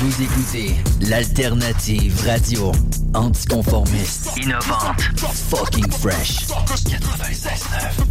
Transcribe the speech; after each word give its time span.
Vous 0.00 0.22
écoutez 0.22 0.76
l'alternative 1.02 2.24
radio 2.24 2.72
anticonformiste, 3.12 4.30
innovante, 4.42 5.02
fucking 5.50 5.90
fresh. 5.92 6.46
96.9. 6.86 8.10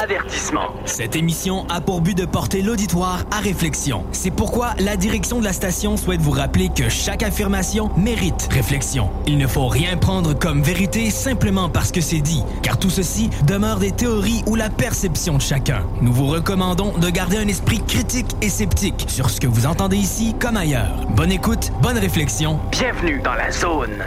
Avertissement. 0.00 0.68
Cette 0.84 1.16
émission 1.16 1.66
a 1.68 1.80
pour 1.80 2.00
but 2.00 2.16
de 2.16 2.26
porter 2.26 2.62
l'auditoire 2.62 3.24
à 3.32 3.40
réflexion. 3.40 4.04
C'est 4.12 4.30
pourquoi 4.30 4.74
la 4.78 4.96
direction 4.96 5.40
de 5.40 5.44
la 5.44 5.52
station 5.52 5.96
souhaite 5.96 6.20
vous 6.20 6.30
rappeler 6.30 6.68
que 6.68 6.88
chaque 6.88 7.24
affirmation 7.24 7.90
mérite 7.96 8.48
réflexion. 8.52 9.10
Il 9.26 9.36
ne 9.36 9.48
faut 9.48 9.66
rien 9.66 9.96
prendre 9.96 10.38
comme 10.38 10.62
vérité 10.62 11.10
simplement 11.10 11.68
parce 11.68 11.90
que 11.90 12.00
c'est 12.00 12.20
dit, 12.20 12.42
car 12.62 12.78
tout 12.78 12.90
ceci 12.90 13.30
demeure 13.46 13.78
des 13.78 13.90
théories 13.90 14.44
ou 14.46 14.54
la 14.54 14.70
perception 14.70 15.38
de 15.38 15.42
chacun. 15.42 15.82
Nous 16.02 16.12
vous 16.12 16.28
recommandons 16.28 16.96
de 16.98 17.10
garder 17.10 17.38
un 17.38 17.48
esprit 17.48 17.80
critique 17.84 18.28
et 18.42 18.48
sceptique 18.48 19.06
sur 19.08 19.28
ce 19.28 19.40
que 19.40 19.46
vous 19.46 19.66
entendez 19.66 19.96
ici 19.96 20.19
comme 20.38 20.56
ailleurs. 20.56 21.06
Bonne 21.16 21.32
écoute, 21.32 21.72
bonne 21.82 21.98
réflexion. 21.98 22.60
Bienvenue 22.70 23.20
dans 23.20 23.34
la 23.34 23.50
zone. 23.50 24.04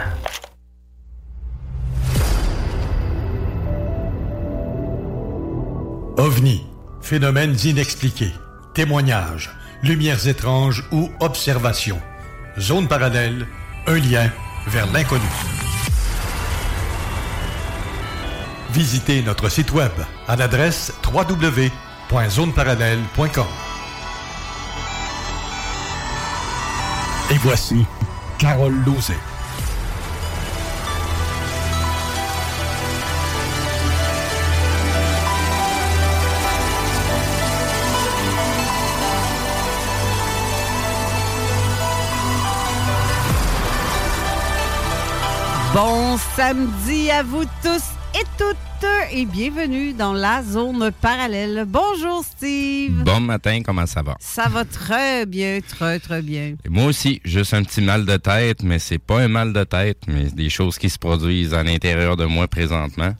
OVNI, 6.16 6.64
phénomènes 7.00 7.56
inexpliqués, 7.64 8.32
témoignages, 8.74 9.50
lumières 9.82 10.28
étranges 10.28 10.84
ou 10.92 11.10
observations. 11.20 12.00
Zone 12.58 12.86
parallèle, 12.86 13.48
un 13.86 13.98
lien 13.98 14.30
vers 14.68 14.86
l'inconnu. 14.92 15.24
Visitez 18.70 19.22
notre 19.22 19.48
site 19.48 19.72
web 19.72 19.90
à 20.28 20.36
l'adresse 20.36 20.92
www.zoneparallèle.com. 21.12 23.73
Et 27.30 27.38
voici 27.38 27.86
Carole 28.38 28.74
Lozé. 28.84 29.14
Bon 45.72 46.16
samedi 46.36 47.10
à 47.10 47.22
vous 47.22 47.44
tous 47.62 47.82
et 48.14 48.24
toutes 48.38 48.56
et 49.12 49.24
bienvenue 49.24 49.92
dans 49.92 50.12
la 50.12 50.42
zone 50.42 50.90
parallèle. 51.00 51.64
Bonjour 51.66 52.24
Steve. 52.24 53.02
Bon 53.02 53.20
matin, 53.20 53.60
comment 53.64 53.86
ça 53.86 54.02
va? 54.02 54.16
Ça 54.20 54.48
va 54.48 54.64
très 54.64 55.26
bien, 55.26 55.60
très 55.66 55.98
très 55.98 56.22
bien. 56.22 56.54
moi 56.68 56.86
aussi, 56.86 57.20
juste 57.24 57.54
un 57.54 57.62
petit 57.62 57.80
mal 57.80 58.04
de 58.04 58.16
tête, 58.16 58.62
mais 58.62 58.78
c'est 58.78 58.98
pas 58.98 59.20
un 59.20 59.28
mal 59.28 59.52
de 59.52 59.64
tête, 59.64 60.02
mais 60.06 60.24
des 60.24 60.50
choses 60.50 60.78
qui 60.78 60.90
se 60.90 60.98
produisent 60.98 61.54
à 61.54 61.62
l'intérieur 61.62 62.16
de 62.16 62.24
moi 62.24 62.46
présentement. 62.46 63.14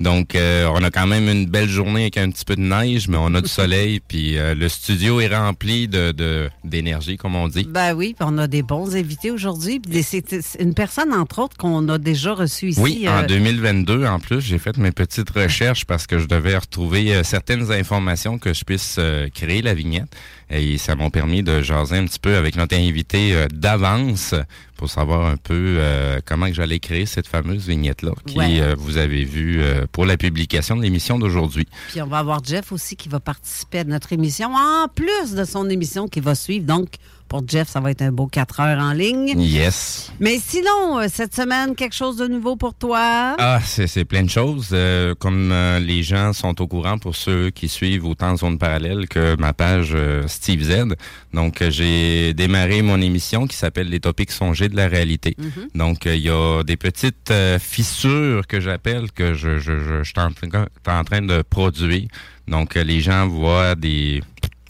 Donc, 0.00 0.34
euh, 0.34 0.70
on 0.72 0.82
a 0.82 0.90
quand 0.90 1.06
même 1.06 1.28
une 1.28 1.46
belle 1.46 1.68
journée 1.68 2.02
avec 2.02 2.18
un 2.18 2.30
petit 2.30 2.44
peu 2.44 2.54
de 2.54 2.60
neige, 2.60 3.08
mais 3.08 3.16
on 3.16 3.34
a 3.34 3.40
du 3.40 3.48
soleil, 3.48 4.00
puis 4.00 4.38
euh, 4.38 4.54
le 4.54 4.68
studio 4.68 5.20
est 5.20 5.34
rempli 5.34 5.88
de 5.88 6.48
d'énergie, 6.64 7.16
comme 7.16 7.34
on 7.34 7.48
dit. 7.48 7.66
Ben 7.68 7.94
oui, 7.94 8.14
on 8.20 8.38
a 8.38 8.46
des 8.46 8.62
bons 8.62 8.94
invités 8.94 9.30
aujourd'hui. 9.30 9.80
C'est 10.02 10.24
une 10.60 10.74
personne, 10.74 11.12
entre 11.12 11.40
autres, 11.40 11.56
qu'on 11.56 11.88
a 11.88 11.98
déjà 11.98 12.34
reçue 12.34 12.68
ici. 12.68 12.80
Oui, 12.80 13.08
en 13.08 13.24
2022, 13.24 14.02
euh, 14.02 14.10
en 14.10 14.20
plus, 14.20 14.40
j'ai 14.40 14.58
fait 14.58 14.76
mes 14.76 14.92
petites 14.92 15.30
recherches 15.30 15.84
parce 15.84 16.06
que 16.06 16.18
je 16.18 16.26
devais 16.26 16.56
retrouver 16.56 17.22
certaines 17.24 17.70
informations 17.72 18.38
que 18.38 18.54
je 18.54 18.64
puisse 18.64 19.00
créer 19.34 19.62
la 19.62 19.74
vignette. 19.74 20.14
Et 20.50 20.78
ça 20.78 20.96
m'a 20.96 21.10
permis 21.10 21.42
de 21.42 21.60
jaser 21.60 21.96
un 21.96 22.06
petit 22.06 22.18
peu 22.18 22.36
avec 22.36 22.56
notre 22.56 22.74
invité 22.74 23.34
euh, 23.34 23.46
d'avance 23.52 24.34
pour 24.76 24.88
savoir 24.88 25.26
un 25.26 25.36
peu 25.36 25.76
euh, 25.78 26.20
comment 26.24 26.46
que 26.46 26.54
j'allais 26.54 26.78
créer 26.78 27.04
cette 27.04 27.26
fameuse 27.26 27.66
vignette-là 27.66 28.12
qui 28.26 28.38
euh, 28.38 28.74
vous 28.78 28.96
avez 28.96 29.24
vue 29.24 29.60
pour 29.92 30.06
la 30.06 30.16
publication 30.16 30.76
de 30.76 30.82
l'émission 30.82 31.18
d'aujourd'hui. 31.18 31.66
Puis 31.88 32.00
on 32.00 32.06
va 32.06 32.18
avoir 32.18 32.42
Jeff 32.44 32.72
aussi 32.72 32.96
qui 32.96 33.08
va 33.08 33.20
participer 33.20 33.80
à 33.80 33.84
notre 33.84 34.12
émission, 34.12 34.54
en 34.54 34.86
plus 34.88 35.34
de 35.34 35.44
son 35.44 35.68
émission 35.68 36.08
qui 36.08 36.20
va 36.20 36.34
suivre. 36.34 36.64
Donc, 36.64 36.94
pour 37.28 37.46
Jeff, 37.46 37.68
ça 37.68 37.80
va 37.80 37.90
être 37.90 38.02
un 38.02 38.10
beau 38.10 38.26
4 38.26 38.60
heures 38.60 38.82
en 38.82 38.92
ligne. 38.92 39.34
Yes. 39.38 40.10
Mais 40.18 40.38
sinon, 40.38 40.98
euh, 40.98 41.06
cette 41.12 41.34
semaine, 41.34 41.74
quelque 41.74 41.94
chose 41.94 42.16
de 42.16 42.26
nouveau 42.26 42.56
pour 42.56 42.74
toi? 42.74 43.36
Ah, 43.38 43.60
c'est 43.64 44.04
plein 44.04 44.22
de 44.22 44.30
choses. 44.30 44.70
Euh, 44.72 45.14
comme 45.14 45.52
euh, 45.52 45.78
les 45.78 46.02
gens 46.02 46.32
sont 46.32 46.60
au 46.60 46.66
courant 46.66 46.98
pour 46.98 47.14
ceux 47.14 47.50
qui 47.50 47.68
suivent 47.68 48.06
autant 48.06 48.36
Zone 48.36 48.58
Parallèle 48.58 49.06
que 49.08 49.36
ma 49.38 49.52
page 49.52 49.94
Steve 50.26 50.62
Z. 50.62 50.96
Donc, 51.34 51.62
j'ai 51.68 52.32
démarré 52.34 52.82
mon 52.82 53.00
émission 53.00 53.46
qui 53.46 53.56
s'appelle 53.56 53.88
Les 53.88 54.00
topics 54.00 54.32
songés 54.32 54.68
de 54.68 54.76
la 54.76 54.88
réalité. 54.88 55.36
Mm-hmm. 55.38 55.78
Donc, 55.78 56.06
il 56.06 56.22
y 56.22 56.30
a 56.30 56.62
des 56.62 56.76
petites 56.76 57.32
fissures 57.60 58.46
que 58.46 58.60
j'appelle 58.60 59.12
que 59.12 59.34
je, 59.34 59.58
je, 59.58 59.78
je, 59.78 60.02
je 60.02 60.04
suis 60.04 60.14
en 60.18 61.04
train 61.04 61.22
de 61.22 61.42
produire. 61.42 62.08
Donc, 62.48 62.74
les 62.74 63.00
gens 63.00 63.28
voient 63.28 63.74
des 63.74 64.22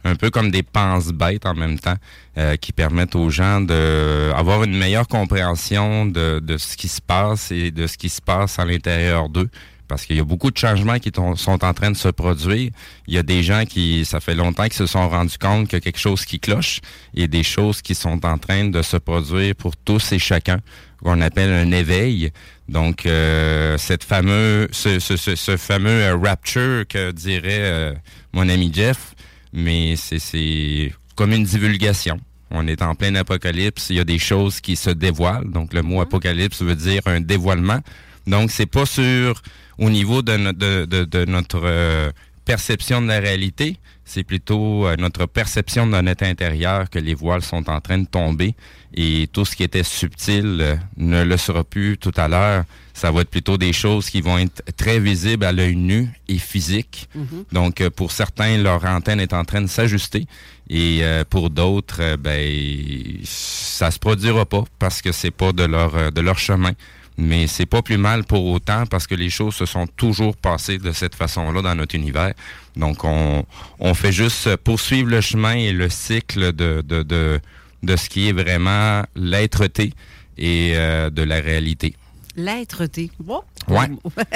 un 0.09 0.17
peu 0.17 0.31
comme 0.31 0.51
des 0.51 0.63
penses-bêtes 0.63 1.47
en 1.47 1.55
même 1.55 1.79
temps, 1.79 1.97
euh, 2.37 2.57
qui 2.57 2.73
permettent 2.73 3.17
aux 3.17 3.31
gens 3.31 3.61
d'avoir 3.61 4.65
une 4.65 4.77
meilleure 4.77 5.09
compréhension 5.09 6.07
de, 6.07 6.41
de, 6.41 6.57
ce 6.57 6.77
qui 6.77 6.89
se 6.89 7.01
passe 7.01 7.51
et 7.51 7.71
de 7.71 7.87
ce 7.87 7.97
qui 7.97 8.09
se 8.09 8.21
passe 8.21 8.59
à 8.59 8.65
l'intérieur 8.65 9.29
d'eux. 9.29 9.49
Parce 9.89 10.05
qu'il 10.05 10.17
y 10.17 10.21
a 10.21 10.25
beaucoup 10.25 10.51
de 10.51 10.59
changements 10.59 10.99
qui 10.99 11.11
sont 11.15 11.65
en 11.65 11.73
train 11.73 11.91
de 11.91 11.97
se 11.97 12.09
produire. 12.09 12.71
Il 13.07 13.15
y 13.15 13.19
a 13.19 13.23
des 13.23 13.43
gens 13.43 13.65
qui, 13.65 14.05
ça 14.05 14.21
fait 14.21 14.35
longtemps, 14.35 14.69
qui 14.69 14.77
se 14.77 14.85
sont 14.85 15.09
rendus 15.09 15.39
compte 15.39 15.67
qu'il 15.67 15.79
y 15.79 15.81
a 15.81 15.81
quelque 15.81 15.99
chose 15.99 16.27
qui 16.27 16.39
cloche 16.39 16.81
et 17.15 17.27
des 17.27 17.43
choses 17.43 17.81
qui 17.81 17.95
sont 17.95 18.25
en 18.27 18.37
train 18.37 18.67
de 18.67 18.83
se 18.83 18.99
produire 18.99 19.55
pour 19.55 19.75
tous 19.77 20.13
et 20.13 20.19
chacun, 20.19 20.59
qu'on 21.03 21.23
appelle 21.23 21.51
un 21.51 21.73
éveil. 21.73 22.31
Donc, 22.69 23.07
euh, 23.07 23.79
cette 23.79 24.05
fameux, 24.05 24.69
ce, 24.73 24.99
ce, 24.99 25.57
fameux 25.57 26.03
euh, 26.03 26.17
rapture 26.17 26.87
que 26.87 27.11
dirait 27.13 27.63
euh, 27.63 27.95
mon 28.35 28.49
ami 28.49 28.71
Jeff, 28.73 29.15
mais 29.53 29.97
c'est 29.97 30.93
comme 31.15 31.33
une 31.33 31.45
divulgation. 31.45 32.21
On 32.51 32.67
est 32.67 32.81
en 32.81 32.95
plein 32.95 33.15
apocalypse, 33.15 33.91
il 33.91 33.97
y 33.97 34.01
a 34.01 34.05
des 34.05 34.19
choses 34.19 34.61
qui 34.61 34.77
se 34.77 34.91
dévoilent. 34.91 35.51
Donc 35.51 35.75
le 35.75 35.83
mot 35.83 35.99
mm-hmm. 35.99 36.03
apocalypse 36.03 36.63
veut 36.63 36.77
dire 36.77 37.03
un 37.07 37.21
dévoilement. 37.21 37.81
Donc 38.27 38.51
c'est 38.51 38.67
pas 38.67 38.87
sur 38.87 39.43
au 39.79 39.91
niveau 39.91 40.23
de, 40.23 40.53
de, 40.53 41.05
de, 41.05 41.25
notre 41.25 41.61
euh, 41.65 42.11
perception 42.45 43.01
de 43.01 43.09
la 43.09 43.21
réalité, 43.21 43.77
c'est 44.05 44.25
plutôt 44.25 44.87
euh, 44.87 44.97
notre 44.97 45.27
perception 45.27 45.87
de 45.87 46.01
notre 46.01 46.25
intérieur 46.25 46.91
que 46.91 46.99
les 46.99 47.15
voiles 47.15 47.43
sont 47.43 47.69
en 47.71 47.81
train 47.81 47.99
de 47.99 48.07
tomber 48.07 48.55
et 48.95 49.29
tout 49.33 49.45
ce 49.45 49.55
qui 49.55 49.63
était 49.63 49.83
subtil 49.83 50.59
euh, 50.61 50.77
ne 50.97 51.23
le 51.25 51.37
sera 51.37 51.65
plus 51.65 51.99
tout 51.99 52.13
à 52.17 52.29
l'heure 52.29 52.65
ça 52.99 53.13
va 53.13 53.21
être 53.21 53.31
plutôt 53.31 53.57
des 53.57 53.73
choses 53.73 54.11
qui 54.11 54.21
vont 54.21 54.39
être 54.39 54.61
très 54.77 54.99
visibles 54.99 55.45
à 55.45 55.53
l'œil 55.53 55.77
nu 55.77 56.11
et 56.27 56.39
physique. 56.39 57.09
Mhm. 57.15 57.45
Donc, 57.53 57.81
euh, 57.81 57.91
pour 57.91 58.11
certains, 58.11 58.59
leur 58.59 58.85
antenne 58.85 59.21
est 59.21 59.33
en 59.33 59.45
train 59.45 59.63
de 59.63 59.69
s'ajuster. 59.69 60.27
Et 60.69 60.99
euh, 61.03 61.23
pour 61.29 61.49
d'autres, 61.49 62.17
ben, 62.17 63.21
ça 63.23 63.93
se 63.93 64.01
produira 64.01 64.45
pas 64.47 64.65
parce 64.81 65.01
que 65.01 65.13
c'est 65.13 65.31
pas 65.31 65.53
de 65.53 65.63
leur 65.63 66.11
de 66.11 66.21
leur 66.21 66.41
chemin. 66.41 66.73
Mais 67.21 67.49
c'est 67.49 67.67
pas 67.67 67.83
plus 67.83 67.99
mal 67.99 68.25
pour 68.25 68.45
autant 68.47 68.85
parce 68.87 69.07
que 69.09 69.17
les 69.17 69.31
choses 69.31 69.55
se 69.55 69.67
sont 69.67 69.89
toujours 69.89 70.37
passées 70.37 70.79
de 70.79 70.93
cette 70.93 71.17
façon-là 71.17 71.63
dans 71.63 71.75
notre 71.75 71.97
univers. 71.97 72.33
Donc, 72.77 73.03
on, 73.03 73.45
on 73.81 73.95
fait 73.95 74.13
juste 74.13 74.55
poursuivre 74.57 75.11
le 75.11 75.21
chemin 75.21 75.55
et 75.55 75.73
le 75.73 75.89
cycle 75.89 76.53
de, 76.53 76.81
de, 76.87 77.03
de, 77.03 77.41
de 77.83 77.97
ce 77.97 78.09
qui 78.09 78.29
est 78.29 78.33
vraiment 78.33 79.03
l'être-té 79.17 79.93
et 80.37 80.73
euh, 80.77 81.11
de 81.11 81.23
la 81.23 81.41
réalité. 81.41 81.95
L'être-té. 82.37 83.11
Oh. 83.27 83.43
Ouais. 83.69 83.89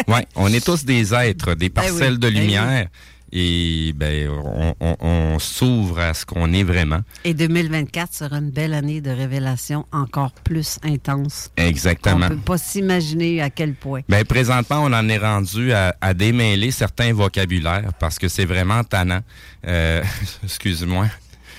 ouais. 0.09 0.27
On 0.37 0.49
est 0.53 0.63
tous 0.65 0.85
des 0.85 1.15
êtres, 1.15 1.55
des 1.55 1.71
Ben 1.71 1.83
oui, 1.83 1.89
parcelles 1.89 2.19
de 2.19 2.29
ben 2.29 2.35
oui. 2.35 2.41
lumière. 2.41 2.89
Et 3.35 3.95
ben, 3.97 4.29
on, 4.29 4.75
on- 4.79 4.97
on 5.01 5.39
s'ouvre 5.39 6.01
à 6.01 6.13
ce 6.13 6.27
qu'on 6.27 6.53
est 6.53 6.65
vraiment. 6.65 7.01
Et 7.25 7.33
2024 7.33 8.13
sera 8.13 8.37
une 8.37 8.51
belle 8.51 8.75
année 8.75 9.01
de 9.01 9.09
révélation 9.11 9.87
encore 9.91 10.33
plus 10.33 10.77
intense. 10.83 11.51
Exactement. 11.57 12.27
On 12.27 12.29
peut 12.29 12.37
pas 12.37 12.59
s'imaginer 12.59 13.41
à 13.41 13.49
quel 13.49 13.73
point. 13.73 14.03
Ben, 14.07 14.23
présentement, 14.27 14.83
on 14.85 14.93
en 14.93 15.09
est 15.09 15.17
rendu 15.17 15.73
à, 15.73 15.97
à 16.03 16.13
démêler 16.13 16.71
certains 16.73 17.15
vocabulaires 17.15 17.93
parce 17.99 18.19
que 18.19 18.29
c'est 18.29 18.45
vraiment 18.45 18.85
tannant. 18.85 19.21
Euh, 19.67 20.03
Excuse-moi. 20.45 21.07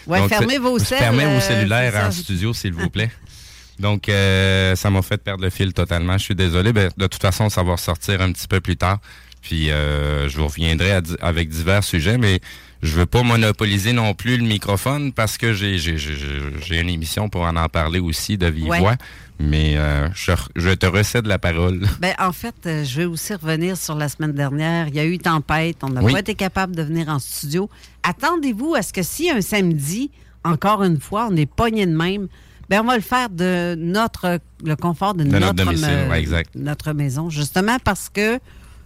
Ouais, 0.08 0.20
Donc, 0.20 0.30
fermez 0.30 0.58
vos 0.58 0.80
cell, 0.80 0.98
Fermez 0.98 1.26
euh, 1.26 1.36
vos 1.36 1.40
cellulaires 1.42 2.08
en 2.08 2.12
studio, 2.12 2.54
s'il 2.54 2.74
vous 2.74 2.90
plaît. 2.90 3.12
Donc, 3.80 4.08
euh, 4.10 4.76
ça 4.76 4.90
m'a 4.90 5.02
fait 5.02 5.18
perdre 5.18 5.44
le 5.44 5.50
fil 5.50 5.74
totalement. 5.74 6.18
Je 6.18 6.24
suis 6.24 6.36
désolé. 6.36 6.74
Ben, 6.74 6.90
de 6.96 7.08
toute 7.08 7.22
façon, 7.22 7.50
ça 7.50 7.64
va 7.64 7.74
ressortir 7.74 8.22
un 8.22 8.32
petit 8.32 8.48
peu 8.48 8.62
plus 8.62 8.78
tard. 8.78 9.00
Puis, 9.42 9.72
euh, 9.72 10.30
je 10.30 10.38
vous 10.38 10.48
reviendrai 10.48 11.02
di- 11.02 11.16
avec 11.22 11.50
divers 11.50 11.84
sujets, 11.84 12.18
mais 12.18 12.40
je 12.82 12.96
veux 12.96 13.06
pas 13.06 13.24
monopoliser 13.24 13.92
non 13.94 14.14
plus 14.14 14.38
le 14.38 14.44
microphone 14.44 15.12
parce 15.12 15.38
que 15.38 15.54
j'ai 15.54 15.76
une 16.80 16.90
émission 16.90 17.30
pour 17.30 17.42
en 17.44 17.56
en 17.56 17.68
parler 17.70 18.00
aussi 18.00 18.38
de 18.38 18.48
vive 18.48 18.68
Ouais. 18.68 18.80
voix. 18.80 18.96
Mais 19.40 19.76
euh, 19.78 20.08
je, 20.14 20.32
je 20.56 20.70
te 20.70 20.86
recède 20.86 21.26
la 21.28 21.40
parole. 21.40 21.86
Ben, 22.00 22.14
en 22.20 22.32
fait, 22.32 22.56
euh, 22.66 22.84
je 22.84 22.98
vais 23.00 23.06
aussi 23.06 23.34
revenir 23.34 23.76
sur 23.78 23.96
la 23.96 24.08
semaine 24.10 24.32
dernière. 24.34 24.88
Il 24.88 24.96
y 24.96 25.00
a 25.00 25.06
eu 25.06 25.18
tempête. 25.18 25.78
On 25.84 25.90
n'a 25.90 26.02
Oui. 26.04 26.14
pas 26.14 26.20
été 26.20 26.36
capable 26.36 26.76
de 26.76 26.84
venir 26.84 27.10
en 27.10 27.20
studio. 27.20 27.70
Attendez-vous 28.04 28.76
à 28.76 28.82
ce 28.82 28.94
que 28.94 29.02
si 29.04 29.30
un 29.30 29.42
samedi, 29.42 30.12
encore 30.44 30.84
une 30.84 31.00
fois, 31.00 31.28
on 31.32 31.36
est 31.36 31.46
pogné 31.46 31.86
de 31.86 31.96
même, 31.96 32.28
ben, 32.70 32.82
on 32.82 32.86
va 32.88 32.96
le 32.96 33.02
faire 33.02 33.30
de 33.30 33.76
notre, 33.78 34.40
le 34.64 34.76
confort 34.76 35.14
de, 35.14 35.24
De 35.24 35.30
notre 35.40 35.54
domicile, 35.54 35.88
me- 35.88 36.10
ouais, 36.10 36.20
exact. 36.20 36.52
notre 36.56 36.94
maison. 36.94 37.30
Justement 37.30 37.78
parce 37.84 38.10
que 38.10 38.40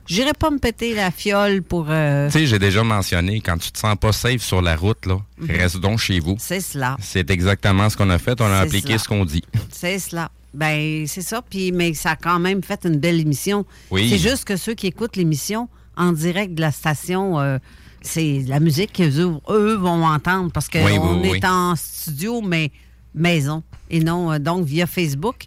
j'irai 0.07 0.33
pas 0.33 0.49
me 0.49 0.57
péter 0.57 0.93
la 0.95 1.11
fiole 1.11 1.61
pour. 1.61 1.85
euh, 1.89 2.27
Tu 2.27 2.39
sais, 2.39 2.45
j'ai 2.47 2.59
déjà 2.59 2.83
mentionné, 2.83 3.41
quand 3.41 3.57
tu 3.57 3.71
te 3.71 3.77
sens 3.77 3.95
pas 3.99 4.11
safe 4.11 4.41
sur 4.41 4.61
la 4.61 4.75
route, 4.75 5.05
là, 5.05 5.17
Mhm. 5.37 5.51
reste 5.51 5.77
donc 5.77 5.99
chez 5.99 6.19
vous. 6.19 6.35
c'est 6.39 6.59
cela. 6.61 6.97
C'est 7.01 7.29
exactement 7.29 7.89
ce 7.89 7.97
qu'on 7.97 8.09
a 8.09 8.17
fait. 8.17 8.39
On 8.41 8.45
a 8.45 8.59
appliqué 8.59 8.87
cela. 8.93 8.97
ce 8.99 9.07
qu'on 9.07 9.25
dit. 9.25 9.43
C'est 9.71 9.99
cela. 9.99 10.31
Ben, 10.53 11.05
c'est 11.07 11.21
ça. 11.21 11.41
Puis, 11.47 11.71
mais 11.71 11.93
ça 11.93 12.11
a 12.11 12.15
quand 12.15 12.39
même 12.39 12.63
fait 12.63 12.79
une 12.85 12.97
belle 12.97 13.19
émission. 13.19 13.65
Oui. 13.91 14.09
C'est 14.09 14.17
juste 14.17 14.45
que 14.45 14.55
ceux 14.55 14.73
qui 14.73 14.87
écoutent 14.87 15.15
l'émission 15.15 15.69
en 15.95 16.11
direct 16.13 16.55
de 16.55 16.61
la 16.61 16.71
station, 16.71 17.39
euh, 17.39 17.57
c'est 18.01 18.43
la 18.47 18.59
musique 18.59 18.93
qu'eux 18.93 19.19
eux 19.49 19.73
vont 19.75 20.05
entendre 20.05 20.51
parce 20.51 20.67
qu'on 20.69 20.83
Oui, 20.85 20.97
oui, 21.23 21.37
est 21.37 21.45
en 21.45 21.75
studio, 21.75 22.41
mais 22.41 22.71
maison, 23.13 23.63
et 23.89 23.99
non 23.99 24.31
euh, 24.31 24.39
donc 24.39 24.65
via 24.65 24.87
Facebook. 24.87 25.45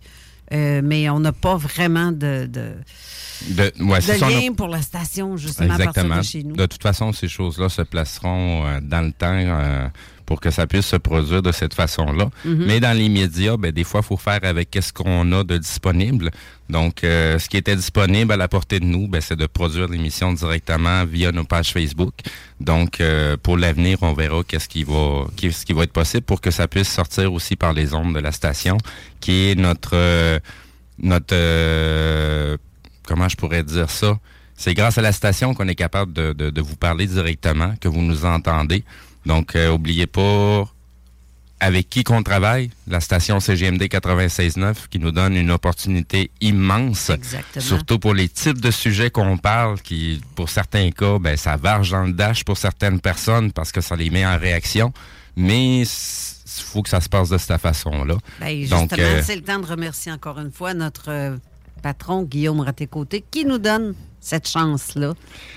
Euh, 0.53 0.81
mais 0.85 1.09
on 1.09 1.21
n'a 1.21 1.31
pas 1.33 1.56
vraiment 1.56 2.11
de, 2.11 2.47
de, 2.51 2.73
De, 3.49 3.73
ouais, 3.81 4.01
de 4.01 4.21
lien 4.47 4.53
pour 4.53 4.69
la 4.69 4.83
station, 4.83 5.37
justement, 5.37 5.75
Exactement. 5.75 6.19
de 6.19 6.23
chez 6.23 6.43
nous. 6.43 6.57
De 6.57 6.67
toute 6.67 6.83
façon, 6.83 7.13
ces 7.13 7.29
choses-là 7.29 7.69
se 7.69 7.83
placeront 7.83 8.67
euh, 8.67 8.81
dans 8.83 9.01
le 9.05 9.13
temps 9.13 9.29
euh, 9.33 9.89
pour 10.27 10.41
que 10.41 10.51
ça 10.51 10.67
puisse 10.69 10.87
se 10.87 10.95
produire 10.97 11.43
de 11.43 11.51
cette 11.51 11.75
façon-là. 11.75 12.31
Mhm. 12.45 12.65
Mais 12.65 12.79
dans 12.79 12.97
l'immédiat, 12.97 13.57
ben, 13.57 13.73
des 13.73 13.83
fois, 13.83 14.01
il 14.05 14.07
faut 14.07 14.17
faire 14.17 14.39
avec 14.45 14.71
qu'est-ce 14.71 14.93
qu'on 14.93 15.33
a 15.33 15.43
de 15.43 15.59
disponible. 15.59 16.31
Donc, 16.69 17.03
euh, 17.03 17.39
ce 17.41 17.49
qui 17.49 17.57
était 17.57 17.75
disponible 17.75 18.31
à 18.33 18.37
la 18.37 18.47
portée 18.47 18.79
de 18.79 18.85
nous, 18.85 19.09
ben, 19.09 19.21
c'est 19.21 19.35
de 19.35 19.47
produire 19.47 19.89
l'émission 19.89 20.33
directement 20.33 21.05
via 21.05 21.33
nos 21.33 21.43
pages 21.43 21.73
Facebook. 21.73 22.15
Donc, 22.61 23.01
euh, 23.01 23.37
pour 23.43 23.57
l'avenir, 23.57 23.99
on 24.03 24.13
verra 24.13 24.45
qu'est-ce 24.47 24.69
qui 24.69 24.85
va, 24.85 25.25
qu'est-ce 25.37 25.67
qui 25.67 25.73
va 25.73 25.83
être 25.83 25.93
possible 25.93 26.23
pour 26.23 26.41
que 26.41 26.53
ça 26.53 26.69
puisse 26.69 26.89
sortir 26.89 27.33
aussi 27.33 27.57
par 27.57 27.73
les 27.73 27.93
ondes 27.93 28.15
de 28.15 28.21
la 28.21 28.31
station, 28.31 28.79
qui 29.19 29.51
est 29.51 29.55
notre, 29.57 29.95
euh, 29.95 30.39
notre, 31.03 31.35
euh, 31.35 32.57
comment 33.11 33.29
je 33.29 33.37
pourrais 33.37 33.65
dire 33.65 33.91
ça? 33.91 34.17
C'est 34.57 34.73
grâce 34.75 34.97
à 34.99 35.03
la 35.03 35.11
station 35.12 35.53
qu'on 35.53 35.67
est 35.67 35.75
capable 35.75 36.12
de, 36.12 36.33
de- 36.33 36.51
de 36.51 36.61
vous 36.61 36.77
parler 36.77 37.07
directement, 37.09 37.75
que 37.81 37.89
vous 37.89 38.03
nous 38.03 38.25
entendez. 38.25 38.85
Donc, 39.27 39.57
euh, 39.57 39.71
oubliez 39.73 40.07
pas 40.07 40.65
avec 41.59 41.91
qui 41.91 42.05
qu'on 42.05 42.23
travaille, 42.23 42.71
la 42.87 43.01
station 43.01 43.41
CGMD 43.41 43.83
96.9 43.83 44.75
qui 44.89 44.99
nous 45.01 45.11
donne 45.11 45.35
une 45.35 45.51
opportunité 45.51 46.31
immense. 46.41 47.11
Exactement. 47.11 47.62
Surtout 47.65 47.99
pour 47.99 48.15
les 48.15 48.29
types 48.29 48.61
de 48.61 48.71
sujets 48.71 49.11
qu'on 49.11 49.37
parle, 49.39 49.81
qui, 49.81 50.21
pour 50.37 50.49
certains 50.49 50.91
cas, 50.93 51.19
ben, 51.19 51.37
ça 51.37 51.56
varge 51.56 51.91
dans 51.91 52.05
le 52.05 52.13
dash 52.13 52.45
pour 52.45 52.56
certaines 52.56 53.01
personnes 53.01 53.53
parce 53.53 53.73
que 53.73 53.81
ça 53.83 53.97
les 53.97 54.09
met 54.09 54.25
en 54.25 54.39
réaction. 54.39 54.93
Mais 55.37 55.81
il 55.81 55.87
faut 56.65 56.83
que 56.83 56.89
ça 56.89 57.01
se 57.01 57.09
passe 57.11 57.29
de 57.29 57.37
cette 57.39 57.61
façon-là. 57.61 58.17
Ben, 58.41 58.59
justement, 58.61 58.87
euh, 58.99 59.21
c'est 59.23 59.37
le 59.37 59.43
temps 59.43 59.59
de 59.59 59.67
remercier 59.67 60.13
encore 60.13 60.39
une 60.39 60.53
fois 60.53 60.73
notre 60.75 61.11
euh, 61.11 61.37
patron, 61.81 62.23
Guillaume 62.23 62.61
Raté-Côté, 62.61 63.25
qui 63.31 63.44
nous 63.44 63.59
donne 63.59 63.94
cette 64.21 64.47
chance-là. 64.49 65.15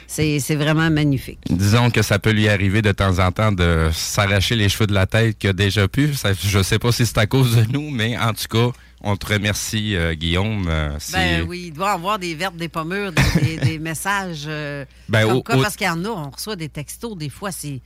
C'est 0.08 0.40
vraiment 0.56 0.90
magnifique. 0.90 1.40
Disons 1.50 1.90
que 1.92 2.02
ça 2.02 2.18
peut 2.20 2.31
lui 2.31 2.48
arriver 2.48 2.81
de 2.81 2.92
temps 2.92 3.20
en 3.20 3.31
temps 3.31 3.52
de 3.52 3.90
s'arracher 3.94 4.56
les 4.56 4.70
cheveux 4.70 4.88
de 4.88 4.94
la 4.94 5.06
tête 5.06 5.38
qu'il 5.38 5.50
a 5.50 5.54
déjà 5.54 5.88
pu. 5.88 6.14
Ça, 6.14 6.31
je 6.34 6.64
sais 6.64 6.80
pas 6.80 6.92
si 6.92 7.06
c'est 7.06 7.18
à 7.18 7.25
cause 7.25 7.56
de 7.58 7.66
nous, 7.72 7.90
mais 7.90 8.18
en 8.18 8.34
tout 8.34 8.48
cas, 8.50 8.72
on 9.02 9.18
te 9.18 9.25
remercie, 9.34 9.96
euh, 9.98 10.14
Guillaume. 10.14 10.68
Euh, 10.70 10.98
Ben 11.12 11.46
oui, 11.48 11.66
il 11.68 11.74
doit 11.74 11.92
avoir 11.92 12.20
des 12.20 12.36
verbes, 12.36 12.56
des 12.56 12.70
pommures, 12.70 13.12
des, 13.12 13.42
des- 13.42 13.58
des 13.58 13.80
messages. 13.80 14.44
euh, 14.48 14.86
Ben, 15.10 15.24
comme 15.28 15.38
au- 15.38 15.44
quoi, 15.44 15.58
au- 15.58 15.62
parce 15.62 15.75
qu'il 15.75 15.88
y 15.88 15.90
en 15.90 16.06
a, 16.06 16.10
on 16.10 16.30
reçoit 16.30 16.56
des 16.56 16.70
textos, 16.70 17.18
des 17.18 17.30
fois, 17.30 17.52
c'est. 17.52 17.81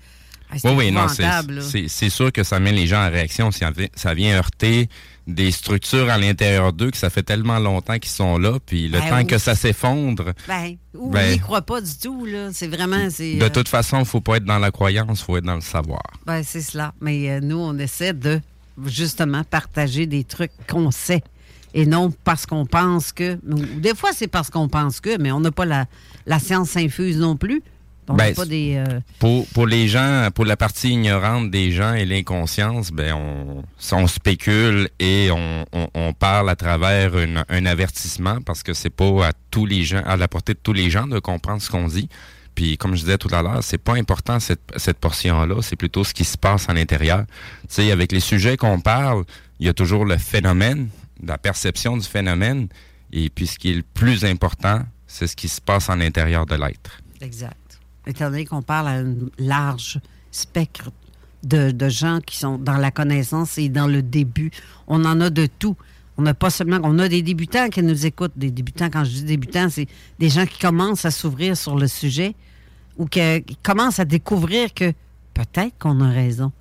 ah, 0.52 0.56
c'est 0.60 0.70
Oui, 0.70 0.76
oui, 0.78 0.92
non, 0.92 1.08
c'est- 1.08 2.10
sûr 2.10 2.32
que 2.32 2.44
ça 2.44 2.60
met 2.60 2.72
les 2.72 2.86
gens 2.86 3.04
en 3.04 3.10
réaction. 3.10 3.50
Ça 3.52 4.14
vient 4.14 4.36
heurter 4.38 4.90
des 5.28 5.52
structures 5.52 6.10
à 6.10 6.18
l'intérieur 6.18 6.72
d'eux 6.74 6.90
que 6.90 6.98
ça 6.98 7.10
fait 7.10 7.24
tellement 7.24 7.60
longtemps 7.60 8.00
qu'ils 8.00 8.12
sont 8.12 8.38
là, 8.38 8.58
puis 8.66 8.88
le 8.88 9.00
Ben 9.00 9.10
temps 9.10 9.18
oui. 9.18 9.28
que 9.28 9.38
ça 9.38 9.56
s'effondre, 9.56 10.34
Ben, 10.48 10.76
ou 10.96 11.10
Ben- 11.12 11.28
on 11.28 11.32
n'y 11.34 11.40
croit 11.40 11.62
pas 11.62 11.82
du 11.82 11.92
tout, 12.02 12.26
là. 12.26 12.50
C'est 12.54 12.68
vraiment. 12.68 13.10
c'est, 13.10 13.36
de 13.36 13.44
euh, 13.44 13.50
toute 13.50 13.68
façon, 13.68 14.00
il 14.00 14.06
faut 14.06 14.22
pas 14.22 14.38
être 14.38 14.46
dans 14.46 14.58
la 14.60 14.72
croyance, 14.72 15.22
faut 15.22 15.36
être 15.38 15.44
dans 15.44 15.56
le 15.56 15.62
savoir. 15.62 16.02
Ben, 16.26 16.42
c'est 16.44 16.62
cela. 16.62 16.94
Mais 17.02 17.30
euh, 17.30 17.40
nous, 17.42 17.58
on 17.58 17.78
essaie 17.78 18.14
de 18.14 18.40
justement 18.86 19.44
partager 19.44 20.06
des 20.06 20.24
trucs 20.24 20.52
qu'on 20.70 20.92
sait. 20.92 21.24
Et 21.74 21.86
non 21.86 22.12
parce 22.24 22.46
qu'on 22.46 22.66
pense 22.66 23.12
que. 23.12 23.38
ou 23.48 23.60
Des 23.80 23.94
fois, 23.94 24.12
c'est 24.14 24.28
parce 24.28 24.50
qu'on 24.50 24.70
pense 24.70 25.00
que, 25.02 25.18
mais 25.22 25.32
on 25.32 25.42
n'a 25.42 25.52
pas 25.52 25.66
la, 25.66 25.86
la 26.26 26.40
science 26.40 26.78
infuse 26.78 27.18
non 27.18 27.36
plus. 27.36 27.62
On 28.10 28.14
Ben, 28.16 28.34
pas 28.34 28.46
des. 28.46 28.76
euh, 28.78 29.00
Pour, 29.20 29.46
pour 29.48 29.68
les 29.68 29.88
gens, 29.88 30.30
pour 30.34 30.46
la 30.46 30.56
partie 30.56 30.90
ignorante 30.92 31.52
des 31.52 31.72
gens 31.72 31.94
et 31.94 32.06
l'inconscience, 32.06 32.92
ben 32.92 33.14
on, 33.14 33.64
on 33.92 34.08
spécule 34.08 34.90
et 35.00 35.30
on, 35.32 35.66
on, 35.74 35.88
on 35.94 36.14
parle 36.14 36.50
à 36.50 36.56
travers 36.56 37.18
une- 37.18 37.44
un 37.50 37.66
avertissement 37.66 38.40
parce 38.42 38.64
que 38.64 38.74
c'est 38.74 38.90
pas 38.90 39.28
à 39.28 39.32
tous 39.52 39.66
les 39.66 39.84
gens, 39.84 40.02
à 40.06 40.16
la 40.18 40.28
portée 40.28 40.54
de 40.54 40.60
tous 40.62 40.74
les 40.74 40.90
gens 40.90 41.08
de 41.08 41.20
comprendre 41.20 41.62
ce 41.62 41.70
qu'on 41.70 41.88
dit. 41.88 42.08
Puis 42.56 42.78
comme 42.78 42.96
je 42.96 43.02
disais 43.02 43.18
tout 43.18 43.34
à 43.34 43.42
l'heure, 43.44 43.64
c'est 43.64 43.78
pas 43.78 43.96
important 43.96 44.40
cette, 44.40 44.62
cette 44.78 44.98
portion-là, 45.00 45.62
c'est 45.62 45.76
plutôt 45.76 46.04
ce 46.04 46.14
qui 46.14 46.24
se 46.24 46.38
passe 46.38 46.70
à 46.70 46.74
l'intérieur. 46.74 47.26
Tu 47.62 47.66
sais, 47.70 47.92
avec 47.92 48.12
les 48.12 48.20
sujets 48.20 48.58
qu'on 48.58 48.80
parle, 48.80 49.26
il 49.60 49.66
y 49.68 49.70
a 49.70 49.74
toujours 49.74 50.06
le 50.06 50.18
phénomène, 50.18 50.90
la 51.24 51.38
perception 51.38 51.98
du 51.98 52.08
phénomène, 52.08 52.68
et 53.12 53.30
puis 53.30 53.48
ce 53.48 53.60
qui 53.60 53.72
est 53.72 53.76
le 53.76 53.84
plus 53.84 54.26
important, 54.26 54.82
c'est 55.08 55.28
ce 55.28 55.36
qui 55.36 55.50
se 55.50 55.62
passe 55.62 55.90
en 55.90 55.96
l'intérieur 55.98 56.46
de 56.46 56.56
l'être. 56.56 57.00
Exact. 57.22 57.56
Étant 58.08 58.30
donné 58.30 58.46
qu'on 58.46 58.62
parle 58.62 58.88
à 58.88 58.92
un 58.92 59.16
large 59.38 60.00
spectre 60.32 60.92
de, 61.44 61.90
gens 61.90 62.20
qui 62.26 62.38
sont 62.38 62.58
dans 62.58 62.78
la 62.78 62.92
connaissance 62.92 63.58
et 63.58 63.70
dans 63.70 63.88
le 63.88 64.02
début, 64.02 64.52
on 64.88 65.06
en 65.06 65.22
a 65.22 65.30
de 65.30 65.46
tout. 65.46 65.76
On 66.18 66.24
n'a 66.24 66.34
pas 66.34 66.50
seulement, 66.50 66.80
on 66.84 66.98
a 67.00 67.08
des 67.08 67.22
débutants 67.22 67.70
qui 67.70 67.84
nous 67.84 68.06
écoutent. 68.06 68.34
Des 68.36 68.50
débutants, 68.50 68.90
quand 68.90 69.04
je 69.04 69.12
dis 69.12 69.24
débutants, 69.24 69.70
c'est 69.70 69.88
des 70.18 70.30
gens 70.30 70.46
qui 70.46 70.58
commencent 70.58 71.06
à 71.06 71.12
s'ouvrir 71.12 71.56
sur 71.56 71.78
le 71.78 71.88
sujet 71.88 72.34
ou 72.98 73.06
qui 73.06 73.44
commencent 73.62 74.00
à 74.00 74.06
découvrir 74.06 74.74
que 74.74 74.92
peut-être 75.34 75.78
qu'on 75.78 76.02
a 76.02 76.10
raison. 76.10 76.52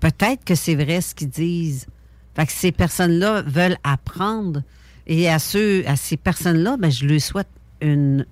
Peut-être 0.00 0.44
que 0.44 0.54
c'est 0.54 0.74
vrai 0.74 1.00
ce 1.00 1.14
qu'ils 1.14 1.30
disent. 1.30 1.86
Fait 2.34 2.46
que 2.46 2.52
ces 2.52 2.72
personnes-là 2.72 3.42
veulent 3.42 3.78
apprendre. 3.84 4.62
Et 5.06 5.28
à 5.28 5.38
ceux, 5.38 5.84
à 5.86 5.96
ces 5.96 6.16
personnes-là, 6.16 6.76
ben, 6.76 6.90
je 6.90 7.06
leur 7.06 7.20
souhaite 7.20 7.48
une 7.80 8.26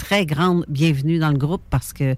très 0.00 0.24
grande 0.26 0.64
bienvenue 0.68 1.18
dans 1.18 1.30
le 1.30 1.36
groupe 1.38 1.62
parce 1.70 1.92
que 1.92 2.16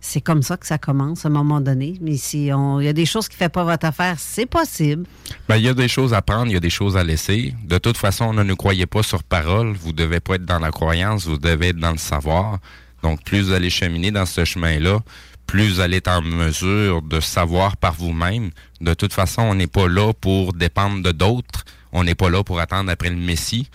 c'est 0.00 0.22
comme 0.22 0.42
ça 0.42 0.56
que 0.56 0.66
ça 0.66 0.78
commence 0.78 1.26
à 1.26 1.28
un 1.28 1.32
moment 1.32 1.60
donné. 1.60 1.98
Mais 2.00 2.16
si 2.16 2.50
on- 2.54 2.80
il 2.80 2.86
y 2.86 2.88
a 2.88 2.94
des 2.94 3.04
choses 3.04 3.28
qui 3.28 3.36
ne 3.36 3.44
font 3.44 3.50
pas 3.50 3.64
votre 3.64 3.86
affaire, 3.86 4.16
c'est 4.18 4.46
possible. 4.46 5.04
Ben, 5.48 5.56
il 5.56 5.64
y 5.64 5.68
a 5.68 5.74
des 5.74 5.88
choses 5.88 6.14
à 6.14 6.22
prendre, 6.22 6.46
il 6.46 6.54
y 6.54 6.56
a 6.56 6.60
des 6.60 6.70
choses 6.70 6.96
à 6.96 7.04
laisser. 7.04 7.54
De 7.64 7.76
toute 7.76 7.98
façon, 7.98 8.32
ne 8.32 8.42
nous 8.42 8.56
croyez 8.56 8.86
pas 8.86 9.02
sur 9.02 9.22
parole. 9.22 9.74
Vous 9.74 9.92
devez 9.92 10.20
pas 10.20 10.36
être 10.36 10.46
dans 10.46 10.58
la 10.58 10.70
croyance, 10.70 11.26
vous 11.26 11.36
devez 11.36 11.68
être 11.68 11.76
dans 11.78 11.92
le 11.92 11.98
savoir. 11.98 12.58
Donc, 13.02 13.22
plus 13.24 13.42
vous 13.42 13.52
allez 13.52 13.70
cheminer 13.70 14.10
dans 14.10 14.26
ce 14.26 14.44
chemin-là, 14.46 15.00
plus 15.46 15.68
vous 15.68 15.80
allez 15.80 15.98
être 15.98 16.08
en 16.08 16.22
mesure 16.22 17.02
de 17.02 17.20
savoir 17.20 17.76
par 17.76 17.92
vous-même. 17.92 18.50
De 18.80 18.94
toute 18.94 19.12
façon, 19.12 19.42
on 19.42 19.54
n'est 19.54 19.66
pas 19.66 19.86
là 19.88 20.12
pour 20.14 20.54
dépendre 20.54 21.02
de 21.02 21.12
d'autres. 21.12 21.64
On 21.92 22.04
n'est 22.04 22.14
pas 22.14 22.30
là 22.30 22.42
pour 22.42 22.58
attendre 22.60 22.90
après 22.90 23.10
le 23.10 23.16
Messie. 23.16 23.68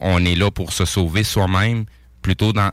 On 0.00 0.24
est 0.24 0.36
là 0.36 0.50
pour 0.50 0.72
se 0.72 0.84
sauver 0.84 1.24
soi-même, 1.24 1.84
plutôt 2.22 2.52
dans 2.52 2.70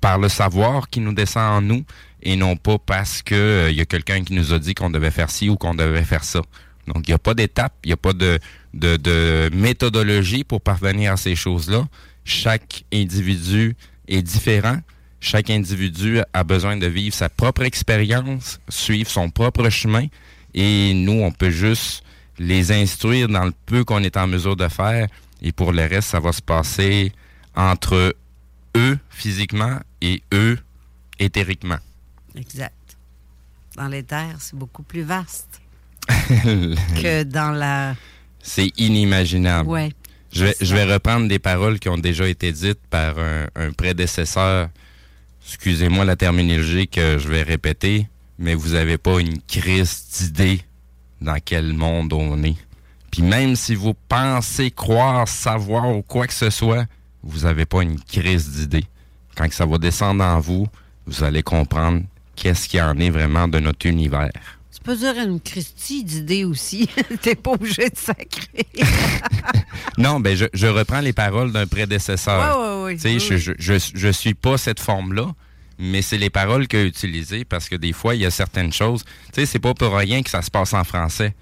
par 0.00 0.18
le 0.18 0.28
savoir 0.28 0.88
qui 0.88 1.00
nous 1.00 1.12
descend 1.12 1.42
en 1.42 1.60
nous 1.60 1.84
et 2.22 2.36
non 2.36 2.56
pas 2.56 2.78
parce 2.78 3.22
que 3.22 3.68
il 3.70 3.76
y 3.76 3.80
a 3.80 3.84
quelqu'un 3.84 4.22
qui 4.24 4.32
nous 4.32 4.52
a 4.52 4.58
dit 4.58 4.74
qu'on 4.74 4.90
devait 4.90 5.10
faire 5.10 5.30
ci 5.30 5.48
ou 5.48 5.56
qu'on 5.56 5.74
devait 5.74 6.04
faire 6.04 6.24
ça. 6.24 6.40
Donc, 6.86 7.06
il 7.06 7.10
n'y 7.10 7.14
a 7.14 7.18
pas 7.18 7.34
d'étape, 7.34 7.74
il 7.84 7.88
n'y 7.88 7.92
a 7.92 7.96
pas 7.96 8.12
de, 8.12 8.38
de, 8.74 8.96
de, 8.96 9.50
méthodologie 9.54 10.44
pour 10.44 10.60
parvenir 10.60 11.12
à 11.12 11.16
ces 11.16 11.36
choses-là. 11.36 11.86
Chaque 12.24 12.84
individu 12.92 13.76
est 14.08 14.22
différent. 14.22 14.78
Chaque 15.20 15.50
individu 15.50 16.20
a 16.32 16.44
besoin 16.44 16.76
de 16.76 16.86
vivre 16.86 17.14
sa 17.14 17.28
propre 17.28 17.62
expérience, 17.62 18.58
suivre 18.68 19.08
son 19.08 19.30
propre 19.30 19.68
chemin. 19.68 20.06
Et 20.54 20.94
nous, 20.94 21.20
on 21.22 21.30
peut 21.30 21.50
juste 21.50 22.02
les 22.38 22.72
instruire 22.72 23.28
dans 23.28 23.44
le 23.44 23.52
peu 23.66 23.84
qu'on 23.84 24.02
est 24.02 24.16
en 24.16 24.26
mesure 24.26 24.56
de 24.56 24.68
faire. 24.68 25.06
Et 25.42 25.52
pour 25.52 25.72
le 25.72 25.82
reste, 25.82 26.08
ça 26.08 26.20
va 26.20 26.32
se 26.32 26.42
passer 26.42 27.12
entre 27.54 28.14
eux 28.76 28.98
physiquement 29.10 29.78
et 30.00 30.22
eux 30.32 30.58
éthériquement. 31.18 31.78
Exact. 32.36 32.74
Dans 33.76 33.88
les 33.88 34.02
terres, 34.02 34.36
c'est 34.38 34.56
beaucoup 34.56 34.82
plus 34.82 35.02
vaste 35.02 35.60
que 36.08 37.22
dans 37.22 37.50
la... 37.50 37.94
C'est 38.42 38.72
inimaginable. 38.78 39.68
Ouais. 39.68 39.92
Je 40.32 40.46
vais, 40.46 40.54
je 40.60 40.74
vais 40.74 40.84
reprendre 40.84 41.28
des 41.28 41.38
paroles 41.38 41.78
qui 41.78 41.88
ont 41.88 41.98
déjà 41.98 42.26
été 42.28 42.52
dites 42.52 42.80
par 42.88 43.18
un, 43.18 43.46
un 43.56 43.72
prédécesseur. 43.72 44.68
Excusez-moi 45.46 46.04
la 46.04 46.16
terminologie 46.16 46.88
que 46.88 47.18
je 47.18 47.28
vais 47.28 47.42
répéter, 47.42 48.08
mais 48.38 48.54
vous 48.54 48.70
n'avez 48.70 48.96
pas 48.96 49.18
une 49.20 49.40
crise 49.42 50.06
d'idée 50.18 50.62
dans 51.20 51.38
quel 51.44 51.72
monde 51.72 52.12
on 52.12 52.42
est. 52.44 52.56
Puis 53.10 53.22
même 53.22 53.56
si 53.56 53.74
vous 53.74 53.94
pensez 54.08 54.70
croire, 54.70 55.26
savoir 55.26 55.88
ou 55.90 56.02
quoi 56.02 56.26
que 56.26 56.32
ce 56.32 56.50
soit, 56.50 56.86
vous 57.22 57.40
n'avez 57.40 57.66
pas 57.66 57.82
une 57.82 57.98
crise 58.00 58.50
d'idée. 58.50 58.84
Quand 59.36 59.50
ça 59.52 59.66
va 59.66 59.78
descendre 59.78 60.24
en 60.24 60.40
vous, 60.40 60.66
vous 61.06 61.24
allez 61.24 61.42
comprendre 61.42 62.02
qu'est-ce 62.36 62.68
qu'il 62.68 62.80
en 62.80 62.96
est 62.98 63.10
vraiment 63.10 63.48
de 63.48 63.58
notre 63.58 63.86
univers. 63.86 64.30
Tu 64.72 64.80
peux 64.82 64.96
dire 64.96 65.14
une 65.18 65.40
Christie 65.40 66.04
d'idée 66.04 66.44
aussi. 66.44 66.88
T'es 67.22 67.34
pas 67.34 67.52
obligé 67.52 67.90
de 67.90 67.96
sacrer. 67.96 68.66
non, 69.98 70.20
ben 70.20 70.36
je, 70.36 70.46
je, 70.54 70.66
reprends 70.66 71.00
les 71.00 71.12
paroles 71.12 71.52
d'un 71.52 71.66
prédécesseur. 71.66 72.84
Oui, 72.84 72.98
je, 72.98 73.36
je, 73.36 73.52
je, 73.58 73.74
je 73.94 74.08
suis 74.08 74.34
pas 74.34 74.56
cette 74.56 74.80
forme-là, 74.80 75.26
mais 75.78 76.02
c'est 76.02 76.18
les 76.18 76.30
paroles 76.30 76.66
qu'il 76.66 76.78
a 76.78 76.84
utilisées 76.84 77.44
parce 77.44 77.68
que 77.68 77.76
des 77.76 77.92
fois, 77.92 78.14
il 78.14 78.22
y 78.22 78.26
a 78.26 78.30
certaines 78.30 78.72
choses. 78.72 79.04
Tu 79.32 79.40
sais, 79.40 79.46
c'est 79.46 79.58
pas 79.58 79.74
pour 79.74 79.94
rien 79.94 80.22
que 80.22 80.30
ça 80.30 80.40
se 80.40 80.50
passe 80.50 80.72
en 80.72 80.84
français. 80.84 81.34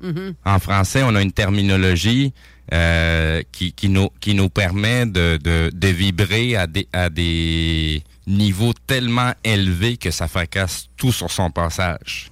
Mm 0.00 0.10
-hmm. 0.10 0.34
En 0.44 0.58
français, 0.60 1.02
on 1.02 1.14
a 1.16 1.22
une 1.22 1.32
terminologie 1.32 2.32
euh, 2.72 3.42
qui, 3.52 3.74
nous, 3.88 4.10
qui 4.20 4.34
nous 4.34 4.50
permet 4.50 5.06
de, 5.06 5.38
de, 5.38 5.88
vibrer 5.88 6.56
à 6.56 6.66
des, 6.66 6.86
à 6.92 7.08
des 7.08 8.02
niveaux 8.26 8.74
tellement 8.86 9.32
élevés 9.42 9.96
que 9.96 10.10
ça 10.10 10.28
fracasse 10.28 10.88
tout 10.96 11.12
sur 11.12 11.30
son 11.30 11.50
passage. 11.50 12.30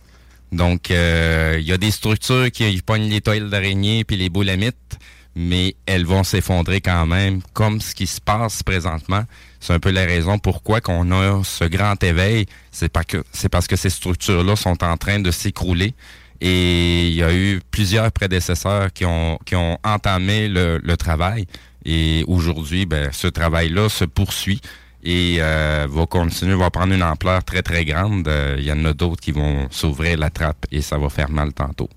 Donc, 0.52 0.90
euh, 0.90 1.56
il 1.58 1.66
y 1.66 1.72
a 1.72 1.78
des 1.78 1.90
structures 1.90 2.50
qui 2.50 2.80
pognent 2.84 3.08
les 3.08 3.20
toiles 3.20 3.50
d'araignée 3.50 4.04
puis 4.04 4.16
les 4.16 4.28
boulamites, 4.28 4.98
mais 5.34 5.74
elles 5.86 6.04
vont 6.04 6.22
s'effondrer 6.22 6.80
quand 6.80 7.06
même, 7.06 7.40
comme 7.52 7.80
ce 7.80 7.94
qui 7.94 8.06
se 8.06 8.20
passe 8.20 8.62
présentement. 8.62 9.24
C'est 9.60 9.72
un 9.72 9.80
peu 9.80 9.90
la 9.90 10.04
raison 10.04 10.38
pourquoi 10.38 10.80
qu'on 10.80 11.10
a 11.12 11.42
ce 11.44 11.64
grand 11.64 12.02
éveil. 12.02 12.46
C'est 12.70 12.88
parce 12.90 13.66
que 13.66 13.76
ces 13.76 13.90
structures-là 13.90 14.54
sont 14.54 14.84
en 14.84 14.96
train 14.96 15.18
de 15.18 15.30
s'écrouler. 15.30 15.94
Et 16.40 17.08
il 17.08 17.14
y 17.14 17.22
a 17.22 17.34
eu 17.34 17.60
plusieurs 17.70 18.12
prédécesseurs 18.12 18.92
qui 18.92 19.04
ont, 19.04 19.38
qui 19.44 19.56
ont 19.56 19.78
entamé 19.84 20.48
le, 20.48 20.96
travail. 20.96 21.46
Et 21.84 22.24
aujourd'hui, 22.26 22.86
ben, 22.86 23.10
ce 23.12 23.26
travail-là 23.26 23.88
se 23.88 24.04
poursuit 24.04 24.60
et 25.02 25.36
euh, 25.40 25.86
va 25.88 26.06
continuer, 26.06 26.54
va 26.54 26.70
prendre 26.70 26.92
une 26.92 27.02
ampleur 27.02 27.44
très, 27.44 27.62
très 27.62 27.84
grande. 27.84 28.30
Il 28.58 28.64
y 28.64 28.72
en 28.72 28.84
a 28.84 28.92
d'autres 28.92 29.20
qui 29.20 29.32
vont 29.32 29.68
s'ouvrir 29.70 30.18
la 30.18 30.30
trappe 30.30 30.66
et 30.72 30.82
ça 30.82 30.98
va 30.98 31.08
faire 31.08 31.30
mal 31.30 31.52
tantôt. 31.52 31.88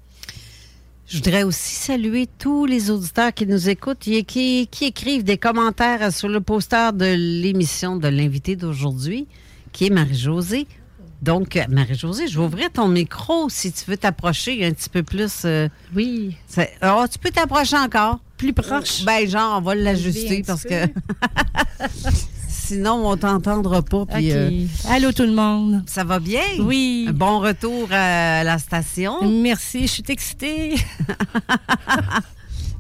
Je 1.10 1.18
voudrais 1.18 1.42
aussi 1.42 1.74
saluer 1.74 2.28
tous 2.38 2.68
les 2.68 2.92
auditeurs 2.92 3.34
qui 3.34 3.48
nous 3.48 3.68
écoutent 3.68 4.08
et 4.08 4.24
qui, 4.24 4.68
qui 4.68 4.86
écrivent 4.86 5.24
des 5.24 5.40
commentaires 5.40 6.14
sur 6.14 6.30
le 6.30 6.40
poster 6.40 6.94
de 6.94 7.16
l'émission 7.42 7.96
de 7.98 8.08
l'invité 8.08 8.56
d'aujourd'hui, 8.56 9.26
qui 9.72 9.88
est 9.88 9.90
Marie-Josée. 9.90 10.68
Donc, 11.22 11.60
Marie-Josée, 11.70 12.28
je 12.28 12.40
vais 12.40 12.46
ouvrir 12.46 12.72
ton 12.72 12.88
micro 12.88 13.50
si 13.50 13.72
tu 13.72 13.84
veux 13.90 13.98
t'approcher 13.98 14.66
un 14.66 14.72
petit 14.72 14.90
peu 14.90 15.04
plus. 15.04 15.42
Euh, 15.46 15.68
oui. 15.96 16.38
Oh, 16.84 17.06
tu 17.12 17.20
peux 17.20 17.30
t'approcher 17.30 17.78
encore. 17.78 18.20
Plus 18.38 18.54
proche. 18.54 19.04
Ben, 19.04 19.28
genre, 19.30 19.58
on 19.58 19.62
va 19.62 19.76
l'ajuster 19.76 20.44
parce 20.48 20.64
que. 20.64 20.86
Sinon, 22.48 23.06
on 23.06 23.18
t'entendra 23.18 23.82
pas. 23.82 24.06
Puis, 24.06 24.32
euh, 24.32 24.66
Allô, 24.90 25.12
tout 25.12 25.24
le 25.24 25.34
monde. 25.34 25.84
ça 25.88 26.04
va 26.04 26.20
bien? 26.20 26.42
Oui. 26.60 27.08
Un 27.10 27.14
bon 27.14 27.40
retour 27.40 27.90
à 27.92 28.44
la 28.44 28.58
station? 28.60 29.28
Merci, 29.30 29.82
je 29.84 29.88
suis 29.94 30.04
excitée. 30.08 30.76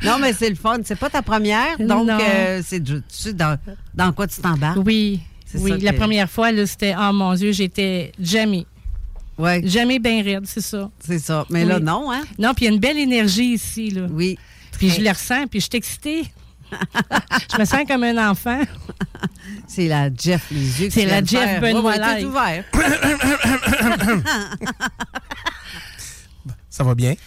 Non, 0.02 0.18
mais 0.18 0.32
c'est 0.32 0.50
le 0.50 0.56
fun. 0.56 0.78
C'est 0.86 0.98
pas 0.98 1.10
ta 1.10 1.22
première. 1.22 1.78
Donc, 1.78 2.10
euh, 2.10 2.62
c'est 2.64 3.36
dans, 3.36 3.58
dans 3.94 4.14
quoi 4.14 4.28
tu 4.28 4.40
t'embarques? 4.40 4.80
Oui. 4.86 5.20
C'est 5.52 5.58
Oui, 5.60 5.72
ça 5.72 5.78
la 5.78 5.92
que- 5.94 5.98
première 5.98 6.30
fois, 6.30 6.52
là, 6.52 6.66
c'était, 6.68 6.94
oh 6.98 7.12
mon 7.14 7.34
Dieu, 7.34 7.52
j'étais 7.52 8.12
jamais. 8.22 8.66
Oui, 9.38 9.68
Jamais 9.68 10.00
bien 10.00 10.22
raide, 10.22 10.46
c'est 10.46 10.62
ça. 10.62 10.90
c'est 11.00 11.18
ça. 11.20 11.46
Mais 11.50 11.64
là, 11.66 11.78
Oui. 11.78 11.84
non, 11.84 12.12
hein? 12.12 12.24
Non, 12.38 12.54
puis 12.54 12.66
il 12.66 12.68
y 12.70 12.72
a 12.72 12.74
une 12.76 12.80
belle 12.80 12.98
énergie 12.98 13.54
ici, 13.54 13.90
là. 13.90 14.06
Oui. 14.12 14.38
Puis 14.78 14.90
je 14.90 15.02
le 15.02 15.10
ressens, 15.10 15.48
puis 15.48 15.60
je 15.62 15.66
suis 15.66 15.78
excitée. 15.78 16.24
je 17.52 17.58
me 17.58 17.66
sens 17.66 17.80
comme 17.88 18.04
un 18.04 18.30
enfant. 18.30 18.62
C'est 19.68 19.88
la 19.88 20.10
Jeff 20.14 20.46
les 20.52 20.82
yeux. 20.84 20.90
C'est 20.92 21.06
la 21.06 21.24
Jeff 21.24 21.40
faire. 21.44 21.62
Benoît 21.62 21.94
Ouais, 21.96 22.00
ouais, 22.00 22.26
ouvert. 22.26 22.64
Ça 26.70 26.84
va 26.84 26.96
bien? 26.96 27.16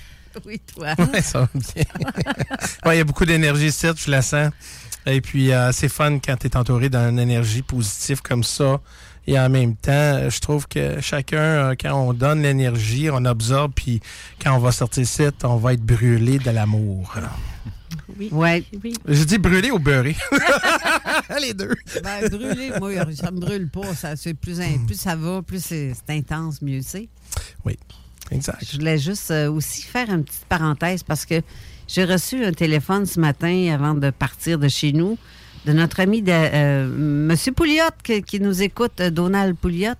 Oui, 0.46 0.58
toi. 0.74 0.94
Ouais, 1.12 1.20
ça 1.20 1.40
va 1.40 1.48
bien. 1.54 1.84
Ouais, 2.86 2.94
il 2.94 2.98
y 2.98 3.00
a 3.02 3.04
beaucoup 3.04 3.26
d'énergie 3.26 3.66
ici, 3.66 3.86
je 3.94 4.10
la 4.10 4.22
sens. 4.22 4.50
Et 5.06 5.20
puis, 5.20 5.52
euh, 5.52 5.72
c'est 5.72 5.88
fun 5.88 6.18
quand 6.18 6.36
tu 6.36 6.46
es 6.46 6.56
entouré 6.56 6.88
d'une 6.88 7.18
énergie 7.18 7.62
positive 7.62 8.22
comme 8.22 8.44
ça. 8.44 8.80
Et 9.26 9.38
en 9.38 9.48
même 9.48 9.76
temps, 9.76 10.28
je 10.28 10.38
trouve 10.40 10.66
que 10.66 11.00
chacun, 11.00 11.38
euh, 11.38 11.74
quand 11.80 11.94
on 11.94 12.12
donne 12.12 12.42
l'énergie, 12.42 13.08
on 13.12 13.24
absorbe, 13.24 13.72
puis 13.74 14.00
quand 14.42 14.54
on 14.56 14.58
va 14.58 14.72
sortir 14.72 15.02
ici, 15.04 15.22
on 15.44 15.56
va 15.56 15.74
être 15.74 15.82
brûlé 15.84 16.38
de 16.38 16.50
l'amour. 16.50 17.14
Oui. 18.18 18.28
Oui. 18.32 18.66
Oui. 18.82 18.94
Je 19.06 19.22
dis 19.24 19.38
brûlé 19.38 19.70
ou 19.70 19.78
beurré? 19.78 20.16
Les 21.40 21.54
deux. 21.54 21.74
Ben, 22.02 22.28
brûler, 22.28 22.72
moi, 22.78 22.90
ça 23.14 23.30
me 23.30 23.38
brûle 23.40 23.68
pas. 23.70 23.94
Ça, 23.94 24.16
c'est 24.16 24.34
plus, 24.34 24.60
in- 24.60 24.84
plus 24.86 24.98
ça 24.98 25.14
va, 25.16 25.40
plus 25.42 25.62
c'est 25.64 25.92
c'est 25.94 26.14
intense, 26.14 26.60
mieux 26.62 26.80
c'est. 26.82 27.08
Exact. 28.30 28.64
Je 28.70 28.78
voulais 28.78 28.98
juste 28.98 29.30
euh, 29.30 29.50
aussi 29.50 29.82
faire 29.82 30.08
une 30.08 30.24
petite 30.24 30.46
parenthèse 30.48 31.02
parce 31.02 31.26
que 31.26 31.42
j'ai 31.92 32.04
reçu 32.04 32.44
un 32.44 32.52
téléphone 32.52 33.04
ce 33.04 33.20
matin 33.20 33.70
avant 33.74 33.94
de 33.94 34.10
partir 34.10 34.58
de 34.58 34.68
chez 34.68 34.92
nous 34.92 35.18
de 35.66 35.72
notre 35.72 36.00
ami 36.00 36.22
de, 36.22 36.32
euh, 36.32 37.28
M. 37.30 37.54
Pouliot 37.54 37.84
qui, 38.02 38.22
qui 38.22 38.40
nous 38.40 38.62
écoute, 38.62 39.00
euh, 39.00 39.10
Donald 39.10 39.56
Pouliot. 39.56 39.92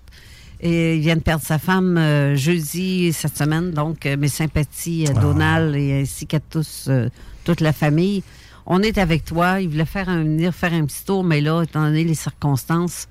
Et 0.59 0.95
il 0.95 1.01
vient 1.01 1.15
de 1.15 1.21
perdre 1.21 1.43
sa 1.43 1.59
femme 1.59 1.97
euh, 1.97 2.35
jeudi 2.35 3.13
cette 3.13 3.37
semaine. 3.37 3.71
Donc, 3.71 4.05
euh, 4.05 4.17
mes 4.17 4.27
sympathies 4.27 5.05
à 5.07 5.13
Ah. 5.15 5.21
Donald 5.21 5.75
et 5.75 6.01
ainsi 6.01 6.25
qu'à 6.25 6.39
tous, 6.39 6.85
euh, 6.89 7.09
toute 7.43 7.61
la 7.61 7.73
famille. 7.73 8.23
On 8.65 8.81
est 8.81 8.97
avec 8.97 9.23
toi. 9.25 9.61
Il 9.61 9.69
voulait 9.69 9.85
faire 9.85 10.09
un, 10.09 10.23
venir 10.23 10.53
faire 10.53 10.73
un 10.73 10.85
petit 10.85 11.03
tour, 11.05 11.23
mais 11.23 11.41
là, 11.41 11.61
étant 11.63 11.83
donné 11.83 12.03
les 12.03 12.15
circonstances, 12.15 13.07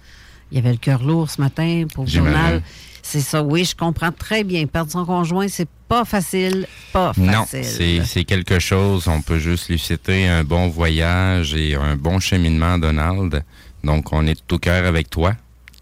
il 0.51 0.57
y 0.57 0.59
avait 0.59 0.73
le 0.73 0.79
cœur 0.79 1.03
lourd 1.05 1.31
ce 1.31 1.41
matin 1.41 1.85
pour. 1.95 2.05
Donald. 2.07 2.63
C'est 3.03 3.21
ça, 3.21 3.43
oui, 3.43 3.65
je 3.65 3.75
comprends 3.75 4.13
très 4.13 4.45
bien. 4.45 4.67
Perdre 4.67 4.91
son 4.93 5.05
conjoint, 5.05 5.49
c'est 5.49 5.69
pas 5.89 6.05
facile. 6.05 6.67
Pas 6.93 7.13
facile. 7.13 7.99
Non, 7.99 8.05
c'est 8.07 8.25
quelque 8.25 8.59
chose. 8.61 9.09
On 9.09 9.21
peut 9.21 9.39
juste 9.39 9.69
lui 9.69 9.79
citer 9.79 10.29
un 10.29 10.45
bon 10.45 10.69
voyage 10.69 11.55
et 11.55 11.75
un 11.75 11.97
bon 11.97 12.21
cheminement, 12.21 12.79
Donald. 12.79 13.45
Donc, 13.83 14.13
on 14.13 14.27
est 14.27 14.41
tout 14.47 14.59
cœur 14.59 14.87
avec 14.87 15.11
toi. 15.11 15.35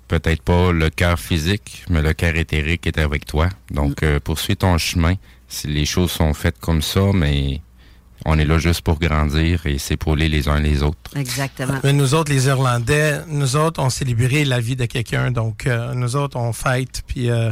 Peut-être 0.08 0.42
pas 0.42 0.72
le 0.72 0.90
cœur 0.90 1.20
physique, 1.20 1.84
mais 1.88 2.02
le 2.02 2.14
cœur 2.14 2.34
éthérique 2.34 2.86
est 2.86 2.98
avec 2.98 3.26
toi. 3.26 3.48
Donc, 3.70 4.02
euh, 4.02 4.18
poursuis 4.18 4.56
ton 4.56 4.76
chemin. 4.78 5.14
Si 5.46 5.68
les 5.68 5.84
choses 5.84 6.10
sont 6.10 6.32
faites 6.34 6.58
comme 6.58 6.82
ça, 6.82 7.12
mais 7.12 7.60
on 8.24 8.38
est 8.38 8.44
là 8.44 8.58
juste 8.58 8.82
pour 8.82 8.98
grandir 8.98 9.66
et 9.66 9.78
s'épauler 9.78 10.28
les 10.28 10.48
uns 10.48 10.60
les 10.60 10.82
autres. 10.82 10.98
Exactement. 11.16 11.78
Mais 11.84 11.92
nous 11.92 12.14
autres, 12.14 12.32
les 12.32 12.46
Irlandais, 12.46 13.20
nous 13.28 13.56
autres, 13.56 13.82
on 13.82 13.90
célébrait 13.90 14.44
la 14.44 14.60
vie 14.60 14.76
de 14.76 14.84
quelqu'un. 14.86 15.30
Donc, 15.30 15.66
euh, 15.66 15.94
nous 15.94 16.16
autres, 16.16 16.36
on 16.36 16.52
fête, 16.52 17.02
puis 17.06 17.30
euh, 17.30 17.50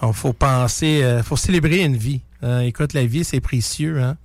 on 0.00 0.12
faut 0.12 0.32
penser, 0.32 1.02
euh, 1.02 1.22
faut 1.22 1.36
célébrer 1.36 1.80
une 1.84 1.96
vie. 1.96 2.20
Euh, 2.44 2.60
écoute, 2.60 2.92
la 2.92 3.06
vie, 3.06 3.24
c'est 3.24 3.40
précieux, 3.40 4.02
hein. 4.02 4.16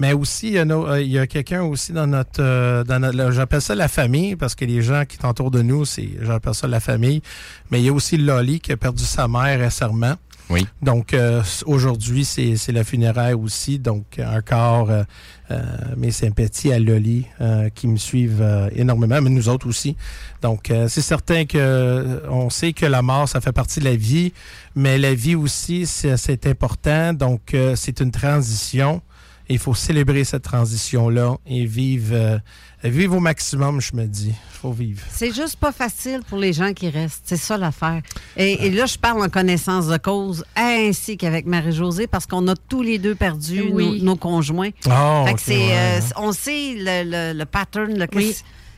Mais 0.00 0.12
aussi, 0.12 0.48
il 0.48 0.52
y 0.54 0.58
a, 0.58 0.64
nos- 0.64 0.88
euh, 0.88 1.00
il 1.00 1.08
y 1.12 1.20
a 1.20 1.26
quelqu'un 1.28 1.62
aussi 1.62 1.92
dans 1.92 2.08
notre, 2.08 2.40
euh, 2.42 2.82
dans 2.82 2.98
notre, 2.98 3.16
là, 3.16 3.30
j'appelle 3.30 3.62
ça 3.62 3.76
la 3.76 3.86
famille, 3.86 4.34
parce 4.34 4.56
que 4.56 4.64
les 4.64 4.82
gens 4.82 5.04
qui 5.06 5.16
sont 5.16 5.28
autour 5.28 5.52
de 5.52 5.62
nous, 5.62 5.84
c'est, 5.84 6.08
j'appelle 6.20 6.52
ça 6.54 6.66
la 6.66 6.80
famille. 6.80 7.22
Mais 7.70 7.80
il 7.80 7.86
y 7.86 7.88
a 7.88 7.92
aussi 7.92 8.16
Lolly 8.16 8.58
qui 8.58 8.72
a 8.72 8.76
perdu 8.76 9.04
sa 9.04 9.28
mère 9.28 9.56
récemment. 9.60 10.16
Oui. 10.50 10.66
Donc, 10.82 11.14
euh, 11.14 11.42
aujourd'hui, 11.64 12.24
c'est 12.24 12.72
la 12.72 12.84
funéraire 12.84 13.38
aussi. 13.40 13.78
Donc, 13.78 14.20
encore 14.22 14.90
euh, 14.90 15.02
euh, 15.50 15.62
mes 15.96 16.10
sympathies 16.10 16.72
à 16.72 16.78
Loli 16.78 17.26
euh, 17.40 17.70
qui 17.70 17.88
me 17.88 17.96
suivent 17.96 18.42
euh, 18.42 18.68
énormément, 18.74 19.20
mais 19.22 19.30
nous 19.30 19.48
autres 19.48 19.66
aussi. 19.66 19.96
Donc, 20.42 20.70
c'est 20.88 21.00
certain 21.00 21.46
que 21.46 22.22
on 22.28 22.50
sait 22.50 22.74
que 22.74 22.84
la 22.84 23.00
mort, 23.00 23.28
ça 23.28 23.40
fait 23.40 23.52
partie 23.52 23.80
de 23.80 23.86
la 23.86 23.96
vie, 23.96 24.34
mais 24.74 24.98
la 24.98 25.14
vie 25.14 25.34
aussi, 25.34 25.86
c'est 25.86 26.46
important. 26.46 27.14
Donc, 27.14 27.56
c'est 27.76 28.00
une 28.00 28.10
transition. 28.10 29.00
Il 29.48 29.58
faut 29.58 29.74
célébrer 29.74 30.24
cette 30.24 30.42
transition-là 30.44 31.36
et 31.46 31.66
vivre, 31.66 32.14
euh, 32.14 32.38
vivre 32.82 33.16
au 33.16 33.20
maximum, 33.20 33.80
je 33.80 33.94
me 33.94 34.06
dis. 34.06 34.30
Il 34.30 34.56
faut 34.58 34.72
vivre. 34.72 35.02
C'est 35.10 35.34
juste 35.34 35.56
pas 35.56 35.70
facile 35.72 36.20
pour 36.28 36.38
les 36.38 36.54
gens 36.54 36.72
qui 36.72 36.88
restent. 36.88 37.24
C'est 37.26 37.36
ça 37.36 37.58
l'affaire. 37.58 38.00
Et, 38.38 38.66
et 38.66 38.70
là, 38.70 38.86
je 38.86 38.96
parle 38.96 39.22
en 39.22 39.28
connaissance 39.28 39.86
de 39.88 39.98
cause, 39.98 40.44
ainsi 40.56 41.18
qu'avec 41.18 41.44
Marie-Josée, 41.44 42.06
parce 42.06 42.24
qu'on 42.26 42.48
a 42.48 42.54
tous 42.56 42.80
les 42.82 42.98
deux 42.98 43.14
perdu 43.14 43.64
Oui. 43.70 43.98
nos, 44.00 44.12
nos 44.12 44.16
conjoints. 44.16 44.70
Oh, 44.86 45.24
Fait 45.26 45.32
que 45.34 45.38
ok, 45.38 45.40
c'est, 45.44 45.56
ouais. 45.58 45.72
euh, 45.72 46.00
on 46.16 46.32
sait 46.32 46.74
le, 46.78 47.32
le- 47.32 47.38
le 47.38 47.44
pattern. 47.44 47.92
le- 47.98 48.06
Oui. 48.14 48.34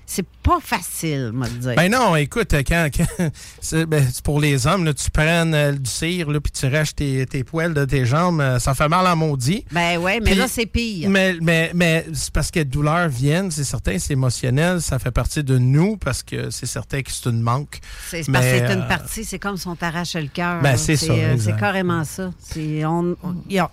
C'est- 0.06 0.24
pas 0.42 0.60
facile, 0.60 1.32
moi, 1.34 1.48
de 1.48 1.54
dire. 1.54 1.74
Ben 1.74 1.90
non, 1.90 2.14
écoute, 2.14 2.52
quand, 2.66 2.88
quand- 2.96 3.30
c'est 3.60 3.84
ben, 3.84 4.06
c'est 4.12 4.22
pour 4.24 4.40
les 4.40 4.66
hommes, 4.68 4.84
là, 4.84 4.94
tu 4.94 5.10
prends 5.10 5.52
euh, 5.52 5.72
du 5.72 5.90
cire, 5.90 6.30
là, 6.30 6.40
puis 6.40 6.52
tu 6.52 6.66
raches 6.68 6.94
tes, 6.94 7.26
tes 7.26 7.42
poils 7.42 7.74
de 7.74 7.84
tes 7.84 8.06
jambes, 8.06 8.40
euh, 8.40 8.58
ça 8.60 8.72
fait 8.74 8.88
mal 8.88 9.04
en 9.08 9.16
maudit. 9.16 9.64
Ben 9.72 9.98
ouais, 9.98 10.20
mais 10.20 10.34
là, 10.36 10.46
c'est 10.46 10.66
pire. 10.66 11.10
Mais, 11.10 11.34
mais, 11.42 11.72
mais 11.74 12.06
c'est 12.12 12.32
parce 12.32 12.52
que 12.52 12.60
les 12.60 12.64
douleurs 12.64 13.08
viennent, 13.08 13.50
c'est 13.50 13.64
certain, 13.64 13.98
c'est 13.98 14.12
émotionnel, 14.12 14.80
ça 14.80 14.98
fait 15.00 15.10
partie 15.10 15.42
de 15.42 15.58
nous, 15.58 15.96
parce 15.96 16.22
que 16.22 16.50
c'est 16.50 16.66
certain 16.66 17.02
que 17.02 17.10
c'est 17.10 17.28
une 17.28 17.40
manque. 17.40 17.80
C'est 18.08 18.24
parce 18.30 18.44
que 18.44 18.50
c'est 18.50 18.72
une 18.72 18.80
euh, 18.82 18.88
partie, 18.88 19.24
c'est 19.24 19.40
comme 19.40 19.56
si 19.56 19.66
on 19.66 19.74
t'arrachait 19.74 20.22
le 20.22 20.28
cœur. 20.28 20.62
Ben, 20.62 20.76
c'est 20.76 20.96
ça, 20.96 21.12
euh. 21.12 21.36
C'est 21.38 21.56
carrément 21.56 22.04
ça. 22.04 22.30
C'est- 22.38 22.84
on- 22.84 23.16
on- 23.24 23.34
il, 23.50 23.58
a- 23.58 23.70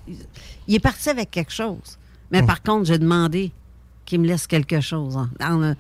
il 0.68 0.74
est 0.76 0.80
parti 0.80 1.10
avec 1.10 1.30
quelque 1.30 1.54
chose. 1.54 2.00
Mais 2.32 2.40
Hum. 2.40 2.48
par 2.48 2.64
contre, 2.64 2.86
j'ai 2.88 2.98
demandé 2.98 3.52
qu'il 4.06 4.20
me 4.22 4.28
laisse 4.28 4.48
quelque 4.48 4.82
chose. 4.82 5.16
hein. 5.18 5.30
Dans 5.40 5.58
le- 5.60 5.76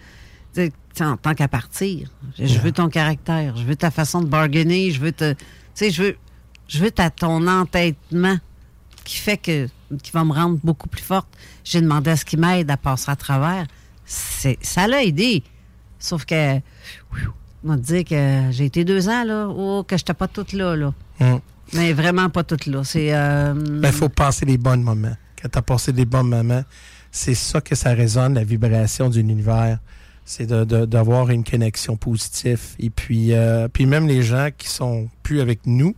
en 1.01 1.17
tant 1.17 1.33
qu'à 1.33 1.47
partir, 1.47 2.09
je, 2.37 2.59
veux 2.59 2.71
ton 2.71 2.89
caractère, 2.89 3.57
je 3.57 3.63
veux 3.63 3.75
ta 3.75 3.91
façon 3.91 4.21
de 4.21 4.27
bargainer, 4.27 4.91
je 4.91 4.99
veux 4.99 5.11
te. 5.11 5.33
Tu 5.33 5.37
sais, 5.73 5.89
je 5.91 6.03
veux, 6.03 6.17
je 6.67 6.79
veux 6.79 6.91
ta, 6.91 7.09
ton 7.09 7.47
entêtement 7.47 8.37
qui 9.03 9.17
fait 9.17 9.37
que. 9.37 9.67
qui 10.01 10.11
va 10.11 10.23
me 10.23 10.31
rendre 10.33 10.59
beaucoup 10.63 10.87
plus 10.87 11.01
forte. 11.01 11.27
J'ai 11.63 11.81
demandé 11.81 12.11
à 12.11 12.17
ce 12.17 12.25
qu'il 12.25 12.39
m'aide 12.39 12.69
à 12.69 12.77
passer 12.77 13.09
à 13.09 13.15
travers. 13.15 13.65
C'est, 14.05 14.57
ça 14.61 14.87
l'a 14.87 15.03
aidé. 15.03 15.43
Sauf 15.99 16.25
que. 16.25 16.57
On 17.65 17.69
va 17.69 17.77
te 17.77 17.81
dire 17.81 18.03
que 18.03 18.51
j'ai 18.51 18.65
été 18.65 18.83
deux 18.83 19.07
ans, 19.07 19.23
là. 19.23 19.47
Oh, 19.47 19.83
que 19.87 19.95
je 19.95 20.01
n'étais 20.01 20.13
pas 20.13 20.27
toute 20.27 20.51
là, 20.53 20.75
là. 20.75 20.93
Hum. 21.21 21.39
Mais 21.73 21.93
vraiment 21.93 22.29
pas 22.29 22.43
toute 22.43 22.65
là. 22.67 22.83
C'est. 22.83 23.15
euh, 23.15 23.53
Ben, 23.53 23.87
il 23.89 23.93
faut 23.93 24.09
passer 24.09 24.45
les 24.45 24.57
bons 24.57 24.83
moments. 24.83 25.15
Quand 25.41 25.49
tu 25.49 25.57
as 25.57 25.61
passé 25.61 25.91
des 25.93 26.05
bons 26.05 26.23
moments, 26.23 26.63
c'est 27.11 27.33
ça 27.35 27.61
que 27.61 27.73
ça 27.75 27.93
résonne, 27.93 28.33
la 28.35 28.43
vibration 28.43 29.09
d'un 29.09 29.21
univers. 29.21 29.79
C'est 30.25 30.45
de- 30.45 30.63
de- 30.63 30.85
d'avoir 30.85 31.29
une 31.29 31.43
connexion 31.43 31.97
positive. 31.97 32.61
Et 32.79 32.89
puis, 32.89 33.33
euh, 33.33 33.67
puis 33.67 33.85
même 33.85 34.07
les 34.07 34.23
gens 34.23 34.49
qui 34.57 34.69
sont 34.69 35.09
plus 35.21 35.41
avec 35.41 35.65
nous, 35.65 35.95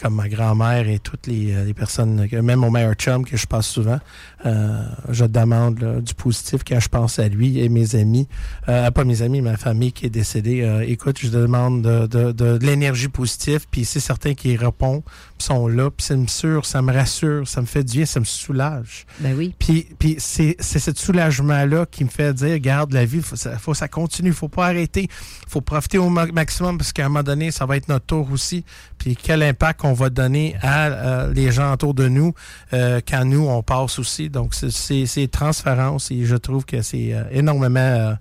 comme 0.00 0.14
ma 0.14 0.28
grand-mère 0.28 0.88
et 0.88 0.98
toutes 0.98 1.26
les, 1.26 1.52
euh, 1.54 1.64
les 1.64 1.74
personnes, 1.74 2.26
même 2.32 2.60
mon 2.60 2.70
meilleur 2.70 2.94
chum 2.94 3.24
que 3.24 3.36
je 3.36 3.46
passe 3.46 3.66
souvent, 3.66 3.98
euh, 4.46 4.82
je 5.10 5.24
demande 5.24 5.80
là, 5.80 6.00
du 6.00 6.14
positif 6.14 6.62
quand 6.66 6.80
je 6.80 6.88
pense 6.88 7.18
à 7.18 7.28
lui 7.28 7.58
et 7.60 7.68
mes 7.68 7.94
amis. 7.96 8.26
Euh, 8.68 8.90
pas 8.90 9.04
mes 9.04 9.22
amis, 9.22 9.40
ma 9.42 9.56
famille 9.56 9.92
qui 9.92 10.06
est 10.06 10.10
décédée. 10.10 10.62
Euh, 10.62 10.84
écoute, 10.86 11.18
je 11.20 11.28
demande 11.28 11.82
de, 11.82 12.06
de- 12.06 12.32
de- 12.32 12.58
de 12.58 12.66
l'énergie 12.66 13.08
positive, 13.08 13.66
puis 13.70 13.84
c'est 13.84 14.00
certain 14.00 14.34
qu'ils 14.34 14.56
répondent, 14.56 15.02
puis 15.38 15.46
sont 15.46 15.68
là, 15.68 15.90
puis 15.90 16.06
ça 16.06 16.16
me 16.16 16.26
sûr, 16.26 16.64
ça 16.66 16.80
me 16.82 16.92
rassure, 16.92 17.46
ça 17.46 17.60
me 17.60 17.66
fait 17.66 17.84
du 17.84 17.98
bien, 17.98 18.06
ça 18.06 18.20
me 18.20 18.24
soulage. 18.24 19.06
Ben 19.20 19.34
oui. 19.36 19.54
Puis, 19.58 19.86
puis 19.98 20.16
c'est, 20.18 20.56
c'est 20.60 20.78
ce 20.78 20.92
soulagement-là 20.94 21.86
qui 21.90 22.04
me 22.04 22.08
fait 22.10 22.32
dire, 22.34 22.58
garde 22.58 22.92
la 22.92 23.04
vie, 23.04 23.20
faut, 23.20 23.36
ça, 23.36 23.58
faut 23.58 23.74
ça 23.74 23.88
continue, 23.88 24.32
faut 24.32 24.48
pas 24.48 24.66
arrêter, 24.66 25.08
faut 25.48 25.60
profiter 25.60 25.98
au 25.98 26.08
ma- 26.08 26.26
maximum 26.26 26.78
parce 26.78 26.92
qu'à 26.92 27.04
un 27.04 27.08
moment 27.08 27.22
donné, 27.22 27.50
ça 27.50 27.66
va 27.66 27.76
être 27.76 27.88
notre 27.88 28.06
tour 28.06 28.30
aussi. 28.32 28.64
Puis 28.98 29.16
quel 29.16 29.42
impact 29.42 29.80
on 29.84 29.89
va 29.92 30.10
donner 30.10 30.56
à 30.62 30.86
euh, 30.86 31.32
les 31.32 31.50
gens 31.52 31.72
autour 31.72 31.94
de 31.94 32.08
nous 32.08 32.32
euh, 32.72 33.00
quand 33.06 33.24
nous 33.24 33.46
on 33.46 33.62
passe 33.62 33.98
aussi. 33.98 34.30
Donc 34.30 34.54
c'est, 34.54 35.28
transparence 35.30 36.10
et 36.10 36.24
je 36.24 36.36
trouve 36.36 36.64
que 36.64 36.82
c'est 36.82 37.12
euh, 37.14 37.24
énormément 37.30 37.80
euh, 37.80 38.14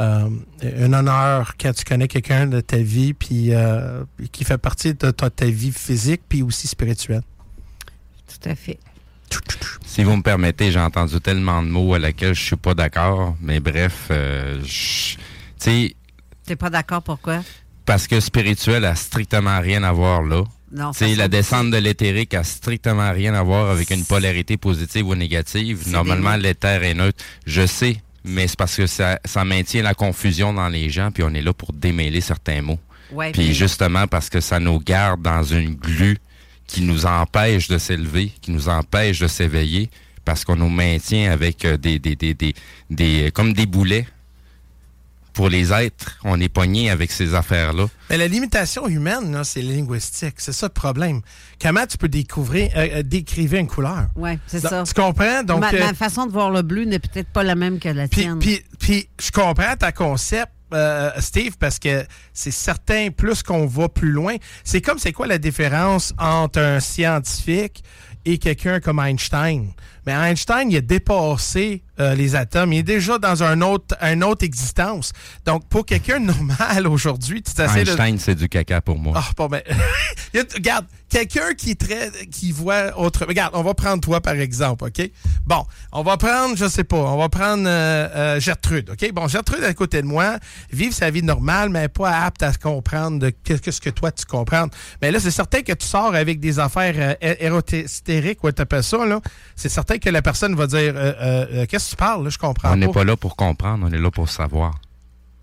euh, 0.00 0.28
un 0.62 0.92
honneur 0.92 1.54
quand 1.58 1.72
tu 1.72 1.84
connais 1.84 2.08
quelqu'un 2.08 2.46
de 2.46 2.60
ta 2.60 2.76
vie 2.78 3.14
puis 3.14 3.54
euh, 3.54 4.04
qui 4.32 4.44
fait 4.44 4.58
partie 4.58 4.94
de 4.94 5.10
ta, 5.10 5.30
ta 5.30 5.46
vie 5.46 5.72
physique 5.72 6.22
puis 6.28 6.42
aussi 6.42 6.66
spirituelle. 6.68 7.22
Tout 8.28 8.48
à 8.48 8.54
fait. 8.54 8.78
Si 9.84 10.04
vous 10.04 10.16
me 10.16 10.22
permettez, 10.22 10.70
j'ai 10.70 10.78
entendu 10.80 11.20
tellement 11.20 11.62
de 11.62 11.68
mots 11.68 11.94
à 11.94 11.98
laquelle 11.98 12.34
je 12.34 12.42
suis 12.42 12.56
pas 12.56 12.74
d'accord, 12.74 13.34
mais 13.40 13.58
bref, 13.60 14.08
euh, 14.10 14.60
tu 14.62 15.18
sais, 15.58 15.96
T'es 16.44 16.56
pas 16.56 16.70
d'accord 16.70 17.02
pourquoi? 17.02 17.40
parce 17.84 18.06
que 18.06 18.18
spirituel 18.20 18.84
a 18.84 18.94
strictement 18.94 19.60
rien 19.60 19.82
à 19.84 19.92
voir 19.92 20.22
là. 20.22 20.42
Ça 20.92 21.06
la 21.06 21.28
descente 21.28 21.70
de 21.70 21.76
l'éthérique 21.76 22.34
a 22.34 22.42
strictement 22.44 23.12
rien 23.12 23.34
à 23.34 23.42
voir 23.42 23.70
avec 23.70 23.90
une 23.90 24.04
polarité 24.04 24.56
positive 24.56 25.06
ou 25.06 25.14
négative. 25.14 25.80
C'est 25.84 25.90
Normalement, 25.90 26.36
l'éther 26.36 26.82
est 26.82 26.94
neutre. 26.94 27.22
Je 27.46 27.66
sais, 27.66 27.96
mais 28.24 28.48
c'est 28.48 28.58
parce 28.58 28.76
que 28.76 28.86
ça, 28.86 29.18
ça 29.24 29.44
maintient 29.44 29.82
la 29.82 29.94
confusion 29.94 30.52
dans 30.52 30.68
les 30.68 30.90
gens, 30.90 31.10
puis 31.12 31.22
on 31.22 31.32
est 31.34 31.42
là 31.42 31.52
pour 31.52 31.72
démêler 31.72 32.20
certains 32.20 32.62
mots. 32.62 32.80
Ouais, 33.12 33.30
Puis 33.30 33.48
mais- 33.48 33.54
justement 33.54 34.06
parce 34.08 34.28
que 34.28 34.40
ça 34.40 34.58
nous 34.58 34.80
garde 34.80 35.22
dans 35.22 35.44
une 35.44 35.74
glu 35.74 36.18
qui 36.66 36.82
nous 36.82 37.06
empêche 37.06 37.68
de 37.68 37.78
s'élever, 37.78 38.32
qui 38.40 38.50
nous 38.50 38.68
empêche 38.68 39.20
de 39.20 39.28
s'éveiller, 39.28 39.88
parce 40.24 40.44
qu'on 40.44 40.56
nous 40.56 40.68
maintient 40.68 41.30
avec 41.30 41.64
euh, 41.64 41.76
des, 41.76 42.00
des, 42.00 42.16
des, 42.16 42.34
des, 42.34 42.54
des- 42.90 43.30
comme 43.32 43.52
des 43.52 43.66
boulets. 43.66 44.06
Pour 45.36 45.50
les 45.50 45.70
êtres, 45.70 46.18
on 46.24 46.40
est 46.40 46.48
pogné 46.48 46.90
avec 46.90 47.12
ces 47.12 47.34
affaires-là. 47.34 47.86
Mais 48.08 48.16
la 48.16 48.26
limitation 48.26 48.88
humaine, 48.88 49.32
là, 49.32 49.44
c'est 49.44 49.60
linguistique. 49.60 50.36
C'est 50.38 50.52
ça 50.54 50.66
le 50.66 50.72
problème. 50.72 51.20
Comment 51.60 51.84
tu 51.86 51.98
peux 51.98 52.08
découvrir, 52.08 52.70
euh, 52.74 52.88
euh, 52.94 53.02
décrire 53.02 53.52
une 53.54 53.66
couleur? 53.66 54.06
Ouais, 54.16 54.38
c'est 54.46 54.60
ça. 54.60 54.82
Tu 54.84 54.94
comprends? 54.94 55.42
Donc, 55.42 55.60
ma, 55.60 55.72
euh, 55.74 55.78
ma 55.78 55.92
façon 55.92 56.24
de 56.24 56.32
voir 56.32 56.50
le 56.50 56.62
bleu 56.62 56.84
n'est 56.84 56.98
peut-être 56.98 57.28
pas 57.28 57.42
la 57.42 57.54
même 57.54 57.78
que 57.78 57.90
la 57.90 58.08
Puis, 58.08 58.22
tienne. 58.22 58.38
puis, 58.38 58.64
puis 58.78 59.08
je 59.22 59.30
comprends 59.30 59.76
ta 59.78 59.92
concept, 59.92 60.52
euh, 60.72 61.10
Steve, 61.18 61.56
parce 61.58 61.78
que 61.78 62.06
c'est 62.32 62.50
certain, 62.50 63.10
plus 63.14 63.42
qu'on 63.42 63.66
va 63.66 63.90
plus 63.90 64.12
loin, 64.12 64.36
c'est 64.64 64.80
comme 64.80 64.98
c'est 64.98 65.12
quoi 65.12 65.26
la 65.26 65.38
différence 65.38 66.14
entre 66.18 66.60
un 66.60 66.80
scientifique 66.80 67.84
et 68.24 68.38
quelqu'un 68.38 68.80
comme 68.80 69.00
Einstein? 69.00 69.68
Mais 70.06 70.12
Einstein, 70.14 70.70
il 70.70 70.78
a 70.78 70.80
dépassé 70.80 71.82
euh, 72.00 72.14
les 72.14 72.34
atomes. 72.34 72.72
Il 72.72 72.78
est 72.78 72.82
déjà 72.82 73.18
dans 73.18 73.42
un 73.42 73.60
autre, 73.60 73.96
une 74.02 74.24
autre 74.24 74.44
existence. 74.44 75.12
Donc, 75.44 75.68
pour 75.68 75.86
quelqu'un 75.86 76.20
de 76.20 76.26
normal 76.26 76.86
aujourd'hui, 76.86 77.42
tu. 77.42 77.60
Einstein, 77.60 78.18
c'est 78.18 78.34
du 78.34 78.48
caca 78.48 78.80
pour 78.80 78.98
moi. 78.98 79.14
Ah, 79.16 79.30
bon, 79.36 79.46
ben, 79.46 79.62
regarde, 80.54 80.86
quelqu'un 81.08 81.54
qui 81.54 81.72
est 81.72 81.80
très, 81.80 82.10
qui 82.30 82.52
voit 82.52 82.98
autre. 82.98 83.24
Regarde, 83.26 83.52
on 83.54 83.62
va 83.62 83.74
prendre 83.74 84.00
toi 84.00 84.20
par 84.20 84.34
exemple, 84.34 84.84
ok? 84.84 85.10
Bon, 85.46 85.64
on 85.92 86.02
va 86.02 86.16
prendre, 86.16 86.56
je 86.56 86.68
sais 86.68 86.84
pas, 86.84 86.96
on 86.96 87.16
va 87.16 87.28
prendre 87.28 87.64
euh, 87.66 88.08
euh, 88.14 88.40
Gertrude, 88.40 88.90
ok? 88.90 89.12
Bon, 89.12 89.28
Gertrude 89.28 89.64
à 89.64 89.74
côté 89.74 90.02
de 90.02 90.06
moi, 90.06 90.38
vivre 90.72 90.94
sa 90.94 91.10
vie 91.10 91.22
normale, 91.22 91.70
mais 91.70 91.88
pas 91.88 92.10
apte 92.24 92.42
à 92.42 92.52
comprendre 92.52 93.18
de 93.18 93.30
qu'est-ce 93.30 93.80
que 93.80 93.90
toi 93.90 94.12
tu 94.12 94.24
comprends. 94.24 94.66
Mais 95.02 95.10
là, 95.10 95.20
c'est 95.20 95.30
certain 95.30 95.62
que 95.62 95.72
tu 95.72 95.86
sors 95.86 96.14
avec 96.14 96.40
des 96.40 96.58
affaires 96.58 97.16
érotériques, 97.20 98.42
ou 98.44 98.50
t'appelles 98.50 98.82
ça 98.82 99.04
là. 99.06 99.20
C'est 99.54 99.68
certain 99.68 99.98
que 99.98 100.10
la 100.10 100.22
personne 100.22 100.54
va 100.54 100.66
dire, 100.66 100.94
euh, 100.96 101.12
euh, 101.20 101.46
euh, 101.52 101.66
qu'est-ce 101.86 101.96
que 101.96 101.96
tu 102.02 102.04
parles 102.04 102.24
là 102.24 102.30
Je 102.30 102.38
comprends 102.38 102.72
on 102.72 102.76
n'est 102.76 102.88
pas. 102.88 103.04
là 103.04 103.16
pour 103.16 103.36
comprendre, 103.36 103.86
on 103.88 103.92
est 103.92 103.98
là 103.98 104.10
pour 104.10 104.28
savoir. 104.28 104.74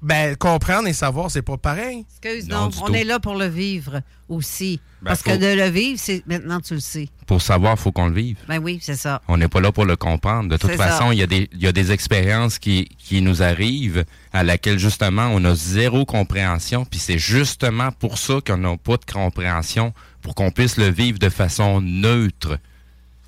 Ben, 0.01 0.35
comprendre 0.35 0.89
et 0.89 0.93
savoir, 0.93 1.31
c'est 1.31 1.41
pas 1.41 1.55
pareil. 1.55 2.05
Excuse, 2.21 2.49
Non, 2.49 2.67
du 2.67 2.77
on 2.81 2.87
tout. 2.87 2.93
est 2.93 3.05
là 3.05 3.21
pour 3.21 3.35
le 3.35 3.45
vivre 3.47 4.01
aussi. 4.27 4.81
Ben, 5.01 5.11
Parce 5.11 5.21
faut- 5.21 5.29
que 5.29 5.37
de 5.37 5.55
le 5.57 5.69
vivre, 5.69 5.97
c'est 5.97 6.21
maintenant 6.27 6.59
tu 6.59 6.73
le 6.73 6.81
sais. 6.81 7.07
Pour 7.25 7.41
savoir, 7.41 7.79
faut 7.79 7.93
qu'on 7.93 8.07
le 8.07 8.13
vive. 8.13 8.35
Ben 8.49 8.59
oui, 8.61 8.79
c'est 8.81 8.97
ça. 8.97 9.21
On 9.29 9.37
n'est 9.37 9.47
pas 9.47 9.61
là 9.61 9.71
pour 9.71 9.85
le 9.85 9.95
comprendre. 9.95 10.49
De 10.49 10.57
toute 10.57 10.71
façon, 10.71 11.07
ça. 11.07 11.13
il 11.13 11.19
y, 11.19 11.23
a 11.23 11.27
des- 11.27 11.47
il 11.53 11.61
y 11.61 11.67
a 11.67 11.71
des 11.71 11.93
expériences 11.93 12.59
qui, 12.59 12.89
qui 12.97 13.21
nous 13.21 13.41
arrivent 13.41 14.03
à 14.33 14.43
laquelle 14.43 14.77
justement 14.77 15.29
on 15.33 15.41
a 15.45 15.55
zéro 15.55 16.03
compréhension. 16.03 16.83
Puis 16.83 16.99
c'est 16.99 17.17
justement 17.17 17.93
pour 17.93 18.17
ça 18.17 18.39
qu'on 18.45 18.57
n'a 18.57 18.75
pas 18.75 18.97
de 18.97 19.05
compréhension, 19.09 19.93
pour 20.21 20.35
qu'on 20.35 20.51
puisse 20.51 20.75
le 20.75 20.89
vivre 20.89 21.17
de 21.17 21.29
façon 21.29 21.79
neutre. 21.79 22.57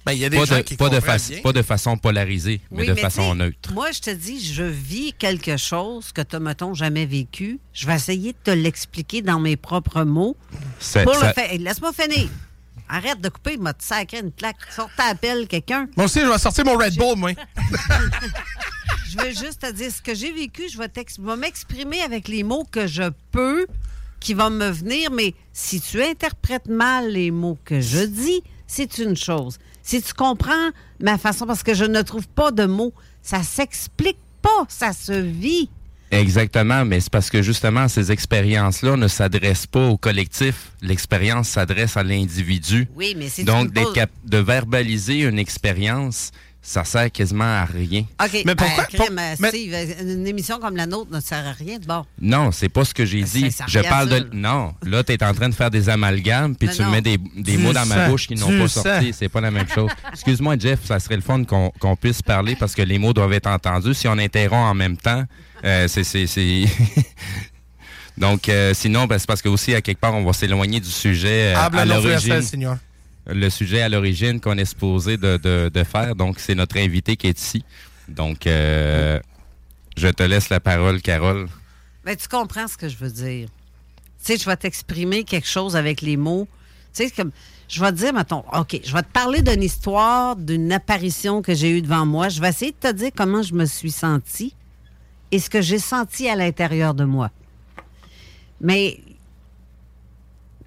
Ben, 0.06 0.12
il 0.13 0.20
y 0.20 0.26
a 0.26 0.30
des 0.30 0.38
Pas 0.38 0.46
gens 0.46 0.58
de, 0.58 0.62
qui 0.62 0.76
pas, 0.76 0.89
de 0.89 1.00
façon- 1.00 1.34
bien. 1.34 1.41
pas 1.41 1.52
de 1.54 1.62
façon 1.63 1.98
polarisée, 1.98 2.62
mais 2.70 2.82
Oui, 2.82 2.88
de 2.88 2.94
mais 2.94 3.02
façon 3.02 3.34
neutre. 3.34 3.74
Moi, 3.74 3.91
je 3.91 4.02
te 4.02 4.10
dis, 4.12 4.39
je 4.54 4.62
vis 4.63 5.13
quelque 5.13 5.58
chose 5.58 6.12
que 6.12 6.22
tu 6.22 6.38
mettons, 6.38 6.74
jamais 6.76 7.06
vécu. 7.08 7.60
Je 7.74 7.88
vais 7.88 7.96
essayer 7.96 8.34
de 8.34 8.38
te 8.44 8.52
l'expliquer 8.52 9.22
dans 9.24 9.39
mes 9.39 9.56
propres 9.58 10.04
mots. 10.04 10.38
C'est- 10.80 11.04
Pour 11.04 11.15
ça- 11.15 11.28
le 11.30 11.34
faire. 11.34 11.52
Hey, 11.52 11.58
Laisse-moi 11.58 11.91
finir. 11.94 12.30
Arrête 12.88 13.20
de 13.20 13.30
couper, 13.30 13.58
m'a 13.58 13.74
sacré 13.80 14.20
une 14.20 14.32
plaque. 14.32 14.58
Sors 14.70 14.91
ta 14.96 15.06
appel 15.06 15.48
quelqu'un. 15.48 15.88
Moi 15.98 16.06
aussi, 16.06 16.20
je 16.22 16.28
vais 16.28 16.38
sortir 16.38 16.65
mon 16.65 16.78
Red 16.78 16.96
Bull, 16.98 17.18
moi. 17.18 17.32
Je 19.10 19.18
veux 19.24 19.30
juste 19.30 19.62
te 19.62 19.72
dire 19.72 19.91
ce 19.91 20.02
que 20.02 20.13
j'ai 20.13 20.32
vécu. 20.32 20.63
Je 20.70 20.78
vais, 20.78 20.88
vais 20.94 21.36
m'exprimer 21.38 22.02
avec 22.02 22.28
les 22.28 22.44
mots 22.44 22.65
que 22.70 22.86
je 22.86 23.04
peux 23.32 23.65
qui 24.20 24.34
va 24.34 24.50
me 24.50 24.70
venir, 24.70 25.10
mais 25.12 25.34
si 25.54 25.80
tu 25.80 26.02
interprètes 26.04 26.68
mal 26.68 27.12
les 27.12 27.32
mots 27.32 27.58
que 27.63 27.80
je 27.80 28.04
dis, 28.04 28.41
c'est 28.68 28.98
une 28.98 29.15
chose. 29.15 29.58
Si 29.86 30.02
tu 30.02 30.15
comprends 30.15 30.71
ma 31.00 31.19
façon, 31.19 31.45
parce 31.45 31.62
que 31.62 31.76
je 31.76 31.86
ne 31.86 32.02
trouve 32.02 32.28
pas 32.28 32.50
de 32.50 32.65
mots, 32.65 32.91
ça 33.21 33.43
s'explique 33.43 34.17
pas, 34.41 34.65
ça 34.67 34.93
se 34.93 35.13
vit. 35.13 35.69
Exactement, 36.10 36.86
mais 36.86 37.00
c'est 37.00 37.12
parce 37.12 37.30
que 37.30 37.43
justement, 37.43 37.88
ces 37.88 38.12
expériences-là 38.12 38.98
ne 38.98 39.08
s'adressent 39.08 39.67
pas 39.67 39.88
au 39.88 39.98
collectif. 39.98 40.71
L'expérience 40.82 41.50
s'adresse 41.50 41.98
à 41.98 42.04
l'individu. 42.04 42.88
Oui, 42.95 43.15
mais 43.15 43.30
c'est 43.30 43.43
Donc, 43.43 43.74
de 43.74 44.38
verbaliser 44.38 45.21
une 45.21 45.38
expérience, 45.38 46.32
ça 46.65 46.84
sert 46.84 47.12
quasiment 47.12 47.43
à 47.43 47.63
rien. 47.63 48.06
OK, 48.19 48.41
Mais 48.43 48.56
pourquoi- 48.56 48.88
ben, 48.91 48.99
crime, 48.99 49.21
mais- 49.39 49.49
Steve, 49.49 49.75
une 50.01 50.25
émission 50.25 50.58
comme 50.60 50.75
la 50.75 50.88
nôtre 50.88 51.12
ne 51.12 51.19
sert 51.19 51.45
à 51.45 51.51
rien 51.51 51.78
de 51.78 51.86
bon. 51.86 52.04
Non, 52.19 52.51
c'est 52.51 52.69
pas 52.69 52.84
ce 52.84 52.91
que 52.93 53.06
j'ai 53.06 53.21
dit. 53.21 53.51
ça 53.51 53.65
Je 53.67 53.80
parle 53.82 54.12
à 54.12 54.19
de. 54.21 54.30
Non, 54.34 54.73
là, 54.84 55.04
tu 55.04 55.13
es 55.13 55.23
en 55.23 55.32
train 55.36 55.47
de 55.47 55.54
faire 55.54 55.69
des 55.69 55.89
amalgames, 55.89 56.56
puis 56.56 56.67
tu 56.69 56.82
non. 56.82 56.89
mets 56.89 57.01
des, 57.01 57.19
des 57.38 57.58
mots 57.58 57.71
dans 57.71 57.86
ma 57.86 58.10
bouche 58.10 58.28
qui 58.28 58.34
n'ont 58.34 58.47
pas 58.47 58.67
sorti. 58.67 59.13
C'est 59.13 59.30
pas 59.30 59.41
la 59.41 59.51
même 59.51 59.69
chose. 59.69 59.91
Excuse-moi, 60.12 60.56
Jeff, 60.58 60.80
ça 60.86 60.99
serait 60.99 61.17
le 61.17 61.21
fun 61.21 61.43
qu'on 61.43 61.69
qu'on 61.80 61.95
puisse 61.95 62.23
parler 62.23 62.56
parce 62.56 62.73
que 62.73 62.82
les 62.82 62.97
mots 62.97 63.13
doivent 63.13 63.34
être 63.34 63.47
entendus. 63.47 63.93
Si 63.93 64.08
on 64.08 64.17
interrompt 64.17 64.71
en 64.71 64.73
même 64.73 64.97
temps, 64.97 65.23
euh, 65.63 65.88
c'est. 65.88 66.25
Donc, 68.17 68.47
euh, 68.49 68.73
sinon, 68.73 69.06
ben, 69.06 69.19
c'est 69.19 69.28
parce 69.28 69.41
que 69.41 69.49
aussi, 69.49 69.75
à 69.75 69.82
quelque 69.82 69.99
part, 69.99 70.15
on 70.15 70.23
va 70.23 70.34
s'éloigner 70.34 70.80
du 70.80 70.89
sujet 70.89 71.54
euh, 71.54 71.60
Habla 71.60 71.82
à 71.82 71.86
l'origine. 71.86 72.41
Le 73.27 73.49
sujet 73.49 73.81
à 73.81 73.89
l'origine 73.89 74.39
qu'on 74.39 74.57
est 74.57 74.65
supposé 74.65 75.17
de, 75.17 75.83
faire. 75.83 76.15
Donc, 76.15 76.39
c'est 76.39 76.55
notre 76.55 76.77
invité 76.77 77.15
qui 77.15 77.27
est 77.27 77.39
ici. 77.39 77.63
Donc, 78.07 78.45
euh, 78.45 79.19
je 79.97 80.07
te 80.07 80.21
laisse 80.23 80.49
la 80.49 80.59
parole, 80.59 81.01
Carole. 81.01 81.47
Ben, 82.03 82.15
tu 82.15 82.27
comprends 82.27 82.67
ce 82.67 82.77
que 82.77 82.88
je 82.88 82.97
veux 82.97 83.09
dire. 83.09 83.47
Tu 84.23 84.33
sais, 84.33 84.38
je 84.38 84.45
vais 84.45 84.55
t'exprimer 84.55 85.23
quelque 85.23 85.47
chose 85.47 85.75
avec 85.75 86.01
les 86.01 86.17
mots. 86.17 86.47
Tu 86.93 87.03
sais, 87.03 87.09
comme, 87.11 87.31
je 87.67 87.81
vais 87.81 87.91
te 87.91 87.97
dire, 87.97 88.13
mettons, 88.13 88.43
OK, 88.53 88.79
je 88.83 88.93
vais 88.93 89.01
te 89.01 89.11
parler 89.11 89.41
d'une 89.41 89.63
histoire, 89.63 90.35
d'une 90.35 90.71
apparition 90.71 91.41
que 91.41 91.55
j'ai 91.55 91.71
eue 91.71 91.81
devant 91.81 92.05
moi. 92.05 92.29
Je 92.29 92.39
vais 92.39 92.49
essayer 92.49 92.71
de 92.71 92.89
te 92.89 92.93
dire 92.93 93.09
comment 93.15 93.41
je 93.41 93.53
me 93.55 93.65
suis 93.65 93.91
sentie 93.91 94.55
et 95.31 95.39
ce 95.39 95.49
que 95.49 95.61
j'ai 95.61 95.79
senti 95.79 96.29
à 96.29 96.35
l'intérieur 96.35 96.93
de 96.93 97.05
moi. 97.05 97.31
Mais, 98.61 98.99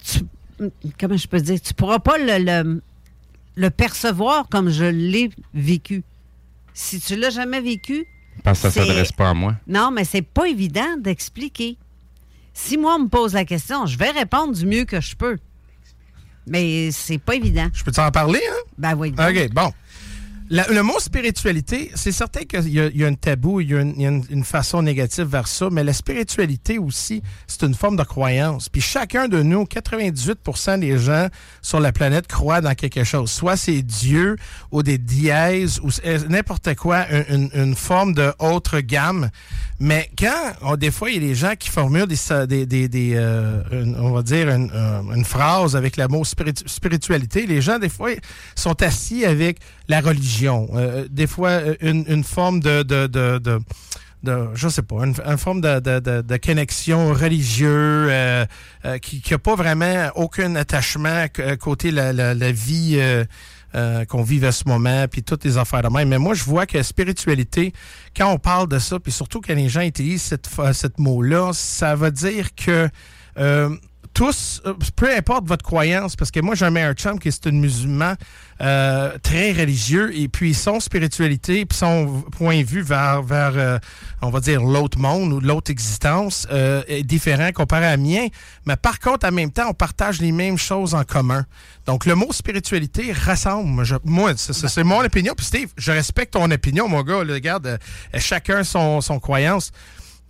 tu- 0.04 0.24
comment 0.98 1.16
je 1.16 1.26
peux 1.28 1.40
dire, 1.40 1.60
tu 1.60 1.74
pourras 1.74 1.98
pas 1.98 2.18
le, 2.18 2.38
le, 2.44 2.82
le 3.56 3.70
percevoir 3.70 4.48
comme 4.48 4.70
je 4.70 4.84
l'ai 4.84 5.30
vécu. 5.54 6.02
Si 6.74 7.00
tu 7.00 7.16
l'as 7.16 7.30
jamais 7.30 7.60
vécu, 7.60 8.06
Parce 8.44 8.60
que 8.60 8.68
ça 8.68 8.80
C'est- 8.80 8.86
s'adresse 8.86 9.12
pas 9.12 9.30
à 9.30 9.34
moi. 9.34 9.56
non, 9.66 9.90
mais 9.90 10.04
c'est 10.04 10.22
pas 10.22 10.46
évident 10.48 10.96
d'expliquer. 10.98 11.76
Si 12.54 12.76
moi, 12.76 12.96
on 12.96 13.04
me 13.04 13.08
pose 13.08 13.34
la 13.34 13.44
question, 13.44 13.86
je 13.86 13.96
vais 13.98 14.10
répondre 14.10 14.52
du 14.54 14.66
mieux 14.66 14.84
que 14.84 15.00
je 15.00 15.14
peux. 15.16 15.38
Mais 16.46 16.90
c'est 16.92 17.18
pas 17.18 17.34
évident. 17.34 17.68
Je 17.74 17.84
peux 17.84 17.92
t'en 17.92 18.10
parler, 18.10 18.40
hein? 18.50 18.56
Ben 18.78 18.94
oui. 18.96 19.12
OK, 19.18 19.52
bon. 19.52 19.70
Le 20.50 20.80
mot 20.80 20.98
spiritualité, 20.98 21.90
c'est 21.94 22.10
certain 22.12 22.40
qu'il 22.44 22.68
y, 22.70 22.80
a- 22.80 23.06
un 23.06 23.14
tabou, 23.14 23.60
il 23.60 23.70
y 23.70 23.74
a, 23.76 23.80
une, 23.82 24.44
façon 24.44 24.80
négative 24.82 25.26
vers 25.26 25.46
ça, 25.46 25.68
mais 25.70 25.84
la 25.84 25.92
spiritualité 25.92 26.78
aussi, 26.78 27.22
c'est 27.46 27.64
une 27.66 27.74
forme 27.74 27.96
de 27.96 28.02
croyance. 28.02 28.70
Puis 28.70 28.80
chacun 28.80 29.28
de 29.28 29.42
nous, 29.42 29.64
98% 29.64 30.80
des 30.80 30.96
gens 30.98 31.28
sur 31.60 31.80
la 31.80 31.92
planète 31.92 32.26
croient 32.28 32.62
dans 32.62 32.74
quelque 32.74 33.04
chose. 33.04 33.30
Soit 33.30 33.56
c'est 33.58 33.82
Dieu 33.82 34.36
ou 34.72 34.82
des 34.82 34.96
dièses 34.96 35.80
ou 35.82 35.90
c'est- 35.90 36.26
n'importe 36.30 36.74
quoi, 36.76 37.04
une, 37.28 37.74
forme 37.76 38.14
de 38.14 38.32
autre 38.38 38.80
gamme. 38.80 39.28
Mais 39.80 40.10
quand, 40.18 40.76
des 40.76 40.90
fois, 40.90 41.10
il 41.10 41.14
y 41.22 41.24
a 41.24 41.28
des 41.28 41.34
gens 41.34 41.52
qui 41.58 41.68
formulent 41.68 42.06
des, 42.06 42.16
euh, 43.14 43.94
on 43.98 44.10
va 44.12 44.22
dire, 44.22 44.48
une, 44.48 44.70
euh, 44.74 45.02
une 45.14 45.24
phrase 45.26 45.76
avec 45.76 45.96
le 45.98 46.08
mot 46.08 46.24
spiritu- 46.24 46.66
spiritualité, 46.66 47.46
les 47.46 47.60
gens, 47.60 47.78
des 47.78 47.88
fois, 47.90 48.10
sont 48.56 48.82
assis 48.82 49.26
avec 49.26 49.58
la 49.88 50.00
religion. 50.00 50.37
Euh, 50.46 51.06
des 51.10 51.26
fois, 51.26 51.50
euh, 51.50 51.74
une, 51.80 52.24
forme 52.24 52.60
de, 52.60 52.84
je 54.54 54.68
sais 54.68 54.82
pas, 54.82 55.04
une, 55.04 55.14
forme 55.38 55.60
de, 55.60 56.36
connexion 56.36 57.12
religieuse 57.12 58.08
euh, 58.10 58.46
euh, 58.84 58.98
qui 58.98 59.22
n'a 59.30 59.38
pas 59.38 59.54
vraiment 59.54 60.08
aucun 60.14 60.56
attachement 60.56 61.26
côté 61.60 61.90
la, 61.90 62.12
la, 62.12 62.34
la 62.34 62.52
vie 62.52 62.96
euh, 62.96 63.24
euh, 63.74 64.06
qu'on 64.06 64.22
vive 64.22 64.44
à 64.44 64.52
ce 64.52 64.66
moment, 64.66 65.06
puis 65.10 65.22
toutes 65.22 65.44
les 65.44 65.58
affaires 65.58 65.82
de 65.82 65.88
même. 65.88 66.08
Mais 66.08 66.18
moi, 66.18 66.32
je 66.32 66.42
vois 66.42 66.64
que 66.64 66.82
spiritualité, 66.82 67.74
quand 68.16 68.32
on 68.32 68.38
parle 68.38 68.66
de 68.66 68.78
ça, 68.78 68.98
puis 68.98 69.12
surtout 69.12 69.42
quand 69.42 69.54
les 69.54 69.68
gens 69.68 69.82
utilisent 69.82 70.22
cette, 70.22 70.48
cette 70.72 70.98
mot-là, 70.98 71.52
ça 71.52 71.94
veut 71.94 72.10
dire 72.10 72.54
que 72.54 72.88
euh, 73.38 73.76
tous, 74.18 74.60
euh, 74.66 74.74
peu 74.96 75.16
importe 75.16 75.46
votre 75.46 75.64
croyance, 75.64 76.16
parce 76.16 76.32
que 76.32 76.40
moi, 76.40 76.56
j'ai 76.56 76.64
un 76.64 76.70
meilleur 76.70 76.94
chum 76.94 77.20
qui 77.20 77.28
est 77.28 77.46
un 77.46 77.52
musulman 77.52 78.14
euh, 78.60 79.16
très 79.22 79.52
religieux, 79.52 80.10
et 80.12 80.26
puis 80.26 80.54
son 80.54 80.80
spiritualité, 80.80 81.64
puis 81.64 81.78
son 81.78 82.24
point 82.32 82.62
de 82.62 82.66
vue 82.66 82.82
vers, 82.82 83.22
vers 83.22 83.52
euh, 83.54 83.78
on 84.20 84.30
va 84.30 84.40
dire, 84.40 84.60
l'autre 84.60 84.98
monde 84.98 85.32
ou 85.32 85.38
l'autre 85.38 85.70
existence 85.70 86.48
euh, 86.50 86.82
est 86.88 87.04
différent 87.04 87.52
comparé 87.52 87.86
à 87.86 87.96
mien. 87.96 88.26
Mais 88.66 88.74
par 88.74 88.98
contre, 88.98 89.24
en 89.24 89.30
même 89.30 89.52
temps, 89.52 89.68
on 89.68 89.74
partage 89.74 90.20
les 90.20 90.32
mêmes 90.32 90.58
choses 90.58 90.96
en 90.96 91.04
commun. 91.04 91.46
Donc, 91.86 92.04
le 92.04 92.16
mot 92.16 92.32
spiritualité 92.32 93.12
rassemble. 93.12 93.84
Moi, 94.04 94.32
c'est 94.36 94.84
mon 94.84 95.04
opinion. 95.04 95.34
Puis 95.36 95.46
Steve, 95.46 95.68
je 95.76 95.92
respecte 95.92 96.32
ton 96.32 96.50
opinion, 96.50 96.88
mon 96.88 97.02
gars. 97.02 97.22
là, 97.22 97.34
regarde, 97.34 97.66
euh, 97.66 97.78
chacun 98.18 98.64
son, 98.64 99.00
son 99.00 99.20
croyance. 99.20 99.70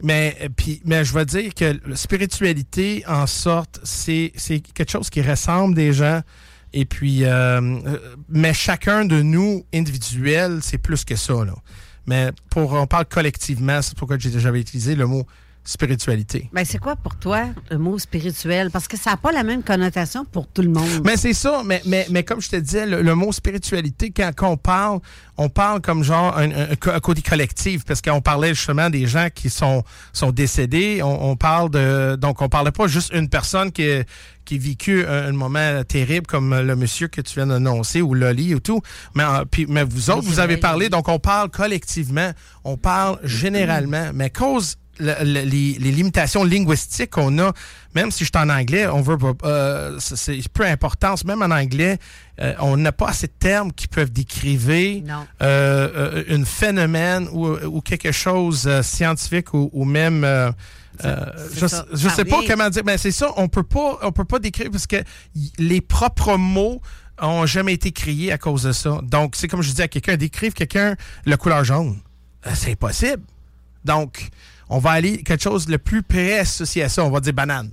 Mais, 0.02 0.37
euh, 0.42 0.48
puis, 0.56 0.80
mais 0.84 1.04
je 1.04 1.12
veux 1.12 1.24
dire 1.24 1.52
que 1.54 1.80
spiritualité, 1.94 3.04
en 3.06 3.26
sorte, 3.26 3.80
c'est 3.82 4.32
quelque 4.74 4.90
chose 4.90 5.11
qui 5.11 5.20
rassemble 5.22 5.74
des 5.74 5.92
gens. 5.92 6.20
Et 6.72 6.84
puis, 6.84 7.24
euh, 7.24 7.61
euh, 7.61 7.98
mais 8.28 8.52
chacun 8.54 9.04
de 9.04 9.22
nous, 9.22 9.64
individuel, 9.74 10.58
c'est 10.62 10.78
plus 10.78 11.04
que 11.04 11.16
ça. 11.16 11.44
Là. 11.44 11.54
Mais 12.06 12.30
pour, 12.50 12.72
on 12.74 12.87
parle 12.87 13.06
collectivement, 13.06 13.80
c'est 13.82 13.96
pourquoi 13.96 14.18
j'ai- 14.18 14.38
j'avais 14.38 14.61
utilisé 14.61 14.94
le 14.94 15.06
mot 15.06 15.26
spiritualité. 15.68 16.48
Ben, 16.52 16.64
c'est 16.64 16.78
quoi 16.78 16.96
pour 16.96 17.16
toi 17.16 17.44
le 17.70 17.76
mot 17.78 17.98
spirituel? 17.98 18.70
Parce 18.70 18.88
que 18.88 18.96
ça 18.96 19.11
n'a 19.11 19.16
pas 19.18 19.33
la 19.33 19.42
même 19.42 19.62
connotation 19.62 20.24
pour 20.24 20.46
tout 20.48 20.62
le 20.62 20.70
monde. 20.70 21.02
Mais 21.04 21.16
c'est 21.18 21.35
ça, 21.35 21.62
mais, 21.64 21.83
mais, 21.85 22.07
mais 22.11 22.22
comme 22.24 22.40
je 22.40 22.48
te 22.48 22.57
disais, 22.57 22.87
le, 22.87 23.02
le 23.02 23.14
mot 23.14 23.31
spiritualité, 23.33 24.11
quand, 24.11 24.31
quand 24.35 24.48
on 24.50 24.57
parle, 24.57 25.00
on 25.37 25.48
parle 25.50 25.81
comme 25.83 26.02
genre 26.02 26.37
un, 26.38 26.50
un- 26.50 26.70
un 26.70 27.00
côté 27.00 27.20
collectif, 27.22 27.85
parce 27.85 28.00
qu'on 28.00 28.20
parlait 28.22 28.54
justement 28.54 28.88
des 28.88 29.07
gens 29.07 29.28
qui 29.35 29.50
sont, 29.50 29.85
sont 30.12 30.33
décédés. 30.33 31.02
On, 31.02 31.31
on 31.31 31.37
parle 31.37 31.70
de. 31.70 32.16
Donc, 32.16 32.40
on 32.40 32.48
parlait 32.48 32.72
pas 32.72 32.87
juste 32.87 33.12
une 33.12 33.28
personne 33.28 33.70
qui, 33.70 33.87
qui 34.46 34.54
a 34.54 34.59
vécu 34.59 35.04
un, 35.07 35.26
un 35.28 35.33
moment 35.33 35.85
terrible 35.85 36.26
comme 36.26 36.59
le 36.59 36.76
monsieur 36.76 37.09
que 37.09 37.20
tu 37.20 37.35
viens 37.35 37.46
d'annoncer 37.46 38.00
ou 38.00 38.14
Loli 38.14 38.54
ou 38.54 38.61
tout. 38.61 38.81
Mais, 39.14 39.22
euh, 39.24 39.44
puis, 39.50 39.66
mais 39.68 39.85
vous 39.85 40.09
autres, 40.11 40.22
vous 40.26 40.40
avez 40.40 40.57
parlé, 40.57 40.88
donc 40.88 41.09
on 41.09 41.18
parle 41.18 41.50
collectivement, 41.50 42.31
on 42.64 42.76
parle 42.78 43.18
généralement, 43.22 44.11
mais 44.14 44.31
cause 44.31 44.76
le- 44.98 45.14
le- 45.24 45.40
les, 45.42 45.72
les 45.78 45.90
limitations 45.92 46.44
linguistiques 46.44 47.11
qu'on 47.11 47.38
a, 47.38 47.52
même 47.94 48.11
si 48.11 48.24
je 48.24 48.30
suis 48.34 48.44
en 48.44 48.48
anglais, 48.50 48.87
on 48.87 49.00
veut 49.02 49.16
euh, 49.44 49.98
c'est- 50.00 50.48
peu 50.52 50.64
importance, 50.66 51.24
même 51.24 51.42
en 51.42 51.50
anglais, 51.54 51.98
euh, 52.40 52.54
on 52.61 52.76
n'a 52.76 52.92
pas 52.92 53.08
assez 53.08 53.26
de 53.26 53.32
termes 53.38 53.72
qui 53.72 53.88
peuvent 53.88 54.11
décrire 54.12 54.61
euh, 55.42 56.24
un 56.28 56.44
phénomène 56.44 57.28
ou, 57.32 57.46
ou 57.48 57.80
quelque 57.80 58.12
chose 58.12 58.68
scientifique 58.82 59.54
ou, 59.54 59.70
ou 59.72 59.84
même 59.84 60.24
euh, 60.24 60.50
je, 61.54 61.66
ça. 61.66 61.87
je 61.92 62.08
Ça. 62.08 62.14
sais 62.16 62.24
pas 62.24 62.40
comment 62.46 62.68
dire 62.70 62.82
mais 62.84 62.98
c'est 62.98 63.12
ça 63.12 63.28
on 63.37 63.46
peut 63.48 63.62
pas 63.62 63.98
on 64.02 64.11
peut 64.11 64.24
pas 64.24 64.40
décrire 64.40 64.68
parce 64.70 64.87
que 64.88 64.96
les 65.58 65.80
propres 65.80 66.37
mots 66.37 66.80
ont 67.20 67.46
jamais 67.46 67.74
été 67.74 67.92
créés 67.92 68.32
à 68.32 68.38
cause 68.38 68.62
de 68.64 68.72
ça. 68.72 69.00
Donc 69.02 69.34
c'est 69.37 69.48
comme 69.48 69.62
je 69.62 69.72
dis 69.72 69.82
à 69.82 69.88
quelqu'un 69.88 70.16
décrive 70.16 70.52
quelqu'un 70.54 70.96
la 71.26 71.37
couleur 71.37 71.64
jaune. 71.64 71.98
C'est 72.54 72.72
impossible. 72.72 73.22
Donc 73.84 74.28
on 74.68 74.78
va 74.78 74.90
aller 74.90 75.22
quelque 75.22 75.42
chose 75.42 75.68
le 75.68 75.78
plus 75.78 76.02
près 76.02 76.40
associé 76.40 76.83
à 76.83 76.88
ça 76.88 77.04
on 77.04 77.11
va 77.11 77.20
dire 77.20 77.33
banane 77.33 77.70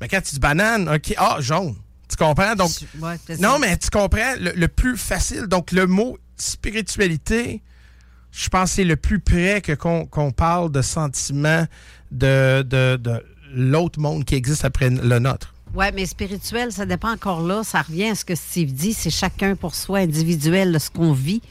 mais 0.00 0.08
quand 0.08 0.20
tu 0.20 0.34
dis 0.34 0.40
banane 0.40 0.88
ok 0.88 1.14
ah 1.16 1.36
jaune 1.40 1.74
tu 2.08 2.16
comprends? 2.16 2.54
Donc 2.54 2.70
Ouais, 3.00 3.16
non, 3.40 3.58
mais 3.58 3.76
tu 3.76 3.90
comprends, 3.90 4.34
le, 4.38 4.52
le 4.54 4.68
plus 4.68 4.96
facile. 4.96 5.46
Donc, 5.46 5.72
le 5.72 5.86
mot 5.86 6.18
spiritualité, 6.36 7.62
je 8.30 8.48
pense 8.48 8.70
que 8.70 8.76
c'est 8.76 8.84
le 8.84 8.96
plus 8.96 9.18
près 9.18 9.60
que 9.60 9.72
qu'on 9.72 10.30
parle 10.30 10.70
de 10.70 10.82
sentiment 10.82 11.66
de, 12.12 12.62
de, 12.62 12.96
de 12.96 13.24
l'autre 13.52 14.00
monde 14.00 14.24
qui 14.24 14.34
existe 14.34 14.64
après 14.64 14.90
le 14.90 15.18
nôtre. 15.18 15.54
Oui, 15.74 15.86
mais 15.94 16.06
spirituel, 16.06 16.72
ça 16.72 16.86
dépend 16.86 17.10
encore 17.12 17.42
là. 17.42 17.62
Ça 17.64 17.82
revient 17.82 18.10
à 18.10 18.14
ce 18.14 18.24
que 18.24 18.34
Steve 18.34 18.72
dit. 18.72 18.94
C'est 18.94 19.10
chacun 19.10 19.56
pour 19.56 19.74
soi, 19.74 19.98
individuel, 19.98 20.78
ce 20.80 20.90
qu'on 20.90 21.12
vit. 21.12 21.42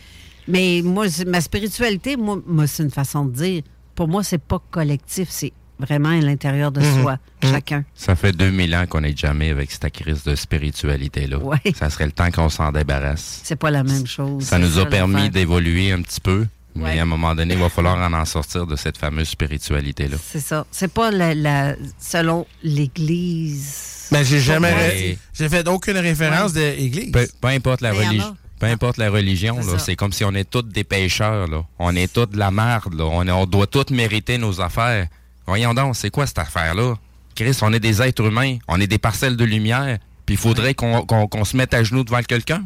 Mais 0.47 0.81
moi, 0.83 1.07
ma 1.27 1.41
spiritualité, 1.41 2.15
moi, 2.15 2.39
moi, 2.45 2.65
c'est 2.67 2.83
une 2.83 2.91
façon 2.91 3.25
de 3.25 3.31
dire. 3.33 3.63
Pour 3.95 4.07
moi, 4.07 4.23
c'est 4.23 4.37
pas 4.41 4.61
collectif. 4.71 5.27
C'est 5.31 5.53
vraiment 5.79 6.09
à 6.09 6.21
l'intérieur 6.21 6.71
de 6.71 6.79
Mhm. 6.81 7.01
soi, 7.01 7.17
Mhm. 7.43 7.51
chacun. 7.51 7.83
Ça 7.95 8.15
fait 8.15 8.31
2000 8.31 8.75
ans 8.75 8.85
qu'on 8.87 9.01
n'est 9.01 9.15
jamais 9.15 9.49
avec 9.49 9.71
cette 9.71 9.91
crise 9.91 10.23
de 10.23 10.35
spiritualité-là. 10.35 11.37
Ouais. 11.39 11.57
Ça 11.77 11.89
serait 11.89 12.05
le 12.05 12.11
temps 12.11 12.31
qu'on 12.31 12.49
s'en 12.49 12.71
débarrasse. 12.71 13.41
C'est 13.43 13.55
pas 13.57 13.71
la 13.71 13.83
même 13.83 14.05
chose. 14.07 14.43
Ça 14.43 14.57
nous 14.59 14.77
a 14.79 14.85
permis 14.85 15.29
d'évoluer 15.29 15.91
un 15.91 16.01
petit 16.01 16.21
peu, 16.21 16.45
Mais 16.77 16.83
Ouais. 16.83 16.99
à 16.99 17.03
un 17.03 17.05
moment 17.05 17.33
donné, 17.33 17.53
il 17.53 17.59
va 17.61 17.69
falloir 17.69 17.95
en, 17.97 18.11
en 18.13 18.25
sortir 18.25 18.67
de 18.67 18.75
cette 18.75 18.97
fameuse 18.97 19.29
spiritualité-là. 19.29 20.17
C'est 20.21 20.41
ça. 20.41 20.65
C'est 20.71 20.91
pas 20.91 21.09
la, 21.09 21.33
la- 21.33 21.75
selon 21.97 22.45
l'Église. 22.63 24.07
Mais 24.11 24.23
j'ai 24.23 24.39
jamais. 24.39 24.73
Ouais. 24.73 25.17
J'ai 25.33 25.49
fait 25.49 25.67
aucune 25.67 25.97
référence 25.97 26.53
d'église. 26.53 27.11
Peu, 27.11 27.25
peu 27.41 27.47
importe 27.47 27.81
la 27.81 27.91
Mais 27.93 27.97
il 27.97 28.01
y 28.01 28.05
en 28.05 28.09
religion. 28.09 28.37
Peu 28.65 28.73
importe 28.73 28.97
la 28.97 29.09
religion, 29.09 29.55
C'est 29.79 29.95
comme 29.95 30.11
si 30.13 30.23
on 30.25 30.33
est 30.33 30.49
tous 30.49 30.61
des 30.63 30.83
pêcheurs. 30.83 31.47
Là. 31.47 31.63
On 31.79 31.95
est 31.95 32.11
tous 32.11 32.25
de 32.25 32.37
la 32.37 32.51
merde. 32.51 32.93
Là. 32.93 33.05
On, 33.05 33.25
est- 33.27 33.31
on 33.31 33.45
doit 33.45 33.67
tous 33.67 33.89
mériter 33.91 34.37
nos 34.37 34.59
affaires. 34.61 35.07
Voyons 35.47 35.73
donc, 35.73 35.95
c'est 35.95 36.09
quoi 36.09 36.25
cette 36.27 36.39
affaire-là? 36.39 36.95
Chris, 37.35 37.57
on 37.61 37.71
est 37.73 37.79
des 37.79 38.01
êtres 38.01 38.23
humains. 38.25 38.57
On 38.67 38.79
est 38.79 38.87
des 38.87 38.97
parcelles 38.97 39.37
de 39.37 39.43
lumière. 39.45 39.97
Puis 40.25 40.35
il 40.35 40.37
faudrait 40.39 40.73
qu'on 40.73 41.45
se 41.45 41.55
mette 41.55 41.73
à 41.73 41.83
genoux 41.83 42.03
devant 42.03 42.21
quelqu'un. 42.23 42.63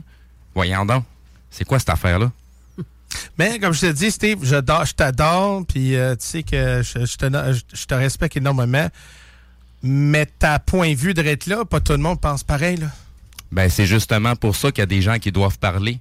Voyons 0.56 0.86
donc. 0.86 1.04
C'est 1.50 1.66
quoi 1.66 1.80
cette 1.80 1.90
affaire-là? 1.90 2.32
Mais 3.38 3.60
comme 3.60 3.74
je 3.74 3.82
te 3.82 3.92
dis, 3.92 4.12
Steve, 4.12 4.40
je, 4.44 4.56
t'adore, 4.94 5.66
puis 5.68 5.96
euh, 5.96 6.16
tu 6.16 6.26
sais 6.26 6.44
que 6.44 6.82
je, 6.84 7.06
je 7.06 7.16
te, 7.18 7.26
je- 7.54 7.76
je 7.78 7.86
te 7.86 7.94
respecte 7.96 8.38
énormément. 8.38 8.88
Mais 9.82 10.26
ta 10.26 10.60
point 10.60 10.92
de 10.92 10.98
vue 10.98 11.14
de 11.14 11.24
être 11.24 11.48
là, 11.48 11.66
pas 11.66 11.80
tout 11.80 11.94
le 11.94 12.00
monde 12.00 12.20
pense 12.22 12.44
pareil. 12.44 12.78
Là. 12.78 12.88
Ben, 13.52 13.70
c'est 13.70 13.86
justement 13.86 14.36
pour 14.36 14.56
ça 14.56 14.72
qu'il 14.72 14.82
y 14.82 14.84
a 14.84 14.86
des 14.88 15.02
gens 15.02 15.18
qui 15.20 15.32
doivent 15.32 15.58
parler. 15.60 16.00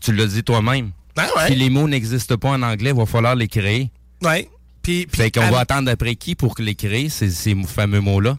Tu 0.00 0.12
l'as 0.12 0.26
dit 0.26 0.42
toi-même. 0.42 0.90
Ben 1.14 1.26
ouais. 1.36 1.48
Si 1.48 1.54
les 1.54 1.68
mots 1.70 1.86
n'existent 1.86 2.36
pas 2.38 2.50
en 2.50 2.62
anglais, 2.62 2.90
il 2.90 2.96
va 2.96 3.06
falloir 3.06 3.34
les 3.36 3.48
créer. 3.48 3.90
Ouais. 4.22 4.48
Puis, 4.82 5.06
puis 5.06 5.16
Fait 5.22 5.30
qu'on 5.30 5.42
avec- 5.42 5.52
va 5.52 5.60
attendre 5.60 5.90
après 5.90 6.14
qui 6.16 6.34
pour 6.34 6.54
les 6.58 6.74
créer, 6.74 7.08
ces, 7.08 7.30
ces 7.30 7.54
fameux 7.64 8.00
mots-là? 8.00 8.38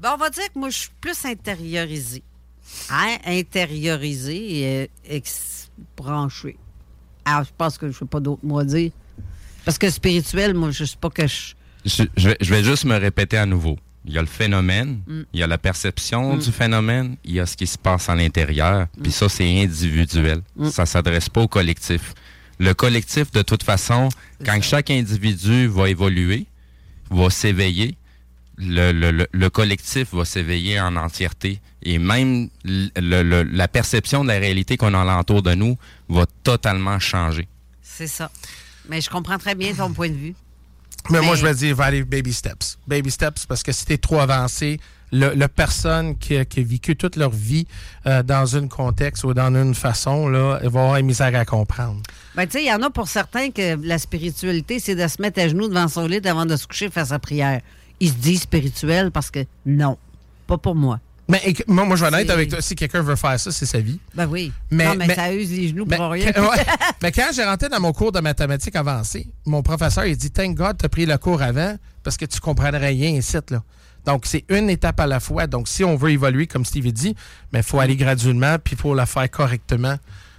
Ben, 0.00 0.12
on 0.14 0.16
va 0.16 0.28
dire 0.30 0.44
que 0.52 0.58
moi, 0.58 0.70
je 0.70 0.78
suis 0.78 0.90
plus 1.00 1.24
intériorisée. 1.24 2.22
Hein? 2.90 3.16
Intériorisée 3.24 4.58
et 4.60 4.66
euh, 4.82 4.86
ex- 5.16 5.70
branchée. 5.96 6.56
Alors, 7.24 7.44
je 7.44 7.50
pense 7.56 7.78
que 7.78 7.86
je 7.86 7.92
ne 7.92 7.98
sais 7.98 8.04
pas 8.04 8.20
d'autres 8.20 8.44
mots 8.44 8.58
à 8.58 8.64
dire. 8.64 8.90
Parce 9.64 9.78
que 9.78 9.88
spirituel, 9.90 10.54
moi, 10.54 10.70
je 10.70 10.84
sais 10.84 10.96
pas 11.00 11.10
que 11.10 11.26
je. 11.26 11.54
Je, 11.84 12.02
je 12.16 12.28
vais, 12.30 12.36
je 12.40 12.50
vais 12.54 12.64
juste 12.64 12.84
me 12.84 12.96
répéter 12.96 13.36
à 13.38 13.46
nouveau. 13.46 13.78
Il 14.08 14.14
y 14.14 14.18
a 14.18 14.22
le 14.22 14.26
phénomène, 14.26 15.00
Mm. 15.06 15.20
il 15.34 15.40
y 15.40 15.42
a 15.42 15.46
la 15.46 15.58
perception 15.58 16.34
Mm. 16.34 16.38
du 16.40 16.50
phénomène, 16.50 17.16
il 17.24 17.34
y 17.34 17.40
a 17.40 17.46
ce 17.46 17.56
qui 17.56 17.66
se 17.66 17.76
passe 17.78 18.08
à 18.08 18.14
l'intérieur, 18.16 18.86
puis 19.02 19.12
ça, 19.12 19.28
c'est 19.28 19.62
individuel. 19.62 20.40
Mm. 20.56 20.70
Ça 20.70 20.86
s'adresse 20.86 21.28
pas 21.28 21.42
au 21.42 21.48
collectif. 21.48 22.14
Le 22.58 22.72
collectif, 22.74 23.30
de 23.32 23.42
toute 23.42 23.62
façon, 23.62 24.08
quand 24.44 24.60
chaque 24.62 24.90
individu 24.90 25.68
va 25.68 25.88
évoluer, 25.90 26.46
va 27.10 27.28
s'éveiller, 27.30 27.96
le, 28.56 28.90
le- 28.92 29.12
le- 29.12 29.28
le 29.30 29.50
collectif 29.50 30.12
va 30.14 30.24
s'éveiller 30.24 30.80
en 30.80 30.96
entièreté. 30.96 31.60
Et 31.82 31.98
même 31.98 32.48
l- 32.64 32.90
le- 32.96 33.22
le- 33.22 33.42
la 33.44 33.68
perception 33.68 34.24
de 34.24 34.28
la 34.28 34.38
réalité 34.40 34.76
qu'on 34.76 34.94
a 34.94 35.00
alentour 35.02 35.42
de 35.42 35.54
nous 35.54 35.76
va 36.08 36.24
totalement 36.42 36.98
changer. 36.98 37.46
C'est 37.82 38.08
ça. 38.08 38.30
Mais 38.88 39.00
je 39.00 39.08
comprends 39.10 39.38
très 39.38 39.54
bien 39.54 39.72
ton 39.74 39.92
point 39.92 40.08
de 40.08 40.14
vue. 40.16 40.34
Mais 41.10 41.20
moi, 41.20 41.34
je 41.36 41.44
vais 41.44 41.54
dire, 41.54 41.74
va 41.76 41.84
aller 41.86 42.04
baby 42.04 42.32
steps. 42.32 42.78
Baby 42.86 43.10
steps, 43.10 43.46
parce 43.46 43.62
que 43.62 43.72
si 43.72 43.84
t'es 43.86 43.98
trop 43.98 44.18
avancé, 44.20 44.80
le, 45.10 45.34
le 45.34 45.48
personne 45.48 46.18
qui, 46.18 46.36
a- 46.36 46.44
qui 46.44 46.60
a 46.60 46.62
vécu 46.62 46.94
toute 46.96 47.16
leur 47.16 47.30
vie 47.30 47.66
euh, 48.06 48.22
dans 48.22 48.56
un 48.56 48.68
contexte 48.68 49.24
ou 49.24 49.32
dans 49.32 49.54
une 49.54 49.74
façon, 49.74 50.28
là, 50.28 50.58
elle 50.62 50.68
va 50.68 50.80
avoir 50.82 50.96
une 50.96 51.06
misère 51.06 51.34
à 51.34 51.44
comprendre. 51.46 52.02
Ben, 52.36 52.44
tu 52.46 52.52
sais, 52.58 52.64
il 52.64 52.68
y 52.68 52.72
en 52.72 52.82
a 52.82 52.90
pour 52.90 53.08
certains 53.08 53.50
que 53.50 53.76
la 53.86 53.98
spiritualité, 53.98 54.78
c'est 54.80 54.94
de 54.94 55.08
se 55.08 55.20
mettre 55.22 55.40
à 55.40 55.48
genoux 55.48 55.68
devant 55.68 55.88
son 55.88 56.06
lit 56.06 56.20
avant 56.26 56.44
de 56.44 56.56
se 56.56 56.66
coucher 56.66 56.90
faire 56.90 57.06
sa 57.06 57.18
prière. 57.18 57.60
Ils 58.00 58.10
se 58.10 58.14
disent 58.16 58.42
spirituel 58.42 59.10
parce 59.10 59.30
que 59.30 59.40
non, 59.64 59.96
pas 60.46 60.58
pour 60.58 60.74
moi. 60.74 61.00
Mais 61.30 61.54
moi, 61.66 61.84
moi, 61.84 61.94
je 61.96 62.02
vais 62.02 62.08
être 62.08 62.14
honnête 62.14 62.26
C'est- 62.26 62.32
avec 62.32 62.48
toi. 62.48 62.60
Si 62.62 62.74
quelqu'un 62.74 63.02
veut 63.02 63.16
faire 63.16 63.38
ça, 63.38 63.52
c'est 63.52 63.66
sa 63.66 63.80
vie. 63.80 64.00
Ben 64.14 64.26
oui. 64.26 64.50
Mais- 64.70 64.86
non, 64.86 64.94
mais, 64.96 65.06
mais- 65.08 65.14
ça 65.14 65.32
use 65.32 65.50
les 65.50 65.68
genoux 65.68 65.84
Mais, 65.86 65.96
pour 65.96 66.10
rien. 66.10 66.32
quand, 66.32 66.40
ouais. 66.50 66.64
Mais 67.02 67.12
quand 67.12 67.28
j'ai 67.34 67.44
rentré 67.44 67.68
dans 67.68 67.80
mon 67.80 67.92
cours 67.92 68.12
de 68.12 68.20
mathématiques 68.20 68.76
avancées, 68.76 69.28
mon 69.44 69.62
professeur, 69.62 70.06
il 70.06 70.16
dit 70.16 70.30
Thank 70.30 70.56
God, 70.56 70.78
t'as 70.78 70.88
pris 70.88 71.04
le 71.06 71.18
cours 71.18 71.42
avant 71.42 71.76
parce 72.02 72.16
que 72.16 72.24
tu 72.24 72.40
comprendrais 72.40 72.88
rien 72.88 73.10
ici. 73.10 73.36
Là. 73.50 73.62
Donc, 74.06 74.24
c'est 74.24 74.44
une 74.48 74.70
étape 74.70 74.98
à 75.00 75.06
la 75.06 75.20
fois. 75.20 75.46
Donc, 75.46 75.68
si 75.68 75.84
on 75.84 75.96
veut 75.96 76.10
évoluer, 76.12 76.46
comme 76.46 76.64
Steve 76.64 76.90
dit, 76.92 77.14
il 77.52 77.62
faut 77.62 77.78
aller 77.78 77.96
graduellement, 77.96 78.56
puis 78.62 78.74
il 78.74 78.80
faut 78.80 78.94
la 78.94 79.04
faire 79.04 79.30
correctement 79.30 79.96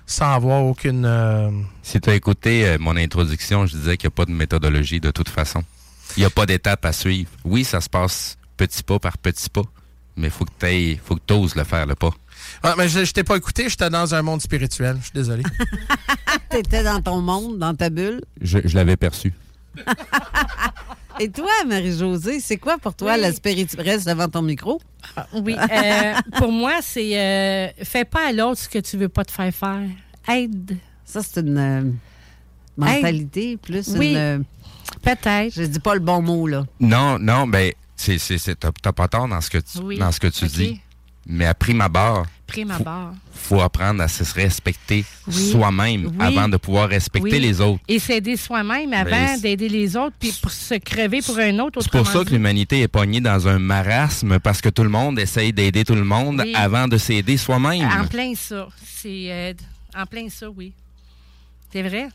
sans 0.08 0.34
avoir 0.34 0.64
aucune. 0.66 1.06
euh, 1.06 1.52
Si 1.84 2.02
tu 2.02 2.10
as 2.10 2.16
écouté 2.16 2.66
euh, 2.66 2.78
mon 2.80 2.98
introduction, 2.98 3.68
je 3.68 3.78
disais 3.78 3.96
qu'il 3.96 4.08
n'y 4.08 4.14
a 4.14 4.16
pas 4.16 4.26
de 4.26 4.32
méthodologie 4.32 5.00
de 5.00 5.12
toute 5.12 5.30
façon. 5.30 5.64
Il 6.18 6.22
n'y 6.22 6.26
a 6.26 6.32
pas 6.32 6.48
d'étape 6.48 6.84
à 6.84 6.94
suivre. 6.94 7.30
Oui, 7.44 7.64
ça 7.64 7.80
se 7.80 7.90
passe 7.90 8.38
petit 8.58 8.82
pas 8.82 8.98
par 8.98 9.20
petit 9.20 9.52
pas, 9.52 9.62
mais 10.20 10.28
il 10.28 10.32
faut 10.32 10.46
que 10.46 10.52
tu 10.68 11.00
faut 11.04 11.16
que 11.16 11.22
tu 11.26 11.34
oses 11.34 11.56
le 11.56 11.64
faire, 11.64 11.86
le 11.88 11.96
pas. 11.96 12.12
Ah, 12.64 12.76
mais 12.78 12.88
je, 12.88 13.04
je 13.06 13.12
t'ai 13.14 13.24
pas 13.24 13.38
écouté, 13.38 13.70
j'étais 13.70 13.90
dans 13.90 14.14
un 14.14 14.22
monde 14.22 14.42
spirituel. 14.42 14.98
Je 15.00 15.04
suis 15.06 15.14
désolé. 15.14 15.44
T'étais 16.50 16.84
dans 16.84 17.02
ton 17.02 17.22
monde, 17.22 17.58
dans 17.58 17.74
ta 17.76 17.90
bulle? 17.90 18.22
Je, 18.42 18.60
je 18.66 18.76
l'avais 18.76 18.96
perçu. 18.98 19.34
Et 21.20 21.30
toi, 21.30 21.50
Marie-Josée, 21.68 22.40
c'est 22.40 22.58
quoi 22.58 22.78
pour 22.78 22.94
toi 22.96 23.14
Oui. 23.16 23.22
la 23.22 23.34
spiritualité? 23.34 23.92
Reste 23.92 24.08
devant 24.08 24.30
ton 24.30 24.42
micro. 24.42 24.80
Oui. 25.34 25.56
euh, 25.60 26.14
pour 26.38 26.52
moi, 26.52 26.76
c'est 26.82 27.20
euh, 27.20 27.68
fais 27.84 28.06
pas 28.06 28.30
à 28.30 28.32
l'autre 28.32 28.62
ce 28.62 28.70
que 28.70 28.80
tu 28.80 28.96
veux 28.98 29.10
pas 29.10 29.26
te 29.26 29.32
faire 29.32 29.54
faire. 29.54 29.82
Aide. 30.30 30.78
Ça, 31.04 31.22
c'est 31.22 31.42
une 31.42 31.58
euh, 31.58 31.84
mentalité 32.78 33.58
plus 33.58 33.90
Oui. 33.98 34.12
une. 34.12 34.18
euh, 34.18 34.40
Peut-être. 35.04 35.54
je 35.54 35.64
dis 35.64 35.80
pas 35.80 35.94
le 35.94 36.00
bon 36.00 36.22
mot, 36.22 36.48
là. 36.48 36.66
Non, 36.80 37.20
non, 37.20 37.48
ben, 37.48 37.72
c'est, 38.00 38.18
c'est, 38.18 38.38
c'est- 38.38 38.56
t'as, 38.56 38.72
t'as 38.82 38.92
pas 38.94 39.08
tort 39.08 39.28
dans 39.28 39.42
ce 39.42 39.50
que 39.50 39.58
tu, 39.58 39.78
Oui. 39.84 39.98
dans 39.98 40.12
ce 40.12 40.20
que 40.20 40.28
tu 40.28 40.46
dis. 40.48 40.80
Mais 41.32 41.46
à 41.46 41.54
prime 41.54 41.82
abord, 41.82 42.26
Prime 42.48 42.70
Faut- 42.72 42.82
abord. 42.82 43.14
faut 43.32 43.62
apprendre 43.62 44.02
à 44.02 44.08
se 44.08 44.24
respecter 44.34 45.06
Oui. 45.28 45.52
soi-même 45.52 46.06
Oui. 46.08 46.26
avant 46.26 46.50
de 46.50 46.58
pouvoir 46.58 46.90
respecter 46.90 47.40
les 47.40 47.62
autres. 47.62 47.80
Et 47.88 48.00
s'aider 48.00 48.36
soi-même 48.36 48.92
avant 48.94 49.38
d'aider 49.38 49.70
les 49.70 49.96
autres, 49.96 50.16
puis 50.20 50.32
pour 50.42 50.50
se 50.50 50.74
crever 50.76 51.22
pour 51.22 51.38
un 51.38 51.60
autre. 51.60 51.82
C'est 51.82 51.92
pour 51.92 52.08
ça 52.08 52.24
que 52.24 52.32
l'humanité 52.32 52.82
est 52.82 52.88
pognée 52.88 53.22
dans 53.22 53.48
un 53.48 53.60
marasme 53.60 54.40
parce 54.40 54.62
que 54.62 54.70
tout 54.70 54.82
le 54.82 54.90
monde 54.90 55.20
essaye 55.20 55.54
d'aider 55.54 55.84
tout 55.84 55.94
le 55.94 56.04
monde 56.06 56.42
avant 56.56 56.88
de 56.88 56.98
s'aider 56.98 57.38
soi-même. 57.38 57.88
En 57.88 58.08
plein 58.08 58.34
ça. 58.34 58.68
C'est 58.84 59.32
euh, 59.32 59.54
en 59.96 60.06
plein 60.08 60.28
ça, 60.30 60.50
oui. 60.50 60.74
C'est 61.72 61.84
vrai? 61.84 62.08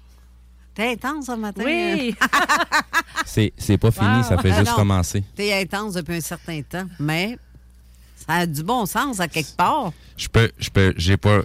T'es 0.74 0.92
intense 0.92 1.26
ce 1.26 1.32
matin. 1.32 1.62
Oui. 1.64 2.14
C'est, 3.26 3.52
c'est 3.56 3.78
pas 3.78 3.90
fini, 3.90 4.18
Wow. 4.18 4.22
ça 4.24 4.38
fait 4.38 4.50
Ah 4.52 4.58
juste 4.58 4.70
non. 4.70 4.76
commencer. 4.76 5.24
T'es 5.34 5.52
intense 5.60 5.94
depuis 5.94 6.16
un 6.16 6.20
certain 6.20 6.60
temps, 6.62 6.86
mais 7.00 7.36
ça 8.16 8.34
a 8.34 8.46
du 8.46 8.62
bon 8.62 8.86
sens 8.86 9.18
à 9.18 9.26
quelque 9.28 9.56
part. 9.56 9.92
Je 10.16 10.28
peux, 10.28 10.50
je 10.58 10.70
peux, 10.70 10.94
j'ai 10.96 11.16
pas. 11.16 11.40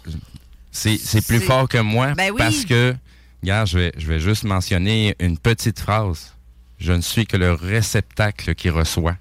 C'est, 0.72 0.98
c'est 0.98 1.26
plus 1.26 1.40
C'est- 1.40 1.46
fort 1.46 1.68
que 1.68 1.80
moi 1.80 2.14
Ben 2.16 2.32
oui. 2.32 2.38
parce 2.38 2.66
que, 2.66 2.94
regarde, 3.42 3.68
je 3.68 3.78
vais, 3.80 3.92
je 3.98 4.06
vais 4.08 4.20
juste 4.20 4.44
mentionner 4.44 5.16
une 5.20 5.38
petite 5.38 5.80
phrase. 5.80 6.34
Je 6.80 6.92
ne 6.94 7.02
suis 7.02 7.26
que 7.26 7.38
le 7.38 7.54
réceptacle 7.54 8.54
qui 8.56 8.70
reçoit. 8.70 9.16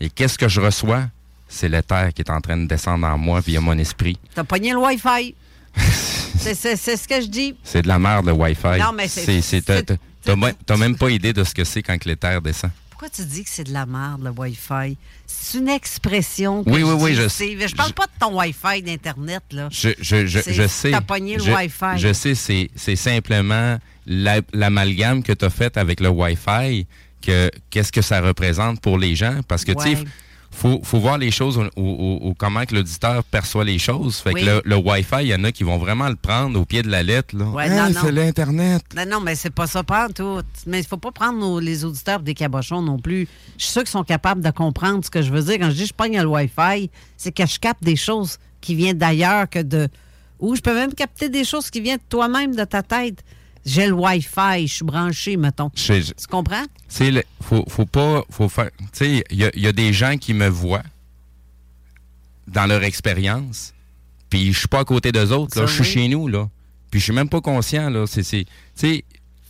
Et 0.00 0.10
qu'est-ce 0.10 0.36
que 0.38 0.48
je 0.48 0.60
reçois? 0.60 1.04
C'est 1.48 1.68
l'éther 1.68 2.12
qui 2.14 2.22
est 2.22 2.30
en 2.30 2.40
train 2.40 2.56
de 2.56 2.66
descendre 2.66 3.06
en 3.06 3.16
moi 3.18 3.40
via 3.40 3.60
mon 3.60 3.76
esprit. 3.78 4.18
T'as 4.34 4.44
pogné 4.44 4.72
le 4.72 4.78
Wi-Fi. 4.78 5.34
c'est, 6.38 6.54
ce 6.76 7.08
que 7.08 7.20
je 7.20 7.26
dis. 7.26 7.54
C'est 7.62 7.82
de 7.82 7.88
la 7.88 7.98
merde, 7.98 8.26
le 8.26 8.32
Wi-Fi. 8.32 8.78
Non, 8.78 8.92
mais 8.94 9.08
c'est- 9.08 9.62
t'as, 9.62 10.76
même- 10.76 10.96
pas 10.96 11.10
idée 11.10 11.32
de 11.32 11.44
ce 11.44 11.54
que 11.54 11.64
c'est 11.64 11.82
quand 11.82 12.04
l'éther 12.04 12.40
descend. 12.42 12.70
Pourquoi 12.90 13.08
tu 13.08 13.24
dis 13.24 13.42
que 13.42 13.50
c'est 13.50 13.64
de 13.64 13.72
la 13.72 13.84
merde, 13.84 14.22
le 14.22 14.30
Wi-Fi? 14.30 14.96
C'est 15.26 15.58
une 15.58 15.68
expression. 15.68 16.62
que 16.62 16.70
Oui, 16.70 16.82
oui, 16.84 16.94
oui, 16.98 17.14
je 17.14 17.26
sais. 17.26 17.56
Je 17.66 17.74
parle 17.74 17.88
Je- 17.88 17.94
pas 17.94 18.06
de 18.06 18.12
ton 18.20 18.38
Wi-Fi 18.38 18.82
d'Internet, 18.82 19.42
là. 19.50 19.68
Je, 19.72 19.88
je, 20.00 20.26
je, 20.26 20.38
sais. 20.68 20.90
t'as 20.92 21.00
pogné 21.00 21.36
le 21.36 21.42
je, 21.42 21.50
Wi-Fi. 21.50 21.96
Je 21.98 22.12
sais, 22.12 22.34
c'est, 22.36 22.70
simplement 22.96 23.78
la- 24.06 24.40
l'amalgame 24.52 25.22
que 25.24 25.32
tu 25.32 25.44
as 25.44 25.50
fait 25.50 25.76
avec 25.76 25.98
le 26.00 26.10
Wi-Fi, 26.10 26.86
que 27.20 27.50
qu'est-ce 27.70 27.90
que 27.92 28.02
ça 28.02 28.20
représente 28.20 28.80
pour 28.80 28.98
les 28.98 29.16
gens? 29.16 29.40
Parce 29.48 29.64
que, 29.64 29.72
tu 29.72 29.78
Ouais. 29.78 29.96
sais, 29.96 30.04
faut, 30.52 30.80
faut 30.84 30.98
voir 31.00 31.18
les 31.18 31.30
choses 31.30 31.58
ou, 31.58 31.62
ou- 31.76 32.18
ou 32.22 32.34
comment 32.34 32.64
que 32.64 32.74
l'auditeur 32.74 33.24
perçoit 33.24 33.64
les 33.64 33.78
choses. 33.78 34.18
Fait 34.18 34.32
Oui. 34.32 34.42
que 34.42 34.46
le, 34.46 34.62
le 34.64 34.76
Wi-Fi, 34.76 35.16
il 35.22 35.26
y 35.28 35.34
en 35.34 35.42
a 35.44 35.50
qui 35.52 35.64
vont 35.64 35.78
vraiment 35.78 36.08
le 36.08 36.14
prendre 36.16 36.60
au 36.60 36.64
pied 36.64 36.82
de 36.82 36.90
la 36.90 37.02
lettre. 37.02 37.36
Là. 37.36 37.46
Ouais, 37.46 37.68
non, 37.68 37.90
non. 37.90 38.00
c'est 38.02 38.12
l'Internet. 38.12 38.82
Non, 38.94 39.04
non, 39.06 39.20
mais 39.20 39.34
c'est 39.34 39.50
pas 39.50 39.66
ça, 39.66 39.82
pas 39.82 40.06
en 40.08 40.10
tout. 40.12 40.40
Mais 40.66 40.80
il 40.80 40.86
faut 40.86 40.96
pas 40.98 41.10
prendre 41.10 41.38
nos- 41.38 41.58
les 41.58 41.84
auditeurs 41.84 42.16
pour 42.16 42.24
des 42.24 42.34
cabochons 42.34 42.82
non 42.82 42.98
plus. 42.98 43.26
Je 43.58 43.64
suis 43.64 43.72
sûr 43.72 43.82
qu'ils 43.82 43.90
sont 43.90 44.04
capables 44.04 44.42
de 44.42 44.50
comprendre 44.50 45.04
ce 45.04 45.10
que 45.10 45.22
je 45.22 45.32
veux 45.32 45.42
dire. 45.42 45.58
Quand 45.58 45.70
je 45.70 45.76
dis 45.76 45.86
je 45.86 45.94
pogne 45.94 46.20
le 46.20 46.26
Wi-Fi, 46.28 46.90
c'est 47.16 47.32
que 47.32 47.46
je 47.46 47.58
capte 47.58 47.82
des 47.82 47.96
choses 47.96 48.38
qui 48.60 48.74
viennent 48.74 48.98
d'ailleurs 48.98 49.48
que 49.48 49.58
de. 49.60 49.88
Ou 50.38 50.54
je 50.56 50.60
peux 50.60 50.74
même 50.74 50.92
capter 50.92 51.28
des 51.28 51.44
choses 51.44 51.70
qui 51.70 51.80
viennent 51.80 51.98
de 51.98 52.08
toi-même, 52.08 52.54
de 52.54 52.64
ta 52.64 52.82
tête. 52.82 53.22
J'ai 53.64 53.86
le 53.86 53.92
Wi-Fi, 53.92 54.66
je 54.66 54.74
suis 54.74 54.84
branché, 54.84 55.36
mettons. 55.36 55.70
Tu 56.16 56.26
comprends? 56.28 56.64
Le- 57.00 57.22
faut, 57.40 57.64
faut 57.68 57.86
pas, 57.86 58.24
faut 58.30 58.48
faire. 58.48 58.70
Tu 58.78 58.86
sais, 58.92 59.24
il 59.30 59.36
y 59.38 59.44
a, 59.44 59.50
il 59.54 59.62
y 59.62 59.66
a 59.66 59.72
des 59.72 59.92
gens 59.92 60.16
qui 60.18 60.34
me 60.34 60.48
voient 60.48 60.82
dans 62.48 62.66
leur 62.66 62.82
expérience, 62.82 63.72
puis 64.30 64.52
je 64.52 64.58
suis 64.58 64.68
pas 64.68 64.80
à 64.80 64.84
côté 64.84 65.12
d'eux 65.12 65.32
autres, 65.32 65.58
là. 65.60 65.66
Je 65.66 65.72
suis 65.72 65.82
oui. 65.82 65.88
chez 65.88 66.08
nous, 66.08 66.28
là. 66.28 66.48
Puis 66.90 67.00
je 67.00 67.04
suis 67.04 67.12
même 67.12 67.28
pas 67.28 67.40
conscient, 67.40 67.88
là. 67.88 68.04
Tu 68.06 68.22
sais, 68.24 69.04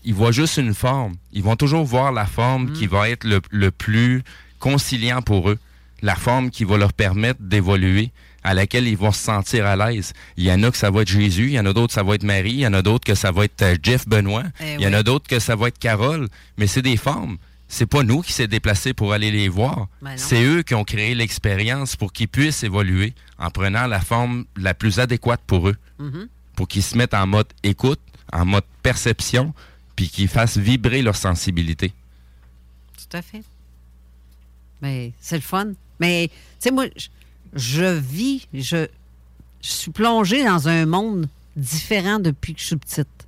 ils 0.05 0.15
voient 0.15 0.33
juste 0.33 0.59
une 0.59 0.75
forme. 0.75 1.15
Ils 1.33 1.43
vont 1.43 1.57
toujours 1.57 1.85
voir 1.85 2.13
la 2.13 2.27
forme 2.27 2.71
Mm. 2.71 2.73
qui 2.75 2.87
va 2.87 3.09
être 3.09 3.25
le, 3.25 3.41
le 3.51 3.71
plus 3.71 4.23
conciliant 4.59 5.23
pour 5.23 5.49
eux. 5.51 5.59
La 6.03 6.17
forme 6.17 6.51
qui 6.51 6.65
va 6.65 6.77
leur 6.77 6.93
permettre 6.93 7.41
d'évoluer. 7.41 8.11
À 8.45 8.55
laquelle 8.55 8.87
ils 8.89 8.97
vont 8.97 9.13
se 9.13 9.23
sentir 9.23 9.67
à 9.67 9.77
l'aise. 9.77 10.13
Il 10.37 10.45
y 10.45 10.53
en 10.53 10.63
a 10.63 10.71
que 10.71 10.77
ça 10.77 10.91
va 10.91 11.03
être 11.03 11.09
Jésus, 11.09 11.47
il 11.47 11.53
y 11.53 11.61
en 11.61 11.67
a 11.67 11.73
d'autres 11.73 11.93
ça 11.95 12.03
va 12.03 12.15
être 12.17 12.25
Marie, 12.25 12.51
il 12.53 12.61
y 12.61 12.67
en 12.67 12.75
a 12.75 12.83
d'autres 12.83 13.05
que 13.05 13.15
ça 13.15 13.31
va 13.31 13.45
être 13.45 13.63
euh, 13.63 13.77
Jeff 13.83 14.07
Benoît, 14.09 14.45
Eh 14.61 14.75
il 14.75 14.81
y 14.81 14.87
en 14.87 14.91
oui. 14.91 14.95
a 14.97 15.03
d'autres 15.03 15.29
que 15.29 15.39
ça 15.39 15.55
va 15.57 15.69
être 15.69 15.79
Carole, 15.79 16.29
mais 16.59 16.67
c'est 16.67 16.83
des 16.83 16.97
formes. 16.97 17.39
C'est 17.69 17.87
pas 17.87 18.03
nous 18.03 18.21
qui 18.21 18.33
s'est 18.35 18.49
déplacés 18.49 18.93
pour 18.93 19.13
aller 19.15 19.31
les 19.31 19.49
voir. 19.49 19.89
Ben 20.03 20.17
c'est 20.19 20.43
eux 20.45 20.63
qui 20.63 20.75
ont 20.75 20.85
créé 20.85 21.15
l'expérience 21.15 21.97
pour 21.97 22.13
qu'ils 22.13 22.29
puissent 22.29 22.63
évoluer 22.65 23.15
en 23.39 23.51
prenant 23.51 23.87
la 23.87 24.01
forme 24.01 24.45
la 24.57 24.75
plus 24.75 24.99
adéquate 25.01 25.41
pour 25.47 25.69
eux. 25.69 25.77
Mhm. 25.99 26.29
Pour 26.55 26.69
qu'ils 26.69 26.83
se 26.83 26.99
mettent 26.99 27.15
en 27.15 27.27
mode 27.27 27.47
écoute, 27.63 28.01
en 28.33 28.45
mode 28.45 28.65
perception, 28.83 29.55
puis 29.97 30.09
qu'ils 30.11 30.29
fassent 30.29 30.59
vibrer 30.59 31.01
leur 31.01 31.17
sensibilité. 31.17 31.93
Tout 32.99 33.17
à 33.17 33.23
fait. 33.23 33.43
Mais 34.83 35.13
c'est 35.21 35.37
le 35.37 35.43
fun. 35.43 35.69
Mais, 36.01 36.29
tu 36.29 36.35
sais, 36.59 36.71
moi, 36.71 36.87
je, 37.53 37.99
vis, 37.99 38.49
je, 38.53 38.87
suis 39.61 39.91
plongée 39.91 40.45
dans 40.45 40.69
un 40.69 40.87
monde 40.87 41.29
différent 41.57 42.19
depuis 42.19 42.55
que 42.55 42.61
je 42.61 42.67
suis 42.67 42.77
petite. 42.77 43.27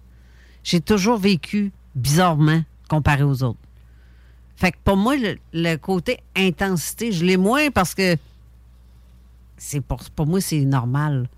J'ai 0.63 0.81
toujours 0.81 1.19
vécu 1.19 1.73
bizarrement 1.95 2.63
comparé 2.89 3.23
aux 3.23 3.43
autres. 3.43 3.59
Fait 4.57 4.73
que 4.73 4.77
pour 4.85 4.97
moi, 4.97 5.15
le, 5.53 5.77
côté 5.77 6.21
intensité, 6.37 7.13
je 7.13 7.25
l'ai 7.25 7.37
moins 7.37 7.71
parce 7.71 7.95
que 7.95 8.17
c'est 9.57 9.81
pour, 9.81 10.27
moi, 10.27 10.41
c'est 10.41 10.61
normal. 10.61 11.29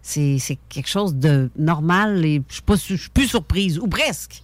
C'est 0.00 0.58
quelque 0.68 0.88
chose 0.88 1.14
de 1.14 1.50
normal 1.56 2.24
et 2.24 2.42
je 2.48 2.60
je 2.66 2.96
suis 2.96 3.10
plus 3.10 3.28
surprise, 3.28 3.78
ou 3.78 3.86
presque. 3.86 4.42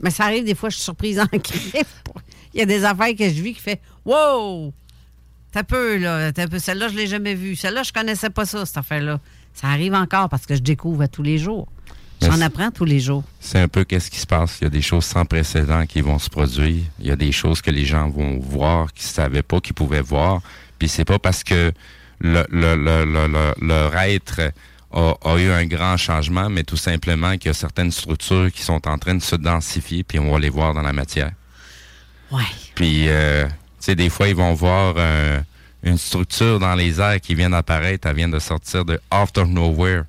Mais 0.00 0.10
ça 0.10 0.24
arrive 0.24 0.44
des 0.44 0.54
fois, 0.54 0.68
je 0.68 0.76
suis 0.76 0.84
surprise 0.84 1.20
en. 1.20 1.26
Il 2.54 2.60
y 2.60 2.62
a 2.62 2.66
des 2.66 2.84
affaires 2.84 3.14
que 3.14 3.28
je 3.28 3.42
vis 3.42 3.54
qui 3.54 3.60
fait 3.60 3.80
Wow! 4.04 4.72
T'as 5.56 5.62
peu, 5.62 5.96
là. 5.96 6.32
T'as 6.32 6.48
peu. 6.48 6.58
Celle-là, 6.58 6.88
je 6.88 6.94
l'ai 6.96 7.06
jamais 7.06 7.34
vue. 7.34 7.56
Celle-là, 7.56 7.82
je 7.82 7.90
connaissais 7.90 8.28
pas 8.28 8.44
ça, 8.44 8.66
cette 8.66 8.76
affaire-là. 8.76 9.20
Ça 9.54 9.68
arrive 9.68 9.94
encore 9.94 10.28
parce 10.28 10.44
que 10.44 10.54
je 10.54 10.60
découvre 10.60 11.00
à 11.00 11.08
tous 11.08 11.22
les 11.22 11.38
jours. 11.38 11.66
J'en 12.20 12.42
apprends 12.42 12.70
tous 12.70 12.84
les 12.84 13.00
jours. 13.00 13.24
C'est 13.40 13.60
un 13.60 13.66
peu 13.68 13.84
qu'est-ce 13.84 14.10
qui 14.10 14.18
se 14.18 14.26
passe. 14.26 14.58
Il 14.60 14.64
y 14.64 14.66
a 14.66 14.70
des 14.70 14.82
choses 14.82 15.06
sans 15.06 15.24
précédent 15.24 15.86
qui 15.86 16.02
vont 16.02 16.18
se 16.18 16.28
produire. 16.28 16.82
Il 17.00 17.06
y 17.06 17.10
a 17.10 17.16
des 17.16 17.32
choses 17.32 17.62
que 17.62 17.70
les 17.70 17.86
gens 17.86 18.10
vont 18.10 18.38
voir 18.38 18.92
qu'ils 18.92 19.06
ne 19.06 19.12
savaient 19.14 19.42
pas 19.42 19.60
qu'ils 19.60 19.72
pouvaient 19.72 20.02
voir. 20.02 20.42
Puis 20.78 20.90
c'est 20.90 21.06
pas 21.06 21.18
parce 21.18 21.42
que 21.42 21.72
le, 22.20 22.44
le- 22.50 22.76
le- 22.76 23.06
le- 23.06 23.26
le- 23.26 23.66
leur 23.66 23.96
être 23.96 24.42
a, 24.92 25.14
a 25.24 25.38
eu 25.38 25.48
un 25.50 25.64
grand 25.64 25.96
changement, 25.96 26.50
mais 26.50 26.64
tout 26.64 26.76
simplement 26.76 27.32
qu'il 27.38 27.46
y 27.46 27.48
a 27.48 27.54
certaines 27.54 27.92
structures 27.92 28.52
qui 28.52 28.62
sont 28.62 28.86
en 28.86 28.98
train 28.98 29.14
de 29.14 29.22
se 29.22 29.36
densifier, 29.36 30.04
puis 30.04 30.18
on 30.18 30.30
va 30.32 30.38
les 30.38 30.50
voir 30.50 30.74
dans 30.74 30.82
la 30.82 30.92
matière. 30.92 31.32
Ouais. 32.30 32.42
Puis, 32.74 33.08
euh, 33.08 33.46
sais, 33.86 33.94
des 33.94 34.10
fois, 34.10 34.28
ils 34.28 34.36
vont 34.36 34.54
voir 34.54 34.94
euh, 34.96 35.40
une 35.82 35.98
structure 35.98 36.58
dans 36.58 36.74
les 36.74 37.00
airs 37.00 37.20
qui 37.20 37.34
vient 37.34 37.50
d'apparaître, 37.50 38.08
elle 38.08 38.16
vient 38.16 38.28
de 38.28 38.38
sortir 38.38 38.84
de 38.84 39.00
out 39.14 39.38
of 39.38 39.48
nowhere. 39.48 40.04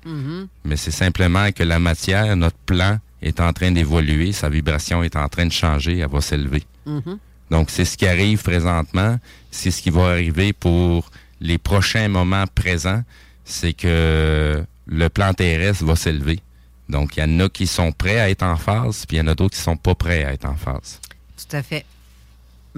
Mais 0.64 0.76
c'est 0.76 0.90
simplement 0.90 1.50
que 1.52 1.62
la 1.62 1.78
matière, 1.78 2.36
notre 2.36 2.58
plan, 2.58 2.98
est 3.22 3.40
en 3.40 3.52
train 3.52 3.72
d'évoluer, 3.72 4.32
sa 4.32 4.48
vibration 4.48 5.02
est 5.02 5.16
en 5.16 5.28
train 5.28 5.46
de 5.46 5.52
changer, 5.52 5.98
elle 5.98 6.08
va 6.08 6.20
s'élever. 6.20 6.62
Mhm. 6.86 7.18
Donc, 7.50 7.70
c'est 7.70 7.84
ce 7.84 7.96
qui 7.96 8.06
arrive 8.06 8.42
présentement, 8.42 9.18
c'est 9.50 9.70
ce 9.70 9.82
qui 9.82 9.90
va 9.90 10.10
arriver 10.10 10.52
pour 10.52 11.10
les 11.40 11.58
prochains 11.58 12.08
moments 12.08 12.44
présents, 12.54 13.02
c'est 13.44 13.72
que 13.72 14.62
le 14.86 15.08
plan 15.08 15.34
terrestre 15.34 15.84
va 15.84 15.96
s'élever. 15.96 16.40
Donc, 16.88 17.16
il 17.16 17.20
y 17.20 17.22
en 17.22 17.40
a 17.40 17.48
qui 17.48 17.66
sont 17.66 17.92
prêts 17.92 18.20
à 18.20 18.30
être 18.30 18.42
en 18.42 18.56
phase, 18.56 19.04
puis 19.06 19.16
il 19.16 19.20
y 19.20 19.22
en 19.22 19.28
a 19.28 19.34
d'autres 19.34 19.56
qui 19.56 19.62
sont 19.62 19.76
pas 19.76 19.94
prêts 19.94 20.24
à 20.24 20.32
être 20.32 20.46
en 20.46 20.56
phase. 20.56 21.00
Tout 21.36 21.56
à 21.56 21.62
fait. 21.62 21.84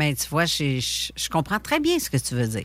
Mais 0.00 0.14
tu 0.14 0.26
vois, 0.30 0.46
je, 0.46 0.80
je- 0.80 1.12
je 1.14 1.28
comprends 1.28 1.58
très 1.60 1.78
bien 1.78 1.98
ce 1.98 2.08
que 2.08 2.16
tu 2.16 2.34
veux 2.34 2.46
dire. 2.46 2.64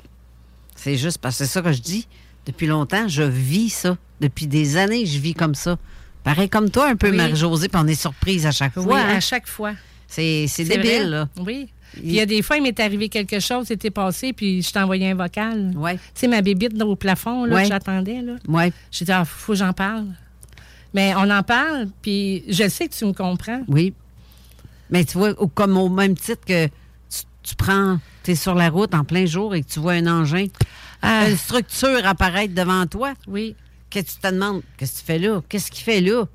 C'est 0.74 0.96
juste 0.96 1.18
parce 1.18 1.38
que 1.38 1.44
c'est 1.44 1.52
ça 1.52 1.62
que 1.62 1.74
je 1.74 1.82
dis. 1.82 2.08
Depuis 2.46 2.66
longtemps, 2.66 3.10
je 3.10 3.24
vis 3.24 3.70
ça. 3.72 3.98
Depuis 4.22 4.48
des 4.48 4.78
années, 4.78 5.06
je 5.06 5.20
vis 5.20 5.34
comme 5.34 5.54
ça. 5.54 5.78
Pareil 6.24 6.48
comme 6.48 6.70
toi, 6.70 6.88
un 6.88 6.96
peu, 6.96 7.10
Oui. 7.10 7.18
Marie-Josée, 7.18 7.68
puis 7.68 7.82
on 7.84 7.88
est 7.88 7.94
surprise 8.00 8.46
à 8.46 8.52
chaque 8.52 8.78
Oui, 8.78 8.84
fois. 8.84 9.00
hein. 9.00 9.18
à 9.18 9.20
chaque 9.20 9.48
fois. 9.48 9.74
C'est 10.08 10.46
débile, 10.60 10.80
vrai. 10.80 11.04
là. 11.04 11.28
Oui. 11.38 11.68
Puis 11.92 12.02
il 12.06 12.14
y 12.14 12.22
a 12.22 12.26
des 12.26 12.42
fois, 12.42 12.56
il 12.56 12.64
m'est 12.64 12.80
arrivé 12.80 13.10
quelque 13.10 13.40
chose, 13.42 13.68
c'était 13.68 13.92
passé, 13.92 14.32
puis 14.32 14.62
je 14.62 14.72
t'ai 14.72 14.80
envoyé 14.80 15.10
un 15.12 15.16
vocal. 15.16 15.74
Ouais. 15.76 15.96
Tu 15.96 16.02
sais, 16.16 16.28
ma 16.30 16.42
bébite 16.42 16.82
au 16.82 16.96
plafond, 16.96 17.44
là, 17.46 17.56
Ouais. 17.56 17.64
que 17.64 17.68
j'attendais, 17.70 18.22
là. 18.22 18.36
Ouais. 18.48 18.72
J'ai 18.92 19.04
dit, 19.06 19.12
ah, 19.12 19.26
faut 19.26 19.52
que 19.54 19.60
j'en 19.60 19.74
parle. 19.74 20.06
Mais 20.94 21.14
on 21.18 21.30
en 21.30 21.44
parle, 21.44 21.88
puis 22.02 22.44
je 22.48 22.70
sais 22.70 22.88
que 22.88 22.94
tu 22.94 23.04
me 23.06 23.12
comprends. 23.14 23.62
Oui. 23.68 23.94
Mais 24.90 25.04
tu 25.04 25.18
vois, 25.18 25.34
comme 25.54 25.76
au 25.78 25.90
même 25.90 26.16
titre 26.16 26.46
que 26.46 26.70
tu, 27.46 27.56
prends, 27.56 28.00
tu 28.24 28.32
es 28.32 28.36
sur 28.36 28.56
la 28.56 28.70
route 28.70 28.94
en 28.94 29.04
plein 29.04 29.26
jour 29.26 29.56
et 29.56 29.64
que 29.64 29.70
tu 29.70 29.80
vois 29.80 29.94
un 29.94 30.08
engin, 30.08 30.48
Ah, 31.02 31.30
une 31.30 31.38
structure 31.38 32.06
apparaître 32.06 32.54
devant 32.54 32.86
toi, 32.88 33.14
oui. 33.28 33.56
que 33.90 34.00
tu 34.00 34.16
te 34.22 34.28
demandes, 34.28 34.62
qu'est-ce 34.78 34.94
que 34.94 35.00
tu 35.00 35.06
fais 35.06 35.20
là? 35.20 35.42
Qu'est-ce 35.50 35.72
qu'il 35.72 35.84
fait 35.84 36.02
là? 36.02 36.26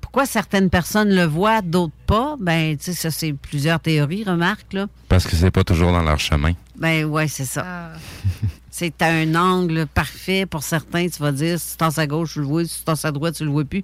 Pourquoi 0.00 0.24
certaines 0.26 0.70
personnes 0.70 1.14
le 1.14 1.24
voient, 1.24 1.60
d'autres 1.62 1.92
pas? 2.06 2.36
Ben, 2.40 2.76
tu 2.76 2.84
sais, 2.84 2.92
ça, 2.94 3.10
c'est 3.10 3.32
plusieurs 3.32 3.80
théories, 3.80 4.24
remarque, 4.24 4.72
là. 4.72 4.86
Parce 5.08 5.26
que 5.26 5.34
c'est 5.36 5.50
pas 5.50 5.64
toujours 5.64 5.92
dans 5.92 6.02
leur 6.02 6.18
chemin. 6.18 6.52
Ben, 6.78 7.04
ouais, 7.04 7.28
c'est 7.28 7.44
ça. 7.44 7.64
Ah, 7.66 7.92
C'est 8.70 9.00
à 9.00 9.06
un 9.06 9.34
angle 9.34 9.86
parfait 9.86 10.44
pour 10.44 10.62
certains. 10.62 11.08
Tu 11.08 11.18
vas 11.22 11.32
dire, 11.32 11.58
si 11.58 11.72
tu 11.72 11.76
tasses 11.78 11.96
à 11.96 12.06
gauche, 12.06 12.34
tu 12.34 12.40
le 12.40 12.44
vois. 12.44 12.62
Si 12.66 12.80
tu 12.80 12.84
tasses 12.84 13.06
à 13.06 13.10
droite, 13.10 13.34
tu 13.34 13.44
le 13.44 13.50
vois 13.50 13.64
plus. 13.64 13.82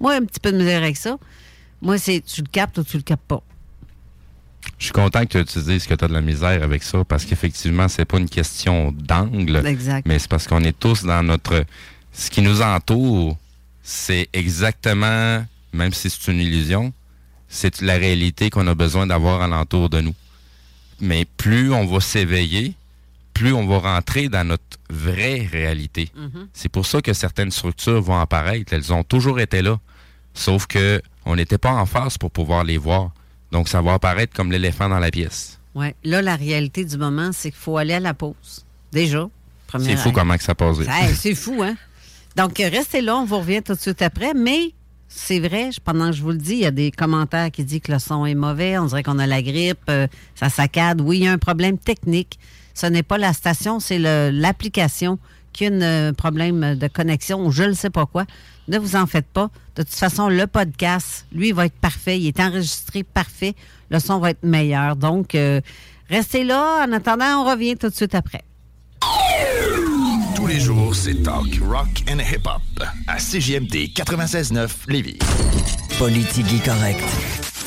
Moi, 0.00 0.14
un 0.14 0.24
petit 0.24 0.40
peu 0.40 0.50
de 0.50 0.56
misère 0.56 0.82
avec 0.82 0.96
ça. 0.96 1.18
Moi, 1.82 1.98
c'est 1.98 2.22
tu 2.22 2.40
le 2.40 2.46
captes 2.50 2.78
ou 2.78 2.82
tu 2.82 2.96
le 2.96 3.02
captes 3.02 3.26
pas. 3.28 3.42
Je 4.78 4.84
suis 4.84 4.92
content 4.92 5.24
que 5.26 5.42
tu 5.42 5.58
dises 5.60 5.86
que 5.86 5.94
tu 5.94 6.04
as 6.04 6.08
de 6.08 6.12
la 6.12 6.20
misère 6.20 6.62
avec 6.62 6.82
ça 6.82 7.04
parce 7.04 7.24
qu'effectivement, 7.24 7.88
c'est 7.88 8.04
pas 8.04 8.18
une 8.18 8.28
question 8.28 8.92
d'angle, 8.92 9.64
Exact. 9.66 10.06
mais 10.06 10.18
c'est 10.18 10.28
parce 10.28 10.46
qu'on 10.46 10.62
est 10.64 10.78
tous 10.78 11.04
dans 11.04 11.22
notre. 11.22 11.64
Ce 12.12 12.30
qui 12.30 12.42
nous 12.42 12.60
entoure, 12.62 13.36
c'est 13.82 14.28
exactement, 14.32 15.44
même 15.72 15.92
si 15.92 16.10
c'est 16.10 16.30
une 16.32 16.40
illusion, 16.40 16.92
c'est 17.48 17.80
la 17.80 17.94
réalité 17.96 18.50
qu'on 18.50 18.66
a 18.66 18.74
besoin 18.74 19.06
d'avoir 19.06 19.42
alentour 19.42 19.88
de 19.90 20.00
nous. 20.00 20.14
Mais 21.00 21.24
plus 21.36 21.72
on 21.72 21.86
va 21.86 22.00
s'éveiller, 22.00 22.74
plus 23.32 23.52
on 23.52 23.66
va 23.66 23.78
rentrer 23.78 24.28
dans 24.28 24.46
notre 24.46 24.64
vraie 24.90 25.46
réalité. 25.50 26.10
C'est 26.52 26.68
pour 26.68 26.84
ça 26.86 27.00
que 27.00 27.12
certaines 27.12 27.50
structures 27.50 28.02
vont 28.02 28.18
apparaître. 28.18 28.72
Elles 28.72 28.92
ont 28.92 29.04
toujours 29.04 29.40
été 29.40 29.62
là. 29.62 29.78
Sauf 30.34 30.66
que 30.66 31.00
on 31.24 31.36
n'était 31.36 31.58
pas 31.58 31.72
en 31.72 31.86
face 31.86 32.18
pour 32.18 32.30
pouvoir 32.30 32.64
les 32.64 32.76
voir. 32.78 33.10
Donc, 33.52 33.68
ça 33.68 33.80
va 33.82 33.94
apparaître 33.94 34.34
comme 34.34 34.52
l'éléphant 34.52 34.88
dans 34.88 34.98
la 34.98 35.10
pièce. 35.10 35.58
Ouais. 35.74 35.94
Là, 36.04 36.22
la 36.22 36.36
réalité 36.36 36.84
du 36.84 36.96
moment, 36.96 37.30
c'est 37.32 37.50
qu'il 37.50 37.60
faut 37.60 37.76
aller 37.76 37.94
à 37.94 38.00
la 38.00 38.14
pause. 38.14 38.64
Déjà. 38.92 39.28
C'est 39.78 39.96
fou 39.96 40.10
comment 40.10 40.36
que 40.36 40.42
ça 40.42 40.54
passe. 40.54 40.78
c'est 41.14 41.34
fou, 41.34 41.62
hein? 41.62 41.76
Donc, 42.36 42.58
restez 42.58 43.00
là, 43.00 43.16
on 43.16 43.24
vous 43.24 43.38
revient 43.38 43.62
tout 43.62 43.74
de 43.74 43.78
suite 43.78 44.02
après. 44.02 44.34
Mais 44.34 44.72
c'est 45.08 45.40
vrai, 45.40 45.70
pendant 45.84 46.10
que 46.10 46.16
je 46.16 46.22
vous 46.22 46.30
le 46.30 46.38
dis, 46.38 46.52
il 46.52 46.60
y 46.60 46.66
a 46.66 46.70
des 46.70 46.90
commentaires 46.90 47.50
qui 47.50 47.64
disent 47.64 47.80
que 47.80 47.92
le 47.92 47.98
son 47.98 48.24
est 48.26 48.34
mauvais, 48.34 48.78
on 48.78 48.86
dirait 48.86 49.02
qu'on 49.02 49.18
a 49.18 49.26
la 49.26 49.42
grippe, 49.42 49.78
euh, 49.88 50.06
ça 50.34 50.48
saccade. 50.48 51.00
Oui, 51.00 51.18
il 51.18 51.24
y 51.24 51.28
a 51.28 51.32
un 51.32 51.38
problème 51.38 51.78
technique. 51.78 52.38
Ce 52.74 52.86
n'est 52.86 53.02
pas 53.02 53.18
la 53.18 53.32
station, 53.32 53.80
c'est 53.80 53.98
l'application 53.98 55.18
qui 55.52 55.66
a 55.66 55.68
un 55.68 55.82
euh, 55.82 56.12
problème 56.12 56.76
de 56.76 56.88
connexion 56.88 57.44
ou 57.44 57.50
je 57.50 57.64
ne 57.64 57.72
sais 57.72 57.90
pas 57.90 58.06
quoi. 58.06 58.24
Ne 58.70 58.78
vous 58.78 58.94
en 58.94 59.06
faites 59.06 59.26
pas. 59.26 59.50
De 59.74 59.82
toute 59.82 59.92
façon, 59.92 60.28
le 60.28 60.46
podcast, 60.46 61.26
lui, 61.32 61.50
va 61.50 61.66
être 61.66 61.74
parfait. 61.74 62.20
Il 62.20 62.28
est 62.28 62.38
enregistré 62.38 63.02
parfait. 63.02 63.56
Le 63.90 63.98
son 63.98 64.20
va 64.20 64.30
être 64.30 64.44
meilleur. 64.44 64.94
Donc, 64.94 65.34
euh, 65.34 65.60
restez 66.08 66.44
là. 66.44 66.86
En 66.86 66.92
attendant, 66.92 67.42
on 67.42 67.50
revient 67.50 67.76
tout 67.76 67.88
de 67.88 67.94
suite 67.94 68.14
après. 68.14 68.44
Tous 70.36 70.46
les 70.46 70.60
jours, 70.60 70.94
c'est 70.94 71.20
talk, 71.20 71.58
rock 71.68 72.04
and 72.08 72.20
hip-hop 72.20 72.62
à 73.08 73.18
CGMD 73.18 73.92
96.9 73.92 74.68
Lévis. 74.86 75.18
Politique 75.98 76.64
correct. 76.64 77.02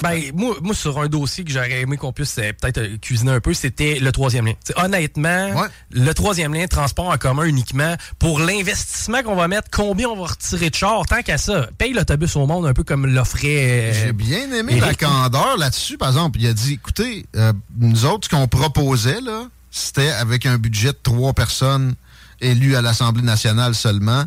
Ben, 0.03 0.21
moi, 0.35 0.55
moi, 0.61 0.75
sur 0.75 0.99
un 0.99 1.07
dossier 1.07 1.43
que 1.43 1.51
j'aurais 1.51 1.81
aimé 1.81 1.97
qu'on 1.97 2.13
puisse 2.13 2.37
euh, 2.37 2.51
peut-être 2.59 2.77
euh, 2.77 2.97
cuisiner 3.01 3.31
un 3.31 3.39
peu, 3.39 3.53
c'était 3.53 3.99
le 3.99 4.11
troisième 4.11 4.45
lien. 4.45 4.53
T'sais, 4.63 4.73
honnêtement, 4.77 5.49
Ouais. 5.61 5.67
le 5.91 6.13
troisième 6.13 6.53
lien, 6.53 6.67
transport 6.67 7.07
en 7.09 7.17
commun 7.17 7.43
uniquement, 7.45 7.95
pour 8.19 8.39
l'investissement 8.39 9.23
qu'on 9.23 9.35
va 9.35 9.47
mettre, 9.47 9.69
combien 9.71 10.07
on 10.09 10.15
va 10.15 10.27
retirer 10.31 10.69
de 10.69 10.75
char, 10.75 11.05
tant 11.07 11.21
qu'à 11.21 11.37
ça, 11.37 11.67
paye 11.77 11.93
l'autobus 11.93 12.35
au 12.35 12.45
monde 12.45 12.65
un 12.67 12.73
peu 12.73 12.83
comme 12.83 13.07
l'offrait. 13.07 13.91
euh, 13.91 13.93
J'ai 14.07 14.13
bien 14.13 14.51
aimé 14.51 14.79
la 14.79 14.93
candeur 14.93 15.57
là-dessus, 15.57 15.97
par 15.97 16.09
exemple. 16.09 16.39
Il 16.39 16.47
a 16.47 16.53
dit, 16.53 16.73
écoutez, 16.73 17.25
euh, 17.35 17.53
nous 17.79 18.05
autres, 18.05 18.27
ce 18.29 18.35
qu'on 18.35 18.47
proposait, 18.47 19.21
là, 19.21 19.47
c'était 19.71 20.09
avec 20.11 20.45
un 20.45 20.57
budget 20.57 20.89
de 20.89 20.99
trois 21.01 21.33
personnes 21.33 21.95
élues 22.41 22.75
à 22.75 22.81
l'Assemblée 22.81 23.23
nationale 23.23 23.73
seulement, 23.73 24.25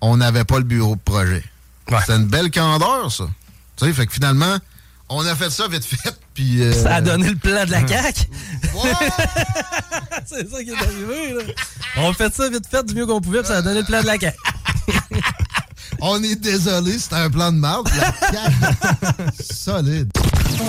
on 0.00 0.16
n'avait 0.16 0.44
pas 0.44 0.58
le 0.58 0.64
bureau 0.64 0.96
de 0.96 1.00
projet. 1.00 1.44
Ouais. 1.90 1.98
C'était 2.00 2.16
une 2.16 2.26
belle 2.28 2.50
candeur, 2.50 3.12
ça. 3.12 3.24
Tu 3.76 3.84
sais, 3.86 3.92
fait 3.92 4.06
que 4.06 4.12
finalement, 4.12 4.56
on 5.10 5.24
a 5.26 5.34
fait 5.34 5.50
ça 5.50 5.66
vite 5.68 5.84
fait, 5.84 6.14
puis... 6.34 6.62
euh, 6.62 6.72
Ça 6.72 6.96
a 6.96 7.00
donné 7.00 7.30
le 7.30 7.36
plan 7.36 7.64
de 7.64 7.70
la 7.70 7.86
CAQ. 7.86 8.20
ouais. 8.74 8.92
C'est 10.26 10.50
ça 10.50 10.62
qui 10.62 10.70
est 10.70 10.74
arrivé, 10.74 11.34
là. 11.34 11.42
On 11.96 12.10
a 12.10 12.14
fait 12.14 12.34
ça 12.34 12.48
vite 12.48 12.66
fait 12.70 12.84
du 12.84 12.94
mieux 12.94 13.06
qu'on 13.06 13.20
pouvait, 13.20 13.38
puis 13.40 13.48
ça 13.48 13.56
a 13.58 13.62
donné 13.62 13.80
le 13.80 13.86
plan 13.86 14.02
de 14.02 14.06
la 14.06 14.18
CAQ. 14.18 14.36
on 16.00 16.22
est 16.22 16.36
désolé, 16.36 16.98
c'était 16.98 17.16
un 17.16 17.30
plan 17.30 17.50
de 17.52 17.56
marde. 17.58 17.88
La 17.96 18.12
CAQ, 18.30 18.54
solide. 19.54 20.10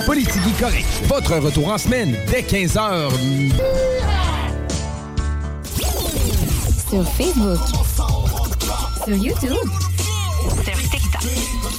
Politique 0.06 0.58
correct. 0.58 0.86
Votre 1.06 1.36
retour 1.36 1.68
en 1.72 1.78
semaine 1.78 2.16
dès 2.30 2.42
15h. 2.42 3.10
Sur 6.88 7.08
Facebook. 7.12 7.58
Sur 9.04 9.14
YouTube. 9.16 9.68
Sur 10.64 10.79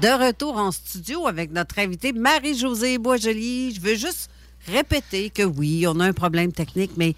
De 0.00 0.08
retour 0.08 0.56
en 0.56 0.72
studio 0.72 1.26
avec 1.26 1.52
notre 1.52 1.78
invitée 1.78 2.14
Marie-Josée 2.14 2.96
Boisjoli. 2.96 3.74
Je 3.74 3.82
veux 3.82 3.96
juste 3.96 4.30
répéter 4.66 5.28
que 5.28 5.42
oui, 5.42 5.84
on 5.86 6.00
a 6.00 6.06
un 6.06 6.14
problème 6.14 6.52
technique, 6.52 6.92
mais 6.96 7.14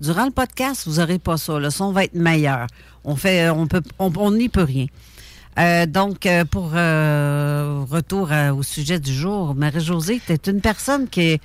durant 0.00 0.24
le 0.24 0.32
podcast, 0.32 0.82
vous 0.88 0.96
n'aurez 0.96 1.20
pas 1.20 1.36
ça. 1.36 1.60
Le 1.60 1.70
son 1.70 1.92
va 1.92 2.02
être 2.02 2.14
meilleur. 2.14 2.66
On 3.04 3.14
fait, 3.14 3.50
on 3.50 3.68
peut, 3.68 3.82
on 4.00 4.32
n'y 4.32 4.48
peut 4.48 4.64
rien. 4.64 4.86
Euh, 5.60 5.86
donc, 5.86 6.26
euh, 6.26 6.44
pour 6.44 6.72
euh, 6.74 7.84
retour 7.88 8.30
au 8.56 8.64
sujet 8.64 8.98
du 8.98 9.14
jour, 9.14 9.54
Marie-Josée, 9.54 10.20
tu 10.26 10.50
une 10.50 10.60
personne 10.60 11.08
qui 11.08 11.40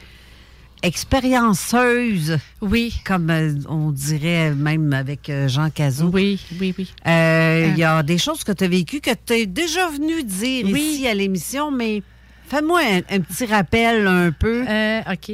expérienceuse. 0.84 2.38
Oui. 2.62 2.94
Comme 3.06 3.30
euh, 3.30 3.54
on 3.68 3.92
dirait 3.92 4.52
même 4.52 4.94
avec 4.94 5.30
euh, 5.30 5.48
Jean 5.48 5.70
Cazot. 5.70 6.10
Oui, 6.14 6.40
oui, 6.60 6.74
oui. 6.78 6.92
Euh, 7.08 7.68
Il 7.72 7.78
y 7.78 7.84
a 7.84 8.02
des 8.04 8.18
choses 8.18 8.44
que 8.44 8.52
tu 8.52 8.64
as 8.64 8.68
vécues 8.68 9.02
que 9.02 9.12
tu 9.26 9.34
es 9.34 9.46
déjà 9.46 9.88
venu 9.90 10.24
dire 10.24 10.66
Oui. 10.66 10.82
ici 10.94 11.08
à 11.08 11.14
l'émission, 11.14 11.72
mais 11.72 12.02
fais-moi 12.48 12.80
un, 12.82 13.16
un 13.16 13.20
petit 13.20 13.46
rappel 13.46 14.08
un 14.08 14.32
peu. 14.32 14.62
OK. 14.62 15.32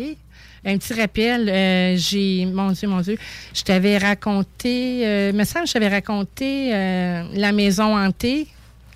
Un 0.67 0.77
petit 0.79 0.93
rappel, 0.99 1.95
j'ai, 1.99 2.47
mon 2.47 2.71
Dieu, 2.71 2.87
mon 2.87 3.01
Dieu, 3.01 3.17
je 3.53 3.61
t'avais 3.61 3.99
raconté, 3.99 5.31
me 5.31 5.43
semble 5.43 5.65
que 5.65 5.67
je 5.69 5.73
t'avais 5.73 5.89
raconté 5.89 6.71
la 6.71 7.51
maison 7.51 7.95
hantée, 7.95 8.47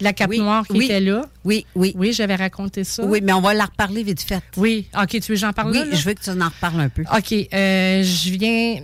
la 0.01 0.13
cape 0.13 0.29
Oui, 0.29 0.39
noire 0.39 0.65
qui 0.67 0.73
oui. 0.77 0.85
était 0.85 0.99
là. 1.01 1.25
Oui, 1.43 1.65
oui. 1.75 1.93
Oui, 1.97 2.13
j'avais 2.13 2.35
raconté 2.35 2.83
ça. 2.83 3.03
Oui, 3.05 3.19
mais 3.23 3.33
on 3.33 3.41
va 3.41 3.53
la 3.53 3.65
reparler 3.65 4.03
vite 4.03 4.21
fait. 4.21 4.43
Oui, 4.57 4.87
OK, 4.99 5.09
tu 5.09 5.19
veux 5.19 5.27
que 5.27 5.35
j'en 5.35 5.53
parle 5.53 5.71
Oui, 5.71 5.77
là, 5.79 5.85
là? 5.85 5.95
je 5.95 6.03
veux 6.05 6.13
que 6.13 6.21
tu 6.21 6.29
en 6.29 6.33
reparles 6.49 6.79
un 6.79 6.89
peu. 6.89 7.03
OK. 7.15 7.33
euh, 7.53 8.03
je 8.03 8.29
viens. 8.31 8.81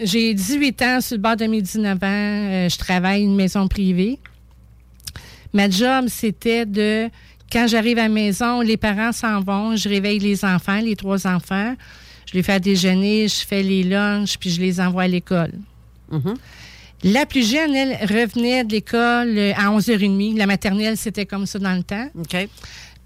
J'ai 0.00 0.32
18 0.32 0.82
ans 0.82 1.00
sur 1.00 1.16
le 1.16 1.22
bord 1.22 1.36
de 1.36 1.46
mes 1.46 1.60
19 1.60 1.96
ans. 1.96 1.98
euh, 2.04 2.68
je 2.68 2.78
travaille 2.78 3.22
une 3.22 3.34
maison 3.34 3.66
privée. 3.68 4.18
Ma 5.52 5.68
job, 5.68 6.06
c'était 6.08 6.66
de. 6.66 7.08
Quand 7.50 7.66
j'arrive 7.66 7.98
à 7.98 8.02
la 8.02 8.08
maison, 8.10 8.60
les 8.60 8.76
parents 8.76 9.12
s'en 9.12 9.40
vont, 9.40 9.74
je 9.74 9.88
réveille 9.88 10.18
les 10.18 10.44
enfants, 10.44 10.80
les 10.80 10.94
trois 10.96 11.26
enfants. 11.26 11.74
Je 12.26 12.34
les 12.34 12.42
fais 12.42 12.60
déjeuner, 12.60 13.26
je 13.26 13.46
fais 13.46 13.62
les 13.62 13.82
lunchs, 13.82 14.36
puis 14.38 14.50
je 14.50 14.60
les 14.60 14.80
envoie 14.80 15.04
à 15.04 15.08
l'école. 15.08 15.52
La 17.04 17.26
plus 17.26 17.48
jeune, 17.48 17.74
elle, 17.74 17.96
revenait 18.02 18.64
de 18.64 18.72
l'école 18.72 19.38
euh, 19.38 19.52
à 19.56 19.70
11h30. 19.70 20.36
La 20.36 20.46
maternelle, 20.46 20.96
c'était 20.96 21.26
comme 21.26 21.46
ça 21.46 21.58
dans 21.58 21.74
le 21.74 21.84
temps. 21.84 22.08
OK. 22.18 22.48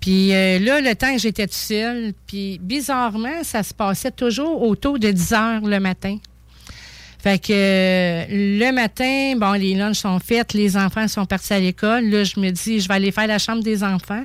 Puis 0.00 0.34
euh, 0.34 0.58
là, 0.58 0.80
le 0.80 0.94
temps 0.94 1.12
que 1.12 1.20
j'étais 1.20 1.46
toute 1.46 1.54
seule, 1.54 2.12
puis 2.26 2.58
bizarrement, 2.60 3.44
ça 3.44 3.62
se 3.62 3.72
passait 3.72 4.10
toujours 4.10 4.62
autour 4.62 4.98
de 4.98 5.10
10 5.10 5.32
heures 5.32 5.60
le 5.60 5.78
matin. 5.78 6.18
Fait 7.22 7.38
que 7.38 7.52
euh, 7.52 8.24
le 8.28 8.72
matin, 8.72 9.34
bon, 9.36 9.52
les 9.52 9.74
lunchs 9.74 9.98
sont 9.98 10.18
faits, 10.18 10.54
les 10.54 10.76
enfants 10.76 11.06
sont 11.06 11.24
partis 11.24 11.52
à 11.52 11.60
l'école. 11.60 12.06
Là, 12.06 12.24
je 12.24 12.40
me 12.40 12.50
dis, 12.50 12.80
je 12.80 12.88
vais 12.88 12.94
aller 12.94 13.12
faire 13.12 13.28
la 13.28 13.38
chambre 13.38 13.62
des 13.62 13.84
enfants. 13.84 14.24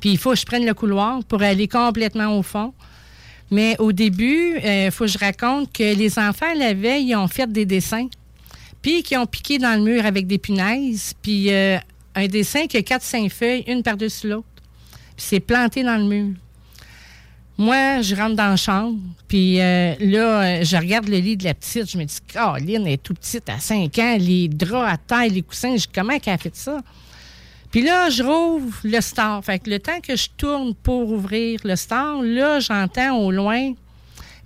Puis 0.00 0.10
il 0.10 0.18
faut 0.18 0.30
que 0.30 0.36
je 0.36 0.44
prenne 0.44 0.66
le 0.66 0.74
couloir 0.74 1.24
pour 1.24 1.40
aller 1.42 1.68
complètement 1.68 2.36
au 2.36 2.42
fond. 2.42 2.74
Mais 3.50 3.76
au 3.78 3.92
début, 3.92 4.58
il 4.64 4.90
faut 4.90 5.04
que 5.04 5.10
je 5.10 5.18
raconte 5.18 5.72
que 5.72 5.94
les 5.94 6.18
enfants, 6.18 6.54
la 6.56 6.72
veille, 6.72 7.08
ils 7.08 7.16
ont 7.16 7.28
fait 7.28 7.50
des 7.50 7.66
dessins. 7.66 8.08
Puis 8.82 9.02
qui 9.02 9.16
ont 9.16 9.26
piqué 9.26 9.58
dans 9.58 9.74
le 9.78 9.82
mur 9.82 10.04
avec 10.04 10.26
des 10.26 10.38
punaises. 10.38 11.14
Puis 11.22 11.52
euh, 11.52 11.78
un 12.14 12.26
dessin 12.26 12.66
qui 12.66 12.76
a 12.76 12.82
quatre, 12.82 13.02
cinq 13.04 13.30
feuilles, 13.30 13.64
une 13.66 13.82
par-dessus 13.82 14.28
l'autre. 14.28 14.46
Puis 15.16 15.26
c'est 15.28 15.40
planté 15.40 15.82
dans 15.82 15.96
le 15.96 16.04
mur. 16.04 16.34
Moi, 17.58 18.00
je 18.00 18.16
rentre 18.16 18.34
dans 18.34 18.48
la 18.48 18.56
chambre, 18.56 18.98
puis 19.28 19.60
euh, 19.60 19.94
là, 20.00 20.42
euh, 20.42 20.64
je 20.64 20.76
regarde 20.76 21.06
le 21.06 21.18
lit 21.18 21.36
de 21.36 21.44
la 21.44 21.54
petite. 21.54 21.88
Je 21.88 21.98
me 21.98 22.04
dis, 22.04 22.18
Caroline, 22.26 22.86
elle 22.86 22.94
est 22.94 23.02
toute 23.02 23.18
petite 23.18 23.48
à 23.50 23.58
5 23.58 23.96
ans, 23.98 24.16
les 24.18 24.48
draps 24.48 24.90
à 24.90 24.96
terre, 24.96 25.30
les 25.30 25.42
coussins, 25.42 25.72
je 25.72 25.82
dis, 25.82 25.88
comment 25.94 26.14
elle 26.14 26.32
a 26.32 26.38
fait 26.38 26.56
ça? 26.56 26.80
Puis 27.72 27.82
là, 27.82 28.08
je 28.10 28.22
rouvre 28.22 28.76
le 28.84 29.00
star. 29.00 29.42
Fait 29.44 29.58
que 29.58 29.68
le 29.70 29.80
temps 29.80 30.00
que 30.00 30.14
je 30.14 30.28
tourne 30.36 30.74
pour 30.74 31.10
ouvrir 31.10 31.58
le 31.64 31.74
star, 31.74 32.22
là, 32.22 32.60
j'entends 32.60 33.16
au 33.16 33.32
loin 33.32 33.72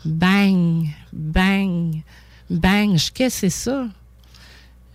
bang, 0.04 0.86
bang, 1.12 1.96
bang. 2.48 2.96
Je 2.96 3.10
Qu'est-ce 3.12 3.42
que 3.42 3.48
c'est 3.48 3.50
ça? 3.50 3.86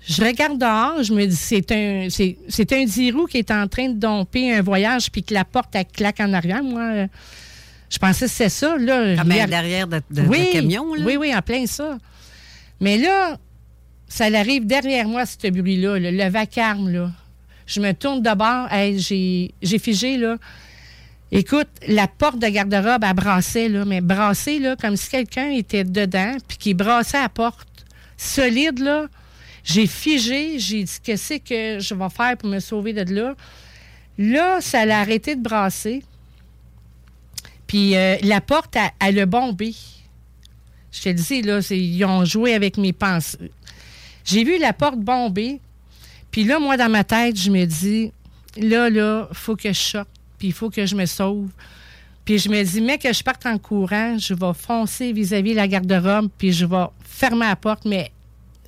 Je 0.08 0.24
regarde 0.24 0.58
dehors, 0.58 1.04
je 1.04 1.14
me 1.14 1.26
dis, 1.28 1.36
c'est 1.36 1.72
un, 1.72 2.08
c'est, 2.10 2.36
c'est 2.48 2.74
un 2.74 2.86
dirou 2.86 3.28
qui 3.28 3.38
est 3.38 3.52
en 3.52 3.68
train 3.68 3.90
de 3.90 4.00
domper 4.00 4.52
un 4.56 4.62
voyage 4.62 5.12
puis 5.12 5.22
que 5.24 5.34
la 5.34 5.46
porte, 5.46 5.76
elle 5.76 5.86
claque 5.86 6.20
en 6.22 6.34
arrière. 6.34 6.64
Moi, 6.64 7.08
je 7.90 7.98
pensais 8.00 8.26
que 8.26 8.32
c'est 8.32 8.50
ça. 8.50 8.78
Là, 8.78 9.16
Comme 9.18 9.30
l'ai- 9.30 9.46
derrière 9.46 9.88
de, 9.88 10.02
de- 10.10 10.22
oui, 10.24 10.48
de 10.48 10.52
camion, 10.54 10.96
là. 10.96 11.04
Oui, 11.06 11.18
oui, 11.18 11.36
en 11.36 11.42
plein 11.42 11.66
ça. 11.68 11.98
Mais 12.80 12.98
là, 12.98 13.38
ça 14.08 14.26
arrive 14.26 14.66
derrière 14.66 15.08
moi, 15.08 15.24
ce 15.26 15.50
bruit-là, 15.50 16.00
là, 16.00 16.12
le 16.12 16.30
vacarme, 16.32 16.90
là. 16.90 17.12
Je 17.66 17.80
me 17.80 17.94
tourne 17.94 18.22
de 18.22 18.34
bord, 18.34 18.72
hey, 18.72 19.00
j'ai, 19.00 19.80
figé, 19.80 20.18
là. 20.18 20.38
Écoute, 21.32 21.70
la 21.88 22.08
porte 22.08 22.40
de 22.40 22.48
garde-robe, 22.48 23.04
elle 23.04 23.14
brassait, 23.14 23.70
là, 23.70 23.86
mais 23.86 24.02
brassée, 24.02 24.60
là, 24.60 24.76
comme 24.76 24.98
si 24.98 25.10
quelqu'un 25.10 25.50
était 25.52 25.84
dedans, 25.84 26.36
puis 26.48 26.58
qui 26.58 26.74
brassait 26.74 27.22
la 27.22 27.30
porte. 27.30 27.68
Solide, 28.18 28.80
là. 28.80 29.08
J'ai 29.64 29.88
figé, 29.88 30.60
j'ai 30.60 30.84
dit, 30.84 30.98
qu'est-ce 31.04 31.36
que 31.36 31.80
je 31.80 31.94
vais 31.94 32.10
faire 32.10 32.36
pour 32.38 32.50
me 32.50 32.60
sauver 32.60 32.94
de 32.94 33.14
là? 33.14 33.36
Là, 34.18 34.60
ça 34.60 34.86
l'a 34.86 35.00
arrêté 35.00 35.36
de 35.36 35.42
brasser. 35.42 36.04
Puis 37.68 37.96
euh, 37.96 38.18
la 38.24 38.42
porte, 38.42 38.76
elle, 38.76 38.92
elle 39.00 39.20
a 39.20 39.26
bombé. 39.26 39.74
Je 40.92 41.02
te 41.02 41.10
le 41.10 41.16
dis, 41.16 41.42
là, 41.42 41.60
ils 41.70 42.04
ont 42.06 42.26
joué 42.26 42.54
avec 42.54 42.78
mes 42.78 42.92
pensées. 42.92 43.52
J'ai 44.26 44.44
vu 44.44 44.58
la 44.60 44.74
porte 44.74 45.00
bomber. 45.00 45.60
Puis 46.32 46.44
là, 46.46 46.60
moi, 46.60 46.78
dans 46.78 46.90
ma 46.90 47.04
tête, 47.04 47.38
je 47.38 47.52
me 47.52 47.66
dis, 47.66 48.12
là, 48.58 48.90
là, 48.90 49.28
faut 49.34 49.56
que 49.56 49.70
je 49.70 49.80
sorte, 49.80 50.10
puis 50.38 50.50
il 50.50 50.54
faut 50.54 50.70
que 50.70 50.86
je 50.86 50.96
me 50.96 51.06
sauve. 51.06 51.50
Puis 52.26 52.40
je 52.40 52.50
me 52.50 52.64
dis, 52.64 52.82
mais 52.82 52.98
que 52.98 53.12
je 53.12 53.24
parte 53.24 53.46
en 53.46 53.58
courant, 53.58 54.18
je 54.18 54.34
vais 54.34 54.54
foncer 54.54 55.12
vis-à-vis 55.12 55.54
la 55.54 55.68
garde-robe, 55.68 56.30
puis 56.38 56.54
je 56.54 56.66
vais 56.66 56.86
fermer 57.04 57.48
la 57.48 57.56
porte, 57.56 57.86
mais 57.86 58.12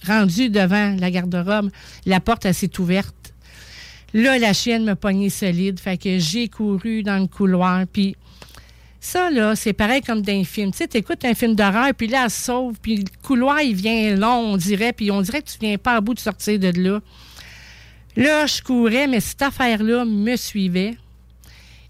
rendu 0.06 0.50
devant 0.50 0.96
la 1.00 1.12
garde-robe, 1.12 1.70
la 2.06 2.20
porte, 2.20 2.46
elle 2.46 2.54
s'est 2.54 2.80
ouverte. 2.80 3.34
Là, 4.14 4.38
la 4.38 4.54
chienne 4.54 4.84
me 4.84 4.96
pognait 4.96 5.30
solide, 5.30 5.80
fait 5.80 5.98
que 5.98 6.20
j'ai 6.20 6.48
couru 6.48 7.04
dans 7.04 7.20
le 7.20 7.28
couloir, 7.28 7.86
puis 7.92 8.16
ça, 9.00 9.30
là, 9.30 9.56
c'est 9.56 9.74
pareil 9.74 10.02
comme 10.02 10.22
dans 10.22 10.32
un 10.32 10.44
film. 10.44 10.72
Tu 10.72 10.78
sais, 10.78 10.88
t'écoutes 10.88 11.26
un 11.26 11.34
film 11.34 11.56
d'horreur, 11.56 11.94
puis 11.94 12.08
là, 12.08 12.24
elle 12.26 12.30
sauve, 12.30 12.76
puis 12.82 12.98
le 12.98 13.04
couloir, 13.22 13.62
il 13.62 13.76
vient 13.76 14.16
long, 14.16 14.54
on 14.54 14.58
dirait, 14.58 14.94
puis 14.94 15.12
on 15.12 15.22
dirait 15.22 15.42
que 15.42 15.50
tu 15.50 15.58
viens 15.60 15.78
pas 15.78 15.96
à 15.96 16.02
bout 16.02 16.14
de 16.14 16.20
sortir 16.20 16.58
de 16.58 16.72
là. 16.80 17.02
Là, 18.16 18.46
je 18.46 18.62
courais, 18.62 19.08
mais 19.08 19.20
cette 19.20 19.42
affaire-là 19.42 20.06
me 20.06 20.36
suivait. 20.36 20.96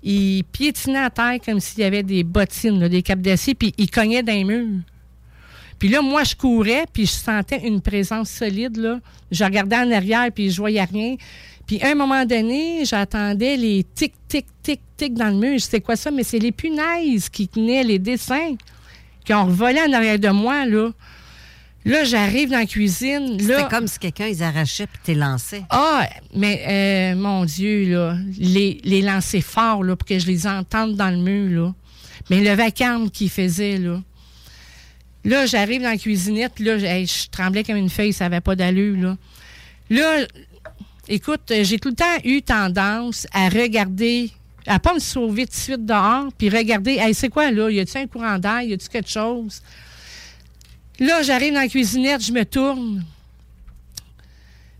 Il 0.01 0.43
piétinait 0.43 0.99
à 0.99 1.09
terre 1.09 1.37
comme 1.45 1.59
s'il 1.59 1.79
y 1.79 1.83
avait 1.83 2.03
des 2.03 2.23
bottines, 2.23 2.87
des 2.87 3.01
capes 3.01 3.21
d'acier, 3.21 3.55
puis 3.55 3.73
il 3.77 3.89
cognait 3.89 4.21
les 4.21 4.43
murs. 4.43 4.81
Puis 5.79 5.89
là, 5.89 6.01
moi, 6.01 6.23
je 6.23 6.35
courais, 6.35 6.85
puis 6.91 7.05
je 7.05 7.11
sentais 7.11 7.67
une 7.67 7.81
présence 7.81 8.29
solide. 8.29 9.01
Je 9.31 9.43
regardais 9.43 9.77
en 9.77 9.91
arrière, 9.91 10.29
puis 10.33 10.49
je 10.49 10.57
voyais 10.57 10.83
rien. 10.83 11.15
Puis 11.65 11.81
à 11.81 11.91
un 11.91 11.95
moment 11.95 12.25
donné, 12.25 12.83
j'attendais 12.85 13.55
les 13.55 13.85
tic, 13.95 14.13
tic, 14.27 14.45
tic, 14.61 14.81
tic 14.97 15.13
dans 15.13 15.29
le 15.29 15.35
mur. 15.35 15.53
Je 15.53 15.65
sais 15.65 15.81
quoi 15.81 15.95
ça, 15.95 16.11
mais 16.11 16.23
c'est 16.23 16.39
les 16.39 16.51
punaises 16.51 17.29
qui 17.29 17.47
tenaient 17.47 17.83
les 17.83 17.99
dessins, 17.99 18.55
qui 19.25 19.33
ont 19.33 19.45
revolé 19.45 19.79
en 19.81 19.91
arrière 19.93 20.19
de 20.19 20.29
moi, 20.29 20.65
là. 20.65 20.91
Là, 21.85 22.03
j'arrive 22.05 22.49
dans 22.49 22.59
la 22.59 22.65
cuisine. 22.65 23.37
C'était 23.39 23.53
Là, 23.53 23.63
comme 23.69 23.87
si 23.87 23.99
quelqu'un 23.99 24.27
les 24.27 24.41
arrachait 24.41 24.87
puis 24.87 24.99
t'es 25.03 25.13
lancé. 25.15 25.63
ah, 25.69 26.07
mais 26.33 26.63
euh, 26.67 27.15
mon 27.19 27.43
Dieu, 27.45 27.91
là, 27.93 28.15
les, 28.37 28.79
les 28.83 29.01
lancer 29.01 29.41
fort, 29.41 29.83
là, 29.83 29.95
pour 29.95 30.07
que 30.07 30.17
je 30.17 30.25
les 30.27 30.47
entende 30.47 30.95
dans 30.95 31.09
le 31.09 31.17
mur, 31.17 31.61
là. 31.65 31.73
Mais 32.29 32.41
le 32.41 32.53
vacarme 32.55 33.09
qu'il 33.09 33.29
faisait, 33.29 33.77
là. 33.77 34.01
Là, 35.25 35.45
j'arrive 35.45 35.81
dans 35.81 35.89
la 35.89 35.97
cuisinette, 35.97 36.59
là, 36.59 36.77
je- 36.77 36.85
hey, 36.85 37.05
je 37.05 37.29
tremblais 37.29 37.63
comme 37.63 37.75
une 37.77 37.89
feuille, 37.89 38.13
ça 38.13 38.25
n'avait 38.29 38.41
pas 38.41 38.55
d'allure, 38.55 38.97
là. 39.01 39.17
Là, 39.89 40.25
écoute, 41.09 41.41
j'ai 41.63 41.79
tout 41.79 41.89
le 41.89 41.95
temps 41.95 42.17
eu 42.23 42.41
tendance 42.41 43.27
à 43.33 43.49
regarder, 43.49 44.31
à 44.67 44.79
pas 44.79 44.93
me 44.93 44.99
sauver 44.99 45.45
tout 45.45 45.51
de 45.51 45.57
suite 45.57 45.85
dehors, 45.85 46.27
puis 46.37 46.49
regarder, 46.49 46.93
hey, 46.99 47.13
c'est 47.13 47.29
quoi 47.29 47.51
là? 47.51 47.69
Y 47.69 47.81
a-tu 47.81 47.97
un 47.97 48.07
courant 48.07 48.39
d'air? 48.39 48.61
Y 48.61 48.73
a-tu 48.73 48.87
quelque 48.87 49.09
chose? 49.09 49.61
Là, 50.99 51.23
j'arrive 51.23 51.53
dans 51.53 51.61
la 51.61 51.67
cuisinette, 51.67 52.23
je 52.23 52.31
me 52.31 52.45
tourne. 52.45 53.03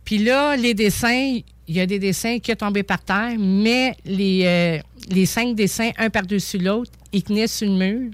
Puis 0.05 0.20
là, 0.20 0.55
les 0.55 0.74
dessins, 0.74 1.39
il 1.68 1.76
y 1.76 1.80
a 1.80 1.86
des 1.86 1.99
dessins 1.99 2.39
qui 2.39 2.51
sont 2.51 2.57
tombés 2.57 2.84
par 2.84 3.01
terre, 3.01 3.36
mais 3.39 3.95
les, 4.05 4.41
euh, 4.45 4.80
les 5.09 5.26
cinq 5.26 5.55
dessins, 5.55 5.91
un 5.97 6.09
par-dessus 6.09 6.57
l'autre, 6.57 6.91
ils 7.11 7.24
tenaient 7.24 7.47
sur 7.47 7.68
le 7.68 7.78
mur. 7.78 8.11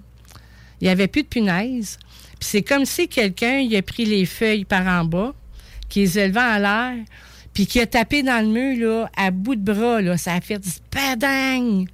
Il 0.79 0.85
n'y 0.85 0.89
avait 0.89 1.07
plus 1.07 1.23
de 1.23 1.27
punaise. 1.27 1.97
Puis 2.39 2.49
c'est 2.49 2.61
comme 2.61 2.85
si 2.85 3.07
quelqu'un 3.07 3.57
il 3.57 3.75
a 3.75 3.81
pris 3.81 4.05
les 4.05 4.25
feuilles 4.25 4.65
par 4.65 4.87
en 4.87 5.03
bas, 5.03 5.33
qui 5.89 6.01
les 6.01 6.19
élevait 6.19 6.39
en 6.39 6.57
l'air, 6.57 6.95
puis 7.53 7.65
qui 7.65 7.81
a 7.81 7.87
tapé 7.87 8.23
dans 8.23 8.39
le 8.39 8.51
mur 8.51 8.87
là, 8.87 9.11
à 9.17 9.31
bout 9.31 9.55
de 9.55 9.73
bras. 9.73 10.01
Là. 10.01 10.15
Ça 10.17 10.33
a 10.33 10.41
fait 10.41 10.59
du 10.59 10.69
padang! 10.89 11.85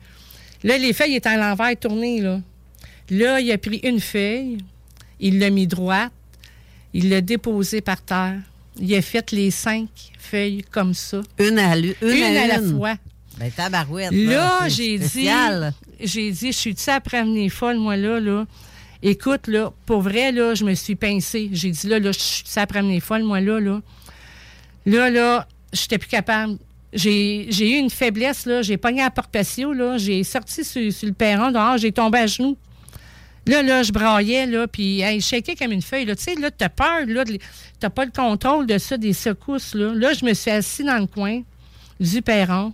Là, 0.63 0.77
les 0.77 0.93
feuilles 0.93 1.15
étaient 1.15 1.29
à 1.29 1.37
l'envers 1.37 1.75
tournées. 1.79 2.21
Là. 2.21 2.41
là, 3.09 3.39
il 3.39 3.51
a 3.51 3.57
pris 3.57 3.79
une 3.83 3.99
feuille, 3.99 4.57
il 5.19 5.39
l'a 5.39 5.49
mis 5.49 5.67
droite, 5.67 6.11
il 6.93 7.09
l'a 7.09 7.21
déposée 7.21 7.81
par 7.81 8.01
terre. 8.01 8.39
Il 8.79 8.93
a 8.95 9.01
fait 9.01 9.31
les 9.31 9.51
cinq 9.51 9.87
feuilles 10.19 10.63
comme 10.69 10.93
ça. 10.93 11.21
Une 11.39 11.57
à, 11.59 11.77
une 11.77 11.93
Une 12.01 12.23
à 12.23 12.43
à 12.43 12.47
la 12.47 12.61
fois. 12.61 12.95
Ben, 13.37 13.51
tabarouette. 13.51 14.11
Là, 14.11 14.67
j'ai 14.67 14.97
dit, 14.97 15.29
j'ai 15.99 16.31
dit, 16.31 16.51
je 16.51 16.57
suis-tu 16.57 16.89
à 16.89 16.99
prévenir 16.99 17.51
folle, 17.51 17.77
moi, 17.77 17.97
là, 17.97 18.19
là? 18.19 18.45
Écoute, 19.01 19.47
là, 19.47 19.71
pour 19.85 20.01
vrai, 20.01 20.31
là, 20.31 20.55
je 20.55 20.63
me 20.63 20.73
suis 20.73 20.95
pincée. 20.95 21.49
J'ai 21.51 21.69
dit, 21.69 21.87
là, 21.87 21.99
là, 21.99 22.11
je 22.11 22.19
suis 22.19 22.43
à 22.55 22.65
prévenir 22.65 23.01
folle, 23.03 23.23
moi, 23.23 23.41
là, 23.41 23.59
là? 23.59 23.81
Là, 24.85 25.09
là, 25.09 25.47
j'étais 25.73 25.97
plus 25.97 26.09
capable. 26.09 26.57
J'ai 26.93 27.47
j'ai 27.49 27.71
eu 27.71 27.79
une 27.79 27.89
faiblesse, 27.89 28.45
là. 28.45 28.61
J'ai 28.61 28.77
pogné 28.77 29.01
à 29.01 29.05
la 29.05 29.11
porte 29.11 29.31
patio, 29.31 29.73
là. 29.73 29.97
J'ai 29.97 30.23
sorti 30.23 30.63
sur, 30.63 30.91
sur 30.93 31.07
le 31.07 31.13
perron 31.13 31.51
dehors, 31.51 31.77
j'ai 31.77 31.91
tombé 31.91 32.19
à 32.19 32.27
genoux. 32.27 32.57
Là, 33.47 33.61
là, 33.61 33.83
je 33.83 33.91
braillais, 33.91 34.47
là, 34.47 34.67
puis 34.67 35.01
hey, 35.01 35.21
je 35.21 35.55
comme 35.55 35.71
une 35.71 35.81
feuille. 35.81 36.05
Là. 36.05 36.15
Tu 36.15 36.23
sais, 36.23 36.35
là, 36.35 36.49
t'as 36.49 36.69
peur, 36.69 37.05
là, 37.05 37.23
t'as 37.79 37.89
pas 37.91 38.05
le 38.05 38.11
contrôle 38.11 38.65
de 38.65 38.77
ça, 38.77 38.97
des 38.97 39.13
secousses, 39.13 39.75
là. 39.75 39.93
Là, 39.93 40.13
je 40.13 40.25
me 40.25 40.33
suis 40.33 40.49
assis 40.49 40.83
dans 40.83 40.97
le 40.97 41.05
coin 41.05 41.41
du 41.99 42.21
perron. 42.21 42.73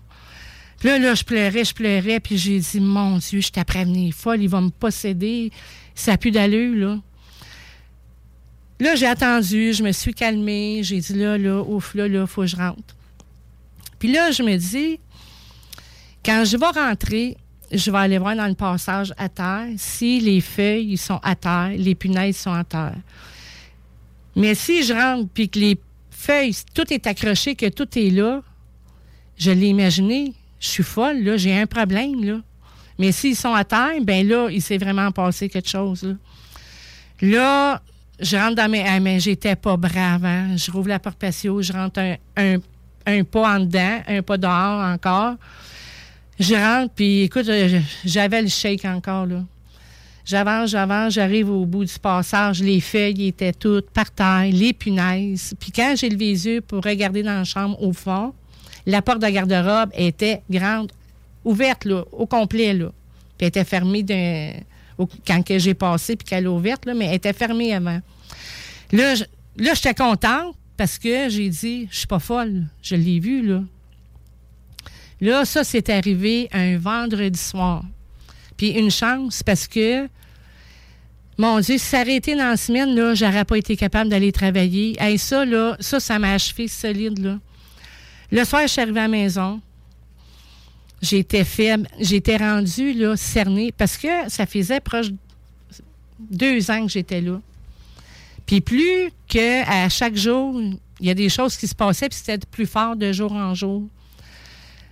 Là, 0.83 0.97
là, 0.97 1.13
je 1.13 1.23
pleurais, 1.23 1.65
je 1.65 1.73
pleurais, 1.73 2.19
puis 2.19 2.37
j'ai 2.37 2.59
dit, 2.59 2.79
mon 2.79 3.17
Dieu, 3.17 3.41
je 3.41 3.49
t'ai 3.49 3.63
prévenu 3.63 4.11
folle, 4.11 4.41
il 4.41 4.49
va 4.49 4.61
me 4.61 4.69
posséder. 4.69 5.51
Ça 5.93 6.17
plus 6.17 6.31
d'allure, 6.31 6.75
là. 6.75 6.99
Là, 8.79 8.95
j'ai 8.95 9.05
attendu, 9.05 9.73
je 9.73 9.83
me 9.83 9.91
suis 9.91 10.13
calmée, 10.13 10.81
j'ai 10.83 10.99
dit, 10.99 11.13
là, 11.13 11.37
là, 11.37 11.61
ouf, 11.61 11.93
là, 11.93 12.07
là, 12.07 12.25
faut 12.25 12.41
que 12.41 12.47
je 12.47 12.55
rentre. 12.55 12.95
Puis 13.99 14.11
là, 14.11 14.31
je 14.31 14.41
me 14.41 14.55
dis, 14.55 14.99
quand 16.25 16.45
je 16.45 16.57
vais 16.57 16.65
rentrer, 16.65 17.37
je 17.71 17.91
vais 17.91 17.97
aller 17.97 18.17
voir 18.17 18.35
dans 18.35 18.47
le 18.47 18.53
passage 18.53 19.13
à 19.17 19.29
terre 19.29 19.67
si 19.77 20.19
les 20.19 20.41
feuilles 20.41 20.97
sont 20.97 21.19
à 21.23 21.35
terre, 21.35 21.71
les 21.77 21.95
punaises 21.95 22.37
sont 22.37 22.53
à 22.53 22.63
terre. 22.63 22.97
Mais 24.35 24.55
si 24.55 24.83
je 24.83 24.93
rentre 24.93 25.29
puis 25.33 25.49
que 25.49 25.59
les 25.59 25.79
feuilles, 26.09 26.55
tout 26.73 26.91
est 26.93 27.07
accroché, 27.07 27.55
que 27.55 27.69
tout 27.69 27.87
est 27.97 28.09
là, 28.09 28.41
je 29.37 29.51
l'ai 29.51 29.67
imaginé, 29.67 30.33
je 30.59 30.67
suis 30.67 30.83
folle, 30.83 31.23
là, 31.23 31.37
j'ai 31.37 31.57
un 31.57 31.65
problème, 31.65 32.23
là. 32.23 32.41
Mais 32.99 33.11
s'ils 33.11 33.35
sont 33.35 33.53
à 33.53 33.63
terre, 33.63 33.93
ben 34.03 34.27
là, 34.27 34.49
il 34.51 34.61
s'est 34.61 34.77
vraiment 34.77 35.11
passé 35.11 35.49
quelque 35.49 35.69
chose, 35.69 36.03
là. 36.03 36.13
Là, 37.21 37.81
je 38.19 38.37
rentre 38.37 38.55
dans 38.55 38.69
mes... 38.69 38.83
Ah, 38.87 38.99
mais 38.99 39.19
j'étais 39.19 39.55
pas 39.55 39.77
brave, 39.77 40.23
hein. 40.25 40.55
Je 40.55 40.71
rouvre 40.71 40.89
la 40.89 40.99
porte 40.99 41.17
patio, 41.17 41.61
je 41.61 41.73
rentre 41.73 41.99
un, 41.99 42.15
un, 42.37 42.57
un 43.05 43.23
pas 43.23 43.55
en 43.55 43.59
dedans, 43.61 44.01
un 44.07 44.21
pas 44.21 44.37
dehors 44.37 44.81
encore. 44.81 45.35
Je 46.41 46.55
rentre, 46.55 46.93
puis 46.95 47.21
écoute, 47.21 47.45
j'avais 48.03 48.41
le 48.41 48.47
shake 48.47 48.83
encore, 48.85 49.27
là. 49.27 49.43
J'avance, 50.25 50.69
j'avance, 50.71 51.13
j'arrive 51.13 51.49
au 51.49 51.65
bout 51.65 51.85
du 51.85 51.99
passage, 51.99 52.61
les 52.61 52.79
feuilles 52.79 53.27
étaient 53.27 53.53
toutes 53.53 53.89
par 53.91 54.09
terre, 54.11 54.47
les 54.51 54.73
punaises. 54.73 55.53
Puis 55.59 55.71
quand 55.71 55.93
j'ai 55.95 56.09
levé 56.09 56.25
les 56.31 56.45
yeux 56.47 56.61
pour 56.61 56.83
regarder 56.83 57.21
dans 57.23 57.33
la 57.39 57.43
chambre 57.43 57.81
au 57.81 57.93
fond, 57.93 58.33
la 58.85 59.01
porte 59.01 59.19
de 59.21 59.27
garde-robe 59.27 59.89
était 59.95 60.41
grande, 60.49 60.91
ouverte, 61.45 61.87
au 62.11 62.25
complet, 62.25 62.73
là. 62.73 62.87
Puis 63.37 63.41
elle 63.41 63.47
était 63.47 63.63
fermée 63.63 64.03
d'un- 64.03 64.53
quand 65.25 65.43
j'ai 65.57 65.73
passé, 65.73 66.15
puis 66.15 66.27
qu'elle 66.27 66.45
est 66.45 66.47
ouverte, 66.47 66.87
mais 66.95 67.05
elle 67.05 67.15
était 67.15 67.33
fermée 67.33 67.73
avant. 67.73 67.99
Là, 68.91 69.13
j'étais 69.57 69.93
contente 69.95 70.55
parce 70.77 70.97
que 70.97 71.29
j'ai 71.29 71.49
dit, 71.49 71.87
je 71.91 71.97
suis 71.97 72.07
pas 72.07 72.19
folle. 72.19 72.63
Je 72.81 72.95
l'ai 72.95 73.19
vu, 73.19 73.45
là. 73.45 73.61
Là, 75.21 75.45
ça, 75.45 75.63
c'est 75.63 75.89
arrivé 75.89 76.49
un 76.51 76.77
vendredi 76.77 77.39
soir. 77.39 77.83
Puis 78.57 78.69
une 78.69 78.89
chance 78.89 79.43
parce 79.43 79.67
que, 79.67 80.07
mon 81.37 81.59
Dieu, 81.59 81.77
si 81.77 81.95
été 81.95 82.35
dans 82.35 82.49
la 82.49 82.57
semaine, 82.57 82.95
là, 82.95 83.13
j'aurais 83.13 83.45
pas 83.45 83.57
été 83.57 83.77
capable 83.77 84.09
d'aller 84.09 84.31
travailler. 84.31 84.95
Hey, 84.99 85.19
ça, 85.19 85.45
là, 85.45 85.77
ça, 85.79 85.99
ça 85.99 86.17
m'a 86.17 86.33
achevé 86.33 86.67
solide, 86.67 87.19
là. 87.19 87.39
Le 88.31 88.43
soir, 88.45 88.63
je 88.63 88.67
suis 88.67 88.81
arrivée 88.81 88.99
à 88.99 89.03
la 89.03 89.09
maison. 89.09 89.61
J'étais 91.01 91.43
faible. 91.43 91.87
J'étais 91.99 92.37
rendue, 92.37 92.93
là, 92.93 93.15
cernée 93.15 93.71
parce 93.71 93.97
que 93.97 94.07
ça 94.27 94.45
faisait 94.45 94.79
proche 94.79 95.09
de 95.09 95.17
deux 96.19 96.71
ans 96.71 96.85
que 96.85 96.91
j'étais 96.91 97.21
là. 97.21 97.39
Puis 98.45 98.61
plus 98.61 99.11
que 99.27 99.67
à 99.69 99.89
chaque 99.89 100.15
jour, 100.15 100.59
il 100.99 101.07
y 101.07 101.09
a 101.09 101.13
des 101.13 101.29
choses 101.29 101.57
qui 101.57 101.67
se 101.67 101.75
passaient, 101.75 102.09
puis 102.09 102.19
c'était 102.23 102.45
plus 102.49 102.65
fort 102.65 102.95
de 102.95 103.11
jour 103.11 103.31
en 103.33 103.53
jour. 103.53 103.83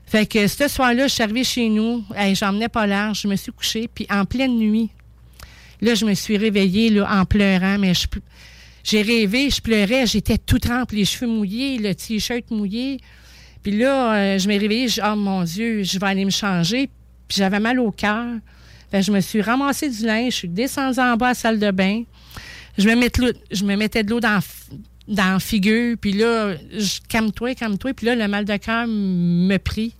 Fait 0.10 0.26
que 0.26 0.47
ce 0.47 0.68
soir-là, 0.68 1.07
je 1.07 1.14
suis 1.14 1.24
arrivée 1.24 1.43
chez 1.43 1.70
nous, 1.70 2.03
hey, 2.16 2.34
j'emmenais 2.34 2.68
pas 2.70 2.88
large, 2.88 3.22
je 3.22 3.28
me 3.28 3.36
suis 3.36 3.51
couchée, 3.51 3.88
puis 3.93 4.07
en 4.10 4.26
pleine 4.26 4.57
nuit, 4.57 4.89
là, 5.82 5.93
je 5.93 6.03
me 6.03 6.16
suis 6.16 6.36
réveillée 6.36 6.89
là, 6.89 7.07
en 7.20 7.26
pleurant, 7.26 7.78
mais 7.78 7.93
j'ai 8.84 9.01
rêvé, 9.03 9.51
je 9.51 9.62
pleurais, 9.62 10.07
j'étais 10.07 10.39
tout 10.39 10.57
trempe, 10.57 10.93
les 10.93 11.05
cheveux 11.05 11.28
mouillés, 11.32 11.78
le 11.78 11.93
t-shirt 11.93 12.49
mouillé. 12.49 12.99
Puis 13.62 13.78
là, 13.78 14.14
euh, 14.16 14.39
je 14.39 14.47
m'ai 14.47 14.57
réveillée, 14.57 14.88
je 14.88 15.01
oh 15.05 15.16
mon 15.16 15.43
Dieu, 15.43 15.84
je 15.84 15.99
vais 15.99 16.07
aller 16.07 16.26
me 16.26 16.32
changer. 16.32 16.89
Puis 17.28 17.38
j'avais 17.38 17.60
mal 17.60 17.80
au 17.80 17.91
cœur. 17.91 18.26
Fait 18.89 18.99
que 19.01 19.05
je 19.05 19.12
me 19.12 19.20
suis 19.20 19.41
ramassée 19.41 19.89
du 19.89 20.03
linge, 20.05 20.32
je 20.32 20.38
suis 20.38 20.47
descendue 20.47 20.99
en 20.99 21.18
bas 21.18 21.28
à 21.28 21.30
la 21.30 21.36
salle 21.36 21.60
de 21.60 21.70
bain. 21.70 22.03
Je 22.78 22.89
me, 22.89 23.22
l'eau- 23.22 23.38
je 23.51 23.64
me 23.64 23.76
mettais 23.76 24.03
de 24.03 24.10
l'eau 24.10 24.20
dans, 24.20 24.39
dans 25.07 25.34
la 25.34 25.39
figure, 25.39 25.97
puis 25.99 26.14
là, 26.14 26.55
calme-toi, 27.10 27.53
calme-toi. 27.53 27.93
Puis 27.93 28.07
là, 28.07 28.16
le 28.16 28.28
mal 28.28 28.45
de 28.45 28.55
cœur 28.57 28.86
me 28.88 29.57
prit. 29.57 29.93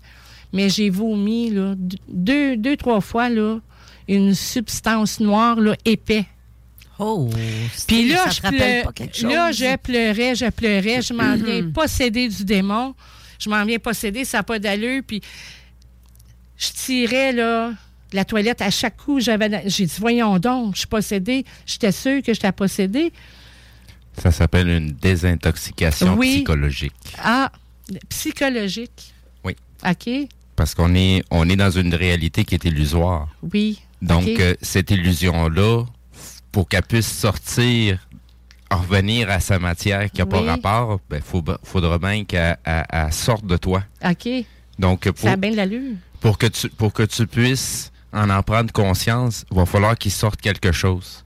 Mais 0.54 0.70
j'ai 0.70 0.90
vomi, 0.90 1.52
là, 1.52 1.76
deux, 2.08 2.58
deux, 2.58 2.76
trois 2.78 3.02
fois, 3.02 3.30
là, 3.30 3.60
une 4.08 4.34
substance 4.34 5.20
noire, 5.20 5.60
là, 5.60 5.76
épais. 5.86 6.26
Oh! 6.98 7.30
Puis 7.88 8.10
là, 8.10 8.26
ça 8.26 8.30
je 8.32 8.42
pleu- 8.42 8.58
pas 8.84 9.28
là, 9.30 9.52
je 9.52 9.78
pleurais, 9.78 10.36
je 10.36 10.50
pleurais, 10.50 11.02
je 11.02 11.14
m'en 11.14 11.36
viens 11.36 11.70
possédée 11.72 12.28
du 12.28 12.44
démon. 12.44 12.94
Je 13.40 13.50
m'en 13.50 13.64
viens 13.64 13.80
possédée, 13.80 14.26
ça 14.26 14.40
n'a 14.40 14.44
pas 14.44 14.60
d'allure. 14.60 15.02
Puis 15.08 15.22
je 16.58 16.68
tirais, 16.72 17.32
là, 17.32 17.72
la 18.12 18.26
toilette 18.26 18.62
à 18.62 18.70
chaque 18.70 18.98
coup. 18.98 19.20
J'avais, 19.22 19.62
j'ai 19.70 19.86
dit, 19.86 19.96
voyons 20.00 20.40
donc, 20.40 20.74
je 20.76 20.80
suis 20.80 20.88
possédée. 20.88 21.46
J'étais 21.66 21.94
sûre 21.94 22.22
que 22.22 22.34
j'étais 22.34 22.52
possédée. 22.52 23.14
Ça 24.22 24.32
s'appelle 24.32 24.68
une 24.68 24.92
désintoxication 24.92 26.16
Oui. 26.18 26.38
psychologique. 26.38 26.94
Ah, 27.24 27.50
psychologique. 28.10 29.14
Oui. 29.46 29.56
OK? 29.90 30.10
Parce 30.60 30.76
qu'on 30.76 30.94
est, 30.94 31.24
on 31.32 31.48
est 31.48 31.56
dans 31.56 31.72
une 31.72 31.96
réalité 31.96 32.44
qui 32.44 32.54
est 32.54 32.66
illusoire. 32.66 33.30
Oui. 33.42 33.80
Donc, 34.02 34.28
euh, 34.28 34.56
cette 34.62 34.92
illusion-là, 34.92 35.86
pour 36.52 36.68
qu'elle 36.68 36.84
puisse 36.84 37.08
sortir, 37.10 38.06
en 38.70 38.80
revenir 38.80 39.30
à 39.30 39.40
sa 39.40 39.58
matière 39.58 40.12
qui 40.12 40.20
n'a 40.20 40.26
pas 40.26 40.42
rapport, 40.42 41.00
il 41.14 41.22
faudra 41.64 41.98
bien 41.98 42.26
qu'elle 42.26 42.58
elle- 42.66 42.86
elle 42.90 43.14
sorte 43.14 43.46
de 43.46 43.56
toi. 43.56 43.84
OK. 44.06 44.28
Donc, 44.78 45.10
pour, 45.12 45.20
Ça 45.30 45.32
a 45.32 45.36
bien 45.38 45.52
de 45.52 45.56
l'allure. 45.56 45.94
pour, 46.20 46.38
que 46.38 46.48
tu, 46.48 46.68
pour 46.68 46.92
que 46.92 47.04
tu 47.04 47.26
puisses 47.26 47.94
en 48.12 48.30
en 48.30 48.44
prendre 48.44 48.74
conscience, 48.74 49.46
il 49.50 49.56
va 49.56 49.66
falloir 49.66 49.98
qu'il 49.98 50.12
sorte 50.12 50.42
quelque 50.42 50.74
chose. 50.74 51.24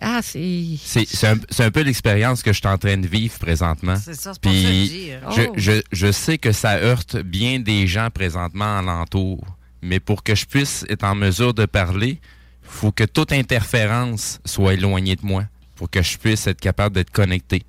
Ah, 0.00 0.20
c'est. 0.22 0.64
c'est 0.82 1.06
c'est 1.08 1.64
un, 1.64 1.70
peu 1.70 1.80
l'expérience 1.82 2.42
que 2.42 2.52
je 2.52 2.58
suis 2.58 2.66
en 2.68 2.76
train 2.78 2.96
de 2.96 3.06
vivre 3.06 3.38
présentement. 3.38 3.96
C'est 3.96 4.14
ça, 4.14 4.32
c'est 4.42 4.50
je 4.50 5.10
euh, 5.12 5.20
je, 5.30 5.42
Oh. 5.48 5.52
je, 5.56 5.72
je 5.92 6.12
sais 6.12 6.36
que 6.38 6.52
ça 6.52 6.76
heurte 6.76 7.16
bien 7.16 7.58
des 7.60 7.86
gens 7.86 8.10
présentement 8.10 8.78
alentour. 8.78 9.44
Mais 9.82 10.00
pour 10.00 10.22
que 10.22 10.34
je 10.34 10.46
puisse 10.46 10.84
être 10.88 11.04
en 11.04 11.14
mesure 11.14 11.54
de 11.54 11.64
parler, 11.66 12.20
faut 12.62 12.92
que 12.92 13.04
toute 13.04 13.32
interférence 13.32 14.40
soit 14.44 14.74
éloignée 14.74 15.16
de 15.16 15.24
moi. 15.24 15.44
Pour 15.76 15.90
que 15.90 16.02
je 16.02 16.16
puisse 16.18 16.46
être 16.46 16.60
capable 16.60 16.94
d'être 16.94 17.10
connecté. 17.10 17.62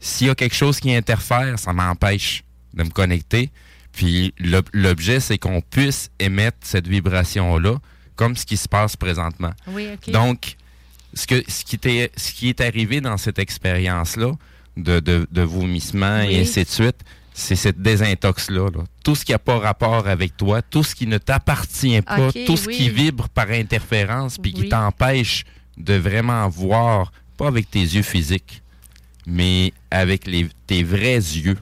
S'il 0.00 0.26
y 0.26 0.30
a 0.30 0.34
quelque 0.34 0.54
chose 0.56 0.78
qui 0.80 0.94
interfère, 0.94 1.58
ça 1.58 1.72
m'empêche 1.72 2.42
de 2.74 2.82
me 2.82 2.90
connecter. 2.90 3.50
Puis 3.92 4.34
l'ob- 4.38 4.68
l'objet, 4.72 5.20
c'est 5.20 5.38
qu'on 5.38 5.60
puisse 5.62 6.10
émettre 6.18 6.58
cette 6.62 6.86
vibration-là, 6.86 7.76
comme 8.16 8.36
ce 8.36 8.44
qui 8.44 8.56
se 8.56 8.68
passe 8.68 8.96
présentement. 8.96 9.52
Oui, 9.68 9.88
OK. 9.94 10.10
Donc, 10.12 10.56
ce, 11.16 11.26
que, 11.26 11.42
ce, 11.48 11.64
qui, 11.64 11.78
t'est- 11.78 12.12
ce 12.16 12.30
qui 12.32 12.48
est 12.48 12.60
arrivé 12.60 13.00
dans 13.00 13.16
cette 13.16 13.38
expérience-là, 13.40 14.32
de, 14.76 15.00
de, 15.00 15.26
de 15.32 15.42
vomissement 15.42 16.20
Oui. 16.20 16.34
et 16.34 16.40
ainsi 16.42 16.62
de 16.62 16.68
suite, 16.68 16.96
c'est 17.34 17.56
cette 17.56 17.80
désintox-là. 17.82 18.68
là. 18.70 18.84
Tout 19.04 19.14
ce 19.14 19.24
qui 19.24 19.32
n'a 19.32 19.38
pas 19.38 19.58
rapport 19.58 20.06
avec 20.06 20.36
toi, 20.36 20.62
tout 20.62 20.82
ce 20.84 20.94
qui 20.94 21.06
ne 21.06 21.18
t'appartient 21.18 22.00
pas, 22.02 22.30
tout 22.46 22.56
ce 22.56 22.68
qui 22.68 22.88
vibre 22.90 23.28
par 23.30 23.50
interférence, 23.50 24.38
puis 24.38 24.52
Oui. 24.56 24.62
qui 24.64 24.68
t'empêche 24.68 25.44
de 25.76 25.94
vraiment 25.94 26.48
voir, 26.48 27.12
pas 27.36 27.48
avec 27.48 27.70
tes 27.70 27.80
yeux 27.80 28.02
physiques, 28.02 28.62
mais 29.26 29.72
avec 29.90 30.26
les, 30.26 30.48
tes 30.66 30.82
vrais 30.82 31.16
yeux. 31.16 31.58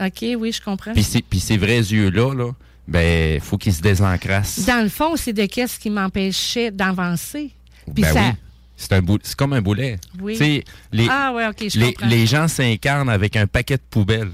OK, 0.00 0.24
oui, 0.38 0.52
je 0.52 0.62
comprends. 0.62 0.92
Puis 0.92 1.02
ces, 1.02 1.22
puis 1.22 1.40
ces 1.40 1.56
vrais 1.56 1.78
yeux-là, 1.80 2.34
là, 2.34 2.52
ben, 2.86 3.40
faut 3.40 3.58
qu'ils 3.58 3.74
se 3.74 3.82
désencrassent. 3.82 4.64
Dans 4.64 4.82
le 4.82 4.88
fond, 4.88 5.16
c'est 5.16 5.32
de 5.32 5.44
qu'est-ce 5.46 5.78
qui 5.78 5.90
m'empêchait 5.90 6.70
d'avancer. 6.70 7.50
Puis 7.94 8.02
Ben 8.02 8.14
ça. 8.14 8.20
oui. 8.20 8.32
C'est 8.80 8.92
un 8.92 9.02
bou- 9.02 9.18
c'est 9.22 9.34
comme 9.36 9.52
un 9.52 9.60
boulet. 9.60 9.98
Oui. 10.22 10.34
Tu 10.34 10.38
sais, 10.38 10.64
les, 10.92 11.08
Ah 11.10 11.32
ouais, 11.34 11.46
OK, 11.48 11.64
je 11.68 11.78
les, 11.78 11.92
comprends. 11.92 12.06
les 12.08 12.26
gens 12.26 12.46
s'incarnent 12.48 13.10
avec 13.10 13.34
un 13.36 13.46
paquet 13.46 13.76
de 13.76 13.82
poubelles. 13.90 14.30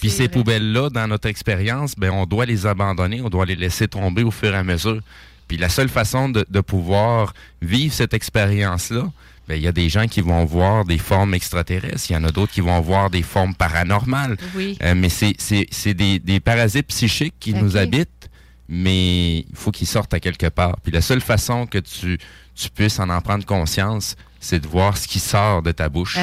Puis 0.00 0.10
ces 0.10 0.28
poubelles-là, 0.28 0.90
dans 0.90 1.06
notre 1.08 1.28
expérience, 1.28 1.94
ben, 1.96 2.10
on 2.10 2.26
doit 2.26 2.44
les 2.46 2.66
abandonner, 2.66 3.22
on 3.22 3.30
doit 3.30 3.46
les 3.46 3.54
laisser 3.56 3.88
tomber 3.88 4.22
au 4.24 4.30
fur 4.30 4.52
et 4.52 4.56
à 4.58 4.62
mesure. 4.64 5.00
Puis 5.48 5.56
la 5.56 5.68
seule 5.68 5.88
façon 5.88 6.28
de, 6.28 6.44
de 6.50 6.60
pouvoir 6.60 7.32
vivre 7.62 7.94
cette 7.94 8.12
expérience-là, 8.12 9.10
ben, 9.48 9.54
il 9.54 9.62
y 9.62 9.68
a 9.68 9.72
des 9.72 9.88
gens 9.88 10.08
qui 10.08 10.20
vont 10.20 10.44
voir 10.44 10.84
des 10.84 10.98
formes 10.98 11.32
extraterrestres, 11.34 12.10
il 12.10 12.14
y 12.14 12.16
en 12.16 12.24
a 12.24 12.32
d'autres 12.32 12.52
qui 12.52 12.60
vont 12.60 12.80
voir 12.80 13.08
des 13.10 13.22
formes 13.22 13.54
paranormales. 13.54 14.36
Oui. 14.56 14.76
Euh, 14.82 14.94
mais 14.96 15.08
c'est- 15.08 15.36
c'est 15.38 15.66
c'est 15.70 15.94
des, 15.94 16.18
des 16.18 16.40
parasites 16.40 16.88
psychiques 16.88 17.34
qui 17.38 17.54
nous 17.54 17.76
habitent, 17.76 18.28
mais 18.68 19.38
il 19.38 19.46
faut 19.54 19.70
qu'ils 19.70 19.86
sortent 19.86 20.12
à 20.14 20.20
quelque 20.20 20.48
part. 20.48 20.76
Puis 20.82 20.92
la 20.92 21.00
seule 21.00 21.20
façon 21.20 21.66
que 21.66 21.78
tu, 21.78 22.18
tu 22.56 22.70
puisses 22.70 22.98
en 22.98 23.08
en 23.10 23.20
prendre 23.20 23.44
conscience, 23.44 24.16
c'est 24.40 24.58
de 24.60 24.66
voir 24.66 24.96
ce 24.96 25.06
qui 25.06 25.18
sort 25.20 25.62
de 25.62 25.72
ta 25.72 25.88
bouche. 25.88 26.18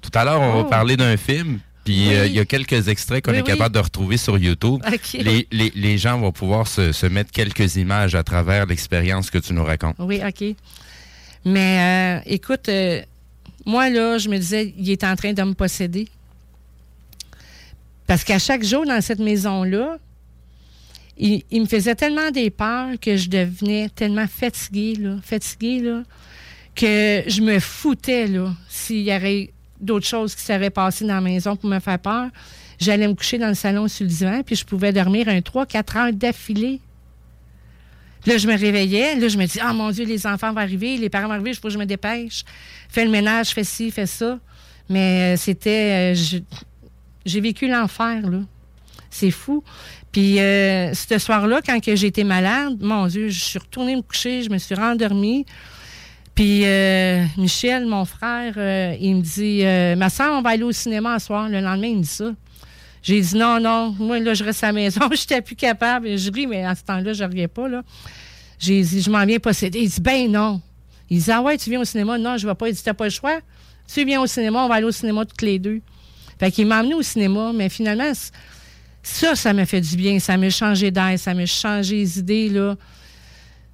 Tout 0.00 0.10
à 0.14 0.24
l'heure, 0.24 0.40
on 0.40 0.54
Oh. 0.60 0.62
va 0.62 0.68
parler 0.68 0.96
d'un 0.96 1.16
film, 1.16 1.60
puis 1.84 2.08
Oui. 2.08 2.14
euh, 2.14 2.26
il 2.26 2.32
y 2.32 2.38
a 2.40 2.44
quelques 2.44 2.88
extraits 2.88 3.24
qu'on 3.24 3.32
Oui, 3.32 3.38
est 3.38 3.42
oui. 3.42 3.46
capable 3.48 3.74
de 3.74 3.80
retrouver 3.80 4.16
sur 4.16 4.38
YouTube. 4.38 4.80
Les, 5.14 5.46
les- 5.52 5.72
les 5.74 5.98
gens 5.98 6.18
vont 6.18 6.32
pouvoir 6.32 6.66
se, 6.66 6.92
se 6.92 7.06
mettre 7.06 7.30
quelques 7.32 7.76
images 7.76 8.14
à 8.14 8.22
travers 8.22 8.66
l'expérience 8.66 9.30
que 9.30 9.38
tu 9.38 9.52
nous 9.52 9.64
racontes. 9.64 9.96
Oui, 9.98 10.20
OK. 10.26 10.54
Mais 11.44 12.20
euh, 12.20 12.20
écoute, 12.26 12.68
euh, 12.68 13.02
moi, 13.66 13.90
là, 13.90 14.18
je 14.18 14.28
me 14.28 14.38
disais, 14.38 14.74
il 14.78 14.90
est 14.90 15.04
en 15.04 15.14
train 15.16 15.32
de 15.32 15.42
me 15.42 15.54
posséder. 15.54 16.08
Parce 18.06 18.24
qu'à 18.24 18.38
chaque 18.38 18.64
jour 18.64 18.86
dans 18.86 19.00
cette 19.02 19.18
maison-là, 19.18 19.98
il, 21.18 21.60
me 21.60 21.66
faisait 21.66 21.94
tellement 21.94 22.30
des 22.30 22.50
peurs 22.50 22.98
que 23.00 23.16
je 23.16 23.28
devenais 23.28 23.88
tellement 23.88 24.26
fatiguée, 24.26 24.94
là, 24.94 25.16
fatiguée, 25.22 25.80
là, 25.80 26.02
que 26.74 27.24
je 27.26 27.40
me 27.40 27.58
foutais, 27.58 28.26
là, 28.26 28.52
s'il 28.68 29.02
y 29.02 29.10
avait 29.10 29.52
d'autres 29.80 30.06
choses 30.06 30.34
qui 30.34 30.42
seraient 30.42 30.70
passées 30.70 31.06
dans 31.06 31.14
la 31.14 31.20
maison 31.20 31.56
pour 31.56 31.68
me 31.68 31.78
faire 31.80 31.98
peur. 31.98 32.28
J'allais 32.78 33.08
me 33.08 33.14
coucher 33.14 33.38
dans 33.38 33.48
le 33.48 33.54
salon 33.54 33.88
sur 33.88 34.04
le 34.04 34.10
divan, 34.10 34.42
puis 34.44 34.54
je 34.54 34.64
pouvais 34.64 34.92
dormir 34.92 35.28
un 35.28 35.38
3-4 35.38 35.98
heures 35.98 36.12
d'affilée. 36.12 36.80
Là, 38.26 38.36
je 38.36 38.46
me 38.46 38.56
réveillais. 38.56 39.16
Là, 39.16 39.28
je 39.28 39.38
me 39.38 39.46
dis, 39.46 39.58
ah 39.60 39.72
mon 39.72 39.90
Dieu, 39.90 40.04
les 40.04 40.26
enfants 40.26 40.52
vont 40.52 40.60
arriver, 40.60 40.96
les 40.96 41.08
parents 41.08 41.26
vont 41.26 41.34
arriver, 41.34 41.50
il 41.50 41.56
faut 41.56 41.62
que 41.62 41.70
je 41.70 41.78
me 41.78 41.86
dépêche. 41.86 42.44
Fais 42.88 43.04
le 43.04 43.10
ménage, 43.10 43.50
fais 43.50 43.64
ci, 43.64 43.90
fais 43.90 44.06
ça. 44.06 44.38
Mais 44.88 45.34
euh, 45.34 45.36
c'était. 45.36 46.14
euh, 46.14 46.40
j'ai 47.24 47.40
vécu 47.40 47.68
l'enfer, 47.68 48.28
là. 48.28 48.40
C'est 49.10 49.30
fou. 49.30 49.64
Puis, 50.12 50.40
euh, 50.40 50.94
ce 50.94 51.18
soir-là, 51.18 51.60
quand 51.64 51.86
été 51.86 52.24
malade, 52.24 52.78
mon 52.80 53.06
Dieu, 53.06 53.28
je 53.28 53.38
suis 53.38 53.58
retournée 53.58 53.94
me 53.94 54.02
coucher, 54.02 54.42
je 54.42 54.50
me 54.50 54.58
suis 54.58 54.74
rendormie. 54.74 55.44
Puis, 56.38 56.64
euh, 56.64 57.24
Michel, 57.36 57.84
mon 57.86 58.04
frère, 58.04 58.54
euh, 58.56 58.94
il 59.00 59.16
me 59.16 59.22
dit, 59.22 59.64
euh, 59.64 59.96
ma 59.96 60.08
soeur, 60.08 60.38
on 60.38 60.40
va 60.40 60.50
aller 60.50 60.62
au 60.62 60.70
cinéma 60.70 61.18
ce 61.18 61.26
soir. 61.26 61.48
Le 61.48 61.60
lendemain, 61.60 61.88
il 61.88 61.96
me 61.96 62.02
dit 62.02 62.08
ça. 62.08 62.30
J'ai 63.02 63.20
dit 63.20 63.36
non, 63.36 63.58
non, 63.58 63.92
moi, 63.98 64.20
là, 64.20 64.34
je 64.34 64.44
reste 64.44 64.62
à 64.62 64.68
la 64.68 64.72
maison. 64.72 65.00
Je 65.10 65.20
n'étais 65.20 65.42
plus 65.42 65.56
capable. 65.56 66.16
Je 66.16 66.30
ris, 66.30 66.46
mais 66.46 66.64
à 66.64 66.76
ce 66.76 66.84
temps-là, 66.84 67.12
je 67.12 67.24
ne 67.24 67.28
riais 67.32 67.48
pas, 67.48 67.68
là. 67.68 67.82
J'ai 68.58 68.82
dit, 68.82 69.02
je 69.02 69.10
m'en 69.10 69.26
viens 69.26 69.40
posséder. 69.40 69.80
Il 69.80 69.88
dit, 69.88 70.00
ben 70.00 70.30
non. 70.30 70.60
Il 71.10 71.20
dit, 71.20 71.32
ah 71.32 71.42
ouais, 71.42 71.58
tu 71.58 71.70
viens 71.70 71.80
au 71.80 71.84
cinéma? 71.84 72.18
Non, 72.18 72.36
je 72.36 72.46
ne 72.46 72.52
vais 72.52 72.54
pas. 72.54 72.68
Il 72.68 72.74
dit, 72.74 72.82
t'as 72.84 72.94
pas 72.94 73.06
le 73.06 73.10
choix? 73.10 73.40
Tu 73.92 74.04
viens 74.04 74.20
au 74.20 74.26
cinéma, 74.28 74.64
on 74.64 74.68
va 74.68 74.76
aller 74.76 74.86
au 74.86 74.92
cinéma 74.92 75.24
toutes 75.24 75.42
les 75.42 75.58
deux. 75.58 75.80
Fait 76.38 76.52
qu'il 76.52 76.68
m'a 76.68 76.82
emmené 76.82 76.94
au 76.94 77.02
cinéma, 77.02 77.50
mais 77.52 77.68
finalement, 77.68 78.12
ça, 79.08 79.34
ça 79.34 79.52
m'a 79.52 79.66
fait 79.66 79.80
du 79.80 79.96
bien. 79.96 80.18
Ça 80.18 80.36
m'a 80.36 80.50
changé 80.50 80.90
d'air, 80.90 81.18
ça 81.18 81.34
m'a 81.34 81.46
changé 81.46 81.96
les 81.96 82.18
idées, 82.18 82.48
là. 82.48 82.76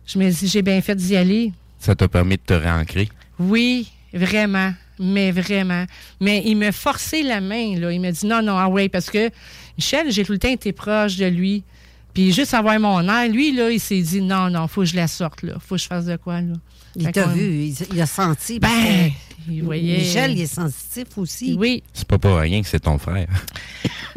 Je 0.06 0.18
me 0.18 0.30
dis, 0.30 0.48
j'ai 0.48 0.62
bien 0.62 0.80
fait 0.80 0.94
d'y 0.94 1.16
aller. 1.16 1.52
Ça 1.78 1.94
t'a 1.94 2.08
permis 2.08 2.36
de 2.36 2.42
te 2.42 2.54
réancrer? 2.54 3.08
Oui, 3.38 3.90
vraiment. 4.12 4.72
Mais 4.98 5.32
vraiment. 5.32 5.84
Mais 6.20 6.42
il 6.46 6.56
me 6.56 6.70
forçait 6.70 7.22
la 7.22 7.40
main, 7.40 7.78
là. 7.78 7.92
Il 7.92 8.00
me 8.00 8.10
dit 8.10 8.26
non, 8.26 8.42
non, 8.42 8.56
ah 8.56 8.68
ouais, 8.68 8.88
parce 8.88 9.10
que 9.10 9.30
Michel, 9.76 10.10
j'ai 10.10 10.24
tout 10.24 10.32
le 10.32 10.38
temps 10.38 10.50
été 10.50 10.72
proche 10.72 11.16
de 11.16 11.26
lui. 11.26 11.64
Puis 12.12 12.32
juste 12.32 12.54
avoir 12.54 12.78
mon 12.78 13.02
air, 13.08 13.28
lui, 13.28 13.52
là, 13.52 13.70
il 13.70 13.80
s'est 13.80 14.00
dit 14.00 14.20
non, 14.22 14.48
non, 14.50 14.68
faut 14.68 14.82
que 14.82 14.86
je 14.86 14.96
la 14.96 15.08
sorte, 15.08 15.42
là. 15.42 15.54
Faut 15.58 15.74
que 15.74 15.80
je 15.82 15.86
fasse 15.86 16.04
de 16.04 16.16
quoi, 16.16 16.40
là. 16.40 16.54
Il 16.96 17.10
t'a 17.10 17.26
vu, 17.26 17.64
il, 17.64 17.76
il 17.92 18.00
a 18.00 18.06
senti. 18.06 18.60
Ben, 18.60 18.68
que 18.70 19.50
il 19.50 19.64
voyait. 19.64 19.98
Michel, 19.98 20.30
il 20.32 20.42
est 20.42 20.46
sensitif 20.46 21.06
aussi. 21.16 21.56
Oui. 21.58 21.82
C'est 21.92 22.06
pas 22.06 22.18
pour 22.18 22.36
rien 22.36 22.62
que 22.62 22.68
c'est 22.68 22.80
ton 22.80 22.98
frère. 22.98 23.26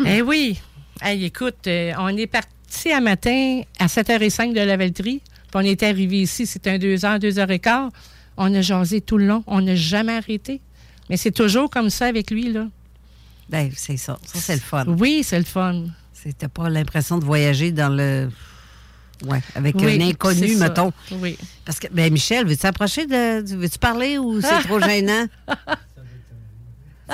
eh 0.05 0.22
oui. 0.22 0.59
Hey, 1.01 1.25
écoute, 1.25 1.67
euh, 1.67 1.93
on 1.99 2.09
est 2.17 2.27
parti 2.27 2.91
à 2.91 2.99
matin 2.99 3.61
à 3.79 3.87
7h05 3.87 4.53
de 4.53 4.61
la 4.61 4.77
Valtrie. 4.77 5.21
Puis 5.21 5.55
on 5.55 5.61
est 5.61 5.81
arrivé 5.83 6.21
ici, 6.21 6.45
c'était 6.45 6.71
un 6.71 6.77
2h, 6.77 7.19
2h15. 7.19 7.89
On 8.37 8.53
a 8.53 8.61
jasé 8.61 9.01
tout 9.01 9.17
le 9.17 9.27
long. 9.27 9.43
On 9.47 9.61
n'a 9.61 9.75
jamais 9.75 10.15
arrêté. 10.15 10.59
Mais 11.09 11.17
c'est 11.17 11.31
toujours 11.31 11.69
comme 11.69 11.89
ça 11.89 12.07
avec 12.07 12.31
lui, 12.31 12.51
là. 12.51 12.67
Ben, 13.49 13.69
c'est 13.75 13.97
ça. 13.97 14.17
Ça, 14.25 14.39
c'est 14.39 14.55
le 14.55 14.59
fun. 14.59 14.85
Oui, 14.87 15.21
c'est 15.23 15.37
le 15.37 15.45
fun. 15.45 15.85
C'était 16.13 16.49
pas 16.49 16.69
l'impression 16.69 17.17
de 17.17 17.23
voyager 17.25 17.71
dans 17.71 17.89
le. 17.89 18.29
Ouais, 19.25 19.39
avec 19.55 19.75
Oui, 19.77 19.99
un 20.01 20.07
inconnu, 20.09 20.49
c'est 20.49 20.55
mettons. 20.59 20.91
Oui. 21.13 21.37
Parce 21.65 21.79
que, 21.79 21.87
ben, 21.91 22.11
Michel, 22.11 22.45
veux-tu 22.45 22.65
approcher 22.65 23.05
de. 23.05 23.55
Veux-tu 23.55 23.79
parler 23.79 24.17
ou 24.17 24.41
c'est 24.41 24.59
trop 24.63 24.79
gênant? 24.81 25.25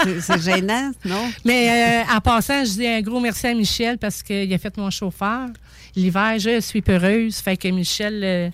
C'est- 0.03 0.41
gênant, 0.41 0.91
non? 1.05 1.31
Mais 1.45 2.03
euh, 2.09 2.15
en 2.15 2.19
passant, 2.21 2.63
je 2.65 2.71
dis 2.71 2.87
un 2.87 3.01
gros 3.01 3.19
merci 3.19 3.47
à 3.47 3.53
Michel 3.53 3.97
parce 3.97 4.23
qu'il 4.23 4.51
a 4.53 4.57
fait 4.57 4.75
mon 4.77 4.89
chauffeur. 4.89 5.49
L'hiver, 5.95 6.39
je 6.39 6.59
suis 6.61 6.81
peureuse. 6.81 7.37
Fait 7.37 7.55
que 7.57 7.67
Michel, 7.67 8.21
euh, 8.23 8.49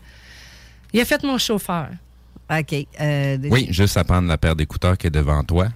il 0.94 1.00
a 1.00 1.06
fait 1.06 1.24
mon 1.24 1.38
chauffeur. 1.38 1.88
OK. 2.52 2.86
euh, 3.00 3.38
Oui, 3.50 3.68
juste 3.70 3.96
à 3.98 4.04
prendre 4.04 4.28
la 4.28 4.38
paire 4.38 4.56
d'écouteurs 4.56 4.98
qui 4.98 5.08
est 5.08 5.12
devant 5.12 5.44
toi. 5.44 5.68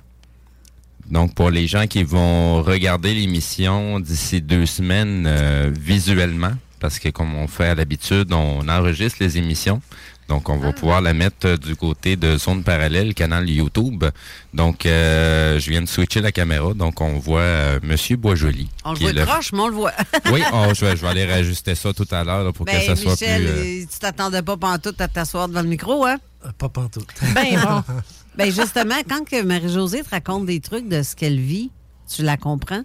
Donc, 1.09 1.35
pour 1.35 1.49
les 1.51 1.67
gens 1.67 1.85
qui 1.85 2.03
vont 2.03 2.61
regarder 2.63 3.13
l'émission 3.13 3.99
d'ici 3.99 4.41
deux 4.41 4.65
semaines 4.65 5.25
euh, 5.27 5.71
visuellement, 5.77 6.53
parce 6.79 6.97
que 6.99 7.09
comme 7.09 7.35
on 7.35 7.47
fait 7.47 7.67
à 7.67 7.75
l'habitude, 7.75 8.31
on 8.33 8.67
enregistre 8.67 9.17
les 9.21 9.37
émissions. 9.37 9.81
Donc, 10.29 10.49
on 10.49 10.57
va 10.57 10.71
pouvoir 10.73 11.01
la 11.01 11.13
mettre 11.13 11.45
euh, 11.47 11.57
du 11.57 11.75
côté 11.75 12.15
de 12.15 12.37
Zone 12.37 12.63
Parallèle, 12.63 13.13
canal 13.13 13.49
YouTube. 13.49 14.05
Donc, 14.53 14.85
euh, 14.85 15.59
je 15.59 15.69
viens 15.69 15.81
de 15.81 15.87
switcher 15.87 16.21
la 16.21 16.31
caméra. 16.31 16.73
Donc, 16.73 17.01
on 17.01 17.19
voit 17.19 17.39
euh, 17.41 17.79
Monsieur 17.83 18.15
Boisjoli. 18.15 18.69
On 18.85 18.93
le 18.93 18.97
qui 18.97 19.05
est 19.05 19.13
voit 19.13 19.25
croche, 19.25 19.51
mais 19.53 19.59
on 19.59 19.67
le 19.67 19.73
voit. 19.75 19.93
Oui, 20.31 20.41
oh, 20.53 20.67
je, 20.73 20.85
vais, 20.85 20.95
je 20.95 21.01
vais 21.01 21.07
aller 21.09 21.25
réajuster 21.25 21.75
ça 21.75 21.93
tout 21.93 22.07
à 22.11 22.23
l'heure 22.23 22.51
pour 22.53 22.65
Ben, 22.65 22.79
que 22.79 22.85
ça 22.85 22.95
soit 22.95 23.11
Michel, 23.11 23.41
plus... 23.43 23.49
euh, 23.51 23.81
euh, 23.83 23.85
tu 23.91 23.99
t'attendais 23.99 24.41
pas 24.41 24.57
pantoute 24.57 24.99
à 25.01 25.07
t'asseoir 25.07 25.47
devant 25.47 25.61
le 25.61 25.67
micro, 25.67 26.05
hein? 26.05 26.17
Pas 26.57 26.69
pantoute. 26.69 27.07
Ben 27.35 27.59
bon. 27.61 27.83
Ben 28.35 28.51
justement, 28.51 28.95
quand 29.07 29.23
que 29.29 29.43
Marie-Josée 29.43 30.01
te 30.01 30.09
raconte 30.09 30.47
des 30.47 30.59
trucs 30.59 30.89
de 30.89 31.03
ce 31.03 31.15
qu'elle 31.15 31.39
vit, 31.39 31.69
tu 32.11 32.23
la 32.23 32.35
comprends? 32.35 32.83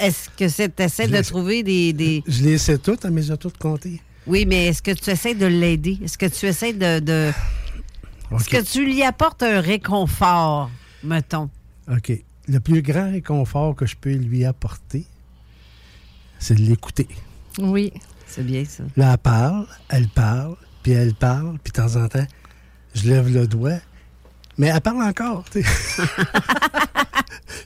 Est-ce 0.00 0.30
que 0.38 0.48
c'est 0.48 0.80
essaies 0.80 1.06
de 1.08 1.20
trouver 1.20 1.62
des, 1.62 1.92
des- 1.92 2.24
Je 2.26 2.42
les 2.42 2.56
sais 2.56 2.78
toutes, 2.78 3.04
mais 3.04 3.20
j'ai 3.22 3.36
toutes 3.36 3.58
comptées. 3.58 4.00
Oui, 4.26 4.46
mais 4.46 4.66
est-ce 4.66 4.82
que 4.82 4.92
tu 4.92 5.10
essaies 5.10 5.34
de 5.34 5.46
l'aider? 5.46 5.98
Est-ce 6.02 6.16
que 6.18 6.26
tu 6.26 6.46
essaies 6.46 6.72
de. 6.72 7.00
de... 7.00 7.32
Est-ce 8.32 8.48
que 8.48 8.62
tu 8.62 8.84
lui 8.84 9.02
apportes 9.02 9.42
un 9.42 9.60
réconfort, 9.60 10.70
mettons? 11.02 11.50
OK. 11.90 12.12
Le 12.48 12.60
plus 12.60 12.82
grand 12.82 13.10
réconfort 13.10 13.76
que 13.76 13.86
je 13.86 13.96
peux 13.96 14.14
lui 14.14 14.44
apporter, 14.44 15.04
c'est 16.38 16.54
de 16.54 16.62
l'écouter. 16.62 17.08
Oui. 17.58 17.92
C'est 18.26 18.44
bien 18.44 18.64
ça. 18.64 18.84
Là, 18.96 19.12
elle 19.12 19.18
parle, 19.18 19.66
elle 19.90 20.08
parle, 20.08 20.56
puis 20.82 20.92
elle 20.92 21.14
parle, 21.14 21.58
puis 21.62 21.70
de 21.72 21.82
temps 21.82 21.96
en 21.96 22.08
temps, 22.08 22.26
je 22.94 23.08
lève 23.08 23.32
le 23.32 23.46
doigt, 23.46 23.78
mais 24.56 24.68
elle 24.68 24.80
parle 24.80 25.02
encore. 25.02 25.44
tu 25.50 25.62
sais. 25.62 25.68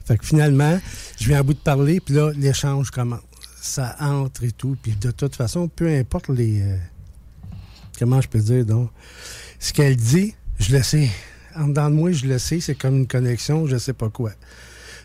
fait 0.05 0.19
que 0.19 0.27
finalement, 0.27 0.81
je 1.21 1.29
viens 1.29 1.39
à 1.39 1.43
bout 1.45 1.55
de 1.55 1.59
parler, 1.59 2.01
puis 2.01 2.15
là, 2.15 2.33
l'échange 2.35 2.91
commence. 2.91 3.21
Ça 3.67 3.97
entre 4.01 4.45
et 4.45 4.53
tout, 4.53 4.77
puis 4.83 4.93
de 4.93 5.11
toute 5.11 5.35
façon, 5.35 5.67
peu 5.69 5.89
importe 5.89 6.29
les. 6.29 6.62
euh, 6.62 6.77
comment 7.99 8.21
je 8.21 8.29
peux 8.29 8.39
dire, 8.39 8.64
donc. 8.64 8.91
Ce 9.59 9.73
qu'elle 9.73 9.97
dit, 9.97 10.35
je 10.59 10.77
le 10.77 10.83
sais. 10.83 11.11
En 11.57 11.69
dedans 11.69 11.89
de 11.91 11.95
moi, 11.95 12.12
je 12.12 12.27
le 12.27 12.39
sais, 12.39 12.61
c'est 12.61 12.75
comme 12.75 12.97
une 12.99 13.07
connexion, 13.07 13.67
je 13.67 13.77
sais 13.79 13.93
pas 13.95 14.09
quoi. 14.11 14.31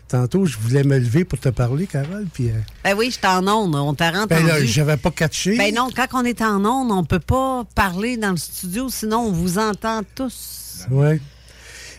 Tantôt, 0.08 0.44
je 0.44 0.58
voulais 0.58 0.84
me 0.84 0.98
lever 0.98 1.24
pour 1.24 1.38
te 1.40 1.48
parler, 1.48 1.86
Carole, 1.86 2.26
puis... 2.32 2.50
euh, 2.50 2.60
Ben 2.84 2.94
oui, 2.96 3.06
je 3.06 3.12
suis 3.16 3.26
en 3.26 3.46
onde. 3.48 3.74
On 3.74 3.94
t'a 3.94 4.10
rendu. 4.10 4.26
ben 4.28 4.46
là, 4.46 4.62
j'avais 4.64 4.98
pas 4.98 5.10
catché. 5.10 5.56
Ben 5.56 5.74
non, 5.74 5.88
quand 5.94 6.06
on 6.12 6.24
est 6.24 6.42
en 6.42 6.62
onde, 6.66 6.92
on 6.92 7.02
peut 7.04 7.18
pas 7.18 7.64
parler 7.74 8.18
dans 8.18 8.32
le 8.32 8.36
studio, 8.36 8.88
sinon 8.90 9.20
on 9.28 9.32
vous 9.32 9.56
entend 9.58 10.02
tous. 10.14 10.86
Oui. 10.90 11.18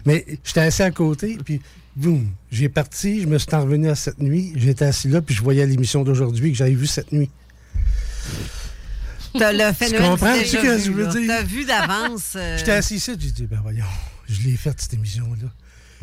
Mais 0.06 0.26
j'étais 0.44 0.60
assis 0.62 0.84
à 0.84 0.92
côté, 0.92 1.40
puis 1.44 1.60
boum, 1.96 2.28
j'ai 2.52 2.70
parti, 2.70 3.22
je 3.22 3.28
me 3.28 3.38
suis 3.38 3.54
en 3.54 3.62
revenu 3.62 3.90
à 3.90 3.96
cette 3.96 4.20
nuit, 4.20 4.54
j'étais 4.56 4.86
assis 4.86 5.10
là, 5.10 5.22
puis 5.22 5.36
je 5.36 5.42
voyais 5.42 5.66
l'émission 5.66 6.04
d'aujourd'hui 6.04 6.52
que 6.52 6.58
j'avais 6.58 6.74
vue 6.74 6.88
cette 6.88 7.12
nuit. 7.12 7.30
T'as 9.38 9.52
le 9.52 9.74
phénomène 9.74 10.12
comprends? 10.12 10.34
déjà 10.38 10.62
ce 10.62 10.64
que 10.64 10.78
je 10.80 10.92
veux 10.92 11.08
dire? 11.08 11.28
T'as 11.28 11.44
vu 11.44 11.66
d'avance. 11.66 12.34
euh, 12.36 12.58
J'étais 12.58 12.72
assis 12.72 12.96
ici, 12.96 13.12
j'ai 13.20 13.32
dit, 13.32 13.48
ben 13.48 13.60
voyons, 13.64 13.86
je 14.30 14.42
l'ai 14.42 14.56
faite, 14.56 14.80
cette 14.80 14.94
émission-là. 14.94 15.50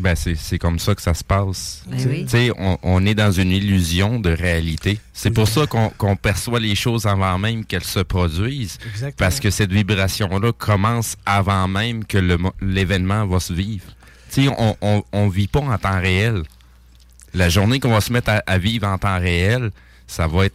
Ben, 0.00 0.14
c'est 0.16 0.34
c'est 0.34 0.58
comme 0.58 0.78
ça 0.78 0.94
que 0.94 1.02
ça 1.02 1.12
se 1.12 1.22
passe. 1.22 1.82
Ben 1.86 1.98
oui. 2.08 2.22
Tu 2.24 2.30
sais, 2.30 2.50
on, 2.58 2.78
on 2.82 3.04
est 3.04 3.14
dans 3.14 3.30
une 3.30 3.50
illusion 3.50 4.18
de 4.18 4.30
réalité. 4.30 4.98
C'est 5.12 5.30
pour 5.30 5.46
ça 5.46 5.66
qu'on 5.66 5.90
qu'on 5.90 6.16
perçoit 6.16 6.58
les 6.58 6.74
choses 6.74 7.04
avant 7.04 7.38
même 7.38 7.66
qu'elles 7.66 7.84
se 7.84 8.00
produisent. 8.00 8.78
Exactement. 8.86 9.12
Parce 9.18 9.40
que 9.40 9.50
cette 9.50 9.70
vibration-là 9.70 10.52
commence 10.52 11.16
avant 11.26 11.68
même 11.68 12.06
que 12.06 12.16
l'événement 12.62 13.26
va 13.26 13.40
se 13.40 13.52
vivre. 13.52 13.84
Tu 14.30 14.44
sais, 14.44 14.54
on, 14.58 14.76
on, 14.80 15.02
on 15.12 15.28
vit 15.28 15.48
pas 15.48 15.60
en 15.60 15.76
temps 15.78 16.00
réel. 16.00 16.42
La 17.34 17.48
journée 17.48 17.80
qu'on 17.80 17.90
va 17.92 18.00
se 18.00 18.12
mettre 18.12 18.30
à, 18.30 18.42
à 18.46 18.58
vivre 18.58 18.86
en 18.86 18.98
temps 18.98 19.18
réel, 19.18 19.70
ça 20.06 20.26
va 20.26 20.46
être 20.46 20.54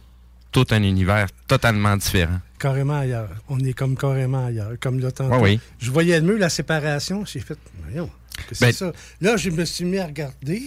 tout 0.52 0.66
un 0.70 0.82
univers 0.82 1.26
totalement 1.46 1.96
différent. 1.96 2.40
Carrément 2.58 2.98
ailleurs. 3.00 3.28
On 3.48 3.58
est 3.60 3.74
comme 3.74 3.96
carrément 3.96 4.46
ailleurs. 4.46 4.72
Comme. 4.80 4.98
Ouais, 5.00 5.38
oui. 5.40 5.60
Je 5.78 5.90
voyais 5.90 6.20
mieux 6.20 6.38
la 6.38 6.48
séparation, 6.48 7.24
j'ai 7.26 7.40
fait, 7.40 7.58
voyons, 7.84 8.10
que 8.48 8.54
c'est 8.54 8.66
Ben- 8.66 8.72
ça? 8.72 8.92
Là, 9.20 9.36
je 9.36 9.50
me 9.50 9.64
suis 9.64 9.84
mis 9.84 9.98
à 9.98 10.06
regarder. 10.06 10.62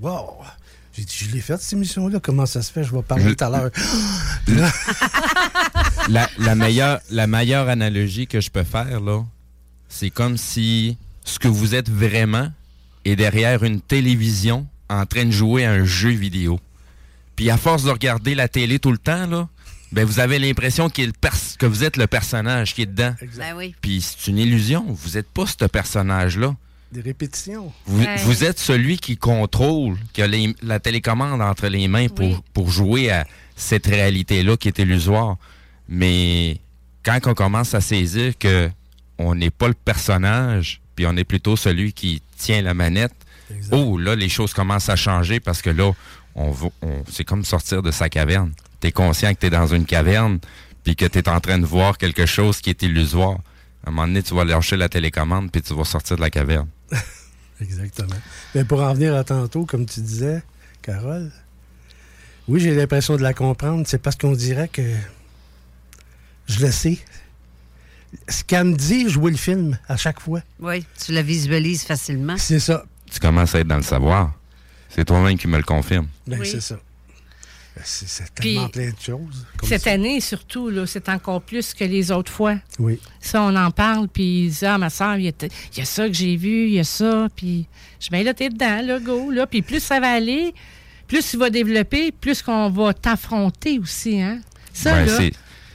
Wow! 0.00 0.38
J'ai 0.92 1.04
dit, 1.04 1.16
je 1.26 1.30
l'ai 1.30 1.40
faite, 1.40 1.60
cette 1.60 1.74
émission-là. 1.74 2.18
Comment 2.20 2.46
ça 2.46 2.60
se 2.62 2.72
fait? 2.72 2.82
Je 2.82 2.92
vais 2.92 3.02
parler 3.02 3.36
tout 3.36 3.44
à 3.44 3.50
l'heure. 3.50 3.70
la, 6.08 6.28
la 6.38 6.54
meilleure, 6.56 7.00
la 7.10 7.26
meilleure 7.28 7.68
analogie 7.68 8.26
que 8.26 8.40
je 8.40 8.50
peux 8.50 8.64
faire, 8.64 9.00
là, 9.00 9.24
c'est 9.88 10.10
comme 10.10 10.36
si 10.36 10.96
ce 11.28 11.38
que 11.38 11.48
vous 11.48 11.74
êtes 11.74 11.90
vraiment 11.90 12.50
est 13.04 13.16
derrière 13.16 13.62
une 13.64 13.80
télévision 13.80 14.66
en 14.88 15.04
train 15.06 15.24
de 15.26 15.30
jouer 15.30 15.64
à 15.64 15.72
un 15.72 15.84
jeu 15.84 16.10
vidéo. 16.10 16.58
Puis 17.36 17.50
à 17.50 17.56
force 17.56 17.84
de 17.84 17.90
regarder 17.90 18.34
la 18.34 18.48
télé 18.48 18.78
tout 18.78 18.90
le 18.92 18.98
temps, 18.98 19.26
là, 19.26 19.48
ben 19.92 20.04
vous 20.04 20.20
avez 20.20 20.38
l'impression 20.38 20.90
que 20.90 21.66
vous 21.66 21.84
êtes 21.84 21.96
le 21.96 22.06
personnage 22.06 22.74
qui 22.74 22.82
est 22.82 22.86
dedans. 22.86 23.14
Ben 23.36 23.54
oui. 23.56 23.74
Puis 23.80 24.00
c'est 24.02 24.30
une 24.30 24.38
illusion. 24.38 24.84
Vous 24.88 25.10
n'êtes 25.16 25.28
pas 25.28 25.46
ce 25.46 25.64
personnage-là. 25.66 26.54
Des 26.92 27.00
répétitions. 27.02 27.72
Vous, 27.86 28.02
Ben, 28.02 28.18
vous 28.24 28.44
êtes 28.44 28.58
celui 28.58 28.96
qui 28.96 29.16
contrôle, 29.18 29.96
qui 30.14 30.22
a 30.22 30.26
les- 30.26 30.54
la 30.62 30.80
télécommande 30.80 31.42
entre 31.42 31.68
les 31.68 31.86
mains 31.88 32.08
pour, 32.08 32.26
Oui. 32.26 32.36
pour 32.54 32.70
jouer 32.70 33.10
à 33.10 33.26
cette 33.56 33.86
réalité-là 33.86 34.56
qui 34.56 34.68
est 34.68 34.78
illusoire. 34.78 35.36
Mais 35.88 36.60
quand 37.02 37.18
on 37.26 37.34
commence 37.34 37.74
à 37.74 37.80
saisir 37.82 38.36
que 38.38 38.70
on 39.18 39.34
n'est 39.34 39.50
pas 39.50 39.68
le 39.68 39.74
personnage, 39.74 40.80
puis 40.98 41.06
on 41.06 41.16
est 41.16 41.22
plutôt 41.22 41.54
celui 41.54 41.92
qui 41.92 42.20
tient 42.36 42.60
la 42.60 42.74
manette, 42.74 43.12
oh 43.70 43.96
là, 43.98 44.16
les 44.16 44.28
choses 44.28 44.52
commencent 44.52 44.88
à 44.88 44.96
changer 44.96 45.38
parce 45.38 45.62
que 45.62 45.70
là, 45.70 45.92
on, 46.34 46.52
on- 46.82 47.04
c'est 47.08 47.22
comme 47.22 47.44
sortir 47.44 47.82
de 47.84 47.92
sa 47.92 48.08
caverne. 48.08 48.50
Tu 48.80 48.88
es 48.88 48.90
conscient 48.92 49.32
que 49.32 49.38
tu 49.38 49.46
es 49.46 49.50
dans 49.50 49.68
une 49.68 49.84
caverne, 49.86 50.40
puis 50.82 50.96
que 50.96 51.04
tu 51.04 51.18
es 51.20 51.28
en 51.28 51.38
train 51.38 51.60
de 51.60 51.66
voir 51.66 51.98
quelque 51.98 52.26
chose 52.26 52.60
qui 52.60 52.70
est 52.70 52.82
illusoire. 52.82 53.38
À 53.86 53.90
un 53.90 53.92
moment 53.92 54.08
donné, 54.08 54.24
tu 54.24 54.34
vas 54.34 54.44
lâcher 54.44 54.76
la 54.76 54.88
télécommande, 54.88 55.52
puis 55.52 55.62
tu 55.62 55.72
vas 55.72 55.84
sortir 55.84 56.16
de 56.16 56.20
la 56.20 56.30
caverne. 56.30 56.66
Exactement. 57.60 58.16
Mais 58.56 58.64
pour 58.64 58.82
en 58.82 58.92
venir 58.92 59.14
à 59.14 59.22
tantôt, 59.22 59.66
comme 59.66 59.86
tu 59.86 60.00
disais, 60.00 60.42
Carole, 60.82 61.30
oui, 62.48 62.58
j'ai 62.58 62.74
l'impression 62.74 63.16
de 63.16 63.22
la 63.22 63.34
comprendre. 63.34 63.84
C'est 63.86 64.02
parce 64.02 64.16
qu'on 64.16 64.32
dirait 64.32 64.66
que 64.68 64.82
je 66.48 66.66
le 66.66 66.72
sais. 66.72 66.98
Ce 68.28 68.42
qu'elle 68.44 68.64
me 68.64 68.74
dit, 68.76 69.08
jouer 69.08 69.30
le 69.30 69.36
film 69.36 69.78
à 69.88 69.96
chaque 69.96 70.20
fois. 70.20 70.40
Oui, 70.60 70.84
tu 71.04 71.12
la 71.12 71.22
visualises 71.22 71.82
facilement. 71.84 72.36
C'est 72.38 72.60
ça. 72.60 72.84
tu 73.10 73.18
commences 73.20 73.54
à 73.54 73.60
être 73.60 73.66
dans 73.68 73.76
le 73.76 73.82
savoir. 73.82 74.32
C'est 74.88 75.04
toi-même 75.04 75.36
qui 75.38 75.46
me 75.48 75.56
le 75.56 75.62
confirme. 75.62 76.06
Ben, 76.26 76.40
Oui. 76.40 76.46
c'est 76.50 76.60
ça. 76.60 76.76
Ben, 77.76 77.82
C'est 77.84 78.30
Puis, 78.34 78.54
tellement 78.54 78.68
plein 78.70 78.90
de 78.90 79.00
choses. 79.00 79.46
Cette 79.62 79.82
ça. 79.82 79.92
année, 79.92 80.20
surtout, 80.20 80.68
là, 80.68 80.86
c'est 80.86 81.08
encore 81.10 81.40
plus 81.42 81.74
que 81.74 81.84
les 81.84 82.10
autres 82.10 82.32
fois. 82.32 82.56
Oui. 82.78 82.98
Ça, 83.20 83.42
on 83.42 83.54
en 83.54 83.70
parle, 83.70 84.08
puis 84.08 84.44
ils 84.44 84.48
disent, 84.48 84.64
ah, 84.64 84.78
ma 84.78 84.90
soeur, 84.90 85.16
il 85.16 85.24
y, 85.24 85.28
a 85.28 85.32
t- 85.32 85.48
il 85.74 85.78
y 85.78 85.82
a 85.82 85.84
ça 85.84 86.06
que 86.08 86.14
j'ai 86.14 86.36
vu, 86.36 86.66
il 86.66 86.72
y 86.74 86.80
a 86.80 86.84
ça, 86.84 87.28
puis 87.36 87.66
je 88.00 88.06
dis, 88.06 88.10
ben 88.10 88.24
là, 88.24 88.34
t'es 88.34 88.48
dedans, 88.48 88.80
là, 88.84 88.98
go, 88.98 89.30
là. 89.30 89.46
Puis 89.46 89.62
plus 89.62 89.80
ça 89.80 90.00
va 90.00 90.10
aller, 90.12 90.54
plus 91.06 91.24
tu 91.30 91.36
vas 91.36 91.50
développer, 91.50 92.10
plus 92.12 92.42
qu'on 92.42 92.68
va 92.70 92.92
t'affronter 92.94 93.78
aussi, 93.78 94.20
hein. 94.20 94.40
Ça, 94.72 95.04
là, 95.04 95.18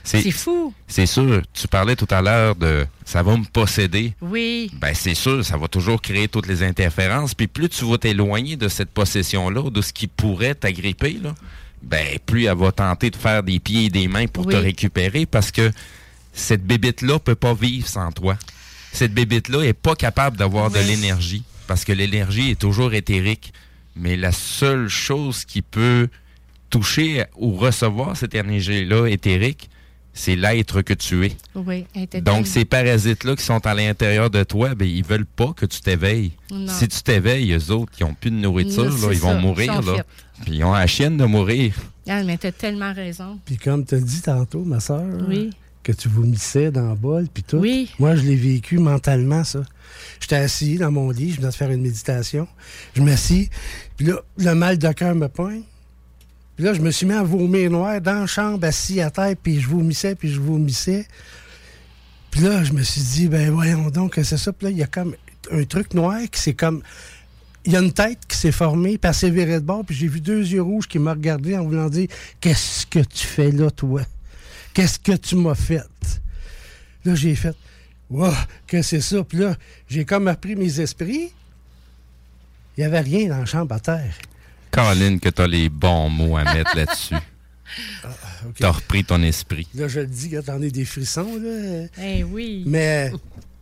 c'est- 0.03 0.31
fou. 0.31 0.73
C'est 0.87 1.05
sûr, 1.05 1.41
tu 1.53 1.67
parlais 1.67 1.95
tout 1.95 2.07
à 2.09 2.21
l'heure 2.21 2.55
de 2.55 2.85
ça 3.05 3.23
va 3.23 3.37
me 3.37 3.45
posséder. 3.45 4.13
Oui, 4.21 4.69
Ben 4.73 4.93
c'est 4.93 5.15
sûr, 5.15 5.43
ça 5.45 5.57
va 5.57 5.67
toujours 5.67 6.01
créer 6.01 6.27
toutes 6.27 6.47
les 6.47 6.63
interférences. 6.63 7.33
Puis 7.33 7.47
plus 7.47 7.69
tu 7.69 7.85
vas 7.85 7.97
t'éloigner 7.97 8.55
de 8.55 8.67
cette 8.67 8.89
possession-là, 8.89 9.69
de 9.69 9.81
ce 9.81 9.93
qui 9.93 10.07
pourrait 10.07 10.55
t'agripper, 10.55 11.19
là, 11.23 11.33
ben 11.81 12.17
plus 12.25 12.45
elle 12.45 12.57
va 12.57 12.71
tenter 12.71 13.09
de 13.09 13.15
faire 13.15 13.43
des 13.43 13.59
pieds 13.59 13.85
et 13.85 13.89
des 13.89 14.07
mains 14.07 14.27
pour 14.27 14.45
te 14.47 14.55
récupérer 14.55 15.25
parce 15.25 15.51
que 15.51 15.71
cette 16.33 16.65
bébite-là 16.65 17.19
peut 17.19 17.35
pas 17.35 17.53
vivre 17.53 17.87
sans 17.87 18.11
toi. 18.11 18.37
Cette 18.91 19.13
bébite-là 19.13 19.63
est 19.63 19.73
pas 19.73 19.95
capable 19.95 20.37
d'avoir 20.37 20.69
de 20.69 20.79
l'énergie 20.79 21.43
parce 21.67 21.83
que 21.85 21.91
l'énergie 21.93 22.51
est 22.51 22.59
toujours 22.59 22.93
éthérique. 22.93 23.53
Mais 23.95 24.15
la 24.17 24.31
seule 24.31 24.87
chose 24.89 25.45
qui 25.45 25.61
peut 25.61 26.07
toucher 26.69 27.25
ou 27.37 27.55
recevoir 27.55 28.17
cette 28.17 28.33
énergie-là 28.33 29.05
éthérique, 29.07 29.69
c'est 30.13 30.35
l'être 30.35 30.81
que 30.81 30.93
tu 30.93 31.25
es. 31.25 31.31
oui. 31.55 31.85
Donc, 32.21 32.47
ces 32.47 32.65
parasites-là 32.65 33.35
qui 33.35 33.43
sont 33.43 33.65
à 33.65 33.73
l'intérieur 33.73 34.29
de 34.29 34.43
toi, 34.43 34.75
ben, 34.75 34.87
ils 34.87 35.03
veulent 35.03 35.25
pas 35.25 35.53
que 35.55 35.65
tu 35.65 35.81
t'éveilles. 35.81 36.31
Si 36.67 36.87
tu 36.87 37.01
t'éveilles, 37.01 37.51
eux 37.53 37.71
autres, 37.71 37.91
qui 37.91 38.03
ont 38.03 38.13
plus 38.13 38.29
de 38.31 38.35
nourriture, 38.35 38.85
Non, 38.85 38.89
là, 38.91 38.97
c'est 38.99 39.13
ils 39.13 39.19
vont 39.19 39.33
ça. 39.33 39.39
mourir. 39.39 39.79
Ils 39.81 39.85
Là. 39.87 40.03
Puis 40.43 40.55
ils 40.57 40.63
ont 40.63 40.73
la 40.73 40.87
chienne 40.87 41.17
de 41.17 41.25
mourir. 41.25 41.73
Ah, 42.07 42.21
mais 42.23 42.37
t'as 42.37 42.51
tellement 42.51 42.93
raison. 42.93 43.39
Puis 43.45 43.57
comme 43.57 43.85
tu 43.85 43.95
as 43.95 43.99
dit 43.99 44.21
tantôt, 44.21 44.63
ma 44.63 44.79
soeur, 44.79 45.05
Oui. 45.27 45.51
que 45.83 45.91
tu 45.91 46.09
vomissais 46.09 46.69
dans 46.71 46.89
le 46.89 46.95
bol, 46.95 47.27
puis 47.33 47.43
tout. 47.43 47.57
Oui. 47.57 47.89
Moi, 47.99 48.15
je 48.15 48.21
l'ai 48.23 48.35
vécu 48.35 48.77
mentalement, 48.77 49.43
ça. 49.43 49.61
J'étais 50.19 50.35
assis 50.35 50.77
dans 50.77 50.91
mon 50.91 51.09
lit, 51.11 51.31
je 51.31 51.37
venais 51.37 51.49
de 51.49 51.53
faire 51.55 51.71
une 51.71 51.81
méditation. 51.81 52.47
Je 52.95 53.01
m'assis, 53.01 53.49
puis 53.97 54.05
là, 54.07 54.15
le 54.37 54.53
mal 54.53 54.77
de 54.77 54.91
cœur 54.91 55.15
me 55.15 55.27
pointe. 55.27 55.63
Puis 56.55 56.65
là, 56.65 56.73
je 56.73 56.81
me 56.81 56.91
suis 56.91 57.05
mis 57.05 57.13
à 57.13 57.23
vomir 57.23 57.71
noir 57.71 57.99
dans 57.99 58.21
la 58.21 58.27
chambre, 58.27 58.65
assis 58.65 59.01
à 59.01 59.09
terre, 59.09 59.35
puis 59.41 59.59
je 59.59 59.67
vomissais, 59.67 60.15
puis 60.15 60.31
je 60.31 60.39
vomissais. 60.39 61.07
Puis 62.29 62.41
là, 62.41 62.63
je 62.63 62.73
me 62.73 62.83
suis 62.83 63.01
dit, 63.01 63.27
ben 63.27 63.51
voyons 63.51 63.89
donc, 63.89 64.13
que 64.13 64.23
c'est 64.23 64.37
ça. 64.37 64.53
Puis 64.53 64.65
là, 64.65 64.71
il 64.71 64.77
y 64.77 64.83
a 64.83 64.87
comme 64.87 65.15
un 65.51 65.63
truc 65.63 65.93
noir 65.93 66.19
qui 66.31 66.39
c'est 66.39 66.53
comme... 66.53 66.81
Il 67.65 67.71
y 67.71 67.77
a 67.77 67.79
une 67.79 67.93
tête 67.93 68.19
qui 68.27 68.35
s'est 68.35 68.51
formée, 68.51 68.97
puis 68.97 69.07
elle 69.07 69.13
s'est 69.13 69.31
de 69.31 69.59
bord, 69.59 69.85
puis 69.85 69.95
j'ai 69.95 70.07
vu 70.07 70.19
deux 70.19 70.45
yeux 70.45 70.61
rouges 70.61 70.85
qui 70.85 70.99
m'ont 70.99 71.11
regardé 71.11 71.57
en 71.57 71.63
voulant 71.63 71.87
dire 71.87 72.09
Qu'est-ce 72.41 72.85
que 72.85 72.99
tu 72.99 73.25
fais 73.25 73.51
là, 73.51 73.71
toi? 73.71 74.01
Qu'est-ce 74.73 74.99
que 74.99 75.13
tu 75.13 75.37
m'as 75.37 75.55
fait? 75.55 75.85
Là, 77.05 77.15
j'ai 77.15 77.35
fait 77.35 77.55
Wow, 78.09 78.33
que 78.67 78.81
c'est 78.81 78.99
ça 78.99 79.23
Puis 79.23 79.37
là, 79.37 79.55
j'ai 79.87 80.03
comme 80.03 80.27
appris 80.27 80.55
mes 80.55 80.81
esprits. 80.81 81.31
Il 82.77 82.81
n'y 82.81 82.83
avait 82.83 82.99
rien 82.99 83.29
dans 83.29 83.37
la 83.37 83.45
chambre 83.45 83.73
à 83.75 83.79
terre. 83.79 84.13
Caroline, 84.73 85.19
que 85.19 85.29
t'as 85.29 85.47
les 85.47 85.69
bons 85.69 86.09
mots 86.09 86.35
à 86.35 86.43
mettre 86.43 86.75
là-dessus. 86.75 87.15
OK. 88.45 88.55
T'as 88.59 88.71
repris 88.71 89.05
ton 89.05 89.21
esprit. 89.21 89.67
Là, 89.75 89.87
je 89.87 90.01
le 90.01 90.07
dis, 90.07 90.31
quand 90.31 90.43
t'en 90.43 90.61
as 90.61 90.69
des 90.69 90.85
frissons, 90.85 91.39
là. 91.41 91.87
Eh 92.01 92.23
oui. 92.23 92.63
Mais 92.65 93.11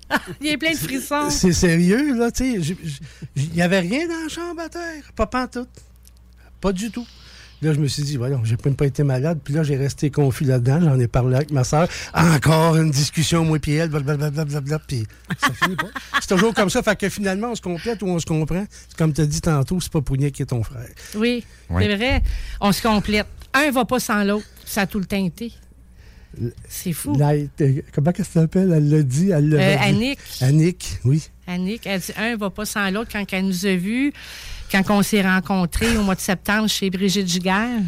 Il 0.42 0.48
y 0.48 0.52
a 0.52 0.58
plein 0.58 0.72
de 0.72 0.78
frissons. 0.78 1.30
c'est 1.30 1.54
sérieux, 1.54 2.18
là, 2.18 2.32
tu 2.32 2.62
sais. 2.64 2.76
Il 3.36 3.52
n'y 3.52 3.62
avait 3.62 3.80
rien 3.80 4.08
dans 4.08 4.24
la 4.24 4.30
chambre 4.30 4.62
à 4.62 4.70
terre. 4.70 5.04
Pas 5.16 5.28
pantoute. 5.28 5.70
Pas 6.60 6.72
du 6.72 6.92
tout. 6.92 7.08
Là, 7.62 7.74
je 7.74 7.80
me 7.80 7.88
suis 7.88 8.02
dit, 8.04 8.18
voyons, 8.18 8.42
j'ai 8.44 8.58
même 8.66 8.76
pas 8.76 8.86
été 8.88 9.04
malade. 9.04 9.40
Puis 9.44 9.54
là, 9.54 9.62
j'ai 9.64 9.78
resté 9.78 10.10
confus 10.10 10.46
là-dedans. 10.46 10.80
J'en 10.82 11.00
ai 11.00 11.08
parlé 11.08 11.36
avec 11.36 11.52
ma 11.52 11.64
soeur. 11.64 11.88
Encore 12.14 12.76
une 12.78 12.90
discussion, 12.92 13.46
moi 13.46 13.60
puis 13.60 13.74
elle, 13.74 13.90
blablabla. 13.90 14.80
Puis 14.80 15.06
ça 15.38 15.50
finit 15.54 15.76
pas. 15.76 15.88
C'est 16.20 16.28
toujours 16.36 16.54
comme 16.54 16.70
ça. 16.72 16.82
Fait 16.82 16.96
que 16.96 17.08
finalement, 17.10 17.52
on 17.52 17.56
se 17.56 17.62
complète 17.62 18.02
ou 18.02 18.08
on 18.08 18.18
se 18.20 18.26
comprend. 18.26 18.66
Comme 18.98 19.14
tu 19.14 19.22
as 19.22 19.26
dit 19.26 19.42
tantôt, 19.42 19.80
c'est 19.80 19.92
pas 19.92 20.02
pour 20.02 20.16
rien 20.18 20.32
qui 20.32 20.42
est 20.42 20.48
ton 20.48 20.64
frère. 20.64 20.88
Oui, 21.16 21.44
Oui. 21.70 21.84
c'est 21.86 21.96
vrai. 21.96 22.24
On 22.60 22.72
se 22.72 22.82
complète. 22.82 23.28
Un 23.54 23.70
va 23.72 23.86
pas 23.86 24.00
sans 24.00 24.24
l'autre. 24.24 24.46
Ça 24.66 24.82
a 24.82 24.88
tout 24.88 25.00
le 25.00 25.06
temps 25.06 25.24
été. 25.24 25.52
C'est 26.68 26.94
fou. 26.94 27.18
Euh, 27.20 27.82
comment 27.94 28.12
qu'elle 28.12 28.26
s'appelle? 28.26 28.72
Elle 28.74 28.90
l'a 28.90 29.04
dit. 29.04 29.32
Elle 29.32 29.50
l'a 29.50 29.58
Euh. 29.62 29.78
Annick. 29.80 30.20
Annick, 30.42 31.00
oui. 31.04 31.24
Annick, 31.48 31.86
elle 31.86 32.00
dit 32.00 32.14
un 32.18 32.36
va 32.38 32.50
pas 32.50 32.66
sans 32.66 32.90
l'autre 32.90 33.10
quand 33.12 33.26
elle 33.34 33.46
nous 33.46 33.66
a 33.66 33.76
vus, 33.76 34.14
quand 34.72 34.82
on 34.90 35.02
s'est 35.04 35.22
rencontrés 35.22 35.98
au 35.98 36.04
mois 36.04 36.16
de 36.16 36.22
septembre 36.22 36.70
chez 36.70 36.90
Brigitte 36.90 37.28
Giguère. 37.28 37.82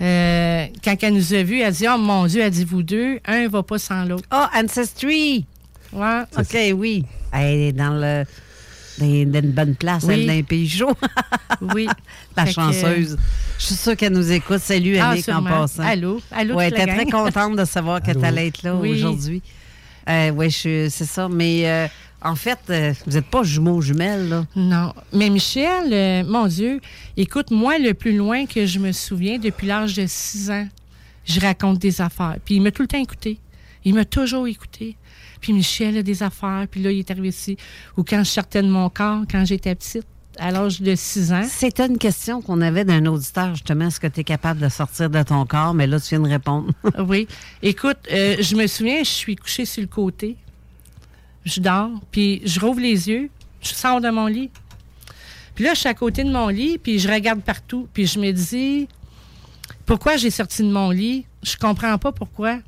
Euh, 0.00 0.66
quand 0.82 0.96
elle 1.02 1.12
nous 1.14 1.34
a 1.34 1.42
vus, 1.42 1.60
elle 1.60 1.74
dit 1.74 1.86
Oh 1.88 1.98
mon 1.98 2.26
Dieu, 2.26 2.40
elle 2.40 2.50
dit 2.50 2.64
vous 2.64 2.82
deux, 2.82 3.20
un 3.26 3.48
va 3.48 3.62
pas 3.62 3.78
sans 3.78 4.04
l'autre. 4.06 4.24
Ah, 4.30 4.50
Ancestry! 4.56 5.44
Ouais. 5.92 6.22
OK, 6.38 6.56
oui. 6.74 7.04
Elle 7.32 7.58
est 7.60 7.72
dans 7.72 7.94
le 7.94 8.24
Dans, 9.00 9.30
dans 9.32 9.40
une 9.40 9.52
bonne 9.52 9.74
place, 9.74 10.04
Oui. 10.04 10.14
elle, 10.14 10.26
dans 10.26 10.32
un 10.34 10.42
pays 10.42 10.68
chaud. 10.68 10.92
oui. 11.74 11.86
La 12.36 12.44
Fait 12.46 12.50
que- 12.50 12.54
chanceuse. 12.54 13.16
Je 13.58 13.64
suis 13.66 13.74
sûre 13.74 13.96
qu'elle 13.96 14.12
nous 14.12 14.30
écoute. 14.32 14.58
Salut, 14.60 14.96
Ah, 14.98 15.10
Annick, 15.10 15.28
en 15.28 15.42
passant. 15.42 15.82
Allô? 15.82 16.20
Allô, 16.30 16.54
Ouais, 16.56 16.70
t'es 16.70 16.86
très 16.86 17.06
contente 17.06 17.56
de 17.56 17.64
savoir 17.64 18.02
que 18.02 18.12
tu 18.12 18.24
allais 18.24 18.46
être 18.48 18.62
là 18.62 18.74
Oui. 18.76 18.92
aujourd'hui. 18.92 19.42
Euh, 20.08 20.30
oui, 20.30 20.50
c'est 20.50 20.88
ça. 20.90 21.28
Mais 21.28 21.68
euh, 21.68 21.86
en 22.22 22.34
fait, 22.34 22.58
euh, 22.70 22.92
vous 23.06 23.12
n'êtes 23.12 23.26
pas 23.26 23.42
jumeaux 23.42 23.80
jumelles, 23.82 24.28
là? 24.28 24.46
Non. 24.56 24.92
Mais 25.12 25.28
Michel, 25.28 25.92
euh, 25.92 26.24
mon 26.26 26.46
Dieu, 26.46 26.80
écoute, 27.16 27.50
moi, 27.50 27.78
le 27.78 27.92
plus 27.94 28.16
loin 28.16 28.46
que 28.46 28.64
je 28.66 28.78
me 28.78 28.92
souviens, 28.92 29.38
depuis 29.38 29.66
l'âge 29.66 29.94
de 29.94 30.04
6 30.06 30.50
ans, 30.50 30.66
je 31.26 31.38
raconte 31.40 31.78
des 31.78 32.00
affaires. 32.00 32.36
Puis 32.44 32.56
il 32.56 32.62
m'a 32.62 32.70
tout 32.70 32.82
le 32.82 32.88
temps 32.88 32.98
écouté. 33.00 33.38
Il 33.84 33.94
m'a 33.94 34.04
toujours 34.04 34.46
écouté. 34.46 34.96
Puis 35.40 35.52
Michel 35.52 35.98
a 35.98 36.02
des 36.02 36.22
affaires. 36.22 36.66
Puis 36.70 36.82
là, 36.82 36.92
il 36.92 36.98
est 37.00 37.10
arrivé 37.10 37.28
ici. 37.28 37.56
Ou 37.96 38.04
quand 38.04 38.18
je 38.18 38.30
sortais 38.30 38.62
de 38.62 38.68
mon 38.68 38.88
corps, 38.90 39.22
quand 39.30 39.44
j'étais 39.44 39.74
petite, 39.74 40.06
à 40.38 40.50
l'âge 40.50 40.80
de 40.80 40.94
6 40.94 41.32
ans. 41.32 41.44
C'était 41.46 41.86
une 41.86 41.98
question 41.98 42.40
qu'on 42.40 42.60
avait 42.60 42.84
d'un 42.84 43.04
auditeur, 43.06 43.54
justement. 43.54 43.86
Est-ce 43.86 44.00
que 44.00 44.06
tu 44.06 44.20
es 44.20 44.24
capable 44.24 44.60
de 44.60 44.68
sortir 44.68 45.10
de 45.10 45.22
ton 45.22 45.44
corps? 45.44 45.74
Mais 45.74 45.86
là, 45.86 46.00
tu 46.00 46.10
viens 46.10 46.20
de 46.20 46.28
répondre. 46.28 46.72
oui. 46.98 47.28
Écoute, 47.62 47.98
euh, 48.12 48.36
je 48.40 48.56
me 48.56 48.66
souviens, 48.66 49.00
je 49.00 49.10
suis 49.10 49.36
couchée 49.36 49.64
sur 49.64 49.82
le 49.82 49.88
côté. 49.88 50.36
Je 51.44 51.60
dors, 51.60 51.90
puis 52.10 52.42
je 52.44 52.60
rouvre 52.60 52.80
les 52.80 53.08
yeux, 53.08 53.30
je 53.62 53.74
sors 53.74 54.00
de 54.00 54.10
mon 54.10 54.26
lit. 54.26 54.50
Puis 55.54 55.64
là, 55.64 55.74
je 55.74 55.80
suis 55.80 55.88
à 55.88 55.94
côté 55.94 56.22
de 56.22 56.30
mon 56.30 56.48
lit, 56.48 56.78
puis 56.78 56.98
je 56.98 57.08
regarde 57.08 57.40
partout, 57.40 57.88
puis 57.92 58.06
je 58.06 58.18
me 58.18 58.30
dis, 58.30 58.88
pourquoi 59.86 60.16
j'ai 60.16 60.30
sorti 60.30 60.62
de 60.62 60.70
mon 60.70 60.90
lit? 60.90 61.24
Je 61.42 61.56
comprends 61.56 61.96
pas 61.98 62.12
pourquoi. 62.12 62.58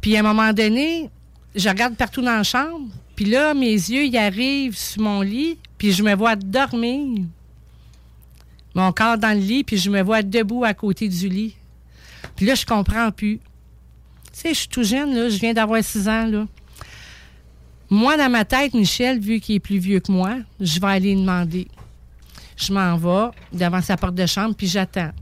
Puis 0.00 0.16
à 0.16 0.20
un 0.20 0.22
moment 0.22 0.52
donné, 0.52 1.10
je 1.54 1.68
regarde 1.68 1.94
partout 1.96 2.20
dans 2.20 2.36
la 2.36 2.42
chambre, 2.42 2.88
puis 3.14 3.26
là, 3.26 3.54
mes 3.54 3.72
yeux, 3.72 4.04
ils 4.06 4.16
arrivent 4.16 4.76
sur 4.76 5.02
mon 5.02 5.20
lit, 5.20 5.58
puis 5.78 5.92
je 5.92 6.02
me 6.02 6.14
vois 6.14 6.36
dormir. 6.36 7.22
Mon 8.74 8.92
corps 8.92 9.18
dans 9.18 9.32
le 9.32 9.44
lit, 9.44 9.62
puis 9.62 9.76
je 9.76 9.88
me 9.88 10.02
vois 10.02 10.22
debout 10.22 10.64
à 10.64 10.74
côté 10.74 11.08
du 11.08 11.28
lit. 11.28 11.54
Puis 12.34 12.44
là, 12.44 12.56
je 12.56 12.66
comprends 12.66 13.12
plus. 13.12 13.38
Tu 14.32 14.40
sais, 14.40 14.48
je 14.48 14.58
suis 14.60 14.68
tout 14.68 14.82
jeune, 14.82 15.14
là. 15.14 15.28
Je 15.28 15.38
viens 15.38 15.54
d'avoir 15.54 15.82
6 15.82 16.08
ans, 16.08 16.26
là. 16.26 16.46
Moi, 17.88 18.16
dans 18.16 18.28
ma 18.28 18.44
tête, 18.44 18.74
Michel, 18.74 19.20
vu 19.20 19.38
qu'il 19.38 19.54
est 19.54 19.60
plus 19.60 19.78
vieux 19.78 20.00
que 20.00 20.10
moi, 20.10 20.38
je 20.58 20.80
vais 20.80 20.88
aller 20.88 21.14
demander. 21.14 21.68
Je 22.56 22.72
m'en 22.72 22.96
vais 22.96 23.30
devant 23.52 23.80
sa 23.80 23.96
porte 23.96 24.16
de 24.16 24.26
chambre, 24.26 24.56
puis 24.56 24.66
j'attends. 24.66 25.12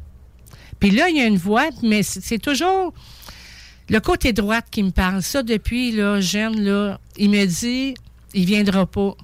Puis 0.80 0.90
là, 0.90 1.10
il 1.10 1.16
y 1.16 1.20
a 1.20 1.26
une 1.26 1.36
voix, 1.36 1.68
mais 1.82 2.02
c'est 2.02 2.38
toujours 2.38 2.94
le 3.92 4.00
côté 4.00 4.32
droite 4.32 4.64
qui 4.70 4.82
me 4.82 4.90
parle. 4.90 5.22
Ça, 5.22 5.42
depuis, 5.42 5.92
là, 5.92 6.18
jeune, 6.18 6.58
là, 6.64 6.98
il 7.18 7.28
me 7.28 7.44
dit, 7.44 7.92
il 8.32 8.46
viendra 8.46 8.86
pas. 8.86 9.14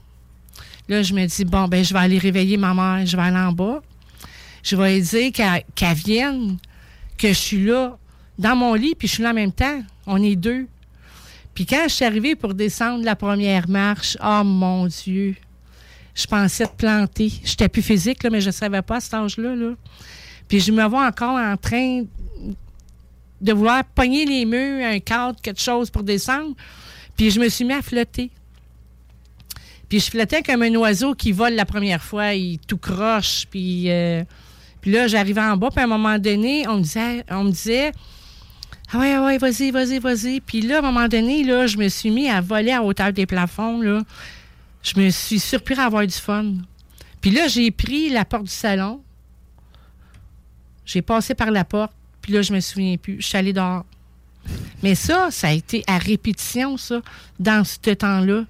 Là, 0.90 1.02
je 1.02 1.14
me 1.14 1.24
dis, 1.24 1.46
bon, 1.46 1.66
ben, 1.68 1.82
je 1.82 1.94
vais 1.94 2.00
aller 2.00 2.18
réveiller 2.18 2.58
ma 2.58 2.74
mère, 2.74 3.06
je 3.06 3.16
vais 3.16 3.22
aller 3.22 3.38
en 3.38 3.50
bas. 3.50 3.80
Je 4.62 4.76
vais 4.76 4.96
lui 4.96 5.02
dire 5.02 5.32
qu'elle 5.32 5.94
vienne, 5.94 6.58
que 7.16 7.28
je 7.28 7.32
suis 7.32 7.64
là, 7.64 7.96
dans 8.38 8.54
mon 8.54 8.74
lit, 8.74 8.94
puis 8.94 9.08
je 9.08 9.14
suis 9.14 9.22
là 9.22 9.30
en 9.30 9.34
même 9.34 9.52
temps. 9.52 9.82
On 10.06 10.22
est 10.22 10.36
deux. 10.36 10.66
Puis 11.54 11.64
quand 11.64 11.84
je 11.84 11.94
suis 11.94 12.04
arrivée 12.04 12.34
pour 12.34 12.52
descendre 12.52 13.02
la 13.06 13.16
première 13.16 13.70
marche, 13.70 14.18
oh 14.22 14.42
mon 14.44 14.86
Dieu, 14.86 15.34
je 16.14 16.26
pensais 16.26 16.66
te 16.66 16.76
planter. 16.76 17.32
J'étais 17.42 17.70
plus 17.70 17.80
physique, 17.80 18.22
là, 18.22 18.28
mais 18.28 18.42
je 18.42 18.48
ne 18.48 18.52
savais 18.52 18.82
pas 18.82 18.96
à 18.96 19.00
cet 19.00 19.14
âge-là. 19.14 19.56
Là. 19.56 19.70
Puis 20.46 20.60
je 20.60 20.72
me 20.72 20.84
vois 20.84 21.06
encore 21.06 21.38
en 21.38 21.56
train 21.56 22.04
de 23.40 23.52
vouloir 23.52 23.84
pogner 23.84 24.24
les 24.24 24.44
murs, 24.44 24.84
un 24.84 25.00
cadre, 25.00 25.40
quelque 25.40 25.60
chose 25.60 25.90
pour 25.90 26.02
descendre. 26.02 26.54
Puis 27.16 27.30
je 27.30 27.40
me 27.40 27.48
suis 27.48 27.64
mis 27.64 27.74
à 27.74 27.82
flotter. 27.82 28.30
Puis 29.88 30.00
je 30.00 30.10
flottais 30.10 30.42
comme 30.42 30.62
un 30.62 30.74
oiseau 30.74 31.14
qui 31.14 31.32
vole 31.32 31.54
la 31.54 31.64
première 31.64 32.02
fois, 32.02 32.34
il 32.34 32.58
tout 32.58 32.76
croche. 32.76 33.46
Puis, 33.50 33.90
euh, 33.90 34.22
puis 34.80 34.92
là, 34.92 35.06
j'arrivais 35.06 35.40
en 35.40 35.56
bas, 35.56 35.70
puis 35.70 35.80
à 35.80 35.84
un 35.84 35.88
moment 35.88 36.18
donné, 36.18 36.68
on 36.68 36.76
me 36.76 36.82
disait, 36.82 37.24
on 37.30 37.44
me 37.44 37.50
disait 37.50 37.92
Ah 38.92 38.98
ouais, 38.98 39.14
ah 39.14 39.24
ouais, 39.24 39.38
vas-y, 39.38 39.70
vas-y, 39.70 39.98
vas-y. 39.98 40.40
Puis 40.40 40.60
là, 40.60 40.76
à 40.76 40.78
un 40.80 40.82
moment 40.82 41.08
donné, 41.08 41.42
là, 41.42 41.66
je 41.66 41.78
me 41.78 41.88
suis 41.88 42.10
mis 42.10 42.28
à 42.28 42.40
voler 42.40 42.72
à 42.72 42.82
hauteur 42.82 43.12
des 43.12 43.26
plafonds. 43.26 43.80
Là. 43.80 44.02
Je 44.82 45.00
me 45.00 45.08
suis 45.10 45.40
surpris 45.40 45.74
à 45.74 45.84
avoir 45.84 46.06
du 46.06 46.14
fun. 46.14 46.54
Puis 47.20 47.30
là, 47.30 47.48
j'ai 47.48 47.70
pris 47.70 48.10
la 48.10 48.24
porte 48.24 48.44
du 48.44 48.50
salon. 48.50 49.02
J'ai 50.84 51.02
passé 51.02 51.34
par 51.34 51.50
la 51.50 51.64
porte, 51.64 51.92
puis 52.28 52.34
là, 52.34 52.42
je 52.42 52.52
me 52.52 52.60
souviens 52.60 52.98
plus. 52.98 53.16
Je 53.20 53.26
suis 53.26 53.38
allée 53.38 53.54
dehors. 53.54 53.86
Mais 54.82 54.94
ça, 54.94 55.30
ça 55.30 55.48
a 55.48 55.52
été 55.52 55.82
à 55.86 55.96
répétition, 55.96 56.76
ça, 56.76 57.00
dans 57.40 57.64
ce 57.64 57.78
temps-là. 57.94 58.44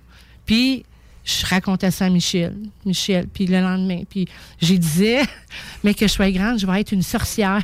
Puis, 0.44 0.84
je 1.24 1.46
racontais 1.46 1.92
ça 1.92 2.06
à 2.06 2.10
Michel. 2.10 2.56
Michel, 2.84 3.28
puis 3.28 3.46
le 3.46 3.60
lendemain. 3.60 4.02
Puis, 4.10 4.26
j'ai 4.60 4.78
disais, 4.78 5.22
mais 5.84 5.94
que 5.94 6.08
je 6.08 6.12
sois 6.12 6.32
grande, 6.32 6.58
je 6.58 6.66
vais 6.66 6.80
être 6.80 6.90
une 6.90 7.04
sorcière. 7.04 7.62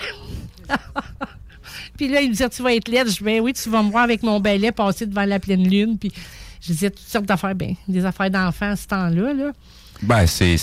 puis 1.96 2.06
là, 2.06 2.20
il 2.20 2.28
me 2.28 2.32
disait, 2.34 2.48
tu 2.48 2.62
vas 2.62 2.72
être 2.74 2.86
laide. 2.86 3.08
Je 3.08 3.14
dis, 3.14 3.24
ben 3.24 3.40
oui, 3.40 3.52
tu 3.52 3.68
vas 3.68 3.82
me 3.82 3.90
voir 3.90 4.04
avec 4.04 4.22
mon 4.22 4.38
balai 4.38 4.70
passer 4.70 5.06
devant 5.06 5.24
la 5.24 5.40
pleine 5.40 5.68
lune. 5.68 5.98
Puis, 5.98 6.12
je 6.60 6.68
disais 6.68 6.90
toutes 6.90 7.08
sortes 7.08 7.26
d'affaires, 7.26 7.56
ben, 7.56 7.74
des 7.88 8.04
affaires 8.04 8.30
d'enfants 8.30 8.70
à 8.70 8.76
ce 8.76 8.86
temps-là, 8.86 9.34
là. 9.34 9.50
Ben, 10.00 10.28
c'est, 10.28 10.56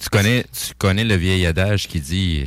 tu 0.00 0.08
connais, 0.12 0.44
tu 0.44 0.74
connais 0.78 1.02
le 1.02 1.16
vieil 1.16 1.44
adage 1.44 1.88
qui 1.88 1.98
dit, 1.98 2.46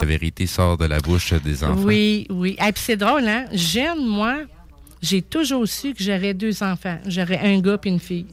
La 0.00 0.06
vérité 0.06 0.46
sort 0.46 0.76
de 0.76 0.86
la 0.86 0.98
bouche 0.98 1.32
des 1.34 1.64
enfants. 1.64 1.82
Oui, 1.82 2.26
oui. 2.30 2.56
Et 2.58 2.72
puis 2.72 2.82
c'est 2.84 2.96
drôle, 2.96 3.26
hein? 3.28 3.44
Jeune, 3.52 4.06
moi, 4.06 4.38
j'ai 5.02 5.22
toujours 5.22 5.66
su 5.66 5.94
que 5.94 6.02
j'aurais 6.02 6.34
deux 6.34 6.62
enfants. 6.62 6.98
J'aurais 7.06 7.38
un 7.38 7.60
gars 7.60 7.78
et 7.84 7.88
une 7.88 8.00
fille. 8.00 8.26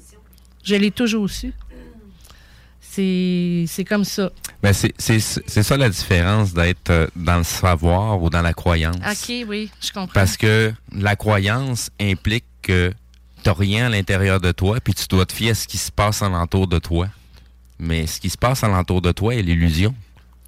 Je 0.64 0.76
l'ai 0.76 0.92
toujours 0.92 1.30
su. 1.30 1.54
C'est 2.82 3.86
comme 3.88 4.04
ça. 4.04 4.32
Ben, 4.64 4.74
c'est, 4.74 4.92
c'est, 4.98 5.20
c'est 5.20 5.62
ça 5.62 5.78
la 5.78 5.88
différence 5.88 6.52
d'être 6.52 6.90
euh, 6.90 7.08
dans 7.16 7.38
le 7.38 7.44
savoir 7.44 8.20
ou 8.24 8.32
dans 8.32 8.42
la 8.42 8.54
croyance. 8.54 8.96
OK, 8.96 9.46
oui, 9.48 9.70
je 9.80 9.92
comprends. 9.92 10.14
Parce 10.14 10.36
que 10.36 10.74
la 10.92 11.16
croyance 11.16 11.92
implique 12.02 12.46
que 12.64 12.92
tu 13.44 13.52
rien 13.52 13.86
à 13.86 13.90
l'intérieur 13.90 14.42
de 14.42 14.52
toi, 14.52 14.80
puis 14.80 14.96
tu 14.96 15.06
dois 15.08 15.28
te 15.28 15.34
fier 15.34 15.52
à 15.52 15.54
ce 15.54 15.68
qui 15.68 15.78
se 15.78 15.92
passe 15.92 16.24
alentour 16.24 16.68
de 16.68 16.80
toi. 16.80 17.08
Mais 17.78 18.08
ce 18.08 18.20
qui 18.20 18.32
se 18.32 18.38
passe 18.38 18.64
alentour 18.64 19.02
de 19.04 19.12
toi 19.12 19.36
est 19.36 19.44
l'illusion. 19.44 19.94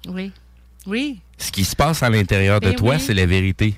Oui. 0.08 0.32
Oui. 0.86 1.20
Ce 1.38 1.50
qui 1.50 1.64
se 1.64 1.76
passe 1.76 2.02
à 2.02 2.10
l'intérieur 2.10 2.60
de 2.60 2.70
Ben 2.70 2.76
toi, 2.76 2.94
oui. 2.94 3.00
c'est 3.00 3.14
la 3.14 3.26
vérité. 3.26 3.74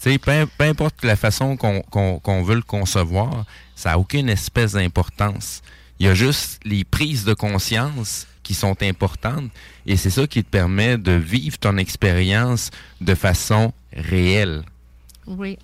Tu 0.00 0.10
sais, 0.12 0.18
peu, 0.18 0.46
peu 0.58 0.64
importe 0.64 1.04
la 1.04 1.16
façon 1.16 1.56
qu'on 1.56 1.80
qu'on 1.80 2.42
veut 2.42 2.56
le 2.56 2.62
concevoir, 2.62 3.44
ça 3.74 3.90
n'a 3.90 3.98
aucune 3.98 4.28
espèce 4.28 4.72
d'importance. 4.72 5.62
Il 5.98 6.06
y 6.06 6.08
a 6.08 6.14
juste 6.14 6.60
les 6.64 6.84
prises 6.84 7.24
de 7.24 7.34
conscience 7.34 8.26
qui 8.42 8.54
sont 8.54 8.76
importantes 8.82 9.50
et 9.86 9.96
c'est 9.96 10.10
ça 10.10 10.26
qui 10.26 10.44
te 10.44 10.50
permet 10.50 10.98
de 10.98 11.12
vivre 11.12 11.58
ton 11.58 11.78
expérience 11.78 12.70
de 13.00 13.14
façon 13.14 13.72
réelle. 13.92 14.62
Oui. 15.26 15.58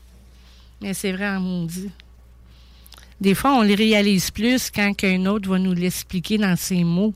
Mais 0.81 0.95
c'est 0.95 1.13
vrai 1.13 1.29
en 1.29 1.41
maudit. 1.41 1.91
Des 3.21 3.35
fois, 3.35 3.53
on 3.53 3.63
les 3.63 3.75
réalise 3.75 4.31
plus 4.31 4.71
quand 4.71 4.95
qu'un 4.95 5.27
autre 5.27 5.51
va 5.51 5.59
nous 5.59 5.75
l'expliquer 5.75 6.39
dans 6.39 6.57
ses 6.57 6.85
mots. 6.85 7.13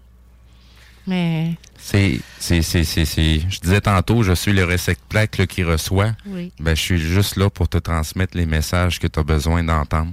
Mais 1.07 1.55
C'est, 1.79 2.21
c'est, 2.39 2.63
c'est, 2.63 2.85
c'est, 2.85 3.05
c'est- 3.05 3.41
je 3.49 3.61
disais 3.61 3.81
tantôt, 3.81 4.23
je 4.23 4.33
suis 4.33 4.53
le 4.53 4.65
réceptacle 4.65 5.47
qui 5.47 5.63
reçoit. 5.63 6.13
Oui. 6.27 6.51
Ben, 6.59 6.75
je 6.75 6.81
suis 6.81 6.99
juste 6.99 7.37
là 7.37 7.51
pour 7.51 7.69
te 7.69 7.77
transmettre 7.79 8.37
les 8.37 8.47
messages 8.47 8.99
que 8.99 9.07
tu 9.07 9.19
as 9.19 9.23
besoin 9.23 9.63
d'entendre. 9.63 10.13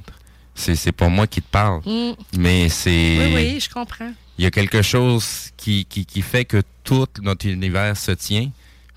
C'est, 0.54 0.76
c'est 0.76 0.92
pas 0.92 1.08
moi 1.08 1.28
qui 1.28 1.42
te 1.42 1.50
parle. 1.50 1.82
Mm. 1.86 2.12
Mais 2.38 2.68
c'est. 2.70 3.18
Oui, 3.20 3.32
oui, 3.36 3.60
je 3.60 3.70
comprends. 3.70 4.12
Il 4.38 4.44
y 4.44 4.48
a 4.48 4.52
quelque 4.52 4.82
chose 4.82 5.50
qui, 5.56 5.86
qui, 5.86 6.06
qui 6.06 6.22
fait 6.22 6.46
que 6.46 6.62
tout 6.84 7.08
notre 7.22 7.46
univers 7.48 7.96
se 7.96 8.12
tient, 8.12 8.50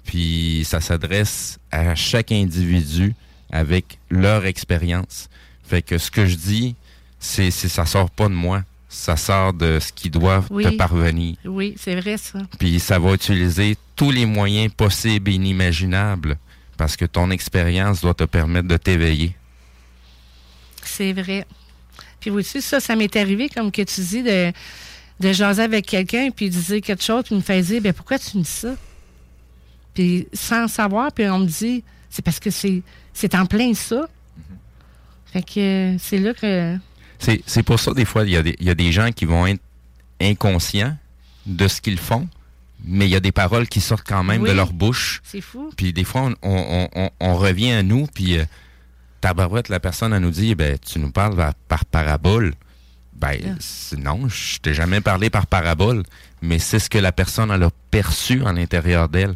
puis 0.04 0.64
ça 0.64 0.80
s'adresse 0.80 1.58
à 1.70 1.94
chaque 1.94 2.32
individu 2.32 3.14
avec 3.52 3.98
leur 4.10 4.46
expérience. 4.46 5.28
Fait 5.66 5.82
que 5.82 5.98
ce 5.98 6.10
que 6.10 6.26
je 6.26 6.34
dis, 6.34 6.74
c'est, 7.20 7.50
c'est 7.50 7.68
ça 7.68 7.86
sort 7.86 8.10
pas 8.10 8.28
de 8.28 8.34
moi. 8.34 8.62
Ça 8.96 9.16
sort 9.16 9.52
de 9.52 9.80
ce 9.80 9.92
qui 9.92 10.08
doit 10.08 10.44
Oui. 10.50 10.62
te 10.64 10.70
parvenir. 10.76 11.36
Oui, 11.44 11.74
c'est 11.76 11.96
vrai, 12.00 12.16
ça. 12.16 12.38
Puis 12.60 12.78
ça 12.78 12.98
va 13.00 13.12
utiliser 13.14 13.76
tous 13.96 14.12
les 14.12 14.24
moyens 14.24 14.72
possibles 14.72 15.30
et 15.30 15.34
inimaginables 15.34 16.38
parce 16.76 16.96
que 16.96 17.04
ton 17.04 17.30
expérience 17.32 18.00
doit 18.02 18.14
te 18.14 18.22
permettre 18.24 18.68
de 18.68 18.76
t'éveiller. 18.76 19.34
C'est 20.84 21.12
vrai. 21.12 21.44
Puis 22.20 22.30
aussi, 22.30 22.62
ça, 22.62 22.78
ça 22.78 22.94
m'est 22.94 23.14
arrivé, 23.16 23.48
comme 23.48 23.72
que 23.72 23.82
tu 23.82 24.00
dis, 24.00 24.22
de, 24.22 24.52
de 25.20 25.32
jaser 25.32 25.62
avec 25.62 25.86
quelqu'un, 25.86 26.30
puis 26.30 26.48
dire 26.48 26.80
quelque 26.80 27.02
chose, 27.02 27.24
puis 27.24 27.34
il 27.34 27.38
me 27.38 27.42
fait 27.42 27.60
dire, 27.62 27.82
ben 27.82 27.92
pourquoi 27.92 28.18
tu 28.18 28.38
me 28.38 28.42
dis 28.44 28.48
ça? 28.48 28.74
Puis 29.92 30.28
sans 30.32 30.68
savoir, 30.68 31.10
puis 31.12 31.26
on 31.28 31.40
me 31.40 31.46
dit, 31.46 31.82
c'est 32.10 32.24
parce 32.24 32.38
que 32.38 32.50
c'est, 32.50 32.80
c'est 33.12 33.34
en 33.34 33.44
plein 33.46 33.74
ça. 33.74 34.08
Fait 35.32 35.42
que 35.42 35.58
euh, 35.94 35.96
c'est 35.98 36.18
là 36.18 36.32
que. 36.32 36.76
C'est, 37.24 37.42
c'est 37.46 37.62
pour 37.62 37.80
ça, 37.80 37.92
des 37.94 38.04
fois, 38.04 38.24
il 38.24 38.30
y, 38.30 38.36
a 38.36 38.42
des- 38.42 38.56
il 38.60 38.66
y 38.66 38.70
a 38.70 38.74
des 38.74 38.92
gens 38.92 39.10
qui 39.12 39.24
vont 39.24 39.46
être 39.46 39.60
inconscients 40.20 40.96
de 41.46 41.68
ce 41.68 41.80
qu'ils 41.80 41.98
font, 41.98 42.28
mais 42.84 43.06
il 43.06 43.10
y 43.10 43.16
a 43.16 43.20
des 43.20 43.32
paroles 43.32 43.68
qui 43.68 43.80
sortent 43.80 44.06
quand 44.06 44.24
même 44.24 44.42
Oui. 44.42 44.48
de 44.50 44.54
leur 44.54 44.72
bouche. 44.72 45.20
C'est 45.24 45.40
fou. 45.40 45.70
Puis 45.76 45.92
des 45.92 46.04
fois, 46.04 46.22
on, 46.22 46.34
on- 46.42 46.88
on- 46.94 47.10
on 47.20 47.34
revient 47.36 47.72
à 47.72 47.82
nous, 47.82 48.06
puis 48.06 48.38
euh, 48.38 48.44
tabarouette, 49.20 49.68
la 49.68 49.80
personne, 49.80 50.12
elle 50.12 50.22
nous 50.22 50.30
dit, 50.30 50.54
ben, 50.54 50.78
tu 50.78 50.98
nous 50.98 51.10
parles 51.10 51.36
par, 51.36 51.54
par 51.54 51.84
parabole. 51.84 52.54
Ben, 53.14 53.56
c'est- 53.60 53.96
non, 53.96 54.28
je 54.28 54.58
t'ai 54.58 54.74
jamais 54.74 55.00
parlé 55.00 55.30
par 55.30 55.46
parabole, 55.46 56.02
mais 56.42 56.58
c'est 56.58 56.78
ce 56.78 56.90
que 56.90 56.98
la 56.98 57.12
personne, 57.12 57.50
elle 57.50 57.62
a 57.62 57.70
perçu 57.90 58.42
en 58.42 58.52
l'intérieur 58.52 59.08
d'elle. 59.08 59.34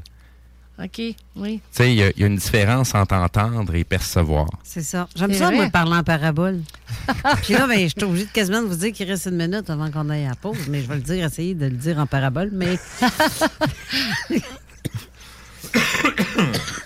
OK, 0.81 1.01
oui. 1.35 1.57
Tu 1.57 1.61
sais, 1.72 1.93
il 1.93 1.99
y, 1.99 2.03
a- 2.05 2.11
il 2.11 2.20
y 2.20 2.24
a 2.24 2.26
une 2.29 2.37
différence 2.37 2.95
entre 2.95 3.14
entendre 3.14 3.74
et 3.74 3.83
percevoir. 3.83 4.47
C'est 4.62 4.83
ça. 4.83 5.09
J'aime 5.16 5.33
ça, 5.35 5.47
vrai. 5.47 5.57
moi, 5.57 5.70
parler 5.70 5.97
en 5.97 6.05
parabole. 6.05 6.61
Puis 7.43 7.55
là, 7.55 7.66
ben, 7.66 7.81
je 7.81 7.89
suis 7.89 8.05
obligée 8.05 8.26
de 8.26 8.31
quasiment 8.31 8.62
de 8.62 8.68
vous 8.68 8.76
dire 8.76 8.93
qu'il 8.93 9.09
reste 9.09 9.26
une 9.26 9.37
minute 9.37 9.68
avant 9.70 9.91
qu'on 9.91 10.09
aille 10.09 10.26
à 10.26 10.31
la 10.31 10.35
pause, 10.37 10.68
mais 10.68 10.81
je 10.83 10.87
vais 10.89 10.95
le 10.95 11.01
dire, 11.03 11.24
essayer 11.24 11.55
de 11.57 11.64
le 11.66 11.72
dire 11.76 11.99
en 11.99 12.07
parabole, 12.07 12.51
mais. 12.53 12.79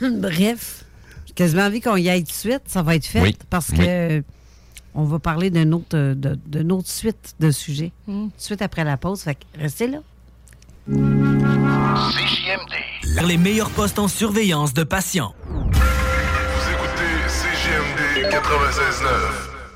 Bref, 0.01 0.85
j'ai 1.27 1.35
quasiment 1.35 1.63
envie 1.63 1.81
qu'on 1.81 1.97
y 1.97 2.09
aille 2.09 2.25
tout 2.25 2.31
de 2.31 2.37
suite. 2.37 2.63
Ça 2.67 2.83
va 2.83 2.97
être 2.97 3.07
fait 3.07 3.21
Oui, 3.21 3.37
parce 3.51 3.71
que 3.71 3.77
euh, 4.19 4.23
on 4.95 5.05
va 5.05 5.19
parler 5.19 5.51
d'une 5.51 5.75
autre, 5.75 5.97
de- 6.15 6.39
d'une 6.47 6.73
autre 6.73 6.89
suite 6.89 7.35
de 7.41 7.51
sujets. 7.51 7.93
Mm. 8.07 8.29
Suite 8.37 8.63
après 8.63 8.85
la 8.85 8.97
pause. 8.97 9.21
Fait 9.23 9.35
que 9.35 9.45
restez 9.59 9.87
là. 9.89 9.99
Les 13.27 13.37
meilleurs 13.37 13.71
postes 13.71 13.99
en 14.01 14.09
surveillance 14.09 14.75
de 14.75 14.83
patients. 14.83 15.35
CGMD 17.29 18.29
96.9. 18.31 19.52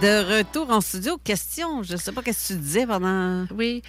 De 0.00 0.38
retour 0.38 0.70
en 0.70 0.80
studio, 0.80 1.18
question. 1.22 1.82
Je 1.82 1.96
sais 1.96 2.12
pas 2.12 2.22
qu'est-ce 2.22 2.48
que 2.48 2.54
tu 2.54 2.60
disais 2.60 2.86
pendant. 2.86 3.46
Oui. 3.56 3.82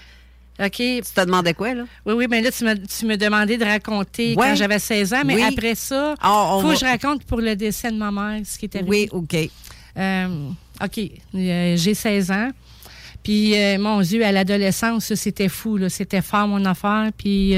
OK. 0.59 0.71
Tu 0.75 1.01
te 1.01 1.23
demandais 1.23 1.53
quoi, 1.53 1.73
là? 1.75 1.83
Oui, 2.05 2.13
oui, 2.15 2.25
mais 2.27 2.41
là, 2.41 2.51
tu 2.51 2.63
me, 2.65 2.73
tu 2.75 3.05
me 3.05 3.15
demandais 3.15 3.57
de 3.57 3.63
raconter 3.63 4.29
Ouais. 4.35 4.47
quand 4.49 4.55
j'avais 4.55 4.79
16 4.79 5.13
ans, 5.13 5.21
mais 5.23 5.35
Oui. 5.35 5.43
après 5.43 5.75
ça, 5.75 6.15
il 6.17 6.19
Ah, 6.21 6.47
faut 6.61 6.67
va- 6.67 6.73
que 6.73 6.79
je 6.79 6.85
raconte 6.85 7.23
pour 7.25 7.39
le 7.39 7.55
décès 7.55 7.91
de 7.91 7.97
ma 7.97 8.11
mère, 8.11 8.41
ce 8.43 8.57
qui 8.57 8.65
est 8.65 8.75
arrivé. 8.75 8.89
Oui, 8.89 9.07
OK. 9.11 9.49
Euh, 9.97 10.49
OK. 10.83 10.99
Euh, 11.35 11.77
J'ai 11.77 11.93
16 11.93 12.31
ans. 12.31 12.49
Puis, 13.21 13.55
euh, 13.55 13.77
mon 13.77 14.01
Dieu, 14.01 14.25
à 14.25 14.31
l'adolescence, 14.31 15.13
c'était 15.13 15.49
fou. 15.49 15.77
là. 15.77 15.89
C'était 15.89 16.21
fort, 16.21 16.47
mon 16.47 16.65
affaire. 16.65 17.11
Puis, 17.15 17.53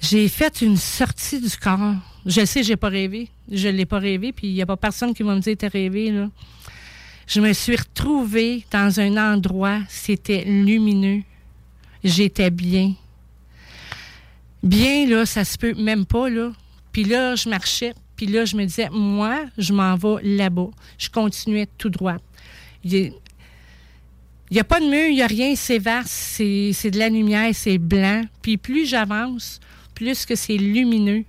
j'ai 0.00 0.28
fait 0.28 0.62
une 0.62 0.76
sortie 0.76 1.40
du 1.40 1.56
corps. 1.56 1.94
Je 2.24 2.44
sais, 2.44 2.62
j'ai 2.62 2.76
pas 2.76 2.88
rêvé. 2.88 3.28
Je 3.50 3.68
l'ai 3.68 3.86
pas 3.86 3.98
rêvé. 3.98 4.32
Puis, 4.32 4.48
il 4.48 4.54
n'y 4.54 4.62
a 4.62 4.66
pas 4.66 4.76
personne 4.76 5.14
qui 5.14 5.22
va 5.22 5.34
me 5.34 5.40
dire 5.40 5.56
t'as 5.58 5.68
rêvé. 5.68 6.10
Là. 6.10 6.30
Je 7.26 7.40
me 7.40 7.52
suis 7.52 7.76
retrouvée 7.76 8.64
dans 8.70 8.98
un 8.98 9.16
endroit, 9.16 9.80
c'était 9.88 10.44
lumineux. 10.44 11.22
J'étais 12.02 12.50
bien. 12.50 12.94
Bien, 14.62 15.06
là, 15.06 15.26
ça 15.26 15.44
se 15.44 15.56
peut 15.56 15.74
même 15.74 16.06
pas, 16.06 16.28
là. 16.28 16.52
Puis 16.92 17.04
là, 17.04 17.36
je 17.36 17.48
marchais. 17.48 17.94
Puis 18.16 18.26
là, 18.26 18.44
je 18.44 18.56
me 18.56 18.64
disais, 18.64 18.88
moi, 18.90 19.44
je 19.56 19.72
m'en 19.72 19.96
vais 19.96 20.22
là-bas. 20.22 20.70
Je 20.98 21.08
continuais 21.08 21.68
tout 21.78 21.88
droit. 21.88 22.16
Il 22.82 23.12
n'y 24.50 24.58
a 24.58 24.64
pas 24.64 24.80
de 24.80 24.86
mur, 24.86 25.06
il 25.08 25.14
n'y 25.14 25.22
a 25.22 25.26
rien, 25.26 25.54
c'est 25.54 25.78
vaste, 25.78 26.08
c'est 26.08 26.72
c'est 26.72 26.90
de 26.90 26.98
la 26.98 27.08
lumière, 27.08 27.50
c'est 27.54 27.78
blanc. 27.78 28.22
Puis 28.42 28.56
plus 28.56 28.86
j'avance, 28.86 29.60
plus 30.00 30.24
que 30.24 30.34
c'est 30.34 30.56
lumineux. 30.56 31.24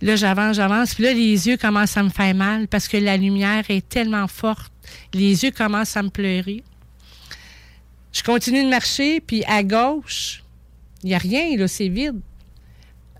Là, 0.00 0.14
j'avance, 0.14 0.54
j'avance. 0.56 0.94
Puis 0.94 1.02
là, 1.02 1.12
les 1.12 1.48
yeux 1.48 1.56
commencent 1.56 1.96
à 1.96 2.04
me 2.04 2.08
faire 2.08 2.36
mal 2.36 2.68
parce 2.68 2.86
que 2.86 2.96
la 2.96 3.16
lumière 3.16 3.64
est 3.68 3.88
tellement 3.88 4.28
forte. 4.28 4.72
Les 5.12 5.42
yeux 5.42 5.50
commencent 5.50 5.96
à 5.96 6.04
me 6.04 6.08
pleurer. 6.08 6.62
Je 8.12 8.22
continue 8.22 8.62
de 8.62 8.68
marcher, 8.68 9.20
puis 9.20 9.42
à 9.46 9.64
gauche, 9.64 10.44
il 11.02 11.08
n'y 11.08 11.14
a 11.14 11.18
rien, 11.18 11.56
là, 11.56 11.66
c'est 11.66 11.88
vide. 11.88 12.20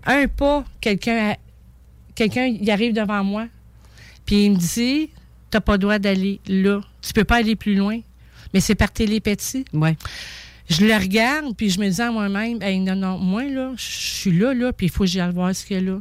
Un 0.05 0.27
pas, 0.27 0.63
quelqu'un 0.79 1.35
quelqu'un 2.15 2.55
arrive 2.67 2.93
devant 2.93 3.23
moi, 3.25 3.47
puis 4.25 4.45
il 4.45 4.51
me 4.51 4.57
dit 4.57 5.09
T'as 5.49 5.59
pas 5.59 5.73
le 5.73 5.79
droit 5.79 5.99
d'aller 5.99 6.39
là. 6.47 6.79
Tu 7.01 7.11
peux 7.11 7.25
pas 7.25 7.37
aller 7.37 7.55
plus 7.57 7.75
loin. 7.75 7.99
Mais 8.53 8.59
c'est 8.61 8.75
par 8.75 8.91
télépathie. 8.91 9.65
Ouais. 9.73 9.97
Je 10.79 10.85
le 10.85 10.93
regarde, 10.95 11.55
puis 11.55 11.69
je 11.69 11.79
me 11.79 11.89
dis 11.89 12.01
à 12.01 12.11
moi-même 12.11 12.61
Hey, 12.61 12.79
non, 12.79 12.95
non, 12.95 13.17
moi, 13.17 13.43
là, 13.43 13.71
je 13.75 13.83
suis 13.83 14.31
là, 14.37 14.53
là, 14.53 14.73
puis 14.73 14.87
il 14.87 14.91
faut 14.91 15.03
que 15.03 15.09
j'aille 15.09 15.31
voir 15.31 15.55
ce 15.55 15.65
qu'il 15.65 15.77
y 15.77 15.79
a 15.79 15.83
là. 15.83 15.99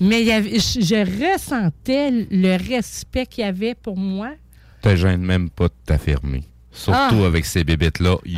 Mais 0.00 0.22
il 0.22 0.26
y 0.26 0.32
avait- 0.32 0.58
je, 0.58 0.80
je 0.80 1.34
ressentais 1.34 2.26
le 2.30 2.56
respect 2.68 3.26
qu'il 3.26 3.44
y 3.44 3.46
avait 3.46 3.74
pour 3.74 3.96
moi. 3.96 4.30
te 4.82 4.94
gêne 4.96 5.22
même 5.22 5.48
pas 5.48 5.68
de 5.68 5.74
t'affirmer. 5.86 6.42
Surtout 6.70 7.22
Ah. 7.22 7.26
avec 7.26 7.46
ces 7.46 7.64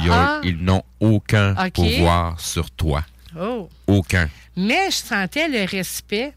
ont- 0.09 0.13
Ah. 0.13 0.41
ils 0.45 0.59
n'ont 0.59 0.83
aucun 1.01 1.55
pouvoir 1.71 2.39
sur 2.39 2.71
toi. 2.71 3.03
Oh. 3.41 3.69
Aucun. 3.89 4.29
Mais 4.57 4.91
je 4.91 4.97
sentais 4.97 5.49
le 5.49 5.65
respect. 5.69 6.33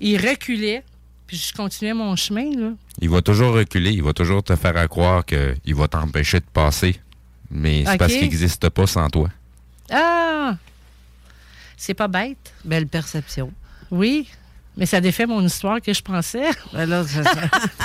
Il 0.00 0.16
reculait, 0.16 0.82
puis 1.26 1.36
je 1.36 1.52
continuais 1.52 1.94
mon 1.94 2.16
chemin, 2.16 2.50
là. 2.56 2.72
Il 3.00 3.10
va 3.10 3.22
toujours 3.22 3.54
reculer, 3.54 3.92
il 3.92 4.02
va 4.02 4.12
toujours 4.12 4.42
te 4.42 4.56
faire 4.56 4.76
à 4.76 4.88
croire 4.88 5.24
qu'il 5.24 5.74
va 5.74 5.86
t'empêcher 5.86 6.40
de 6.40 6.46
passer. 6.52 6.96
Mais 7.50 7.84
c'est 7.86 7.98
parce 7.98 8.12
qu'il 8.12 8.22
n'existe 8.22 8.68
pas 8.70 8.86
sans 8.86 9.08
toi. 9.10 9.28
Ah! 9.90 10.56
C'est 11.76 11.94
pas 11.94 12.08
bête. 12.08 12.52
Belle 12.64 12.86
perception. 12.86 13.52
Oui, 13.90 14.28
mais 14.76 14.86
ça 14.86 15.00
défait 15.00 15.26
mon 15.26 15.42
histoire 15.44 15.80
que 15.80 15.92
je 15.92 16.00
pensais. 16.02 16.48
Ben 16.72 17.04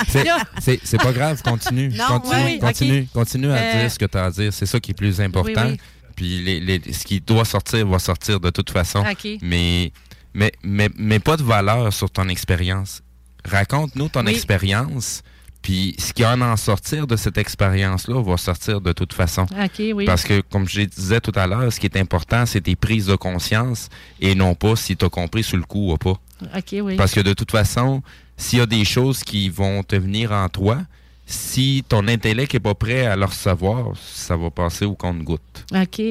C'est- 0.07 0.25
C'est 0.59 0.79
c'est 0.83 0.97
pas 0.97 1.11
grave, 1.11 1.41
continue. 1.41 1.89
Non, 1.89 2.19
continue, 2.19 2.43
oui, 2.45 2.59
continue, 2.59 3.07
continue 3.13 3.51
à 3.51 3.55
Euh, 3.55 3.81
dire 3.81 3.91
ce 3.91 3.99
que 3.99 4.05
tu 4.05 4.17
as 4.17 4.25
à 4.25 4.31
dire. 4.31 4.53
C'est 4.53 4.65
ça 4.65 4.79
qui 4.79 4.91
est 4.91 4.95
plus 4.95 5.19
important. 5.21 5.65
Oui, 5.65 5.71
oui. 5.73 5.79
Puis 6.15 6.41
les- 6.43 6.59
les- 6.59 6.93
ce 6.93 7.05
qui 7.05 7.19
doit 7.21 7.45
sortir 7.45 7.87
va 7.87 7.99
sortir 7.99 8.39
de 8.39 8.49
toute 8.49 8.69
façon. 8.71 9.03
Mais, 9.41 9.91
mais, 10.33 10.51
mais, 10.63 10.89
mais 10.97 11.19
pas 11.19 11.37
de 11.37 11.43
valeur 11.43 11.93
sur 11.93 12.09
ton 12.09 12.27
expérience. 12.29 13.01
Raconte-nous 13.45 14.09
ton 14.09 14.25
Oui. 14.25 14.33
expérience, 14.33 15.21
Puis 15.61 15.95
ce 15.99 16.13
qui 16.13 16.21
va 16.23 16.33
en 16.35 16.55
sortir 16.57 17.05
de 17.05 17.15
cette 17.15 17.37
expérience-là 17.37 18.21
va 18.23 18.37
sortir 18.37 18.79
de 18.81 18.91
toute 18.93 19.13
façon. 19.13 19.43
OK, 19.43 19.81
oui. 19.93 20.05
Parce 20.05 20.23
que, 20.23 20.41
comme 20.41 20.67
je 20.67 20.81
disais 20.81 21.19
tout 21.19 21.33
à 21.35 21.47
l'heure, 21.47 21.71
ce 21.71 21.79
qui 21.79 21.87
est 21.87 21.97
important, 21.97 22.45
c'est 22.45 22.61
tes 22.61 22.75
prises 22.75 23.07
de 23.07 23.15
conscience 23.15 23.89
et 24.21 24.35
non 24.35 24.55
pas 24.55 24.75
si 24.75 24.95
tu 24.95 25.05
as 25.05 25.09
compris 25.09 25.43
sur 25.43 25.57
le 25.57 25.63
coup 25.63 25.91
ou 25.91 25.97
pas. 25.97 26.17
OK, 26.55 26.75
oui. 26.81 26.95
Parce 26.95 27.13
que 27.13 27.19
de 27.19 27.33
toute 27.33 27.51
façon, 27.51 28.01
s'il 28.37 28.59
y 28.59 28.61
a 28.61 28.65
des 28.65 28.85
choses 28.85 29.23
qui 29.23 29.49
vont 29.49 29.83
te 29.83 29.95
venir 29.97 30.31
en 30.31 30.47
toi, 30.47 30.77
si 31.25 31.83
ton 31.87 32.07
intellect 32.07 32.53
n'est 32.53 32.59
pas 32.61 32.73
prêt 32.73 33.05
à 33.05 33.15
le 33.15 33.25
recevoir, 33.25 33.91
ça 34.01 34.37
va 34.37 34.49
passer 34.49 34.85
au 34.85 34.95
compte-goutte. 34.95 35.65
OK. 35.75 36.01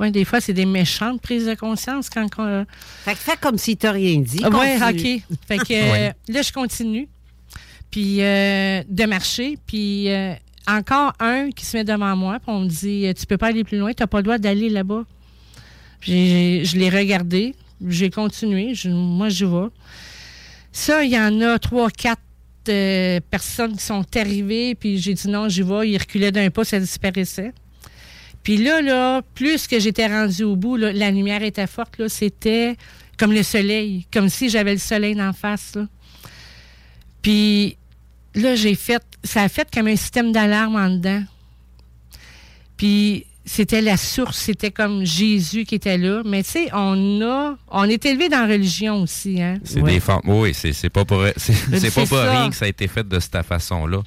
Oui, 0.00 0.10
des 0.10 0.24
fois, 0.24 0.40
c'est 0.40 0.52
des 0.52 0.66
méchantes 0.66 1.20
prises 1.22 1.46
de 1.46 1.54
conscience 1.54 2.10
quand. 2.10 2.26
on- 2.38 2.66
Fait 3.04 3.12
que 3.12 3.18
fais 3.18 3.36
comme 3.40 3.56
si 3.56 3.76
tu 3.76 3.86
rien 3.88 4.18
dit. 4.20 4.40
Ah 4.42 4.48
ouais, 4.50 4.78
Continue. 4.80 5.22
OK. 5.28 5.38
Fait 5.46 5.58
que 5.58 5.72
euh, 6.08 6.12
là, 6.28 6.42
je 6.42 6.52
continue. 6.52 7.08
Puis 7.92 8.22
euh, 8.22 8.82
de 8.88 9.04
marcher. 9.04 9.56
Puis 9.64 10.10
euh, 10.10 10.34
encore 10.66 11.12
un 11.20 11.50
qui 11.50 11.64
se 11.64 11.76
met 11.76 11.84
devant 11.84 12.16
moi. 12.16 12.40
Puis 12.40 12.50
on 12.50 12.60
me 12.60 12.68
dit 12.68 13.06
euh, 13.06 13.12
Tu 13.12 13.26
peux 13.26 13.36
pas 13.36 13.48
aller 13.48 13.62
plus 13.62 13.78
loin, 13.78 13.92
tu 13.92 14.02
n'as 14.02 14.08
pas 14.08 14.16
le 14.16 14.24
droit 14.24 14.38
d'aller 14.38 14.68
là-bas. 14.68 15.04
Je 16.00 16.76
l'ai 16.76 16.90
regardé. 16.90 17.54
J'ai 17.86 18.10
continué. 18.10 18.74
Moi, 18.86 19.28
je 19.28 19.44
vais. 19.44 19.68
Ça, 20.72 21.04
il 21.04 21.12
y 21.12 21.18
en 21.18 21.40
a 21.42 21.58
trois, 21.60 21.90
quatre 21.90 22.20
personnes 23.30 23.76
qui 23.76 23.84
sont 23.84 24.04
arrivées. 24.16 24.74
Puis 24.74 24.98
j'ai 24.98 25.14
dit 25.14 25.28
non, 25.28 25.48
j'y 25.48 25.62
vais. 25.62 25.90
Ils 25.90 25.98
reculaient 25.98 26.32
d'un 26.32 26.50
pas, 26.50 26.64
ça 26.64 26.80
disparaissait. 26.80 27.52
Puis 28.42 28.56
là, 28.56 28.80
là, 28.80 29.22
plus 29.34 29.68
que 29.68 29.78
j'étais 29.78 30.06
rendue 30.06 30.42
au 30.44 30.56
bout, 30.56 30.76
la 30.76 31.10
lumière 31.10 31.42
était 31.42 31.68
forte. 31.68 31.98
là, 31.98 32.08
C'était 32.08 32.76
comme 33.16 33.32
le 33.32 33.42
soleil, 33.42 34.06
comme 34.12 34.28
si 34.28 34.48
j'avais 34.48 34.72
le 34.72 34.80
soleil 34.80 35.14
d'en 35.14 35.32
face. 35.32 35.74
Puis 37.20 37.76
là, 38.34 38.54
j'ai 38.54 38.74
fait, 38.74 39.02
ça 39.24 39.42
a 39.42 39.48
fait 39.48 39.68
comme 39.72 39.86
un 39.86 39.96
système 39.96 40.32
d'alarme 40.32 40.76
en 40.76 40.90
dedans. 40.90 41.22
Puis 42.76 43.26
c'était 43.44 43.80
la 43.80 43.96
source, 43.96 44.38
c'était 44.38 44.70
comme 44.70 45.04
Jésus 45.04 45.64
qui 45.64 45.74
était 45.74 45.98
là. 45.98 46.22
Mais 46.24 46.42
tu 46.42 46.50
sais, 46.50 46.68
on 46.72 47.20
a, 47.22 47.56
on 47.68 47.84
est 47.84 48.04
élevé 48.04 48.28
dans 48.28 48.46
la 48.46 48.52
religion 48.52 49.02
aussi, 49.02 49.40
hein. 49.40 49.58
C'est 49.64 49.82
des 49.82 50.00
formes. 50.00 50.28
Oui, 50.28 50.54
c'est 50.54 50.72
c'est 50.72 50.90
pas 50.90 51.04
pour, 51.04 51.24
c'est 51.36 51.94
pas 51.94 52.06
pour 52.06 52.18
ça. 52.18 52.30
rien 52.30 52.50
que 52.50 52.56
ça 52.56 52.64
a 52.64 52.68
été 52.68 52.88
fait 52.88 53.06
de 53.06 53.18
cette 53.18 53.42
façon-là. 53.42 54.02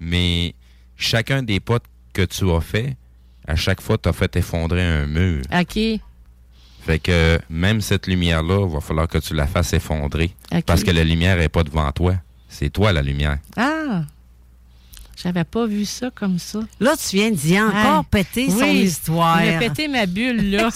Mais 0.00 0.54
chacun 0.96 1.42
des 1.42 1.60
pas 1.60 1.78
que 2.12 2.22
tu 2.22 2.50
as 2.50 2.60
fait, 2.60 2.96
à 3.46 3.56
chaque 3.56 3.80
fois, 3.80 3.98
tu 3.98 4.08
as 4.08 4.12
fait 4.12 4.34
effondrer 4.36 4.82
un 4.82 5.06
mur. 5.06 5.42
OK. 5.52 5.78
Fait 6.86 6.98
que 6.98 7.38
même 7.50 7.80
cette 7.80 8.06
lumière-là, 8.06 8.66
il 8.66 8.72
va 8.72 8.80
falloir 8.80 9.08
que 9.08 9.18
tu 9.18 9.34
la 9.34 9.46
fasses 9.46 9.74
effondrer. 9.74 10.30
OK. 10.52 10.62
Parce 10.64 10.82
que 10.82 10.90
la 10.90 11.04
lumière 11.04 11.36
n'est 11.36 11.48
pas 11.48 11.64
devant 11.64 11.90
toi. 11.92 12.14
C'est 12.48 12.70
toi 12.70 12.92
la 12.92 13.02
lumière. 13.02 13.38
Ah! 13.56 14.02
J'avais 15.20 15.42
pas 15.44 15.66
vu 15.66 15.84
ça 15.84 16.10
comme 16.14 16.38
ça. 16.38 16.60
Là, 16.78 16.94
tu 16.96 17.16
viens 17.16 17.30
d'y 17.32 17.60
encore 17.60 18.04
péter 18.04 18.48
son 18.50 18.64
histoire. 18.66 19.44
Il 19.44 19.54
a 19.54 19.58
pété 19.58 19.88
ma 19.88 20.06
bulle, 20.06 20.50
là. 20.52 20.68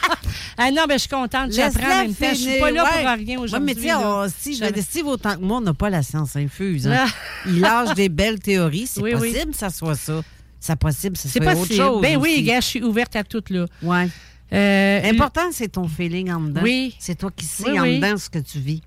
ah 0.56 0.70
non, 0.70 0.84
ben 0.88 0.94
je 0.94 1.00
suis 1.00 1.08
contente. 1.10 1.52
J'apprends 1.52 1.84
en 1.84 2.02
même 2.04 2.14
temps. 2.14 2.26
Je 2.30 2.34
suis 2.36 2.58
pas 2.58 2.70
là 2.70 2.84
ouais. 2.84 2.90
pour 2.90 3.26
rien 3.26 3.36
Ouais, 3.36 3.44
aujourd'hui. 3.44 3.66
mais 3.66 3.74
tu 3.74 3.82
sais, 3.82 3.88
là. 3.88 4.00
on- 4.24 4.80
Steve, 4.82 5.06
autant 5.06 5.36
que 5.36 5.40
moi, 5.42 5.58
on 5.58 5.60
n'a 5.60 5.74
pas 5.74 5.90
la 5.90 6.02
science 6.02 6.36
infuse. 6.36 6.86
hein. 6.88 7.04
Il 7.46 7.60
lâche 7.60 7.94
des 7.94 8.08
belles 8.08 8.38
théories. 8.40 8.86
C'est 8.86 9.02
Oui, 9.02 9.12
oui. 9.14 9.30
possible 9.32 9.52
que 9.52 9.58
ça 9.58 9.68
soit 9.68 9.94
ça. 9.94 10.22
C'est 10.58 10.76
possible 10.76 11.16
C'est 11.18 11.28
soit 11.28 11.42
possible. 11.42 11.60
autre 11.60 11.74
chose. 11.92 12.00
Ben 12.02 12.16
oui, 12.16 12.42
gars, 12.44 12.60
je 12.60 12.66
suis 12.66 12.82
ouverte 12.82 13.14
à 13.14 13.24
tout, 13.24 13.44
là. 13.50 13.66
Ouais. 13.82 14.08
Euh, 14.54 15.00
L'important, 15.02 15.50
c'est 15.52 15.68
ton 15.68 15.86
feeling 15.86 16.30
en 16.32 16.40
dedans. 16.40 16.62
Oui. 16.62 16.94
C'est 16.98 17.16
toi 17.18 17.30
qui 17.34 17.44
sais 17.44 17.70
Oui, 17.70 17.78
en 17.78 17.82
oui. 17.82 17.96
dedans 18.00 18.16
ce 18.16 18.30
que 18.30 18.38
tu 18.38 18.58
vis. 18.58 18.80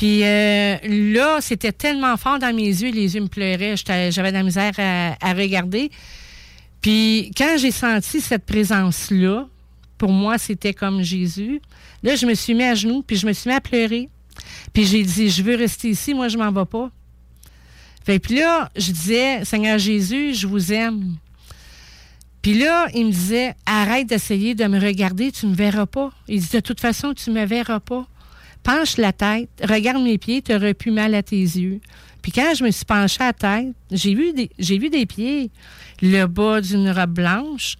Puis 0.00 0.24
euh, 0.24 0.78
là, 1.12 1.42
c'était 1.42 1.72
tellement 1.72 2.16
fort 2.16 2.38
dans 2.38 2.56
mes 2.56 2.68
yeux, 2.68 2.90
les 2.90 3.16
yeux 3.16 3.20
me 3.20 3.26
pleuraient. 3.26 3.74
J'avais 3.76 4.30
de 4.30 4.36
la 4.38 4.42
misère 4.42 4.72
à, 4.78 5.34
regarder. 5.34 5.90
Puis 6.80 7.30
quand 7.36 7.58
j'ai 7.58 7.70
senti 7.70 8.22
cette 8.22 8.46
présence-là, 8.46 9.46
pour 9.98 10.10
moi, 10.10 10.38
c'était 10.38 10.72
comme 10.72 11.02
Jésus. 11.02 11.60
Là, 12.02 12.16
je 12.16 12.24
me 12.24 12.32
suis 12.32 12.54
mis 12.54 12.62
à 12.62 12.74
genoux, 12.74 13.02
puis 13.06 13.16
je 13.16 13.26
me 13.26 13.34
suis 13.34 13.50
mis 13.50 13.54
à 13.54 13.60
pleurer. 13.60 14.08
Puis 14.72 14.86
j'ai 14.86 15.02
dit, 15.02 15.28
je 15.28 15.42
veux 15.42 15.54
rester 15.54 15.90
ici, 15.90 16.14
moi, 16.14 16.28
je 16.28 16.38
m'en 16.38 16.50
vais 16.50 16.64
pas. 16.64 16.90
Puis 18.06 18.36
là, 18.36 18.70
je 18.76 18.92
disais, 18.92 19.44
Seigneur 19.44 19.78
Jésus, 19.78 20.32
je 20.32 20.46
vous 20.46 20.72
aime. 20.72 21.16
Puis 22.40 22.54
là, 22.54 22.86
il 22.94 23.04
me 23.04 23.12
disait, 23.12 23.54
arrête 23.66 24.06
d'essayer 24.06 24.54
de 24.54 24.64
me 24.64 24.80
regarder, 24.80 25.30
tu 25.30 25.44
me 25.44 25.54
verras 25.54 25.84
pas. 25.84 26.10
Il 26.26 26.40
dit, 26.40 26.48
de 26.50 26.60
toute 26.60 26.80
façon, 26.80 27.12
tu 27.12 27.30
me 27.30 27.44
verras 27.44 27.80
pas. 27.80 28.06
Penche 28.62 28.96
la 28.98 29.12
tête, 29.12 29.48
regarde 29.62 30.02
mes 30.02 30.18
pieds, 30.18 30.42
tu 30.42 30.54
aurais 30.54 30.74
plus 30.74 30.90
mal 30.90 31.14
à 31.14 31.22
tes 31.22 31.40
yeux. 31.40 31.80
Puis 32.22 32.32
quand 32.32 32.52
je 32.54 32.64
me 32.64 32.70
suis 32.70 32.84
penchée 32.84 33.22
à 33.22 33.26
la 33.26 33.32
tête, 33.32 33.74
j'ai 33.90 34.14
vu 34.14 34.32
des, 34.32 35.06
pieds, 35.06 35.50
le 36.02 36.26
bas 36.26 36.60
d'une 36.60 36.90
robe 36.90 37.14
blanche. 37.14 37.76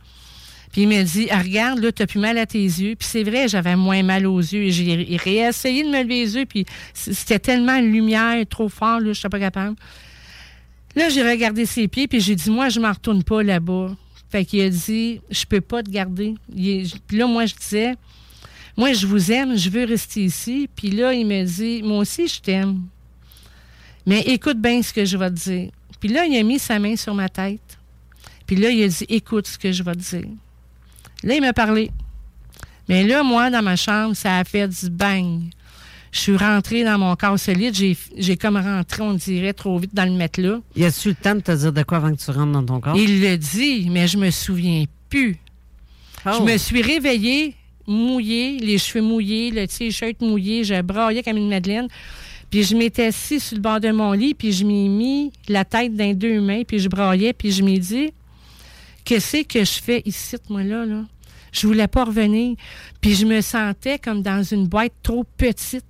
Puis 0.72 0.83
il 0.83 0.89
me 0.89 1.03
dit, 1.03 1.26
ah, 1.31 1.41
regarde, 1.43 1.81
là, 1.81 1.91
tu 1.91 2.07
plus 2.07 2.20
mal 2.20 2.39
à 2.39 2.47
tes 2.47 2.62
yeux. 2.62 2.95
Puis 2.95 3.09
c'est 3.11 3.24
vrai, 3.24 3.49
j'avais 3.49 3.76
moins 3.76 4.03
mal 4.03 4.26
aux 4.26 4.39
yeux. 4.39 4.70
J'ai 4.70 5.16
réessayé 5.22 5.83
de 5.83 5.89
me 5.89 6.03
lever 6.03 6.24
les 6.24 6.37
yeux, 6.37 6.47
puis 6.47 6.64
c'était 6.95 7.41
tellement 7.41 7.81
lumière 7.81 8.37
trop 8.49 8.68
fort, 8.68 9.01
là, 9.01 9.12
je 9.12 9.26
pas 9.26 9.41
capable. 9.41 9.76
Là, 10.97 11.09
j'ai 11.09 11.28
regardé 11.28 11.66
ses 11.66 11.89
pieds, 11.89 12.09
puis 12.09 12.20
j'ai 12.20 12.37
dit, 12.37 12.51
moi, 12.51 12.68
je 12.68 12.81
m'en 12.81 12.93
retourne 12.93 13.22
pas 13.22 13.43
là-bas. 13.43 13.91
Fait 14.31 14.45
qu'il 14.45 14.61
a 14.62 14.68
dit, 14.70 15.20
je 15.28 15.45
peux 15.45 15.61
pas 15.61 15.83
te 15.83 15.91
garder. 15.91 16.35
Puis 16.55 17.18
là, 17.18 17.26
moi, 17.26 17.47
je 17.47 17.55
disais, 17.55 17.95
moi, 18.81 18.95
je 18.95 19.07
vous 19.07 19.31
aime, 19.31 19.59
je 19.59 19.68
veux 19.68 19.85
rester 19.85 20.24
ici. 20.24 20.66
Puis 20.74 20.91
là, 20.91 21.12
il 21.12 21.26
me 21.26 21.45
dit, 21.45 21.83
moi 21.83 21.99
aussi, 21.99 22.26
je 22.26 22.41
t'aime. 22.41 22.85
Mais 24.07 24.20
écoute 24.22 24.57
bien 24.57 24.81
ce 24.83 24.91
que 24.91 25.05
je 25.05 25.18
vais 25.18 25.28
te 25.28 25.35
dire. 25.35 25.70
Puis 26.01 26.09
là, 26.09 26.24
il 26.24 26.35
a 26.39 26.43
mis 26.43 26.59
sa 26.59 26.78
main 26.78 26.97
sur 26.97 27.12
ma 27.12 27.28
tête. 27.28 27.78
Puis 28.47 28.57
là, 28.57 28.70
il 28.70 28.83
a 28.83 28.89
dit, 28.89 29.05
écoute 29.11 29.47
ce 29.47 29.59
que 29.59 29.70
je 29.70 29.83
vais 29.83 29.93
te 29.93 30.16
dire. 30.16 30.31
Là, 31.22 31.35
il 31.35 31.43
m'a 31.43 31.53
parlé. 31.53 31.91
Mais 32.89 33.05
là, 33.05 33.22
moi, 33.22 33.51
dans 33.51 33.62
ma 33.62 33.76
chambre, 33.76 34.16
ça 34.16 34.39
a 34.39 34.45
fait 34.45 34.66
du 34.66 34.89
bang. 34.89 35.43
Je 36.11 36.18
suis 36.18 36.37
rentrée 36.39 36.83
dans 36.83 36.99
mon 36.99 37.14
corps 37.16 37.39
solide. 37.39 37.74
J'ai, 37.74 37.99
j'ai 38.16 38.39
comme 38.39 38.57
rentré, 38.57 39.03
on 39.03 39.12
dirait, 39.12 39.53
trop 39.53 39.78
vite 39.78 39.95
dans 39.95 40.07
le 40.07 40.16
matelas. 40.16 40.61
Y 40.74 40.87
a-tu 40.87 41.11
le 41.11 41.14
temps 41.16 41.35
de 41.35 41.41
te 41.41 41.53
dire 41.53 41.72
de 41.74 41.83
quoi 41.83 41.99
avant 41.99 42.12
que 42.14 42.18
tu 42.18 42.31
rentres 42.31 42.53
dans 42.53 42.64
ton 42.64 42.81
corps? 42.81 42.97
Il 42.97 43.20
le 43.20 43.37
dit, 43.37 43.91
mais 43.91 44.09
je 44.09 44.16
me 44.16 44.31
souviens 44.31 44.85
plus. 45.11 45.37
Oh. 46.24 46.31
Je 46.39 46.51
me 46.51 46.57
suis 46.57 46.81
réveillée, 46.81 47.55
mouillée, 47.91 48.59
les 48.59 48.78
cheveux 48.78 49.03
mouillés, 49.05 49.51
le 49.51 49.66
t-shirt 49.66 50.20
mouillé, 50.20 50.64
je 50.64 50.80
braillais 50.80 51.22
comme 51.22 51.36
une 51.36 51.49
madeleine. 51.49 51.88
Puis 52.51 52.64
je 52.64 52.76
m'étais 52.76 53.07
assise 53.07 53.43
sur 53.45 53.57
le 53.57 53.62
bord 53.62 53.80
de 53.80 53.91
mon 53.91 54.12
lit, 54.12 54.34
puis 54.34 54.53
je 54.53 54.64
m'ai 54.64 54.88
mis 54.88 55.32
la 55.49 55.64
tête 55.64 55.95
dans 55.95 56.05
les 56.05 56.14
deux 56.14 56.41
mains, 56.41 56.62
puis 56.66 56.78
je 56.78 56.88
braillais, 56.88 57.32
puis 57.32 57.53
je 57.53 57.62
m'ai 57.62 57.78
dit, 57.78 58.12
qu'est-ce 59.05 59.43
que 59.45 59.61
je 59.64 59.80
fais 59.80 60.03
ici, 60.05 60.36
moi, 60.49 60.62
là, 60.62 60.84
là? 60.84 61.05
Je 61.53 61.66
voulais 61.66 61.88
pas 61.88 62.05
revenir. 62.05 62.57
Puis 63.01 63.14
je 63.16 63.26
me 63.26 63.41
sentais 63.41 63.99
comme 63.99 64.22
dans 64.22 64.43
une 64.43 64.66
boîte 64.68 64.93
trop 65.03 65.24
petite. 65.36 65.84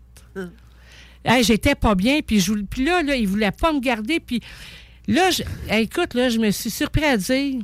Hey, 1.25 1.45
J'étais 1.45 1.75
pas 1.75 1.95
bien, 1.95 2.21
puis, 2.27 2.41
je, 2.41 2.55
puis 2.55 2.85
là, 2.85 3.03
là, 3.03 3.15
il 3.15 3.29
voulait 3.29 3.51
pas 3.51 3.73
me 3.75 3.81
garder, 3.81 4.21
puis 4.21 4.41
là, 5.07 5.31
je- 5.31 5.43
hey, 5.69 5.85
écoute, 5.85 6.15
là, 6.15 6.31
je 6.31 6.39
me 6.39 6.51
suis 6.51 6.71
surpris 6.71 7.05
à 7.05 7.17
dire, 7.19 7.61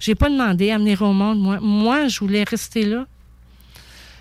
j'ai 0.00 0.14
pas 0.14 0.30
demandé 0.30 0.70
à 0.70 0.78
venir 0.78 1.02
au 1.02 1.12
monde, 1.12 1.38
moi. 1.38 1.58
Moi, 1.60 2.08
je 2.08 2.18
voulais 2.20 2.44
rester 2.44 2.84
là. 2.84 3.06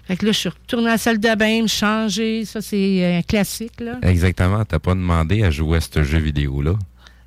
Fait 0.08 0.16
que 0.16 0.26
là, 0.26 0.32
je 0.32 0.38
suis 0.38 0.50
retournée 0.50 0.88
à 0.88 0.92
la 0.92 0.98
salle 0.98 1.20
de 1.20 1.36
bain, 1.36 1.64
me 1.64 1.68
changer. 1.68 2.46
Ça, 2.46 2.62
c'est 2.62 3.04
euh, 3.04 3.20
un 3.20 3.22
classique, 3.22 3.82
là. 3.82 4.00
Exactement. 4.04 4.64
T'as 4.64 4.80
pas 4.80 4.94
demandé 4.94 5.44
à 5.44 5.52
jouer 5.52 5.78
à 5.78 5.82
ce 5.82 6.02
jeu 6.04 6.20
vidéo-là. 6.20 6.76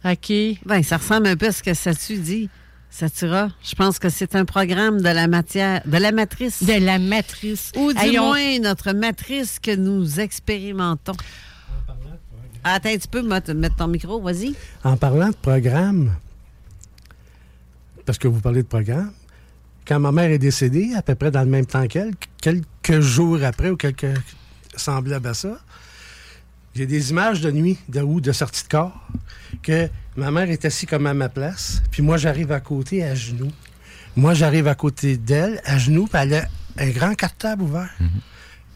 OK. 0.04 0.32
Ben, 0.64 0.82
ça 0.82 0.96
ressemble 0.96 1.26
un 1.26 1.36
peu 1.36 1.48
à 1.48 1.52
ce 1.52 1.62
que 1.62 1.74
Satu 1.74 2.16
dit. 2.16 2.48
Satira, 2.88 3.50
je 3.62 3.74
pense 3.74 3.98
que 3.98 4.08
c'est 4.08 4.34
un 4.34 4.44
programme 4.44 5.00
de 5.00 5.10
la 5.10 5.28
matière, 5.28 5.82
de 5.86 5.96
la 5.96 6.10
matrice. 6.10 6.62
De 6.64 6.84
la 6.84 6.98
matrice. 6.98 7.70
Ou 7.76 7.92
du 7.92 8.18
moins 8.18 8.58
notre 8.58 8.92
matrice 8.92 9.58
que 9.60 9.76
nous 9.76 10.18
expérimentons. 10.18 11.14
Attends 12.64 12.88
un 12.88 12.96
petit 12.96 13.08
peu, 13.08 13.22
mettre 13.22 13.52
mettre 13.52 13.76
ton 13.76 13.88
micro, 13.88 14.20
vas-y. 14.20 14.54
En 14.84 14.96
parlant 14.96 15.28
de 15.28 15.36
programme, 15.36 16.12
parce 18.04 18.18
que 18.18 18.26
vous 18.26 18.40
parlez 18.40 18.62
de 18.62 18.68
programme, 18.68 19.12
quand 19.86 20.00
ma 20.00 20.12
mère 20.12 20.30
est 20.30 20.38
décédée, 20.38 20.92
à 20.96 21.02
peu 21.02 21.14
près 21.14 21.30
dans 21.30 21.42
le 21.42 21.48
même 21.48 21.66
temps 21.66 21.86
qu'elle, 21.86 22.12
quelques 22.40 23.00
jours 23.00 23.42
après 23.44 23.70
ou 23.70 23.76
quelques 23.76 24.14
semblables 24.76 25.26
à 25.28 25.34
ça, 25.34 25.58
j'ai 26.74 26.86
des 26.86 27.10
images 27.10 27.40
de 27.40 27.50
nuit 27.50 27.78
de, 27.88 28.00
ou 28.00 28.20
de 28.20 28.32
sortie 28.32 28.62
de 28.64 28.68
corps 28.68 29.08
que 29.62 29.88
ma 30.16 30.30
mère 30.30 30.48
est 30.50 30.64
assise 30.64 30.88
comme 30.88 31.06
à 31.06 31.14
ma 31.14 31.28
place, 31.28 31.82
puis 31.90 32.02
moi 32.02 32.16
j'arrive 32.16 32.52
à 32.52 32.60
côté 32.60 33.02
à 33.04 33.14
genoux. 33.14 33.50
Moi 34.16 34.34
j'arrive 34.34 34.68
à 34.68 34.74
côté 34.74 35.16
d'elle 35.16 35.60
à 35.64 35.78
genoux, 35.78 36.06
puis 36.06 36.20
elle 36.22 36.34
a 36.34 36.44
un 36.78 36.90
grand 36.90 37.14
cartable 37.14 37.62
ouvert. 37.62 37.90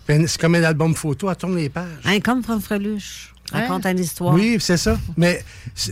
Puis 0.07 0.17
C'est 0.29 0.41
comme 0.41 0.55
un 0.57 0.63
album 0.65 0.95
photo, 0.95 1.31
elle 1.31 1.37
tourne 1.37 1.57
les 1.57 1.69
pages. 1.69 1.89
Hein, 2.05 2.21
comme 2.21 2.43
Freluche. 2.43 3.33
Raconte 3.53 3.87
une 3.87 3.99
histoire. 4.01 4.35
Oui, 4.35 4.57
c'est 4.59 4.77
ça. 4.77 4.99
Mais 5.17 5.45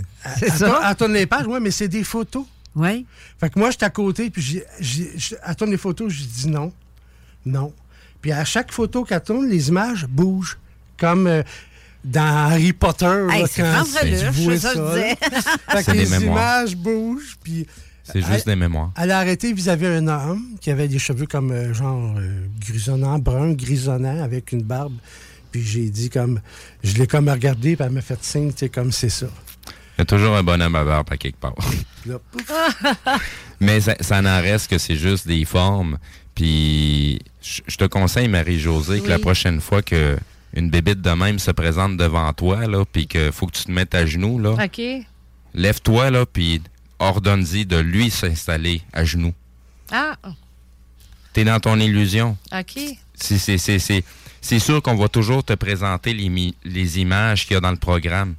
elle, 0.42 0.50
ça. 0.52 0.68
tourne- 0.68 0.80
elle 0.88 0.96
tourne 0.96 1.12
les 1.12 1.26
pages, 1.26 1.46
oui, 1.46 1.58
mais 1.60 1.70
c'est 1.70 1.88
des 1.88 2.02
photos. 2.02 2.44
Oui. 2.74 3.06
Fait 3.38 3.50
que 3.50 3.58
moi, 3.58 3.70
j'étais 3.70 3.84
à 3.84 3.90
côté, 3.90 4.30
puis 4.30 4.62
elle 5.46 5.56
tourne 5.56 5.70
les 5.70 5.76
photos, 5.76 6.10
je 6.12 6.24
dis 6.24 6.48
non, 6.48 6.72
non. 7.46 7.72
Puis 8.20 8.32
à 8.32 8.44
chaque 8.44 8.72
photo 8.72 9.04
qu'elle 9.04 9.22
tourne, 9.22 9.48
les 9.48 9.68
images 9.68 10.06
bougent. 10.06 10.58
Comme, 10.96 11.26
euh, 11.26 11.42
dans 12.04 12.50
Harry 12.50 12.72
Potter, 12.72 13.26
Hey, 13.30 13.42
là, 13.42 13.48
c'est 13.50 13.62
quand 13.62 13.84
tu 13.84 14.42
vois 14.42 14.56
ça, 14.58 14.74
ça. 14.74 15.82
que 15.82 15.90
les 15.92 16.06
mémoires. 16.06 16.60
images 16.62 16.76
bougent, 16.76 17.36
puis... 17.42 17.66
C'est 18.04 18.20
juste 18.20 18.46
des 18.46 18.56
mémoires. 18.56 18.90
Elle 18.96 19.12
a 19.12 19.18
arrêté 19.18 19.52
vis-à-vis 19.52 19.86
un 19.86 20.08
homme 20.08 20.56
qui 20.60 20.70
avait 20.70 20.88
des 20.88 20.98
cheveux 20.98 21.26
comme 21.26 21.52
euh, 21.52 21.72
genre 21.72 22.14
euh, 22.18 22.46
grisonnant, 22.60 23.18
brun, 23.20 23.52
grisonnant, 23.52 24.22
avec 24.22 24.50
une 24.52 24.62
barbe. 24.62 24.94
Puis 25.52 25.62
j'ai 25.62 25.88
dit 25.88 26.10
comme... 26.10 26.40
Je 26.82 26.96
l'ai 26.96 27.06
comme 27.06 27.28
regardé, 27.28 27.76
puis 27.76 27.84
elle 27.84 27.92
m'a 27.92 28.00
fait 28.00 28.22
signe, 28.24 28.52
tu 28.52 28.58
sais, 28.58 28.68
comme 28.68 28.90
c'est 28.90 29.08
ça. 29.08 29.26
Il 29.96 30.00
y 30.00 30.02
a 30.02 30.04
toujours 30.04 30.34
un 30.34 30.42
bonhomme 30.42 30.74
à 30.74 30.84
barbe 30.84 31.08
à 31.10 31.16
quelque 31.16 31.38
part. 31.38 31.54
Mais 33.60 33.80
ça, 33.80 33.94
ça 34.00 34.20
n'en 34.20 34.40
reste 34.40 34.68
que 34.68 34.78
c'est 34.78 34.96
juste 34.96 35.28
des 35.28 35.44
formes. 35.44 35.98
Puis 36.34 37.18
je 37.42 37.76
te 37.76 37.84
conseille, 37.84 38.28
Marie-Josée, 38.28 39.00
que 39.00 39.08
la 39.08 39.18
prochaine 39.18 39.60
fois 39.60 39.82
que 39.82 40.16
une 40.54 40.70
bébite 40.70 41.00
de 41.00 41.10
même 41.10 41.38
se 41.38 41.50
présente 41.50 41.96
devant 41.96 42.32
toi, 42.32 42.66
là, 42.66 42.84
puis 42.90 43.06
qu'il 43.06 43.32
faut 43.32 43.46
que 43.46 43.52
tu 43.52 43.64
te 43.64 43.70
mettes 43.70 43.94
à 43.94 44.04
genoux, 44.04 44.38
là, 44.38 44.52
OK. 44.52 44.82
lève-toi, 45.54 46.10
là, 46.10 46.26
puis 46.26 46.60
ordonne-y 46.98 47.66
de 47.66 47.78
lui 47.78 48.10
s'installer 48.10 48.82
à 48.92 49.04
genoux. 49.04 49.34
Ah, 49.90 50.16
T'es 51.32 51.44
dans 51.44 51.60
ton 51.60 51.78
illusion. 51.80 52.36
OK. 52.54 52.78
C'est- 53.14 54.58
sûr 54.58 54.82
qu'on 54.82 54.96
va 54.96 55.08
toujours 55.08 55.44
te 55.44 55.54
présenter 55.54 56.12
les, 56.12 56.98
images 57.00 57.46
qu'il 57.46 57.54
y 57.54 57.56
a 57.56 57.60
dans 57.60 57.70
le 57.70 57.76
programme. 57.76 58.34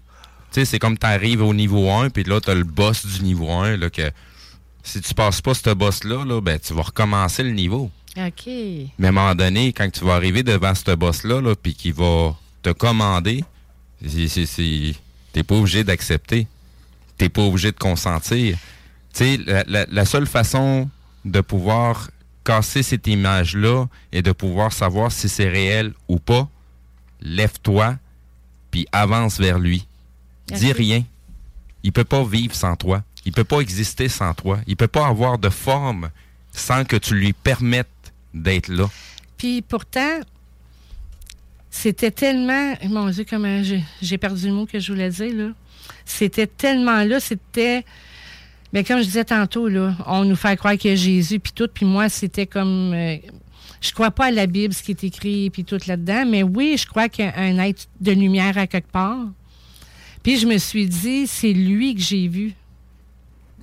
Tu 0.51 0.59
sais, 0.59 0.65
c'est 0.65 0.79
comme 0.79 0.97
tu 0.97 1.05
arrives 1.05 1.41
au 1.41 1.53
niveau 1.53 1.89
1, 1.89 2.09
puis 2.09 2.23
là, 2.23 2.39
tu 2.39 2.51
as 2.51 2.55
le 2.55 2.63
boss 2.63 3.05
du 3.05 3.23
niveau 3.23 3.49
1, 3.51 3.77
là, 3.77 3.89
que 3.89 4.11
si 4.83 5.01
tu 5.01 5.13
passes 5.13 5.41
pas 5.41 5.53
ce 5.53 5.69
boss-là, 5.73 6.25
là, 6.25 6.41
ben, 6.41 6.59
tu 6.59 6.73
vas 6.73 6.81
recommencer 6.83 7.41
le 7.43 7.51
niveau. 7.51 7.89
OK. 8.17 8.45
Mais 8.45 9.07
à 9.07 9.09
un 9.09 9.11
moment 9.11 9.33
donné, 9.35 9.73
quand 9.73 9.89
tu 9.91 10.03
vas 10.05 10.13
arriver 10.15 10.43
devant 10.43 10.75
ce 10.75 10.93
boss-là, 10.95 11.41
là, 11.41 11.55
puis 11.55 11.73
qu'il 11.73 11.93
va 11.93 12.35
te 12.61 12.69
commander, 12.71 13.43
t'es 14.01 15.43
pas 15.43 15.55
obligé 15.55 15.83
d'accepter. 15.83 16.47
T'es 17.17 17.29
pas 17.29 17.41
obligé 17.43 17.71
de 17.71 17.77
consentir. 17.77 18.57
Tu 19.13 19.17
sais, 19.25 19.37
la, 19.45 19.63
la- 19.67 19.85
la 19.89 20.05
seule 20.05 20.27
façon 20.27 20.89
de 21.25 21.41
pouvoir 21.41 22.09
casser 22.43 22.83
cette 22.83 23.07
image-là 23.07 23.85
et 24.11 24.21
de 24.21 24.31
pouvoir 24.31 24.73
savoir 24.73 25.11
si 25.11 25.29
c'est 25.29 25.47
réel 25.47 25.93
ou 26.09 26.19
pas, 26.19 26.49
lève-toi, 27.21 27.95
puis 28.71 28.85
avance 28.91 29.39
vers 29.39 29.59
lui. 29.59 29.85
Dis 30.47 30.71
rien. 30.73 31.03
Il 31.83 31.91
peut 31.93 32.03
pas 32.03 32.23
vivre 32.23 32.53
sans 32.55 32.75
toi. 32.75 33.03
Il 33.25 33.31
peut 33.31 33.43
pas 33.43 33.59
exister 33.59 34.09
sans 34.09 34.33
toi. 34.33 34.59
Il 34.67 34.75
peut 34.75 34.87
pas 34.87 35.07
avoir 35.07 35.37
de 35.37 35.49
forme 35.49 36.09
sans 36.51 36.83
que 36.83 36.95
tu 36.95 37.15
lui 37.15 37.33
permettes 37.33 37.87
d'être 38.33 38.67
là. 38.67 38.89
Puis 39.37 39.61
pourtant, 39.61 40.19
c'était 41.69 42.11
tellement. 42.11 42.75
Mon 42.87 43.09
Dieu, 43.09 43.25
comment 43.27 43.61
j'ai 44.01 44.17
perdu 44.17 44.47
le 44.47 44.53
mot 44.53 44.65
que 44.65 44.79
je 44.79 44.91
voulais 44.91 45.09
dire, 45.09 45.33
là. 45.33 45.49
C'était 46.05 46.47
tellement 46.47 47.03
là, 47.03 47.19
c'était. 47.19 47.85
Mais 48.71 48.83
comme 48.83 48.99
je 48.99 49.05
disais 49.05 49.25
tantôt, 49.25 49.67
là, 49.67 49.95
on 50.05 50.25
nous 50.25 50.35
fait 50.35 50.57
croire 50.57 50.73
a 50.73 50.95
Jésus, 50.95 51.39
puis 51.39 51.51
tout, 51.53 51.67
puis 51.73 51.85
moi, 51.85 52.09
c'était 52.09 52.47
comme. 52.47 52.93
euh, 52.93 53.17
je 53.81 53.91
crois 53.91 54.11
pas 54.11 54.27
à 54.27 54.31
la 54.31 54.47
Bible, 54.47 54.73
ce 54.73 54.81
qui 54.81 54.91
est 54.91 55.03
écrit, 55.03 55.49
puis 55.49 55.65
tout 55.65 55.77
là-dedans, 55.85 56.25
mais 56.25 56.41
oui, 56.41 56.77
je 56.77 56.87
crois 56.87 57.09
qu'il 57.09 57.25
y 57.25 57.27
a 57.27 57.37
un 57.37 57.59
être 57.59 57.87
de 57.99 58.13
lumière 58.13 58.57
à 58.57 58.65
quelque 58.65 58.89
part. 58.89 59.27
Puis 60.23 60.37
je 60.37 60.47
me 60.47 60.57
suis 60.57 60.87
dit, 60.87 61.27
c'est 61.27 61.51
lui 61.51 61.93
que 61.93 62.01
j'ai 62.01 62.29
vu. 62.29 62.53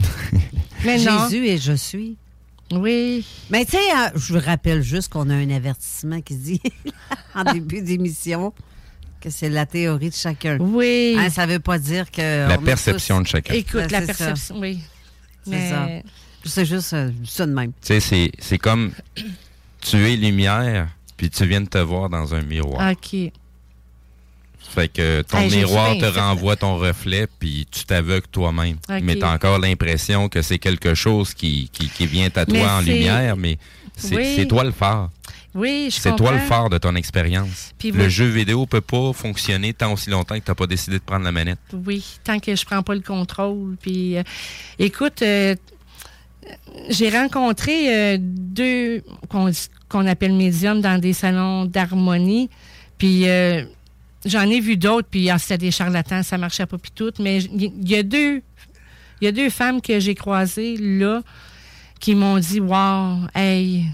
mais 0.84 0.98
non. 1.04 1.28
Jésus 1.28 1.46
et 1.46 1.58
je 1.58 1.72
suis. 1.72 2.16
Oui. 2.72 3.26
Mais 3.50 3.64
tu 3.64 3.72
sais, 3.72 3.78
euh, 3.78 4.10
je 4.14 4.32
vous 4.32 4.40
rappelle 4.40 4.82
juste 4.82 5.12
qu'on 5.12 5.28
a 5.30 5.34
un 5.34 5.50
avertissement 5.50 6.20
qui 6.20 6.36
dit 6.36 6.60
en 7.34 7.44
début 7.52 7.82
d'émission 7.82 8.52
que 9.20 9.28
c'est 9.28 9.48
la 9.50 9.66
théorie 9.66 10.10
de 10.10 10.14
chacun. 10.14 10.56
Oui. 10.60 11.16
Hein, 11.18 11.30
ça 11.30 11.46
veut 11.46 11.58
pas 11.58 11.78
dire 11.78 12.10
que. 12.10 12.48
La 12.48 12.58
perception 12.58 13.16
tous- 13.18 13.22
de 13.24 13.28
chacun. 13.28 13.54
Écoute, 13.54 13.74
Ben, 13.74 13.90
la 13.90 14.00
ça. 14.00 14.06
perception, 14.06 14.58
oui. 14.60 14.80
C'est 15.44 15.50
Mais- 15.50 15.70
ça. 15.70 15.88
C'est 16.44 16.64
juste 16.64 16.92
euh, 16.94 17.10
ça 17.26 17.44
de 17.46 17.52
même. 17.52 17.72
Tu 17.72 17.88
sais, 17.88 18.00
c'est- 18.00 18.32
c'est 18.38 18.56
comme 18.56 18.92
tu 19.82 19.96
es 19.96 20.16
lumière, 20.16 20.88
puis 21.18 21.28
tu 21.28 21.44
viens 21.46 21.60
de 21.60 21.68
te 21.68 21.76
voir 21.78 22.08
dans 22.08 22.34
un 22.34 22.40
miroir. 22.42 22.92
OK. 22.92 23.30
Fait 24.68 24.88
que 24.88 25.22
ton 25.22 25.38
Hey, 25.38 25.50
miroir 25.50 25.96
te 25.98 26.04
renvoie 26.04 26.54
ton 26.56 26.76
reflet, 26.76 27.26
puis 27.38 27.66
tu 27.70 27.84
t'aveugles 27.84 28.28
toi-même. 28.30 28.76
Mais 29.02 29.16
tu 29.16 29.24
as 29.24 29.30
encore 29.32 29.58
l'impression 29.58 30.28
que 30.28 30.42
c'est 30.42 30.58
quelque 30.58 30.94
chose 30.94 31.34
qui, 31.34 31.68
qui, 31.72 31.88
qui 31.88 32.06
vient 32.06 32.26
à 32.36 32.44
toi 32.44 32.46
Mais 32.52 32.66
en 32.66 32.80
lumière, 32.80 33.36
mais 33.36 33.58
c'est 33.96 34.16
Oui. 34.16 34.46
toi 34.48 34.62
le 34.64 34.70
phare. 34.70 35.10
Oui, 35.52 35.88
je 35.92 35.98
C'est 36.00 36.14
toi 36.14 36.30
le 36.30 36.38
phare 36.38 36.70
de 36.70 36.78
ton 36.78 36.94
expérience. 36.94 37.72
Puis 37.76 37.90
Le 37.90 38.08
jeu 38.08 38.26
vidéo 38.26 38.66
peut 38.66 38.80
pas 38.80 39.12
fonctionner 39.12 39.72
tant 39.72 39.92
aussi 39.92 40.08
longtemps 40.08 40.36
que 40.38 40.44
tu 40.44 40.50
n'as 40.50 40.54
pas 40.54 40.68
décidé 40.68 40.98
de 41.00 41.02
prendre 41.02 41.24
la 41.24 41.32
manette. 41.32 41.58
Oui, 41.72 42.04
tant 42.22 42.38
que 42.38 42.54
je 42.54 42.64
prends 42.64 42.82
pas 42.84 42.94
le 42.94 43.00
contrôle. 43.00 43.76
Puis, 43.82 44.16
euh, 44.16 44.22
écoute, 44.78 45.22
euh, 45.22 45.56
j'ai 46.88 47.10
rencontré 47.10 47.92
euh, 48.14 48.16
deux 48.20 49.02
qu'on 49.28 50.06
appelle 50.06 50.34
médiums 50.34 50.80
dans 50.80 51.00
des 51.00 51.12
salons 51.12 51.64
d'harmonie. 51.64 52.48
Puis, 52.96 53.24
j'en 54.24 54.48
ai 54.48 54.60
vu 54.60 54.76
d'autres, 54.76 55.08
puis 55.10 55.30
ah, 55.30 55.38
c'était 55.38 55.58
des 55.58 55.70
charlatans, 55.70 56.22
ça 56.22 56.38
marchait 56.38 56.66
pas, 56.66 56.78
puis 56.78 56.92
tout. 56.94 57.12
Mais 57.18 57.38
il 57.38 57.88
y, 57.88 57.94
a 57.94 58.02
deux, 58.02 58.42
il 59.20 59.24
y 59.24 59.26
a 59.26 59.32
deux 59.32 59.50
femmes 59.50 59.80
que 59.80 59.98
j'ai 60.00 60.14
croisées 60.14 60.76
là 60.76 61.22
qui 62.00 62.14
m'ont 62.14 62.38
dit, 62.38 62.60
wow, 62.60 63.26
hey, 63.34 63.84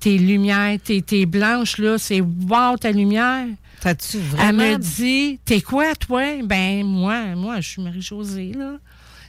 tes 0.00 0.18
lumières, 0.18 0.78
tes, 0.82 1.00
tes 1.02 1.24
blanches 1.26 1.78
là, 1.78 1.96
c'est 1.98 2.20
wow 2.20 2.76
ta 2.78 2.92
lumière. 2.92 3.46
T'as-tu 3.80 4.16
Elle 4.16 4.22
vraiment. 4.22 4.72
me 4.72 4.76
dit, 4.78 5.38
t'es 5.44 5.60
quoi, 5.60 5.94
toi? 5.94 6.42
Ben, 6.42 6.84
moi, 6.84 7.34
moi, 7.34 7.60
je 7.60 7.68
suis 7.68 7.82
Marie-Josée, 7.82 8.52
là. 8.52 8.78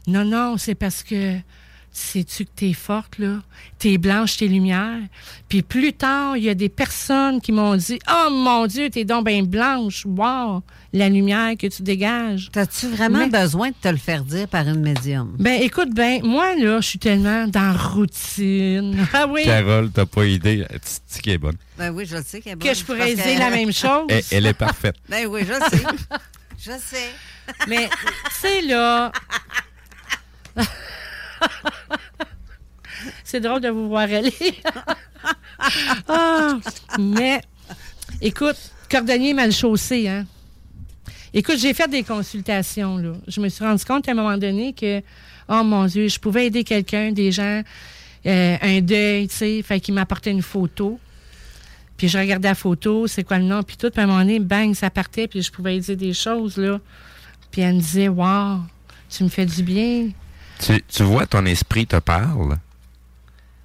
Non, 0.08 0.24
non, 0.24 0.58
c'est 0.58 0.76
parce 0.76 1.04
que 1.04 1.38
sais-tu 1.98 2.46
que 2.46 2.50
t'es 2.56 2.74
forte, 2.74 3.18
là? 3.20 3.42
T'es 3.80 3.98
blanche, 3.98 4.38
t'es 4.38 4.48
lumière. 4.48 5.00
Puis 5.50 5.62
plus 5.62 5.94
tard, 5.94 6.36
il 6.38 6.44
y 6.44 6.50
a 6.50 6.54
des 6.54 6.70
personnes 6.70 7.40
qui 7.42 7.52
m'ont 7.52 7.76
dit, 7.76 8.00
oh 8.10 8.30
mon 8.32 8.68
Dieu, 8.68 8.90
t'es 8.90 9.06
donc 9.06 9.26
bien 9.26 9.44
blanche. 9.44 10.06
Wow, 10.06 10.62
la 10.94 11.10
lumière 11.10 11.54
que 11.58 11.68
tu 11.68 11.84
dégages. 11.84 12.50
T'as-tu 12.52 12.88
vraiment 12.88 13.20
Mais- 13.20 13.30
besoin 13.42 13.70
de 13.70 13.76
te 13.82 13.88
le 13.88 13.98
faire 13.98 14.24
dire 14.24 14.48
par 14.48 14.68
une 14.68 14.82
médium? 14.82 15.36
Ben, 15.40 15.62
écoute, 15.62 15.90
ben, 15.94 16.22
moi, 16.24 16.56
là, 16.56 16.82
je 16.82 16.88
suis 16.88 17.00
tellement 17.00 17.48
dans 17.48 17.62
la 17.62 17.74
routine. 17.74 18.98
Ah 19.14 19.28
oui. 19.30 19.44
Carole, 19.46 19.90
t'as 19.92 20.06
pas 20.06 20.26
idée. 20.26 20.66
Tu 20.70 20.80
sais 21.08 21.22
qu'elle 21.22 21.34
est 21.34 21.38
bonne. 21.38 21.58
Ben 21.78 21.92
oui, 21.92 22.06
je 22.06 22.18
le 22.18 22.24
sais 22.24 22.42
qu'elle 22.42 22.54
est 22.54 22.58
Que 22.58 22.66
bonne, 22.66 22.76
je 22.76 22.84
pourrais 22.84 23.16
dire 23.16 23.24
que- 23.24 23.40
la 23.40 23.50
même 23.50 23.72
chose. 23.72 24.06
Elle, 24.10 24.24
elle 24.32 24.46
est 24.48 24.54
parfaite. 24.54 24.96
Ben 25.10 25.26
oui, 25.28 25.42
je 25.48 25.54
sais. 25.78 25.84
je 26.58 26.72
sais. 26.72 27.10
Mais, 27.68 27.88
tu 27.88 28.36
sais, 28.42 28.62
là. 28.64 29.12
C'est 33.24 33.40
drôle 33.40 33.62
de 33.62 33.70
vous 33.70 33.88
voir 33.88 34.04
aller. 34.04 34.34
Ah, 36.08 36.60
mais, 37.00 37.42
écoute, 38.22 38.58
cordonnier 38.92 39.34
mal 39.34 39.52
chaussé, 39.52 40.08
hein. 40.08 40.26
Écoute, 41.34 41.58
j'ai 41.58 41.74
fait 41.74 41.88
des 41.88 42.04
consultations, 42.04 42.98
là. 42.98 43.14
Je 43.28 43.42
me 43.42 43.50
suis 43.50 43.64
rendu 43.66 43.84
compte 43.84 44.08
à 44.08 44.12
un 44.12 44.16
moment 44.16 44.38
donné 44.38 44.74
que, 44.74 45.02
oh 45.50 45.64
mon 45.64 45.86
Dieu, 45.86 46.08
je 46.08 46.20
pouvais 46.20 46.48
aider 46.48 46.64
quelqu'un, 46.64 47.12
des 47.12 47.32
gens, 47.32 47.64
euh, 48.26 48.58
un 48.62 48.82
deuil, 48.82 49.28
tu 49.28 49.36
sais, 49.36 49.62
fait 49.62 49.80
qu'il 49.80 49.94
m'apportait 49.94 50.32
une 50.32 50.42
photo. 50.42 51.00
Puis 51.98 52.10
je 52.10 52.18
regardais 52.18 52.50
la 52.50 52.56
photo, 52.56 53.08
c'est 53.08 53.24
quoi 53.24 53.38
le 53.38 53.46
nom, 53.46 53.64
puis 53.64 53.78
tout, 53.78 53.90
puis 53.90 54.02
à 54.02 54.04
un 54.04 54.08
moment 54.08 54.20
donné, 54.20 54.40
bang, 54.40 54.74
ça 54.74 54.90
partait, 54.90 55.28
puis 55.28 55.42
je 55.42 55.52
pouvais 55.52 55.80
dire 55.80 55.98
des 55.98 56.14
choses, 56.14 56.58
là. 56.58 56.80
Puis 57.52 57.62
elle 57.62 57.76
me 57.76 57.80
disait, 57.80 58.10
wow, 58.10 58.60
tu 59.10 59.24
me 59.24 59.30
fais 59.30 59.46
du 59.46 59.64
bien. 59.64 60.10
Tu, 60.66 60.82
tu 60.88 61.04
vois, 61.04 61.26
ton 61.28 61.46
esprit 61.46 61.86
te 61.86 61.98
parle, 61.98 62.58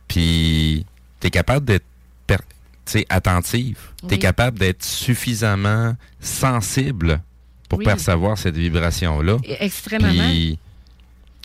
puis 0.09 0.85
tu 1.21 1.27
es 1.27 1.31
capable 1.31 1.65
d'être 1.67 1.85
per- 2.27 2.37
tu 2.85 2.93
sais, 2.93 3.07
attentive. 3.09 3.79
Tu 4.01 4.07
es 4.07 4.13
Oui. 4.13 4.19
capable 4.19 4.59
d'être 4.59 4.85
suffisamment 4.85 5.97
sensible 6.21 7.21
pour 7.69 7.79
Oui. 7.79 7.85
percevoir 7.85 8.37
cette 8.39 8.57
vibration-là. 8.57 9.37
Extrêmement. 9.61 10.09
Puis 10.09 10.59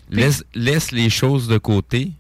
laisse, 0.10 0.44
laisse 0.56 0.92
les 0.92 1.10
choses 1.10 1.48
de 1.48 1.58
côté, 1.58 2.12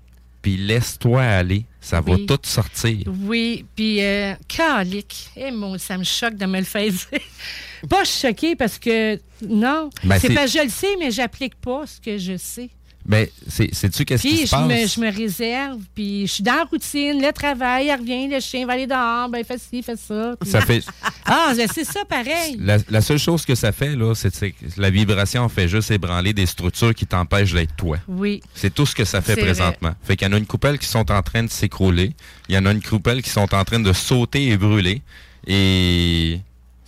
puis 0.41 0.57
laisse-toi 0.57 1.21
aller. 1.23 1.65
Ça 1.81 2.01
va 2.01 2.13
Oui. 2.13 2.25
tout 2.25 2.39
sortir. 2.43 3.03
Oui, 3.21 3.65
puis 3.75 4.01
euh, 4.03 4.33
calique. 4.47 5.29
Eh, 5.35 5.51
mon, 5.51 5.77
ça 5.77 5.97
me 5.99 6.03
choque 6.03 6.35
de 6.35 6.45
me 6.47 6.57
le 6.59 6.63
faire 6.65 6.89
dire. 6.89 7.19
pas 7.89 8.03
choqué 8.05 8.55
parce 8.55 8.79
que, 8.79 9.19
non, 9.47 9.89
Ben, 10.03 10.17
c'est- 10.19 10.33
pas 10.33 10.47
je 10.47 10.63
le 10.63 10.69
sais, 10.69 10.95
mais 10.99 11.11
j'applique 11.11 11.55
pas 11.55 11.85
ce 11.85 11.99
que 12.01 12.17
je 12.17 12.37
sais. 12.37 12.69
Ben, 13.07 13.27
c'est- 13.47 13.71
sais-tu 13.73 14.03
qu'est-ce 14.03 14.23
qui 14.23 14.47
se 14.47 14.55
je 14.55 14.61
me, 14.63 14.67
passe? 14.67 14.95
je 14.95 14.99
me 14.99 15.11
réserve, 15.15 15.79
puis 15.93 16.25
je 16.25 16.31
suis 16.33 16.43
dans 16.43 16.55
la 16.55 16.63
routine, 16.63 17.21
le 17.21 17.31
travail, 17.31 17.87
elle 17.89 17.99
revient, 17.99 18.27
le 18.27 18.39
chien 18.39 18.65
va 18.65 18.73
aller 18.73 18.87
dehors, 18.87 19.29
ben 19.29 19.43
fais 19.43 19.59
ci, 19.59 19.83
fais 19.83 19.95
ça. 19.95 20.35
puis- 20.39 20.49
Ça 20.49 20.61
fait... 20.61 20.83
Ah, 21.27 21.53
ben, 21.55 21.67
c'est 21.73 21.83
ça 21.83 22.03
pareil. 22.05 22.57
La, 22.59 22.77
la 22.89 23.01
seule 23.01 23.17
chose 23.19 23.45
que 23.45 23.53
ça 23.55 23.71
fait, 23.71 23.95
là, 23.95 24.13
c'est 24.15 24.31
que 24.31 24.55
la 24.77 24.89
vibration 24.89 25.47
fait 25.49 25.67
juste 25.67 25.89
ébranler 25.91 26.33
des 26.33 26.45
structures 26.45 26.93
qui 26.95 27.05
t'empêchent 27.07 27.53
d'être 27.53 27.75
toi. 27.75 27.97
Oui. 28.07 28.41
C'est 28.53 28.73
tout 28.73 28.85
ce 28.85 28.93
que 28.95 29.05
ça 29.05 29.21
fait 29.21 29.35
présentement. 29.35 29.93
Fait 30.03 30.15
qu'il 30.15 30.27
y 30.27 30.29
en 30.29 30.33
a 30.33 30.37
une 30.37 30.45
coupelle 30.45 30.77
qui 30.79 30.87
sont 30.87 31.11
en 31.11 31.21
train 31.21 31.43
de 31.43 31.49
s'écrouler. 31.49 32.13
Il 32.49 32.55
y 32.55 32.57
en 32.57 32.65
a 32.65 32.71
une 32.71 32.81
coupelle 32.81 33.21
qui 33.23 33.29
sont 33.29 33.53
en 33.55 33.63
train 33.63 33.79
de 33.79 33.91
sauter 33.93 34.47
et 34.49 34.57
brûler. 34.57 35.01
Et 35.47 36.39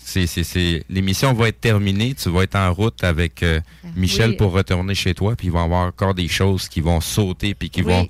C'est, 0.09 0.25
c'est, 0.25 0.45
c'est- 0.45 0.85
L'émission 0.89 1.33
va 1.33 1.49
être 1.49 1.59
terminée. 1.59 2.13
Tu 2.15 2.29
vas 2.29 2.43
être 2.43 2.55
en 2.55 2.73
route 2.73 3.03
avec 3.03 3.43
euh, 3.43 3.59
Michel 3.97 4.29
Oui. 4.31 4.35
pour 4.37 4.53
retourner 4.53 4.95
chez 4.95 5.13
toi. 5.13 5.35
Puis 5.35 5.47
il 5.47 5.51
va 5.51 5.59
y 5.59 5.63
avoir 5.63 5.85
encore 5.87 6.13
des 6.13 6.29
choses 6.29 6.69
qui 6.69 6.79
vont 6.79 7.01
sauter. 7.01 7.53
Puis 7.53 7.69
qui 7.69 7.81
Oui. 7.81 7.91
vont. 7.91 8.07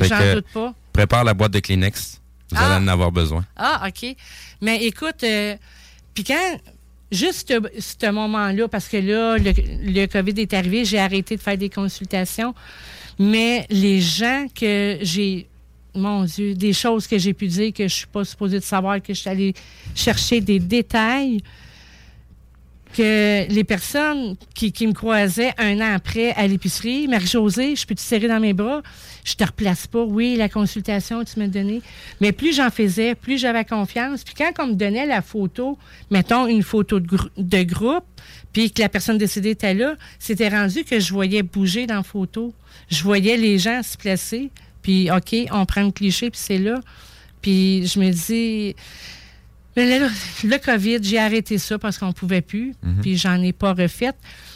J'en 0.00 0.34
doute 0.34 0.46
pas. 0.54 0.72
Prépare 0.94 1.24
la 1.24 1.34
boîte 1.34 1.52
de 1.52 1.60
Kleenex. 1.60 2.22
Vous 2.50 2.56
Ah. 2.58 2.76
allez 2.76 2.84
en 2.84 2.88
avoir 2.88 3.12
besoin. 3.12 3.44
Ah, 3.54 3.86
OK. 3.86 4.16
Mais 4.62 4.82
écoute, 4.86 5.22
euh, 5.22 5.56
puis 6.14 6.24
quand, 6.24 6.58
juste 7.12 7.52
ce, 7.52 7.80
ce 7.80 8.10
moment-là, 8.10 8.66
parce 8.68 8.88
que 8.88 8.96
là, 8.96 9.36
le, 9.36 9.52
le 9.92 10.06
COVID 10.06 10.40
est 10.40 10.54
arrivé, 10.54 10.86
j'ai 10.86 10.98
arrêté 11.00 11.36
de 11.36 11.40
faire 11.42 11.58
des 11.58 11.68
consultations, 11.68 12.54
mais 13.18 13.66
les 13.68 14.00
gens 14.00 14.46
que 14.58 14.96
j'ai, 15.02 15.48
mon 15.94 16.24
Dieu, 16.24 16.54
des 16.54 16.72
choses 16.72 17.06
que 17.06 17.18
j'ai 17.18 17.34
pu 17.34 17.46
dire 17.46 17.72
que 17.72 17.88
je 17.88 17.94
suis 17.94 18.06
pas 18.06 18.24
supposée 18.24 18.58
de 18.58 18.64
savoir, 18.64 19.00
que 19.02 19.14
je 19.14 19.20
suis 19.20 19.30
allée 19.30 19.54
chercher 19.94 20.40
des 20.40 20.58
détails, 20.58 21.42
que 22.96 23.46
les 23.48 23.64
personnes 23.64 24.36
qui, 24.54 24.86
me 24.86 24.92
croisaient 24.92 25.52
un 25.58 25.80
an 25.80 25.94
après 25.94 26.32
à 26.32 26.46
l'épicerie, 26.46 27.06
Marie-Josée, 27.06 27.76
je 27.76 27.86
peux 27.86 27.94
te 27.94 28.00
serrer 28.00 28.26
dans 28.26 28.40
mes 28.40 28.52
bras, 28.52 28.82
je 29.24 29.34
te 29.34 29.44
replace 29.44 29.86
pas. 29.86 30.02
Oui, 30.02 30.36
la 30.36 30.48
consultation, 30.48 31.22
tu 31.24 31.38
m'as 31.38 31.46
donné. 31.46 31.82
Mais 32.20 32.32
plus 32.32 32.56
j'en 32.56 32.70
faisais, 32.70 33.14
plus 33.14 33.38
j'avais 33.38 33.64
confiance. 33.64 34.24
Puis 34.24 34.34
quand 34.34 34.52
on 34.58 34.68
me 34.68 34.74
donnait 34.74 35.06
la 35.06 35.22
photo, 35.22 35.78
mettons 36.10 36.46
une 36.46 36.62
photo 36.62 36.98
de, 36.98 37.06
de 37.36 37.62
groupe, 37.62 38.04
puis 38.52 38.70
que 38.70 38.82
la 38.82 38.88
personne 38.88 39.18
décédée 39.18 39.50
était 39.50 39.74
là, 39.74 39.94
c'était 40.18 40.48
rendu 40.48 40.84
que 40.84 40.98
je 40.98 41.12
voyais 41.12 41.42
bouger 41.42 41.86
dans 41.86 41.96
la 41.96 42.02
photo. 42.02 42.52
Je 42.90 43.02
voyais 43.04 43.36
les 43.36 43.58
gens 43.58 43.82
se 43.82 43.96
placer. 43.96 44.50
Puis, 44.82 45.10
OK, 45.10 45.34
on 45.52 45.66
prend 45.66 45.82
le 45.82 45.90
cliché, 45.90 46.30
puis 46.30 46.40
c'est 46.42 46.58
là. 46.58 46.80
Puis 47.42 47.86
je 47.86 47.98
me 47.98 48.10
dis, 48.10 48.74
mais 49.76 49.98
là, 49.98 50.08
le 50.44 50.58
COVID, 50.58 50.98
j'ai 51.02 51.18
arrêté 51.18 51.58
ça 51.58 51.78
parce 51.78 51.96
qu'on 51.98 52.08
ne 52.08 52.12
pouvait 52.12 52.40
plus, 52.42 52.74
puis 53.02 53.16
j'en 53.16 53.40
ai 53.42 53.52
pas 53.52 53.72
refait. 53.72 54.12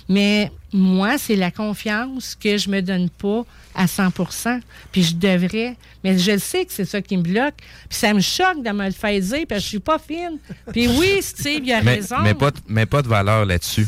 Mais 0.09 0.51
moi, 0.73 1.17
c'est 1.17 1.37
la 1.37 1.51
confiance 1.51 2.35
que 2.39 2.59
je 2.59 2.69
me 2.69 2.83
donne 2.83 3.09
pas 3.09 3.43
à 3.75 3.87
100% 3.87 4.61
puis 4.93 5.03
je 5.03 5.15
devrais. 5.15 5.77
Mais 6.03 6.19
je 6.19 6.37
sais 6.37 6.67
que 6.67 6.73
c'est 6.75 6.85
ça 6.85 7.01
qui 7.01 7.17
me 7.17 7.23
bloque. 7.23 7.55
Puis 7.89 7.99
ça 7.99 8.13
me 8.13 8.21
choque 8.21 8.63
de 8.63 8.71
me 8.71 8.85
le 8.85 8.93
faire 8.93 9.19
dire, 9.19 9.47
parce 9.49 9.61
que 9.61 9.65
je 9.65 9.69
suis 9.69 9.79
pas 9.79 9.99
fine. 9.99 10.37
Puis 10.73 10.89
oui, 10.89 11.23
Steve, 11.23 11.63
il 11.65 11.73
a 11.73 11.83
Mais, 11.83 11.95
raison. 11.95 12.17
mais 12.23 12.35
pas, 12.35 12.51
de- 12.51 12.59
mais 12.69 12.85
pas 12.85 13.01
de 13.01 13.09
valeur 13.09 13.47
là-dessus. 13.47 13.87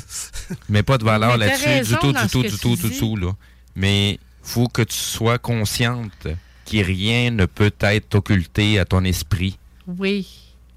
mais 0.71 0.83
pas 0.83 0.97
de 0.97 1.05
valeur 1.05 1.37
là-dessus 1.37 1.81
du 1.93 1.97
tout, 1.99 2.13
du 2.15 2.29
tout, 2.29 2.43
du 2.43 2.59
tout, 2.59 2.77
du 2.77 2.99
tout, 2.99 3.17
là. 3.17 3.33
Mais 3.75 4.19
faut 4.47 4.69
que 4.69 4.83
tu 4.83 4.97
sois 4.97 5.39
consciente 5.39 6.29
que 6.65 6.77
rien 6.79 7.31
ne 7.31 7.47
peut 7.47 7.75
être 7.81 8.15
occulté 8.15 8.79
à 8.79 8.85
ton 8.85 9.05
esprit. 9.05 9.59
Oui. 9.87 10.27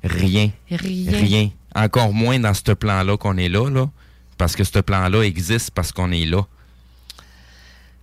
Rien. 0.03 0.51
Rien. 0.69 1.51
Encore 1.75 2.13
moins 2.13 2.39
dans 2.39 2.53
ce 2.53 2.71
plan-là 2.71 3.17
qu'on 3.17 3.37
est 3.37 3.49
là, 3.49 3.69
là. 3.69 3.89
Parce 4.37 4.55
que 4.55 4.63
ce 4.63 4.79
plan-là 4.79 5.21
existe 5.21 5.71
parce 5.71 5.91
qu'on 5.91 6.11
est 6.11 6.25
là. 6.25 6.45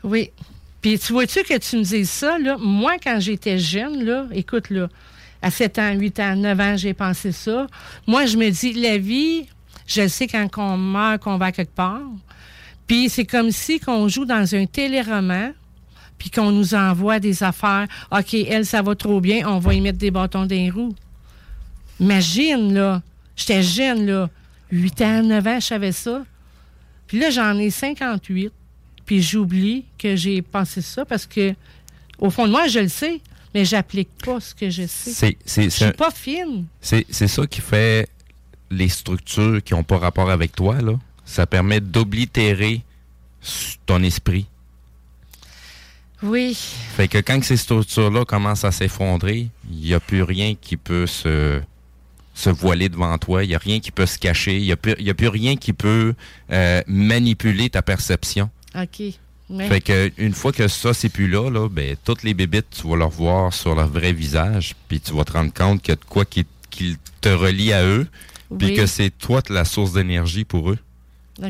Oui. 0.05 0.31
Puis 0.81 0.99
tu 0.99 1.13
vois-tu 1.13 1.43
que 1.43 1.59
tu 1.59 1.77
me 1.79 1.83
dises 1.83 2.11
ça, 2.11 2.39
là? 2.39 2.57
Moi, 2.59 2.97
quand 3.03 3.19
j'étais 3.19 3.59
jeune, 3.59 4.05
là, 4.05 4.27
écoute, 4.33 4.71
là, 4.71 4.89
à 5.43 5.51
7 5.51 5.79
ans, 5.79 5.93
8 5.95 6.21
ans, 6.21 6.37
9 6.37 6.61
ans, 6.61 6.77
j'ai 6.77 6.95
pensé 6.95 7.33
ça. 7.33 7.67
Moi, 8.07 8.27
je 8.27 8.37
me 8.37 8.51
dis, 8.51 8.73
la 8.73 8.99
vie, 8.99 9.47
je 9.87 10.07
sais 10.07 10.29
quand 10.29 10.49
on 10.59 10.77
meurt, 10.77 11.23
qu'on 11.23 11.39
va 11.39 11.51
quelque 11.51 11.75
part. 11.75 12.03
Puis 12.87 13.09
c'est 13.09 13.25
comme 13.25 13.51
si 13.51 13.81
qu'on 13.81 14.09
joue 14.09 14.25
dans 14.25 14.55
un 14.55 14.67
téléroman, 14.67 15.53
puis 16.19 16.31
qu'on 16.31 16.51
nous 16.53 16.75
envoie 16.75 17.19
des 17.21 17.43
affaires. 17.43 17.87
OK, 18.11 18.35
elle, 18.35 18.65
ça 18.65 18.81
va 18.83 18.95
trop 18.95 19.21
bien, 19.21 19.47
on 19.49 19.59
va 19.59 19.75
y 19.75 19.81
mettre 19.81 19.99
des 19.99 20.11
bâtons 20.11 20.47
dans 20.47 20.55
les 20.55 20.71
roues. 20.71 20.95
Imagine, 22.01 22.75
là, 22.75 23.03
j'étais 23.37 23.63
jeune, 23.63 24.07
là, 24.07 24.31
8 24.71 25.03
ans, 25.03 25.23
9 25.23 25.47
ans, 25.47 25.61
je 25.61 25.67
savais 25.67 25.93
ça. 25.93 26.25
Puis 27.07 27.19
là, 27.19 27.31
j'en 27.31 27.57
ai 27.59 27.71
58. 27.71 28.53
Puis 29.05 29.23
j'oublie 29.23 29.85
que 29.99 30.17
j'ai 30.17 30.43
pensé 30.43 30.83
ça 30.83 31.05
parce 31.05 31.27
que, 31.27 31.55
au 32.19 32.29
fond 32.31 32.47
de 32.47 32.51
moi, 32.53 32.67
je 32.67 32.81
le 32.81 32.89
sais, 32.89 33.21
mais 33.55 33.65
j'applique 33.65 34.09
pas 34.25 34.41
ce 34.41 34.55
que 34.55 34.69
je 34.69 34.87
sais. 34.87 35.11
C'est- 35.13 35.37
suis 35.71 35.93
pas 35.93 36.11
fine. 36.11 36.67
C'est 36.81 37.07
c'est 37.09 37.29
ça 37.29 37.47
qui 37.47 37.61
fait 37.61 38.09
les 38.71 38.89
structures 38.89 39.63
qui 39.63 39.75
n'ont 39.75 39.85
pas 39.85 39.99
rapport 39.99 40.29
avec 40.31 40.55
toi, 40.57 40.81
là. 40.83 40.95
Ça 41.27 41.47
permet 41.47 41.81
d'oblitérer 41.81 42.83
ton 43.85 44.03
esprit. 44.03 44.47
Oui. 46.23 46.55
Fait 46.97 47.09
que 47.09 47.19
quand 47.19 47.43
ces 47.45 47.57
structures-là 47.59 48.25
commencent 48.25 48.65
à 48.65 48.73
s'effondrer, 48.73 49.49
il 49.71 49.77
n'y 49.79 49.93
a 49.95 50.01
plus 50.01 50.23
rien 50.23 50.55
qui 50.55 50.77
peut 50.79 51.07
se, 51.07 51.61
se 52.35 52.49
voiler 52.51 52.89
devant 52.89 53.17
toi. 53.19 53.45
Il 53.45 53.49
n'y 53.49 53.55
a 53.55 53.59
rien 53.59 53.81
qui 53.81 53.91
peut 53.91 54.07
se 54.07 54.19
cacher. 54.19 54.57
Il 54.57 54.63
n'y 54.65 54.73
a, 54.73 54.77
plus- 54.77 54.95
il 54.99 55.05
y 55.07 55.11
a 55.11 55.15
plus 55.15 55.29
rien 55.29 55.57
qui 55.57 55.73
peut 55.75 56.15
euh, 56.51 56.83
manipuler 56.87 57.69
ta 57.69 57.83
perception. 57.83 58.49
OK. 58.75 59.03
Ouais. 59.51 59.69
Fait 59.69 59.81
que 59.81 60.11
une 60.17 60.33
fois 60.33 60.53
que 60.53 60.67
ça, 60.69 60.93
c'est 60.95 61.09
plus 61.11 61.29
là, 61.29 61.51
là, 61.51 61.69
ben, 61.69 61.97
toutes 62.05 62.23
les 62.25 62.35
bébites, 62.35 62.67
tu 62.71 62.89
vas 62.89 62.97
leur 62.97 63.11
voir 63.11 63.53
sur 63.53 63.75
leur 63.77 63.87
vrai 63.87 64.13
visage, 64.13 64.75
puis 64.89 65.01
tu 65.01 65.13
vas 65.13 65.25
te 65.25 65.33
rendre 65.33 65.53
compte 65.53 65.83
qu'il 65.83 65.91
y 65.91 65.93
a 65.93 65.97
de 65.97 66.05
quoi 66.05 66.25
qui, 66.25 66.47
qui 66.71 66.97
te 67.21 67.29
relie 67.29 67.73
à 67.73 67.85
eux, 67.85 68.09
puis 68.59 68.69
Oui. 68.69 68.75
que 68.75 68.87
c'est 68.87 69.11
toi 69.11 69.43
la 69.49 69.65
source 69.65 69.93
d'énergie 69.93 70.45
pour 70.45 70.71
eux. 70.73 70.79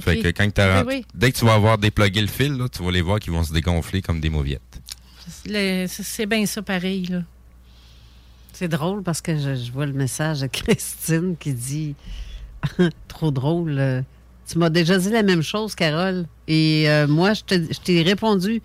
Fait 0.01 0.19
que 0.21 0.29
quand 0.29 0.51
t'as- 0.53 0.83
Oui, 0.85 0.95
oui. 0.97 1.05
dès 1.15 1.31
que 1.33 1.39
tu 1.39 1.45
vas 1.45 1.55
avoir 1.55 1.79
déplugué 1.79 2.21
le 2.21 2.27
fil, 2.27 2.53
là, 2.55 2.69
tu 2.69 2.83
vas 2.83 2.91
les 2.91 3.03
voir 3.03 3.21
qui 3.21 3.31
vont 3.31 3.45
se 3.45 3.53
dégonfler 3.53 4.03
comme 4.03 4.21
des 4.21 4.31
mauviettes. 4.31 4.81
C'est 5.87 6.27
bien 6.27 6.45
ça 6.47 6.63
pareil, 6.63 7.07
là. 7.07 7.23
C'est 8.53 8.69
drôle 8.69 9.03
parce 9.03 9.21
que 9.21 9.37
je, 9.37 9.55
je 9.55 9.71
vois 9.71 9.87
le 9.87 9.93
message 9.93 10.41
de 10.41 10.47
Christine 10.53 11.37
qui 11.39 11.53
dit 11.53 11.95
Trop 13.09 13.31
drôle. 13.31 13.79
euh, 13.79 14.03
Tu 14.49 14.59
m'as 14.59 14.71
déjà 14.71 14.99
dit 14.99 15.11
la 15.11 15.23
même 15.23 15.43
chose, 15.43 15.75
Carole. 15.75 16.27
Et 16.49 16.89
euh, 16.89 17.07
moi, 17.07 17.35
je 17.35 17.43
te- 17.43 17.73
je 17.73 17.79
t'ai 17.81 18.03
répondu 18.03 18.63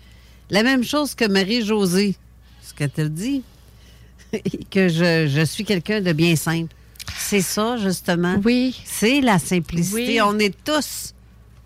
la 0.50 0.62
même 0.62 0.82
chose 0.82 1.14
que 1.14 1.26
Marie-Josée. 1.26 2.16
Ce 2.62 2.72
qu'elle 2.74 2.90
te 2.90 3.02
dit. 3.02 3.42
que 4.70 4.88
je, 4.88 5.26
je 5.28 5.44
suis 5.44 5.64
quelqu'un 5.64 6.00
de 6.00 6.12
bien 6.12 6.34
simple. 6.36 6.74
C'est 7.18 7.40
ça, 7.42 7.76
justement. 7.78 8.40
Oui. 8.44 8.80
C'est 8.84 9.20
la 9.20 9.38
simplicité. 9.38 9.94
Oui. 9.94 10.20
On 10.22 10.38
est 10.38 10.54
tous 10.64 11.14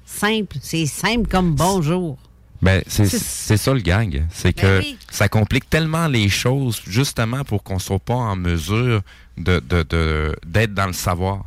simples. 0.04 0.56
C'est 0.62 0.86
simple 0.86 1.28
comme 1.28 1.54
bonjour. 1.54 2.18
Ben, 2.62 2.82
c'est 2.88 3.56
ça 3.56 3.74
le 3.74 3.80
gang. 3.80 4.24
C'est 4.32 4.56
Ben 4.56 4.62
que 4.62 4.78
oui. 4.80 4.96
ça 5.10 5.28
complique 5.28 5.68
tellement 5.68 6.08
les 6.08 6.28
choses, 6.28 6.80
justement 6.86 7.44
pour 7.44 7.62
qu'on 7.62 7.78
soit 7.78 7.98
pas 7.98 8.14
en 8.14 8.34
mesure 8.36 9.02
de 9.36 9.60
de- 9.60 9.82
de- 9.82 10.36
d'être 10.46 10.72
dans 10.72 10.86
le 10.86 10.92
savoir. 10.94 11.44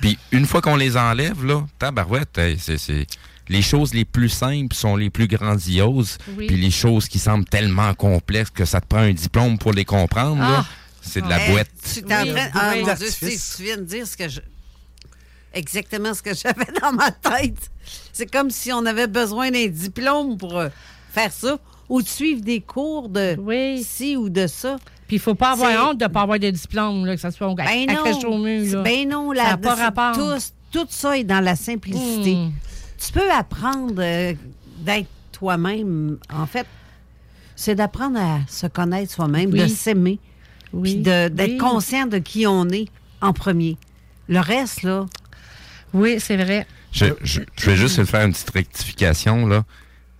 Puis 0.00 0.18
une 0.32 0.46
fois 0.46 0.62
qu'on 0.62 0.76
les 0.76 0.96
enlève, 0.96 1.44
là, 1.44 1.64
tabarouette, 1.78 2.38
hey, 2.38 2.56
c'est- 2.58 2.78
c'est- 2.78 3.06
les 3.48 3.62
choses 3.62 3.92
les 3.92 4.04
plus 4.04 4.28
simples 4.28 4.74
sont 4.76 4.96
les 4.96 5.10
plus 5.10 5.26
grandioses. 5.26 6.16
Oui. 6.38 6.46
Puis 6.46 6.56
les 6.56 6.70
choses 6.70 7.08
qui 7.08 7.18
semblent 7.18 7.44
tellement 7.44 7.92
complexes 7.94 8.50
que 8.50 8.64
ça 8.64 8.80
te 8.80 8.86
prend 8.86 9.00
un 9.00 9.12
diplôme 9.12 9.58
pour 9.58 9.72
les 9.72 9.84
comprendre, 9.84 10.40
là, 10.40 10.64
Ah. 10.64 10.66
C'est 11.10 11.20
de 11.22 11.28
la 11.28 11.38
boîte. 11.50 11.68
Tu 11.92 12.02
t'es 12.02 12.14
en 12.16 12.22
Oui, 12.22 12.32
train- 12.32 12.48
Ah, 12.54 12.68
oui. 12.72 12.78
mon 12.80 12.84
Dieu, 12.84 12.86
D'artifice. 12.86 13.50
tu 13.50 13.56
tu 13.56 13.62
viens 13.64 13.76
de 13.76 13.82
dire 13.82 14.06
ce 14.06 14.16
que 14.16 14.28
je. 14.28 14.40
Exactement 15.52 16.14
ce 16.14 16.22
que 16.22 16.34
j'avais 16.34 16.72
dans 16.80 16.92
ma 16.92 17.10
tête. 17.10 17.70
C'est 18.12 18.30
comme 18.30 18.50
si 18.50 18.72
on 18.72 18.86
avait 18.86 19.06
besoin 19.08 19.50
d'un 19.50 19.66
diplôme 19.66 20.36
pour 20.38 20.58
euh, 20.58 20.68
faire 21.12 21.32
ça 21.32 21.58
ou 21.88 22.02
de 22.02 22.06
suivre 22.08 22.40
des 22.42 22.60
cours 22.60 23.08
de 23.08 23.36
Oui. 23.38 23.82
ci 23.82 24.16
ou 24.16 24.28
de 24.28 24.46
ça. 24.46 24.78
Puis 25.08 25.16
il 25.16 25.20
faut 25.20 25.34
pas 25.34 25.52
avoir 25.52 25.90
honte 25.90 25.98
de 25.98 26.06
pas 26.06 26.22
avoir 26.22 26.38
de 26.38 26.50
diplôme, 26.50 27.04
là, 27.04 27.16
que 27.16 27.20
ça 27.20 27.32
soit 27.32 27.48
au 27.48 27.54
Ben 27.56 27.66
accroché 27.90 28.26
au 28.26 28.30
non. 28.30 28.38
mur, 28.44 28.76
là. 28.76 28.82
Ben 28.82 29.08
non, 29.08 29.32
la, 29.32 29.56
pas 29.56 29.74
rapport. 29.74 30.14
Tout, 30.16 30.40
tout 30.70 30.86
ça 30.88 31.18
est 31.18 31.24
dans 31.24 31.40
la 31.40 31.56
simplicité. 31.56 32.36
Hmm. 32.36 32.52
Tu 33.04 33.10
peux 33.12 33.28
apprendre 33.32 33.94
euh, 33.98 34.34
d'être 34.78 35.08
toi-même. 35.32 36.16
En 36.32 36.46
fait, 36.46 36.66
c'est 37.56 37.74
d'apprendre 37.74 38.20
à 38.20 38.38
se 38.48 38.68
connaître 38.68 39.12
soi-même, 39.12 39.50
Oui. 39.50 39.58
de 39.62 39.66
s'aimer, 39.66 40.20
Oui. 40.72 40.94
puis 40.94 41.02
d'être 41.02 41.38
Oui. 41.40 41.58
conscient 41.58 42.06
de 42.06 42.18
qui 42.18 42.46
on 42.46 42.68
est 42.68 42.88
en 43.20 43.32
premier. 43.32 43.76
Le 44.28 44.40
reste, 44.40 44.82
là, 44.82 45.06
Oui, 45.92 46.16
c'est 46.20 46.36
vrai. 46.36 46.66
Je, 46.92 47.06
je- 47.22 47.40
je 47.56 47.70
vais 47.70 47.76
juste 47.76 48.04
faire 48.04 48.24
une 48.24 48.32
petite 48.32 48.50
rectification, 48.50 49.46
là. 49.46 49.64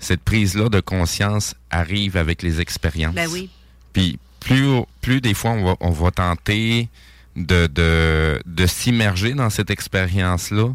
Cette 0.01 0.22
prise-là 0.22 0.68
de 0.68 0.81
conscience 0.81 1.55
arrive 1.70 2.16
avec 2.16 2.43
les 2.43 2.60
expériences. 2.60 3.14
ben 3.14 3.28
oui. 3.31 3.51
Puis 3.93 4.18
plus, 4.40 4.81
plus 5.01 5.20
des 5.20 5.35
fois 5.35 5.51
on 5.52 5.64
va, 5.64 5.77
on 5.81 5.90
va 5.90 6.10
tenter 6.10 6.89
de, 7.36 7.66
de, 7.66 8.40
de 8.47 8.66
s'immerger 8.66 9.35
dans 9.35 9.51
cette 9.51 9.70
expérience-là, 9.70 10.74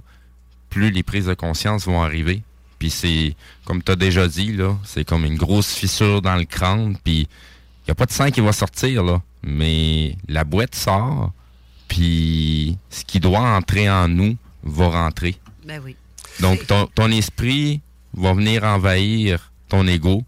plus 0.69 0.91
les 0.91 1.03
prises 1.03 1.25
de 1.25 1.33
conscience 1.33 1.85
vont 1.85 2.01
arriver. 2.03 2.41
Puis 2.79 2.89
c'est, 2.89 3.35
comme 3.65 3.81
tu 3.81 3.91
as 3.91 3.95
déjà 3.95 4.27
dit, 4.27 4.53
là, 4.53 4.77
c'est 4.85 5.05
comme 5.05 5.25
une 5.25 5.37
grosse 5.37 5.73
fissure 5.73 6.21
dans 6.21 6.35
le 6.35 6.45
crâne, 6.45 6.97
puis 7.03 7.27
n'y 7.87 7.91
a 7.91 7.95
pas 7.95 8.05
de 8.05 8.11
sang 8.11 8.31
qui 8.31 8.41
va 8.41 8.51
sortir, 8.51 9.03
là. 9.03 9.21
Mais 9.43 10.17
la 10.27 10.43
boîte 10.43 10.75
sort, 10.75 11.31
puis 11.87 12.77
ce 12.89 13.03
qui 13.05 13.19
doit 13.19 13.39
entrer 13.39 13.89
en 13.89 14.07
nous 14.07 14.37
va 14.63 14.89
rentrer. 14.89 15.35
Ben 15.65 15.81
oui. 15.83 15.95
Donc, 16.39 16.65
ton, 16.67 16.87
ton 16.87 17.11
esprit 17.11 17.81
va 18.13 18.33
venir 18.33 18.63
envahir 18.63 19.51
ton 19.69 19.87
ego 19.87 20.23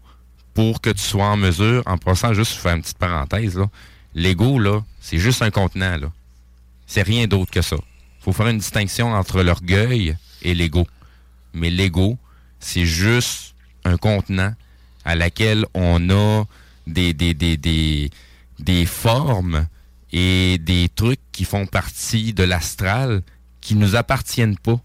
pour 0.54 0.80
que 0.80 0.90
tu 0.90 1.02
sois 1.02 1.26
en 1.26 1.36
mesure, 1.36 1.82
en 1.86 1.98
passant 1.98 2.32
juste 2.34 2.52
faire 2.54 2.74
une 2.74 2.82
petite 2.82 2.98
parenthèse, 2.98 3.56
là, 3.56 3.68
l'ego, 4.14 4.58
là, 4.58 4.82
c'est 5.00 5.18
juste 5.18 5.42
un 5.42 5.50
contenant, 5.50 5.96
là. 5.96 6.10
C'est 6.86 7.02
rien 7.02 7.26
d'autre 7.26 7.50
que 7.50 7.62
ça. 7.62 7.76
faut 8.20 8.32
faire 8.32 8.48
une 8.48 8.58
distinction 8.58 9.12
entre 9.12 9.42
l'orgueil 9.42 10.16
et 10.42 10.54
l'ego. 10.54 10.86
Mais 11.52 11.70
l'ego, 11.70 12.18
c'est 12.60 12.86
juste 12.86 13.54
un 13.84 13.96
contenant 13.96 14.54
à 15.04 15.14
laquelle 15.14 15.64
on 15.74 16.10
a 16.10 16.44
des, 16.88 17.12
des, 17.14 17.34
des, 17.34 17.56
des, 17.56 18.10
des 18.58 18.86
formes 18.86 19.66
et 20.12 20.58
des 20.58 20.88
trucs 20.94 21.20
qui 21.32 21.44
font 21.44 21.66
partie 21.66 22.32
de 22.32 22.42
l'astral 22.42 23.22
qui 23.60 23.74
nous 23.74 23.94
appartiennent 23.96 24.56
pas. 24.58 24.80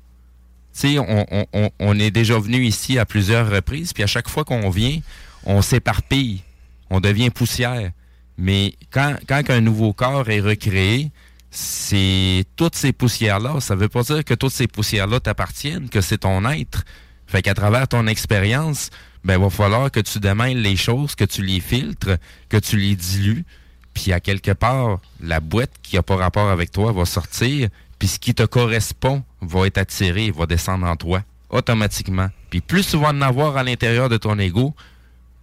Tu 0.74 0.80
sais, 0.94 1.00
on, 1.00 1.26
on- 1.54 1.70
on- 1.80 2.00
est 2.00 2.12
déjà 2.12 2.38
venu 2.40 2.66
ici 2.66 2.98
à 2.98 3.06
plusieurs 3.06 3.50
reprises, 3.50 3.94
puis 3.94 4.04
à 4.04 4.08
chaque 4.08 4.28
fois 4.28 4.44
qu'on 4.44 4.70
vient, 4.70 5.00
on 5.46 5.62
s'éparpille, 5.62 6.42
on 6.90 7.00
devient 7.00 7.30
poussière. 7.30 7.92
Mais 8.38 8.74
quand, 8.92 9.16
quand 9.28 9.50
un 9.50 9.62
nouveau 9.62 9.94
corps 9.94 10.30
est 10.30 10.40
recréé, 10.42 11.12
c'est 11.52 12.46
toutes 12.56 12.76
ces 12.76 12.92
poussières-là. 12.92 13.60
Ça 13.60 13.76
veut 13.76 13.88
pas 13.90 14.02
dire 14.02 14.26
que 14.26 14.34
toutes 14.34 14.52
ces 14.54 14.66
poussières-là 14.68 15.20
t'appartiennent, 15.20 15.88
que 15.90 16.02
c'est 16.02 16.18
ton 16.20 16.44
être. 16.50 16.84
Fait 17.28 17.44
qu'à 17.44 17.54
travers 17.54 17.88
ton 17.88 18.08
expérience, 18.08 18.90
ben, 19.24 19.40
va 19.40 19.50
falloir 19.50 19.90
que 19.92 20.00
tu 20.00 20.20
démêles 20.20 20.62
les 20.62 20.76
choses, 20.76 21.16
que 21.16 21.24
tu 21.24 21.44
les 21.44 21.60
filtres, 21.60 22.18
que 22.50 22.58
tu 22.58 22.78
les 22.78 22.96
dilues, 22.96 23.46
puis 23.94 24.12
à 24.12 24.20
quelque 24.20 24.52
part, 24.52 25.00
la 25.22 25.40
boîte 25.40 25.72
qui 25.82 25.98
a 25.98 26.04
pas 26.04 26.16
rapport 26.16 26.50
avec 26.50 26.72
toi 26.72 26.92
va 26.92 27.06
sortir, 27.06 27.70
puis 28.00 28.08
ce 28.08 28.20
qui 28.20 28.34
te 28.34 28.44
correspond 28.44 29.24
va 29.42 29.68
être 29.68 29.78
attiré, 29.78 30.32
va 30.32 30.46
descendre 30.46 30.86
en 30.88 30.96
toi, 30.96 31.24
automatiquement. 31.50 32.30
Puis 32.50 32.62
plus 32.62 32.88
tu 32.88 32.98
vas 32.98 33.10
en 33.10 33.22
avoir 33.22 33.56
à 33.58 33.64
l'intérieur 33.64 34.10
de 34.10 34.18
ton 34.18 34.38
ego, 34.40 34.74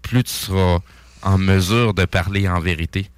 plus 0.03 0.25
tu 0.25 0.33
seras 0.33 0.81
en 1.23 1.39
mesure 1.39 1.95
de 1.95 2.05
parler 2.05 2.49
en 2.49 2.61
vérité, 2.61 3.09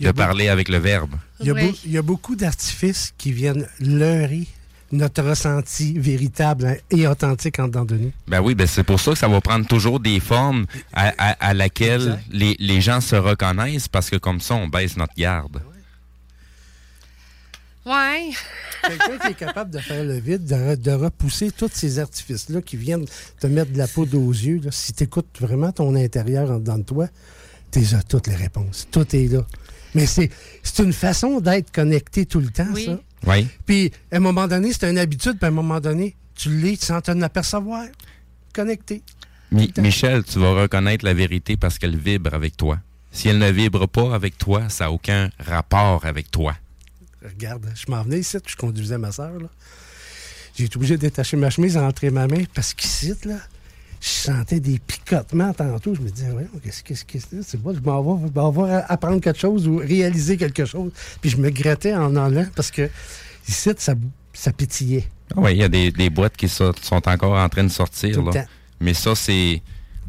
de 0.00 0.10
parler 0.10 0.48
avec 0.48 0.68
le 0.68 0.78
verbe. 0.78 1.14
Il 1.40 1.46
y 1.46 1.50
a, 1.50 1.62
il 1.84 1.90
y 1.90 1.98
a 1.98 2.02
beaucoup 2.02 2.36
d'artifices 2.36 3.14
qui 3.16 3.32
viennent 3.32 3.66
leurrer 3.80 4.46
notre 4.92 5.22
ressenti 5.22 5.98
véritable 5.98 6.66
hein, 6.66 6.76
et 6.90 7.06
authentique 7.06 7.58
en 7.58 7.66
dedans 7.68 7.84
de 7.84 7.96
nous. 7.96 8.12
Ben 8.28 8.40
oui, 8.40 8.54
ben 8.54 8.66
c'est 8.66 8.84
pour 8.84 9.00
ça 9.00 9.12
que 9.12 9.18
ça 9.18 9.28
va 9.28 9.40
prendre 9.40 9.66
toujours 9.66 10.00
des 10.00 10.20
formes 10.20 10.66
à, 10.92 11.12
à, 11.18 11.48
à 11.48 11.54
laquelle 11.54 12.18
les, 12.30 12.56
les 12.58 12.80
gens 12.80 13.00
se 13.00 13.16
reconnaissent 13.16 13.88
parce 13.88 14.10
que 14.10 14.16
comme 14.16 14.40
ça, 14.40 14.54
on 14.54 14.68
baisse 14.68 14.96
notre 14.96 15.14
garde. 15.16 15.60
Ouais. 17.84 18.30
Quelqu'un 18.82 19.18
qui 19.18 19.26
est 19.28 19.34
capable 19.34 19.70
de 19.70 19.78
faire 19.78 20.02
le 20.02 20.18
vide, 20.18 20.44
de, 20.44 20.74
de 20.74 20.90
repousser 20.90 21.52
tous 21.52 21.70
ces 21.72 21.98
artifices-là 22.00 22.60
qui 22.60 22.76
viennent 22.76 23.06
te 23.40 23.46
mettre 23.46 23.72
de 23.72 23.78
la 23.78 23.86
poudre 23.86 24.18
aux 24.18 24.32
yeux, 24.32 24.60
là, 24.62 24.70
si 24.72 24.92
tu 24.92 25.04
écoutes 25.04 25.40
vraiment 25.40 25.70
ton 25.70 25.94
intérieur 25.94 26.50
en 26.50 26.58
dedans 26.58 26.78
de 26.78 26.82
toi, 26.84 27.08
tu 27.70 27.80
as 27.94 28.02
toutes 28.02 28.26
les 28.26 28.34
réponses. 28.34 28.88
Tout 28.90 29.14
est 29.14 29.28
là. 29.32 29.46
Mais 29.94 30.06
c'est 30.06 30.30
c'est 30.62 30.82
une 30.82 30.92
façon 30.92 31.40
d'être 31.40 31.70
connecté 31.72 32.26
tout 32.26 32.40
le 32.40 32.50
temps, 32.50 32.74
ça. 32.74 33.00
Oui. 33.26 33.48
Puis, 33.66 33.92
à 34.12 34.16
un 34.16 34.20
moment 34.20 34.46
donné, 34.48 34.72
c'est 34.72 34.88
une 34.90 34.98
habitude, 34.98 35.36
puis 35.38 35.44
à 35.44 35.48
un 35.48 35.52
moment 35.52 35.80
donné, 35.80 36.14
tu 36.34 36.50
l'es 36.50 36.76
sans 36.76 37.00
t'en 37.00 37.20
apercevoir. 37.22 37.84
Connecté. 38.52 39.02
Mi- 39.52 39.72
Michel, 39.78 40.24
tu 40.24 40.38
vas 40.38 40.52
reconnaître 40.62 41.04
la 41.04 41.14
vérité 41.14 41.56
parce 41.56 41.78
qu'elle 41.78 41.96
vibre 41.96 42.34
avec 42.34 42.56
toi. 42.56 42.78
Si 43.12 43.28
elle 43.28 43.38
ne 43.38 43.50
vibre 43.50 43.88
pas 43.88 44.14
avec 44.14 44.36
toi, 44.36 44.68
ça 44.68 44.84
n'a 44.84 44.90
aucun 44.92 45.30
rapport 45.38 46.04
avec 46.04 46.30
toi. 46.30 46.54
Regarde, 47.24 47.72
je 47.74 47.90
m'en 47.90 48.02
venais 48.02 48.20
ici, 48.20 48.36
je 48.46 48.56
conduisais 48.56 48.98
ma 48.98 49.10
soeur. 49.12 49.38
Là. 49.40 49.48
J'ai 50.56 50.64
été 50.64 50.76
obligé 50.76 50.96
de 50.96 51.00
détacher 51.02 51.36
ma 51.36 51.50
chemise, 51.50 51.76
rentrer 51.76 52.10
ma 52.10 52.26
main, 52.26 52.44
parce 52.54 52.74
qu'ici, 52.74 53.14
là, 53.24 53.36
je 54.00 54.08
sentais 54.08 54.60
des 54.60 54.78
picotements 54.78 55.52
tantôt. 55.52 55.94
Je 55.94 56.00
me 56.00 56.08
disais, 56.10 56.30
ouais, 56.30 56.46
qu'est-ce 56.62 57.04
que 57.04 57.18
c'est? 57.18 57.42
C'est 57.42 57.62
pas, 57.62 57.72
je 57.74 57.80
m'en 57.80 58.02
vais, 58.50 58.62
vais 58.62 58.82
apprendre 58.88 59.20
quelque 59.20 59.38
chose 59.38 59.66
ou 59.66 59.76
réaliser 59.78 60.36
quelque 60.36 60.64
chose. 60.64 60.90
Puis 61.20 61.30
je 61.30 61.36
me 61.36 61.50
grattais 61.50 61.94
en 61.94 62.14
allant 62.16 62.46
parce 62.54 62.70
que 62.70 62.88
ici, 63.48 63.70
ça, 63.76 63.94
ça 64.32 64.52
pétillait. 64.52 65.08
Oui, 65.34 65.52
il 65.52 65.58
y 65.58 65.62
a 65.64 65.68
des, 65.68 65.90
des 65.90 66.10
boîtes 66.10 66.36
qui 66.36 66.48
so- 66.48 66.72
sont 66.82 67.08
encore 67.08 67.36
en 67.36 67.48
train 67.48 67.64
de 67.64 67.68
sortir. 67.68 68.14
Tout 68.14 68.20
le 68.22 68.26
là. 68.32 68.42
temps. 68.44 68.50
Mais 68.80 68.94
ça, 68.94 69.14
c'est. 69.14 69.60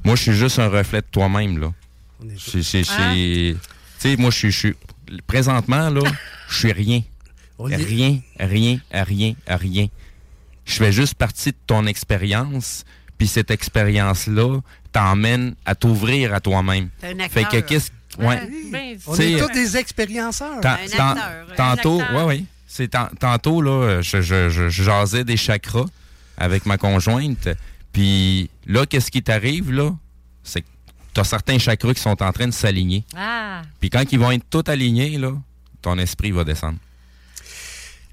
Moi, 0.04 0.16
je 0.16 0.22
suis 0.24 0.34
juste 0.34 0.60
un 0.60 0.70
reflet 0.70 1.02
de 1.02 1.08
toi-même. 1.12 1.58
là. 1.60 1.74
C'est- 2.38 2.64
c'est- 2.64 2.84
c'est- 2.84 2.92
Hein? 2.94 3.14
Tu 4.00 4.10
sais, 4.10 4.16
moi, 4.18 4.30
je 4.32 4.48
suis-. 4.50 4.76
Présentement, 5.26 5.90
là, 5.90 6.02
je 6.50 6.58
suis 6.58 6.72
rien. 6.72 7.02
Rien, 7.60 8.20
rien, 8.40 8.80
rien, 8.92 9.34
rien. 9.48 9.88
Je 10.64 10.74
fais 10.76 10.92
juste 10.92 11.16
partie 11.16 11.50
de 11.50 11.58
ton 11.66 11.88
expérience, 11.88 12.86
puis 13.18 13.28
cette 13.28 13.52
expérience-là 13.52 14.60
t'emmène 14.92 15.56
à 15.66 15.76
t'ouvrir 15.76 16.34
à 16.34 16.40
toi-même. 16.40 16.90
Fait 17.30 17.44
que 17.46 17.60
qu'est-ce. 17.60 17.92
Ouais. 18.20 18.42
Ben, 18.72 18.98
On 19.06 19.14
T'sais, 19.14 19.34
est 19.34 19.40
tous 19.40 19.54
des 19.54 19.78
expérienceurs. 19.78 20.60
Tan- 20.62 20.78
tan- 20.96 21.16
Tantôt, 21.56 22.02
oui, 22.16 22.24
oui. 22.26 22.46
C'est 22.66 22.88
tan- 22.90 23.10
tantôt, 23.20 23.62
là, 23.62 24.02
je, 24.02 24.22
je, 24.22 24.50
je- 24.50 24.70
je 24.70 24.84
jasais 24.84 25.24
des 25.24 25.38
chakras 25.38 25.86
avec 26.38 26.66
ma 26.66 26.78
conjointe. 26.78 27.50
Puis 27.94 28.50
là, 28.66 28.86
qu'est-ce 28.86 29.12
qui 29.12 29.22
t'arrive, 29.24 29.72
là? 29.72 29.92
C'est 30.44 30.62
que 30.62 30.68
tu 31.14 31.20
as 31.22 31.24
certains 31.24 31.58
chakras 31.60 31.94
qui 31.94 32.02
sont 32.02 32.22
en 32.24 32.32
train 32.32 32.48
de 32.48 32.54
s'aligner. 32.54 33.04
Ah. 33.16 33.62
Puis 33.80 33.90
quand 33.90 34.04
ils 34.12 34.20
vont 34.20 34.32
être 34.32 34.46
tous 34.50 34.64
alignés, 34.70 35.18
là, 35.18 35.32
ton 35.82 35.98
esprit 35.98 36.32
va 36.32 36.44
descendre. 36.44 36.78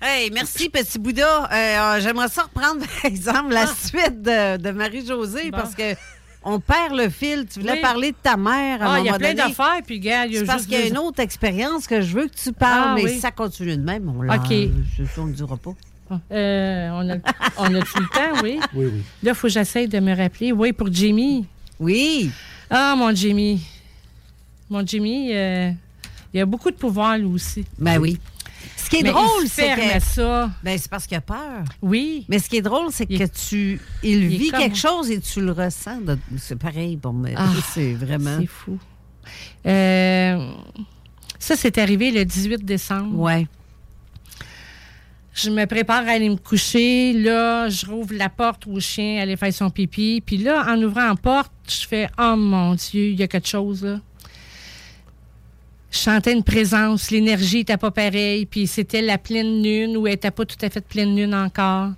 Hey, 0.00 0.30
merci, 0.32 0.68
petit 0.68 0.98
Bouddha. 0.98 1.48
Euh, 1.50 2.00
J'aimerais 2.00 2.28
ça 2.28 2.42
reprendre, 2.42 2.80
par 3.02 3.04
exemple, 3.10 3.52
la 3.52 3.66
suite 3.66 4.22
de, 4.22 4.58
de 4.58 4.70
Marie-Josée 4.70 5.50
Bon. 5.50 5.56
parce 5.58 5.74
que 5.74 5.94
on 6.46 6.60
perd 6.60 6.94
le 6.94 7.08
fil. 7.08 7.46
Tu 7.50 7.60
voulais 7.60 7.74
Oui. 7.74 7.80
parler 7.80 8.10
de 8.10 8.16
ta 8.22 8.36
mère 8.36 8.82
à 8.82 8.86
Ah, 8.86 8.90
un 8.96 8.98
il 8.98 9.06
y 9.06 9.08
a 9.08 9.14
plein 9.18 9.32
d'affaires, 9.32 9.80
puis 9.86 9.98
gars, 9.98 10.26
il 10.26 10.34
y 10.34 10.36
a 10.36 10.40
C'est 10.40 10.46
parce 10.46 10.58
juste 10.58 10.70
qu'il 10.70 10.78
y 10.78 10.82
a 10.82 10.88
une 10.88 10.98
autre 10.98 11.20
expérience 11.20 11.86
que 11.86 12.02
je 12.02 12.14
veux 12.14 12.26
que 12.28 12.34
tu 12.36 12.52
parles, 12.52 12.88
Ah, 12.90 12.94
mais 12.96 13.04
oui. 13.04 13.18
ça 13.18 13.30
continue 13.30 13.76
de 13.78 13.82
même, 13.82 14.06
on 14.14 14.20
l'a. 14.20 14.36
OK. 14.36 14.52
On 15.16 15.24
ne 15.26 15.32
dira 15.32 15.56
pas. 15.56 15.72
Euh, 16.30 16.90
on 16.92 17.10
a, 17.10 17.14
on 17.56 17.74
a-tu 17.74 17.98
le 17.98 18.08
temps, 18.12 18.42
oui? 18.42 18.60
Oui, 18.74 18.86
oui. 18.92 19.02
Là, 19.22 19.30
il 19.30 19.34
faut 19.34 19.46
que 19.46 19.52
j'essaye 19.54 19.88
de 19.88 19.98
me 20.00 20.14
rappeler. 20.14 20.52
Oui, 20.52 20.74
pour 20.74 20.92
Jimmy. 20.92 21.46
Oui. 21.80 22.30
Ah, 22.68 22.94
mon 22.94 23.14
Jimmy. 23.14 23.62
Mon 24.68 24.84
Jimmy, 24.86 25.30
euh, 25.34 25.70
il 26.34 26.40
a 26.42 26.44
beaucoup 26.46 26.70
de 26.70 26.76
pouvoir, 26.76 27.16
lui 27.16 27.24
aussi. 27.24 27.64
Ben 27.78 27.98
oui. 27.98 28.18
Ce 28.84 28.90
qui 28.90 28.96
est 28.96 29.02
Mais 29.02 29.12
drôle, 29.12 29.48
c'est 29.48 29.74
que... 29.74 30.00
ça. 30.02 30.50
Ben, 30.62 30.76
c'est 30.78 30.90
parce 30.90 31.06
qu'il 31.06 31.16
a 31.16 31.22
peur. 31.22 31.64
Oui. 31.80 32.26
Mais 32.28 32.38
ce 32.38 32.50
qui 32.50 32.58
est 32.58 32.62
drôle, 32.62 32.88
c'est 32.90 33.06
que 33.06 33.24
tu... 33.48 33.80
Il, 34.02 34.26
vit 34.28 34.50
comme- 34.50 34.60
quelque 34.60 34.76
chose 34.76 35.10
et 35.10 35.20
tu 35.20 35.40
le 35.40 35.52
ressens. 35.52 36.02
de- 36.02 36.18
C'est 36.36 36.58
pareil 36.58 36.98
pour 36.98 37.14
moi. 37.14 37.30
Ah, 37.34 37.48
c'est 37.72 37.94
vraiment... 37.94 38.36
C'est 38.40 38.46
fou. 38.46 38.78
Euh, 39.66 40.50
ça, 41.38 41.56
c'est 41.56 41.78
arrivé 41.78 42.10
le 42.10 42.26
18 42.26 42.62
décembre. 42.62 43.18
Ouais. 43.18 43.46
Je 45.32 45.48
me 45.50 45.64
prépare 45.64 46.06
à 46.06 46.10
aller 46.10 46.28
me 46.28 46.36
coucher. 46.36 47.14
Là, 47.14 47.70
je 47.70 47.86
rouvre 47.86 48.12
la 48.14 48.28
porte 48.28 48.66
au 48.66 48.78
chien, 48.80 49.18
aller 49.20 49.36
faire 49.36 49.52
son 49.52 49.70
pipi. 49.70 50.22
Puis 50.24 50.36
là, 50.36 50.62
en 50.68 50.80
ouvrant 50.82 51.08
la 51.08 51.14
porte, 51.16 51.50
je 51.66 51.86
fais 51.88 52.08
Oh 52.18 52.34
mon 52.36 52.74
Dieu, 52.74 53.08
il 53.08 53.18
y 53.18 53.22
a 53.22 53.28
quelque 53.28 53.48
chose 53.48 53.82
là. 53.82 53.98
Je 55.94 56.00
sentais 56.00 56.32
une 56.32 56.42
présence, 56.42 57.12
l'énergie 57.12 57.58
n'était 57.58 57.76
pas 57.76 57.92
pareille, 57.92 58.46
puis 58.46 58.66
c'était 58.66 59.00
la 59.00 59.16
pleine 59.16 59.62
lune 59.62 59.96
ou 59.96 60.08
elle 60.08 60.14
n'était 60.14 60.32
pas 60.32 60.44
tout 60.44 60.56
à 60.60 60.68
fait 60.68 60.84
pleine 60.84 61.14
lune 61.14 61.32
encore. 61.32 61.90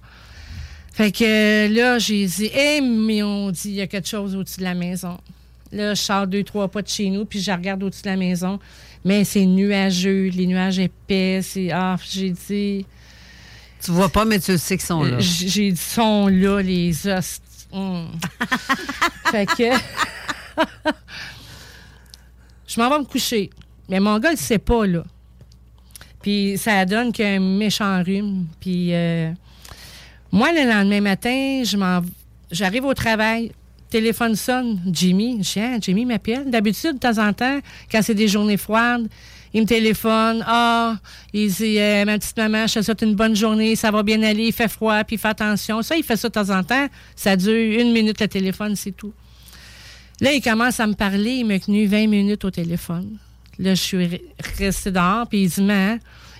Fait 0.92 1.10
que 1.10 1.74
là, 1.74 1.98
j'ai 1.98 2.26
dit, 2.26 2.50
eh, 2.54 2.82
mais 2.82 3.22
on 3.22 3.50
dit, 3.50 3.70
il 3.70 3.74
y 3.76 3.80
a 3.80 3.86
quelque 3.86 4.06
chose 4.06 4.36
au-dessus 4.36 4.58
de 4.58 4.64
la 4.64 4.74
maison. 4.74 5.16
Là, 5.72 5.94
je 5.94 6.02
sors 6.02 6.26
deux, 6.26 6.44
trois 6.44 6.68
pas 6.68 6.82
de 6.82 6.88
chez 6.88 7.08
nous, 7.08 7.24
puis 7.24 7.40
je 7.40 7.50
regarde 7.50 7.82
au-dessus 7.82 8.02
de 8.02 8.10
la 8.10 8.18
maison. 8.18 8.60
Mais 9.02 9.24
c'est 9.24 9.46
nuageux, 9.46 10.28
les 10.28 10.46
nuages 10.46 10.78
épais. 10.78 11.40
C'est, 11.42 11.70
ah, 11.72 11.96
j'ai 12.06 12.30
dit. 12.30 12.84
Tu 13.82 13.90
vois 13.92 14.10
pas, 14.10 14.26
mais 14.26 14.38
tu 14.38 14.58
sais 14.58 14.76
qu'ils 14.76 14.86
sont 14.86 15.04
là. 15.04 15.16
Euh, 15.16 15.20
J'ai 15.20 15.72
dit, 15.72 15.80
sont 15.80 16.28
là, 16.28 16.60
les 16.60 17.08
os. 17.08 17.40
Hum. 17.72 18.10
fait 19.30 19.46
que. 19.46 19.70
je 22.66 22.78
m'en 22.78 22.90
vais 22.90 22.98
me 22.98 23.04
coucher. 23.04 23.48
Mais 23.88 24.00
mon 24.00 24.18
gars, 24.18 24.32
il 24.32 24.38
sait 24.38 24.58
pas, 24.58 24.86
là. 24.86 25.04
Puis 26.22 26.58
ça 26.58 26.84
donne 26.84 27.12
qu'il 27.12 27.24
a 27.24 27.28
un 27.28 27.40
méchant 27.40 28.02
rhume. 28.02 28.46
Puis 28.60 28.92
euh, 28.92 29.30
moi, 30.32 30.50
le 30.52 30.68
lendemain 30.68 31.00
matin, 31.00 31.62
je 31.64 31.76
j'arrive 32.50 32.84
au 32.84 32.94
travail, 32.94 33.52
téléphone 33.90 34.34
sonne, 34.34 34.80
Jimmy. 34.90 35.40
Ah, 35.56 35.76
Jimmy 35.80 36.04
m'appelle. 36.04 36.50
D'habitude, 36.50 36.94
de 36.94 36.98
temps 36.98 37.18
en 37.18 37.32
temps, 37.32 37.60
quand 37.90 38.02
c'est 38.02 38.14
des 38.14 38.28
journées 38.28 38.56
froides, 38.56 39.08
il 39.54 39.62
me 39.62 39.66
téléphone. 39.66 40.44
Ah, 40.46 40.96
il 41.32 41.52
dit, 41.52 41.78
euh, 41.78 42.04
ma 42.04 42.18
petite 42.18 42.36
maman, 42.36 42.66
je 42.66 42.74
te 42.74 42.82
souhaite 42.82 43.02
une 43.02 43.14
bonne 43.14 43.36
journée, 43.36 43.76
ça 43.76 43.90
va 43.90 44.02
bien 44.02 44.22
aller, 44.22 44.46
il 44.48 44.52
fait 44.52 44.68
froid, 44.68 45.04
puis 45.04 45.18
fais 45.18 45.28
attention. 45.28 45.80
Ça, 45.82 45.96
il 45.96 46.02
fait 46.02 46.16
ça 46.16 46.28
de 46.28 46.34
temps 46.34 46.50
en 46.50 46.62
temps. 46.62 46.88
Ça 47.14 47.36
dure 47.36 47.80
une 47.80 47.92
minute 47.92 48.20
le 48.20 48.28
téléphone, 48.28 48.74
c'est 48.74 48.92
tout. 48.96 49.12
Là, 50.20 50.32
il 50.32 50.42
commence 50.42 50.80
à 50.80 50.86
me 50.86 50.94
parler. 50.94 51.36
Il 51.36 51.46
m'a 51.46 51.58
tenu 51.58 51.86
20 51.86 52.08
minutes 52.08 52.44
au 52.44 52.50
téléphone. 52.50 53.18
Là, 53.58 53.74
je 53.74 53.82
suis 53.82 53.96
re- 53.96 54.20
restée 54.58 54.90
dehors, 54.90 55.26
puis 55.28 55.42
il 55.44 55.48
dit, 55.48 55.66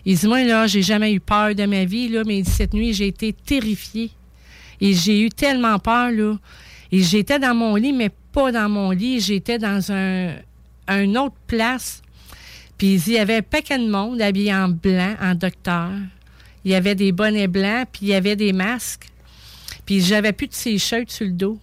il 0.05 0.16
dit, 0.16 0.26
moi, 0.26 0.43
là, 0.44 0.66
j'ai 0.66 0.82
jamais 0.82 1.12
eu 1.12 1.20
peur 1.20 1.55
de 1.55 1.64
ma 1.64 1.84
vie, 1.84 2.09
là, 2.09 2.22
mais 2.26 2.44
cette 2.44 2.74
nuit, 2.74 2.93
j'ai 2.93 3.09
été 3.09 3.32
terrifiée. 3.32 4.10
Et 4.80 4.93
j'ai 4.93 5.22
eu 5.22 5.30
tellement 5.30 5.78
peur, 5.78 6.10
là. 6.10 6.36
Et 6.93 7.02
j'étais 7.02 7.38
dans 7.38 7.55
mon 7.55 7.74
lit, 7.76 7.93
mais 7.93 8.10
pas 8.32 8.52
dans 8.52 8.68
mon 8.68 8.90
lit. 8.90 9.20
J'étais 9.20 9.59
dans 9.59 9.90
un, 9.90 10.34
un 10.86 11.14
autre 11.16 11.34
place. 11.47 12.02
Puis 12.78 13.01
il 13.06 13.14
y 13.14 13.18
avait 13.18 13.36
un 13.36 13.43
paquet 13.43 13.78
de 13.78 13.88
monde 13.88 14.20
habillé 14.20 14.55
en 14.55 14.68
blanc, 14.68 15.16
en 15.20 15.34
docteur. 15.34 15.90
Il 16.64 16.72
y 16.72 16.74
avait 16.74 16.94
des 16.94 17.10
bonnets 17.12 17.48
blancs, 17.48 17.88
puis 17.90 18.02
il 18.02 18.09
y 18.09 18.14
avait 18.14 18.36
des 18.36 18.52
masques. 18.52 19.06
Puis 19.86 20.01
j'avais 20.01 20.32
plus 20.32 20.48
de 20.48 20.52
t-shirt 20.52 21.10
sur 21.10 21.26
le 21.26 21.32
dos. 21.32 21.59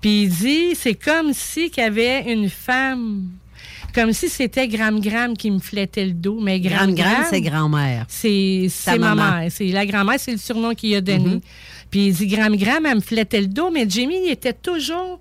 Puis 0.00 0.24
il 0.24 0.28
dit, 0.28 0.74
c'est 0.74 0.94
comme 0.94 1.32
si 1.32 1.70
qu'il 1.70 1.82
y 1.82 1.86
avait 1.86 2.32
une 2.32 2.50
femme, 2.50 3.30
comme 3.94 4.12
si 4.12 4.28
c'était 4.28 4.68
Gram 4.68 5.00
Gram 5.00 5.36
qui 5.36 5.50
me 5.50 5.58
flettait 5.58 6.06
le 6.06 6.12
dos. 6.12 6.40
Mais 6.40 6.60
Gram 6.60 6.86
Gram 6.86 6.94
Gram, 6.94 7.12
Gram, 7.14 7.26
c'est 7.30 7.40
grand-mère. 7.40 8.04
c'est 8.08 8.98
ma 8.98 9.14
maman. 9.14 9.38
mère. 9.40 9.50
C'est 9.52 9.66
la 9.68 9.86
grand-mère, 9.86 10.18
c'est 10.18 10.32
le 10.32 10.38
surnom 10.38 10.74
qu'il 10.74 10.94
a 10.96 11.00
donné. 11.00 11.34
Mhm. 11.36 11.40
Puis 11.90 12.06
il 12.08 12.14
dit 12.14 12.26
Gram 12.26 12.56
Gram, 12.56 12.84
elle 12.86 12.96
me 12.96 13.00
flettait 13.00 13.40
le 13.42 13.48
dos, 13.48 13.70
mais 13.70 13.84
Jimmy, 13.88 14.16
il 14.26 14.30
était 14.32 14.52
toujours. 14.54 15.20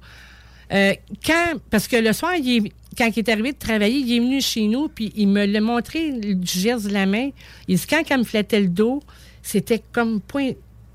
euh, 0.73 0.93
quand, 1.25 1.53
parce 1.69 1.85
que 1.87 1.97
le 1.97 2.13
soir, 2.13 2.33
il 2.37 2.65
est- 2.67 2.71
quand 2.97 3.09
il 3.13 3.19
est 3.19 3.29
arrivé 3.29 3.51
de 3.51 3.57
travailler, 3.57 3.97
il 3.99 4.13
est 4.15 4.19
venu 4.19 4.41
chez 4.41 4.67
nous, 4.67 4.87
puis 4.87 5.11
il 5.17 5.27
me 5.27 5.45
l'a 5.45 5.59
montré 5.59 6.11
du 6.13 6.47
geste 6.47 6.87
de 6.87 6.93
la 6.93 7.05
main. 7.05 7.29
Il 7.67 7.77
dit 7.77 7.85
quand 7.89 8.01
elle 8.09 8.19
me 8.19 8.23
flettait 8.23 8.61
le 8.61 8.67
dos, 8.69 9.01
c'était 9.41 9.81
comme 9.91 10.21
point, 10.21 10.51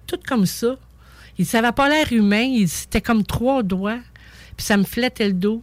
tout 0.06 0.18
comme 0.26 0.46
ça. 0.46 0.76
Il 1.38 1.44
dit, 1.44 1.50
ça 1.50 1.60
n'avait 1.60 1.74
pas 1.74 1.90
l'air 1.90 2.10
humain. 2.10 2.40
Il 2.42 2.66
c'était 2.68 3.02
comme 3.02 3.22
trois 3.22 3.62
doigts, 3.62 3.98
puis 4.56 4.64
ça 4.64 4.78
me 4.78 4.84
flettait 4.84 5.26
le 5.26 5.34
dos. 5.34 5.62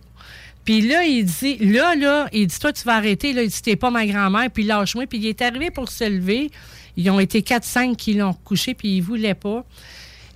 Puis 0.65 0.81
là, 0.81 1.03
il 1.03 1.25
dit, 1.25 1.57
là, 1.57 1.95
là, 1.95 2.29
il 2.31 2.47
dit, 2.47 2.57
toi, 2.59 2.71
tu 2.71 2.83
vas 2.83 2.95
arrêter. 2.95 3.33
Là, 3.33 3.43
il 3.43 3.49
dit, 3.49 3.61
t'es 3.61 3.75
pas 3.75 3.89
ma 3.91 4.05
grand-mère, 4.05 4.49
puis 4.51 4.63
lâche-moi. 4.63 5.05
Puis 5.07 5.17
il 5.19 5.27
est 5.27 5.41
arrivé 5.41 5.71
pour 5.71 5.89
se 5.89 6.07
lever. 6.09 6.49
Ils 6.95 7.09
ont 7.09 7.19
été 7.19 7.41
4-5 7.41 7.95
qui 7.95 8.13
l'ont 8.13 8.33
couché, 8.33 8.73
puis 8.73 8.97
ils 8.97 9.01
voulaient 9.01 9.33
pas. 9.35 9.65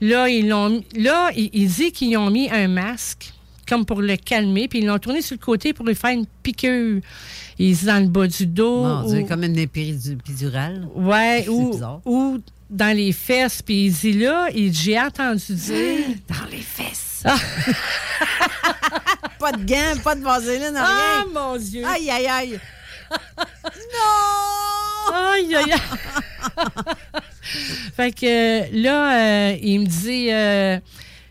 Là, 0.01 0.27
ils 0.29 0.47
l'ont 0.47 0.83
là 0.95 1.31
il, 1.35 1.49
il 1.53 1.67
dit 1.69 1.91
qu'ils 1.91 2.17
ont 2.17 2.29
mis 2.29 2.49
un 2.51 2.67
masque, 2.67 3.31
comme 3.67 3.85
pour 3.85 4.01
le 4.01 4.15
calmer, 4.15 4.67
puis 4.67 4.79
ils 4.79 4.85
l'ont 4.85 4.99
tourné 4.99 5.21
sur 5.21 5.35
le 5.39 5.43
côté 5.43 5.73
pour 5.73 5.85
lui 5.85 5.95
faire 5.95 6.11
une 6.11 6.25
piqûre. 6.43 7.01
Il 7.57 7.75
dit 7.75 7.85
dans 7.85 8.01
le 8.03 8.07
bas 8.09 8.27
du 8.27 8.45
dos. 8.45 8.83
Mon 8.83 9.09
Dieu, 9.09 9.21
ou- 9.21 9.25
comme 9.25 9.43
une 9.43 9.57
épiridurale. 9.57 10.87
Ouais, 10.95 11.47
ou, 11.49 11.71
bizarre. 11.71 12.01
ou 12.05 12.37
dans 12.69 12.95
les 12.95 13.11
fesses. 13.11 13.61
Puis 13.61 13.85
il 13.85 13.93
dit 13.93 14.13
là, 14.13 14.49
il 14.53 14.73
j'ai 14.73 14.99
entendu 14.99 15.53
dire. 15.53 15.97
Dans 16.27 16.45
les 16.51 16.57
fesses. 16.61 17.06
Ah, 17.25 17.37
Pas 19.39 19.51
de 19.51 19.63
gants, 19.65 19.99
pas 20.03 20.15
de 20.15 20.21
vaseline, 20.23 20.73
Ah, 20.75 21.23
rien. 21.23 21.27
mon 21.33 21.57
Dieu. 21.57 21.83
Aïe, 21.85 22.09
aïe, 22.09 22.27
aïe. 22.27 22.59
Aïe, 25.13 25.55
aïe, 25.55 25.71
aïe. 25.71 25.79
fait 27.95 28.11
que 28.11 28.81
là, 28.83 29.51
euh, 29.51 29.57
il 29.61 29.79
me 29.81 29.85
dit. 29.85 30.27
euh, 30.31 30.79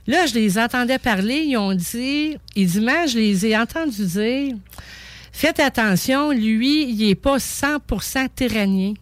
là, 0.06 0.26
je 0.26 0.34
les 0.34 0.58
entendais 0.58 0.98
parler. 0.98 1.42
Ils 1.46 1.56
ont 1.58 1.74
dit. 1.74 2.38
Il 2.54 2.66
dit, 2.68 2.80
man, 2.80 3.06
je 3.08 3.18
les 3.18 3.46
ai 3.46 3.56
entendus 3.58 4.04
dire. 4.06 4.54
Faites 5.32 5.60
attention, 5.60 6.30
lui, 6.30 6.88
il 6.88 7.06
n'est 7.08 7.14
pas 7.14 7.36
100% 7.36 8.28
terranien. 8.34 8.94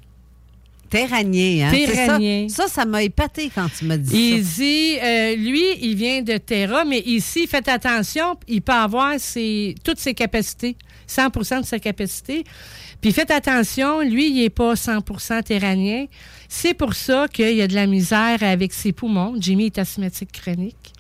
Terranien, 0.90 1.69
hein? 1.69 1.73
c'est 1.73 2.48
ça. 2.48 2.69
Ça, 2.69 2.85
m'a 2.85 3.02
épaté 3.02 3.51
quand 3.55 3.69
tu 3.77 3.85
m'as 3.85 3.97
dit 3.97 4.16
Il 4.16 4.44
ça. 4.44 4.55
dit, 4.56 4.97
euh, 5.02 5.36
lui, 5.36 5.65
il 5.81 5.97
vient 5.97 6.23
de 6.23 6.36
Terra, 6.36 6.85
mais 6.85 7.01
ici, 7.01 7.47
faites 7.47 7.69
attention, 7.69 8.36
il 8.47 8.62
peut 8.62 8.73
avoir 8.73 9.19
ses, 9.19 9.74
toutes 9.82 9.98
ses 9.98 10.15
capacités, 10.15 10.77
100% 11.09 11.62
de 11.62 11.66
sa 11.66 11.78
capacité. 11.78 12.44
Puis 13.01 13.12
faites 13.12 13.31
attention, 13.31 14.01
lui, 14.01 14.31
il 14.31 14.43
n'est 14.43 14.51
pas 14.51 14.74
100% 14.74 15.43
terranien. 15.43 16.06
C'est 16.48 16.74
pour 16.74 16.94
ça 16.94 17.27
qu'il 17.28 17.55
y 17.55 17.62
a 17.62 17.66
de 17.66 17.74
la 17.74 17.86
misère 17.86 18.43
avec 18.43 18.73
ses 18.73 18.93
poumons. 18.93 19.35
Jimmy 19.39 19.66
est 19.66 19.78
asthmatique 19.78 20.32
chronique. 20.32 20.93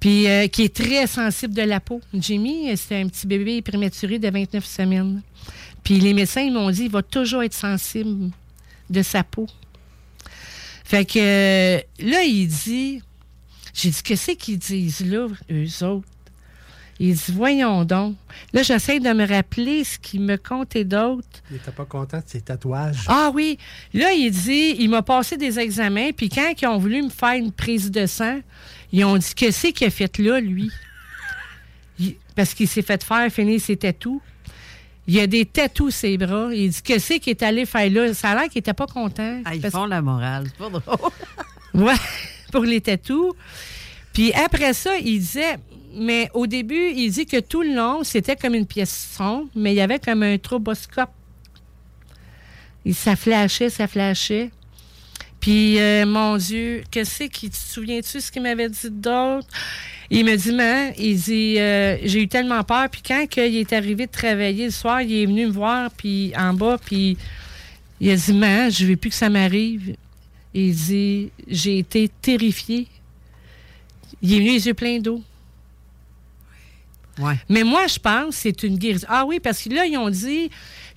Puis 0.00 0.26
euh, 0.26 0.48
qui 0.48 0.64
est 0.64 0.74
très 0.74 1.06
sensible 1.06 1.54
de 1.54 1.62
la 1.62 1.80
peau. 1.80 2.00
Jimmy, 2.12 2.76
c'est 2.76 3.00
un 3.00 3.08
petit 3.08 3.26
bébé 3.26 3.62
prématuré 3.62 4.18
de 4.18 4.28
29 4.28 4.64
semaines. 4.64 5.22
Puis 5.82 6.00
les 6.00 6.14
médecins 6.14 6.42
ils 6.42 6.52
m'ont 6.52 6.70
dit 6.70 6.84
il 6.84 6.90
va 6.90 7.02
toujours 7.02 7.42
être 7.42 7.54
sensible 7.54 8.30
de 8.90 9.02
sa 9.02 9.24
peau. 9.24 9.46
Fait 10.84 11.04
que 11.04 11.76
là, 12.00 12.22
il 12.22 12.46
dit 12.48 13.02
J'ai 13.72 13.90
dit, 13.90 14.02
qu'est-ce 14.02 14.32
qu'ils 14.32 14.58
disent 14.58 15.04
là, 15.04 15.26
eux 15.50 15.84
autres? 15.84 16.06
Il 17.00 17.12
dit, 17.14 17.32
voyons 17.32 17.84
donc. 17.84 18.14
Là, 18.52 18.62
j'essaie 18.62 19.00
de 19.00 19.12
me 19.12 19.26
rappeler 19.26 19.82
ce 19.82 19.98
qu'il 19.98 20.20
me 20.20 20.36
comptait 20.36 20.84
d'autre. 20.84 21.26
Il 21.50 21.56
était 21.56 21.72
pas 21.72 21.84
content 21.86 22.18
de 22.18 22.22
ses 22.24 22.40
tatouages. 22.40 23.04
Ah 23.08 23.32
oui. 23.34 23.58
Là, 23.92 24.12
il 24.12 24.30
dit, 24.30 24.76
il 24.78 24.88
m'a 24.90 25.02
passé 25.02 25.36
des 25.36 25.58
examens, 25.58 26.12
puis 26.12 26.28
quand 26.28 26.52
ils 26.62 26.66
ont 26.68 26.78
voulu 26.78 27.02
me 27.02 27.08
faire 27.08 27.32
une 27.34 27.50
prise 27.50 27.90
de 27.90 28.06
sang, 28.06 28.38
ils 28.92 29.04
ont 29.04 29.16
dit, 29.16 29.34
qu'est-ce 29.34 29.66
qu'il 29.68 29.88
a 29.88 29.90
fait 29.90 30.16
là, 30.18 30.38
lui? 30.38 30.70
Il- 31.98 32.14
parce 32.36 32.54
qu'il 32.54 32.68
s'est 32.68 32.82
fait 32.82 33.02
faire 33.02 33.28
finir 33.32 33.60
ses 33.60 33.76
tatous. 33.76 34.20
Il 35.06 35.14
y 35.14 35.20
a 35.20 35.26
des 35.26 35.44
tatous 35.44 35.94
ses 35.94 36.16
bras. 36.16 36.48
Il 36.54 36.70
dit, 36.70 36.82
qu'est-ce 36.82 37.14
qu'il 37.14 37.30
est 37.30 37.42
allé 37.42 37.66
faire 37.66 37.90
là? 37.90 38.14
Ça 38.14 38.30
a 38.30 38.34
l'air 38.34 38.48
qu'il 38.48 38.60
était 38.60 38.72
pas 38.72 38.86
content. 38.86 39.42
Ah, 39.44 39.54
ils 39.54 39.60
Parce- 39.60 39.72
font 39.74 39.84
la 39.86 40.00
morale. 40.00 40.46
C'est 40.46 40.56
pas 40.58 40.70
drôle. 40.70 41.10
Ouais, 41.74 41.94
pour 42.52 42.62
les 42.62 42.80
tatous. 42.80 43.32
Puis 44.12 44.32
après 44.32 44.72
ça, 44.74 44.96
il 44.96 45.18
disait, 45.18 45.56
mais 45.92 46.30
au 46.32 46.46
début, 46.46 46.92
il 46.94 47.10
dit 47.10 47.26
que 47.26 47.40
tout 47.40 47.62
le 47.62 47.74
long, 47.74 48.04
c'était 48.04 48.36
comme 48.36 48.54
une 48.54 48.64
pièce 48.66 49.10
sombre, 49.16 49.48
mais 49.56 49.72
il 49.72 49.76
y 49.76 49.80
avait 49.80 49.98
comme 49.98 50.22
un 50.22 50.38
troboscope. 50.38 51.10
Et 52.84 52.92
ça 52.92 53.16
flashait, 53.16 53.70
ça 53.70 53.88
flashait. 53.88 54.50
Puis, 55.44 55.78
euh, 55.78 56.06
mon 56.06 56.38
Dieu, 56.38 56.84
qu'est-ce 56.90 57.24
qui, 57.24 57.50
tu 57.50 57.50
te 57.50 57.56
souviens-tu 57.56 58.18
ce 58.18 58.32
qu'il 58.32 58.40
m'avait 58.40 58.70
dit 58.70 58.88
d'autre? 58.90 59.46
Il 60.08 60.24
me 60.24 60.34
dit, 60.36 60.52
man, 60.52 60.94
il 60.96 61.20
dit, 61.20 61.58
euh, 61.58 61.98
j'ai 62.02 62.22
eu 62.22 62.28
tellement 62.28 62.64
peur. 62.64 62.88
Puis 62.88 63.02
quand 63.06 63.26
que 63.28 63.46
il 63.46 63.58
est 63.58 63.74
arrivé 63.74 64.06
de 64.06 64.10
travailler 64.10 64.64
le 64.64 64.70
soir, 64.70 65.02
il 65.02 65.12
est 65.12 65.26
venu 65.26 65.44
me 65.44 65.52
voir, 65.52 65.90
puis 65.90 66.32
en 66.34 66.54
bas, 66.54 66.78
puis 66.82 67.18
il 68.00 68.10
a 68.10 68.16
dit, 68.16 68.32
man, 68.32 68.70
je 68.70 68.86
veux 68.86 68.96
plus 68.96 69.10
que 69.10 69.16
ça 69.16 69.28
m'arrive. 69.28 69.94
Il 70.54 70.74
dit, 70.74 71.30
j'ai 71.46 71.80
été 71.80 72.08
terrifié. 72.22 72.88
Il 74.22 74.32
est 74.32 74.38
venu 74.38 74.52
les 74.52 74.66
yeux 74.66 74.72
pleins 74.72 74.98
d'eau. 74.98 75.22
Ouais. 77.18 77.36
Mais 77.50 77.64
moi, 77.64 77.86
je 77.86 77.98
pense 77.98 78.28
que 78.28 78.34
c'est 78.34 78.62
une 78.62 78.78
guérison. 78.78 79.06
Ah 79.10 79.26
oui, 79.26 79.40
parce 79.40 79.62
que 79.62 79.68
là, 79.68 79.84
ils 79.84 79.98
ont 79.98 80.08
dit, 80.08 80.48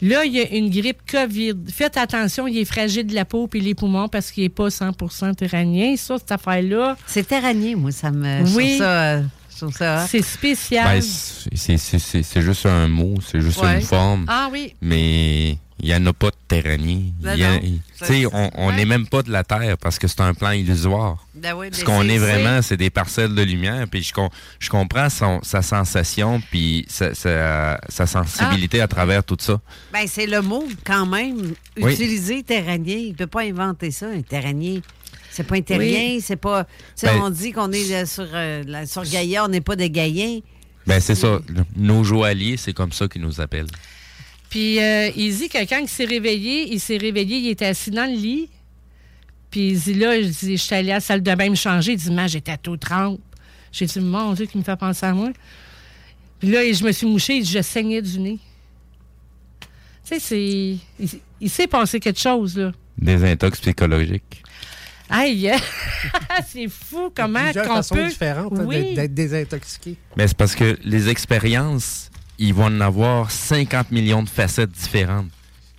là, 0.02 0.26
il 0.26 0.34
y 0.34 0.40
a 0.42 0.50
une 0.56 0.70
grippe 0.70 1.02
COVID. 1.10 1.54
Faites 1.74 1.98
attention, 1.98 2.48
il 2.48 2.58
est 2.58 2.66
fragile 2.66 3.06
de 3.08 3.16
la 3.16 3.26
peau 3.26 3.50
et 3.54 3.60
les 3.60 3.76
poumons 3.76 4.08
parce 4.08 4.32
qu'il 4.32 4.44
n'est 4.44 4.50
pas 4.50 4.70
100% 4.70 5.34
terranien. 5.36 5.96
Ça, 5.98 6.18
cette 6.18 6.32
affaire-là. 6.32 6.96
C'est 7.06 7.28
terranien, 7.28 7.76
moi, 7.76 7.92
ça 7.92 8.12
me. 8.12 8.44
Oui. 8.56 8.78
ça, 8.78 9.02
euh, 9.16 9.22
je 9.52 9.58
trouve 9.58 9.74
ça. 9.74 10.06
C'est 10.08 10.22
spécial. 10.22 10.86
Ben, 10.98 11.02
c'est- 11.02 11.78
c'est 11.78 12.00
c'est- 12.00 12.24
c'est 12.24 12.42
juste 12.42 12.66
un 12.66 12.88
mot, 12.88 13.16
c'est 13.26 13.42
juste 13.42 13.62
Ouais. 13.62 13.76
une 13.76 13.82
forme. 13.82 14.26
Ah 14.28 14.50
oui. 14.52 14.74
Mais 14.82 15.58
il 15.80 15.86
n'y 15.90 15.94
en 15.96 16.06
a 16.08 16.14
pas 16.14 16.30
de 16.30 16.36
terranier. 16.48 17.14
Ben 17.22 17.60
on- 18.56 18.72
n'est 18.72 18.86
même 18.86 19.08
pas 19.08 19.22
de 19.22 19.32
la 19.32 19.44
Terre 19.44 19.78
parce 19.78 20.00
que 20.00 20.08
c'est 20.08 20.22
un 20.22 20.34
plan 20.34 20.52
illusoire. 20.52 21.26
Ben 21.36 21.54
oui, 21.56 21.68
Ce 21.72 21.80
mais 21.80 21.84
qu'on 21.86 22.02
est 22.10 22.18
vraiment, 22.18 22.62
c'est- 22.62 22.78
des 22.78 22.90
parcelles 22.90 23.34
de 23.36 23.42
lumière. 23.42 23.86
Puis 23.90 24.04
je, 24.04 24.14
com- 24.14 24.30
je 24.60 24.70
comprends 24.70 25.10
son- 25.10 25.40
sa 25.44 25.62
sensation 25.62 26.42
puis 26.52 26.86
sa, 26.90 27.14
sa- 27.14 27.80
sa 27.90 28.08
sensibilité 28.08 28.82
à 28.82 28.88
travers 28.88 29.24
tout 29.24 29.38
ça. 29.40 29.60
Ben, 29.94 30.06
c'est 30.08 30.26
le 30.28 30.42
mot, 30.42 30.68
quand 30.84 31.06
même, 31.06 31.54
Oui. 31.80 31.94
utilisé 31.94 32.44
terranien. 32.44 32.96
Il 32.98 33.10
ne 33.12 33.16
peut 33.16 33.28
pas 33.28 33.42
inventer 33.44 33.92
ça, 33.92 34.08
un 34.08 34.22
terranien. 34.22 34.80
C'est 35.30 35.44
pas 35.44 35.56
un 35.56 35.62
terrien, 35.62 36.16
Oui. 36.16 36.22
c'est 36.22 36.36
pas. 36.36 36.66
Ben- 37.04 37.22
on 37.22 37.30
dit 37.30 37.52
qu'on 37.52 37.72
est 37.72 37.94
euh, 37.94 38.06
sur, 38.08 38.26
euh, 38.34 38.64
sur 38.88 39.04
Gaïa, 39.04 39.46
on 39.46 39.50
n'est 39.50 39.62
pas 39.62 39.76
des 39.76 39.90
Gaïens. 39.92 40.40
Ben 40.88 41.00
c'est 41.00 41.16
ça. 41.16 41.40
Nos 41.76 42.04
joailliers, 42.04 42.58
c'est 42.58 42.74
comme 42.74 42.92
ça 42.92 43.08
qu'ils 43.08 43.22
nous 43.22 43.40
appellent. 43.40 43.68
Puis 44.50 44.80
euh, 44.80 45.10
il 45.16 45.36
dit 45.36 45.50
que 45.50 45.58
quand 45.68 45.80
il 45.80 45.88
s'est 45.90 46.06
réveillé, 46.06 46.72
il 46.74 46.80
s'est 46.80 46.98
réveillé, 46.98 47.38
il 47.38 47.50
était 47.50 47.66
assis 47.66 47.92
dans 47.92 48.06
le 48.10 48.16
lit. 48.18 48.50
Puis 49.52 49.70
il 49.72 49.80
dit 49.80 49.94
là, 49.94 50.22
je 50.22 50.28
dis, 50.28 50.58
je 50.58 50.62
suis 50.62 50.76
allé 50.76 50.92
à 50.92 50.96
la 50.96 51.00
salle 51.00 51.22
de 51.24 51.36
bain 51.36 51.50
me 51.50 51.56
changer. 51.56 51.94
Il 51.94 51.98
dit, 51.98 52.12
man, 52.12 52.28
j'étais 52.28 52.58
tout 52.58 52.78
trempe. 52.78 53.20
J'ai 53.72 53.86
dit, 53.86 54.00
mon 54.00 54.34
Dieu, 54.34 54.46
qui 54.46 54.58
me 54.58 54.64
fait 54.64 54.76
penser 54.78 55.06
à 55.06 55.14
moi. 55.14 55.30
Puis 56.40 56.50
là, 56.52 56.72
je 56.72 56.84
me 56.84 56.92
suis 56.92 57.08
mouchée, 57.08 57.38
il 57.38 57.44
dit, 57.44 57.52
je 57.52 57.62
saignais 57.62 58.02
du 58.02 58.20
nez. 58.20 58.40
Tu 59.60 59.68
sais, 60.04 60.20
c'est. 60.20 60.78
Il, 61.00 61.10
il 61.42 61.50
s'est 61.50 61.68
passé 61.68 62.00
quelque 62.00 62.20
chose, 62.20 62.58
là. 62.58 62.72
Des 62.98 63.24
intox 63.24 63.60
psychologiques. 63.60 64.44
Aïe! 65.10 65.52
c'est 66.50 66.68
fou 66.68 67.12
comment 67.16 67.44
Plusieurs 67.46 67.68
qu'on 67.68 67.76
façons 67.76 67.96
peut. 67.96 68.08
différentes 68.10 68.54
hein, 68.60 68.66
Oui. 68.66 68.94
d'être 68.94 69.14
désintoxiqué. 69.14 69.96
Mais 70.18 70.28
c'est 70.28 70.36
parce 70.38 70.56
que 70.56 70.78
les 70.84 71.08
expériences, 71.10 72.10
ils 72.38 72.54
vont 72.54 72.66
en 72.66 72.82
avoir 72.82 73.32
50 73.32 73.92
millions 73.92 74.24
de 74.24 74.30
facettes 74.30 74.72
différentes. 74.72 75.30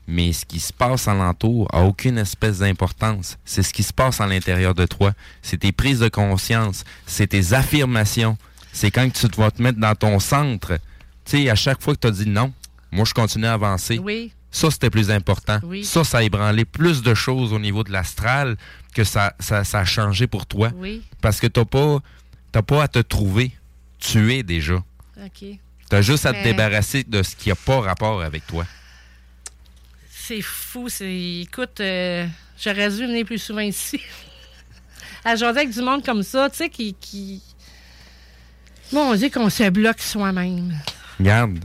Mais 0.07 0.33
ce 0.33 0.47
qui 0.47 0.59
se 0.59 0.73
passe 0.73 1.07
alentour 1.07 1.69
a 1.71 1.83
aucune 1.83 2.17
espèce 2.17 2.61
d'importance. 2.61 3.37
C'est 3.45 3.63
ce 3.63 3.75
qui 3.75 3.83
se 3.83 3.93
passe 3.93 4.23
à 4.23 4.27
l'intérieur 4.27 4.75
de 4.75 4.87
toi. 4.87 5.13
C'est 5.43 5.59
tes 5.59 5.73
prises 5.73 6.01
de 6.01 6.09
conscience. 6.09 6.85
C'est 7.07 7.27
tes 7.27 7.53
affirmations. 7.53 8.39
C'est 8.73 8.91
quand 8.91 9.09
tu 9.13 9.27
vas 9.37 9.51
te 9.51 9.63
mettre 9.63 9.79
dans 9.79 9.95
ton 9.95 10.19
centre. 10.19 10.79
Tu 11.27 11.43
sais, 11.43 11.51
à 11.51 11.55
chaque 11.55 11.83
fois 11.83 11.95
que 11.95 12.01
tu 12.01 12.07
as 12.07 12.11
dit 12.11 12.29
non, 12.29 12.53
moi 12.91 13.05
je 13.05 13.13
continue 13.13 13.47
à 13.47 13.53
avancer. 13.53 13.99
Oui. 13.99 14.33
Ça, 14.51 14.71
c'était 14.71 14.89
plus 14.89 15.11
important. 15.11 15.61
Oui. 15.63 15.85
Ça, 15.85 16.05
ça 16.05 16.19
a 16.19 16.23
ébranlé 16.23 16.65
plus 16.65 17.03
de 17.03 17.13
choses 17.13 17.53
au 17.53 17.59
niveau 17.59 17.85
de 17.85 17.93
l'astral 17.93 18.57
que 18.95 19.05
ça, 19.05 19.35
ça, 19.39 19.63
ça 19.63 19.81
a 19.81 19.85
changé 19.85 20.27
pour 20.27 20.47
toi. 20.47 20.71
Oui. 20.77 21.03
Parce 21.21 21.39
que 21.39 21.47
t'as 21.47 21.67
pas, 21.67 21.99
t'as 22.51 22.63
pas 22.63 22.83
à 22.83 22.89
te 22.89 23.01
trouver. 23.01 23.53
Tu 23.99 24.33
es 24.33 24.43
déjà. 24.43 24.83
OK. 25.23 25.59
T'as 25.89 26.03
juste 26.03 26.27
à 26.27 26.33
te 26.33 26.43
débarrasser 26.43 27.05
de 27.05 27.23
ce 27.23 27.35
qui 27.35 27.49
n'a 27.49 27.55
pas 27.55 27.81
rapport 27.81 28.23
avec 28.23 28.47
toi. 28.47 28.67
C'est 30.11 30.43
fou. 30.43 30.89
C'est... 30.89 31.41
Écoute, 31.43 31.81
euh, 31.81 32.27
j'aurais 32.63 32.91
dû 32.91 33.07
venir 33.07 33.25
plus 33.25 33.39
souvent 33.39 33.61
ici. 33.61 34.01
à 35.25 35.35
jaser 35.35 35.61
avec 35.61 35.71
du 35.71 35.81
monde 35.81 36.05
comme 36.05 36.23
ça, 36.23 36.51
tu 36.51 36.59
sais, 36.59 36.69
qui, 36.69 36.95
qui... 37.01 37.43
Mon 38.93 39.15
Dieu, 39.15 39.31
qu'on 39.31 39.49
se 39.49 39.69
bloque 39.71 40.01
soi-même. 40.01 40.75
Regarde, 41.19 41.59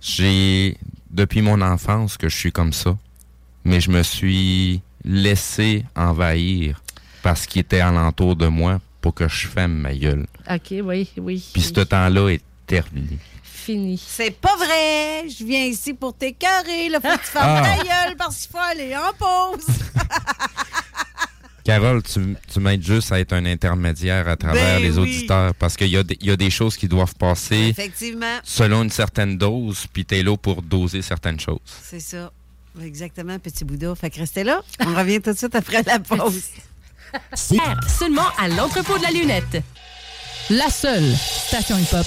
j'ai 0.00 0.76
depuis 1.10 1.42
mon 1.42 1.60
enfance 1.60 2.16
que 2.16 2.28
je 2.28 2.36
suis 2.36 2.52
comme 2.52 2.72
ça, 2.72 2.96
mais 3.64 3.80
je 3.80 3.90
me 3.90 4.02
suis 4.02 4.82
laissé 5.04 5.84
envahir 5.94 6.82
par 7.22 7.36
ce 7.36 7.46
qui 7.46 7.58
était 7.58 7.80
alentour 7.80 8.36
de 8.36 8.46
moi 8.46 8.80
pour 9.00 9.14
que 9.14 9.28
je 9.28 9.46
ferme 9.46 9.72
ma 9.72 9.94
gueule. 9.94 10.26
OK, 10.50 10.74
oui, 10.82 11.08
oui. 11.16 11.50
Puis 11.52 11.62
ce 11.62 11.80
temps-là 11.80 12.28
est 12.30 12.42
terminé. 12.66 13.18
Fini. 13.64 14.02
C'est 14.06 14.30
pas 14.32 14.54
vrai! 14.56 15.26
Je 15.28 15.42
viens 15.44 15.64
ici 15.64 15.94
pour 15.94 16.14
t'écœurer. 16.14 16.90
Là, 16.90 17.00
faut 17.00 17.08
que 17.16 17.24
tu 17.24 17.30
fermes 17.30 17.62
Ah. 17.64 17.76
ta 17.78 17.82
gueule 17.82 18.16
parce 18.16 18.36
qu'il 18.36 18.50
faut 18.50 18.58
aller 18.58 18.94
en 18.94 19.12
pause. 19.18 19.64
Carole, 21.64 22.02
tu, 22.02 22.36
tu 22.52 22.60
m'aides 22.60 22.84
juste 22.84 23.10
à 23.10 23.18
être 23.18 23.32
un 23.32 23.46
intermédiaire 23.46 24.28
à 24.28 24.36
travers 24.36 24.76
Ben 24.78 24.82
les 24.82 24.98
oui. 24.98 24.98
auditeurs 24.98 25.54
parce 25.54 25.78
qu'il 25.78 25.88
y, 25.88 25.96
a 25.96 26.02
des- 26.02 26.18
il 26.20 26.26
y 26.26 26.30
a 26.30 26.36
des 26.36 26.50
choses 26.50 26.76
qui 26.76 26.88
doivent 26.88 27.14
passer 27.14 27.68
Effectivement. 27.70 28.38
selon 28.44 28.82
une 28.82 28.90
certaine 28.90 29.38
dose, 29.38 29.86
puis 29.90 30.04
t'es 30.04 30.22
là 30.22 30.36
pour 30.36 30.60
doser 30.60 31.00
certaines 31.00 31.40
choses. 31.40 31.60
C'est 31.82 32.00
ça. 32.00 32.30
Exactement, 32.82 33.38
petit 33.38 33.64
Bouddha. 33.64 33.94
Fait 33.94 34.10
que 34.10 34.18
restez 34.18 34.44
là. 34.44 34.60
On 34.80 34.94
revient 34.94 35.22
tout 35.22 35.32
de 35.32 35.38
suite 35.38 35.54
après 35.54 35.82
la 35.84 36.00
pause. 36.00 36.42
Seulement 37.34 38.28
à 38.38 38.48
l'entrepôt 38.48 38.98
de 38.98 39.04
la 39.04 39.10
lunette. 39.10 39.62
La 40.50 40.68
seule 40.68 41.14
station 41.16 41.78
hip-hop 41.78 42.06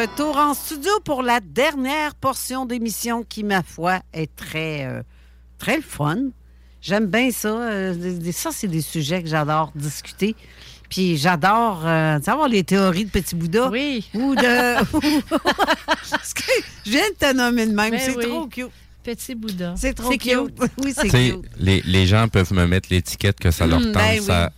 Retour 0.00 0.36
en 0.36 0.54
studio 0.54 0.90
pour 1.04 1.22
la 1.22 1.40
dernière 1.40 2.14
portion 2.14 2.64
d'émission 2.66 3.22
qui, 3.22 3.44
ma 3.44 3.62
foi, 3.62 4.00
est 4.12 4.34
très, 4.34 4.84
euh, 4.86 5.02
très 5.58 5.80
fun. 5.80 6.16
J'aime 6.80 7.06
bien 7.06 7.30
ça. 7.30 7.48
euh, 7.48 8.32
ça, 8.32 8.50
c'est 8.52 8.68
des 8.68 8.80
sujets 8.80 9.22
que 9.22 9.28
j'adore 9.28 9.72
discuter. 9.74 10.34
Puis 10.88 11.16
j'adore 11.18 11.82
euh, 11.86 12.18
savoir 12.20 12.48
les 12.48 12.64
théories 12.64 13.04
de 13.04 13.10
Petit 13.10 13.34
Bouddha. 13.34 13.68
Oui. 13.68 14.08
Ou 14.14 14.34
de. 14.34 14.82
Parce 16.10 16.34
que 16.34 16.42
je 16.86 16.90
viens 16.90 17.08
de 17.10 17.14
te 17.18 17.32
nommer 17.34 17.66
de 17.66 17.72
même. 17.72 17.90
Ben 17.90 18.00
c'est 18.02 18.16
oui. 18.16 18.24
trop 18.26 18.46
cute. 18.46 18.70
Petit 19.04 19.34
Bouddha. 19.34 19.74
C'est 19.76 19.94
trop 19.94 20.10
C'est 20.10 20.18
cute. 20.18 20.32
cute. 20.58 20.70
oui, 20.84 20.92
c'est 20.96 21.08
cute. 21.08 21.44
les, 21.58 21.80
les 21.82 22.06
gens 22.06 22.26
peuvent 22.28 22.52
me 22.52 22.66
mettre 22.66 22.88
l'étiquette 22.90 23.38
que 23.38 23.50
ça 23.50 23.66
leur 23.66 23.80
Mm, 23.80 23.84
tente. 23.84 23.92
ben 23.94 24.18
oui. 24.18 24.24
ça- 24.24 24.50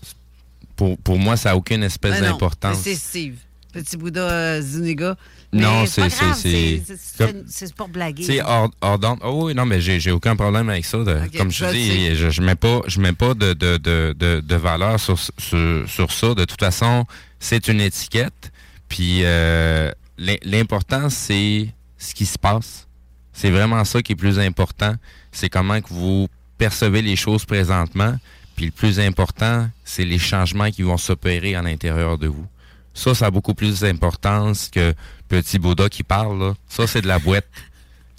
pour, 0.77 0.97
pour 0.99 1.19
moi, 1.19 1.37
ça 1.37 1.51
n'a 1.51 1.57
aucune 1.57 1.83
espèce 1.83 2.21
Ben 2.21 2.31
d'importance. 2.31 2.79
C'est 2.83 2.95
Steve. 2.95 3.37
Petit 3.73 3.97
Bouddha 3.97 4.21
euh, 4.21 4.61
Zuniga. 4.63 5.17
Non, 5.53 5.81
Mais 5.81 5.87
c'est- 5.87 6.09
c'est- 6.11 6.35
c'est- 6.35 6.83
c'est- 6.87 6.97
c'est- 6.99 7.45
C'est 7.47 7.75
pour 7.75 7.89
blaguer. 7.89 8.23
Sais, 8.23 8.41
hors, 8.43 8.71
hors 8.81 8.99
Oh 9.23 9.45
oui, 9.47 9.55
non, 9.55 9.67
mais 9.67 9.81
j'ai 9.81 10.11
aucun 10.11 10.37
problème 10.37 10.69
avec 10.69 10.85
ça. 10.85 10.99
de- 10.99 11.37
comme 11.37 11.51
je 11.51 11.65
dis, 11.73 12.15
je, 12.17 12.31
je 12.31 12.43
mets 12.43 12.55
pas, 12.55 12.81
je 12.87 13.01
mets 13.01 13.13
pas 13.13 13.35
de, 13.35 13.53
de, 13.53 13.77
de, 13.79 14.15
de, 14.19 14.41
de 14.41 14.57
valeur 14.57 14.99
sur, 15.01 15.19
sur, 15.19 15.89
sur 15.89 16.13
ça. 16.13 16.35
De 16.35 16.45
toute 16.45 16.61
façon, 16.61 17.05
c'est 17.41 17.69
une 17.69 17.81
étiquette. 17.81 18.53
Puis 18.89 19.21
euh, 19.25 19.91
l'im- 20.19 20.37
l'important, 20.45 21.09
c'est 21.11 21.69
ce 21.99 22.15
qui 22.15 22.27
se 22.27 22.39
passe. 22.39 22.87
C'est 23.33 23.51
vraiment 23.51 23.85
ça 23.85 24.03
qui 24.03 24.13
est 24.13 24.17
plus 24.17 24.39
important. 24.39 24.95
C'est 25.33 25.49
comment 25.49 25.81
que 25.81 25.89
vous 25.89 26.29
percevez 26.59 27.01
les 27.03 27.17
choses 27.17 27.45
présentement. 27.47 28.17
Puis 28.57 28.67
le 28.67 28.71
plus 28.71 29.01
important, 29.01 29.69
c'est 29.85 30.05
les 30.05 30.19
changements 30.19 30.71
qui 30.71 30.83
vont 30.83 30.99
s'opérer 30.99 31.55
à 31.55 31.63
l'intérieur 31.63 32.19
de 32.19 32.27
vous. 32.27 32.47
Ça, 32.95 33.15
ça 33.15 33.27
a 33.27 33.31
beaucoup 33.31 33.55
plus 33.55 33.81
d'importance 33.81 34.69
que 34.69 34.95
petit 35.29 35.59
Bouddha 35.59 35.89
qui 35.89 36.03
parle. 36.03 36.39
Là. 36.39 36.55
Ça, 36.69 36.87
c'est 36.87 37.01
de 37.03 37.09
la 37.09 37.19
boîte. 37.19 37.47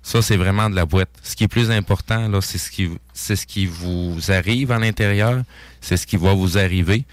Ça, 0.01 0.21
c'est 0.21 0.35
vraiment 0.35 0.69
de 0.69 0.75
la 0.75 0.85
boîte. 0.85 1.09
Ce 1.23 1.35
qui 1.35 1.45
est 1.45 1.47
plus 1.47 1.71
important, 1.71 2.27
là, 2.27 2.41
c'est 2.41 2.57
ce 2.57 2.69
qui, 2.69 2.89
c'est 3.13 3.35
ce 3.35 3.45
qui 3.45 3.65
vous 3.65 4.17
arrive 4.29 4.71
à 4.71 4.79
l'intérieur, 4.79 5.43
c'est 5.79 5.95
ce 5.95 6.05
qui 6.05 6.17
va 6.17 6.33
vous 6.33 6.57
arriver, 6.57 7.05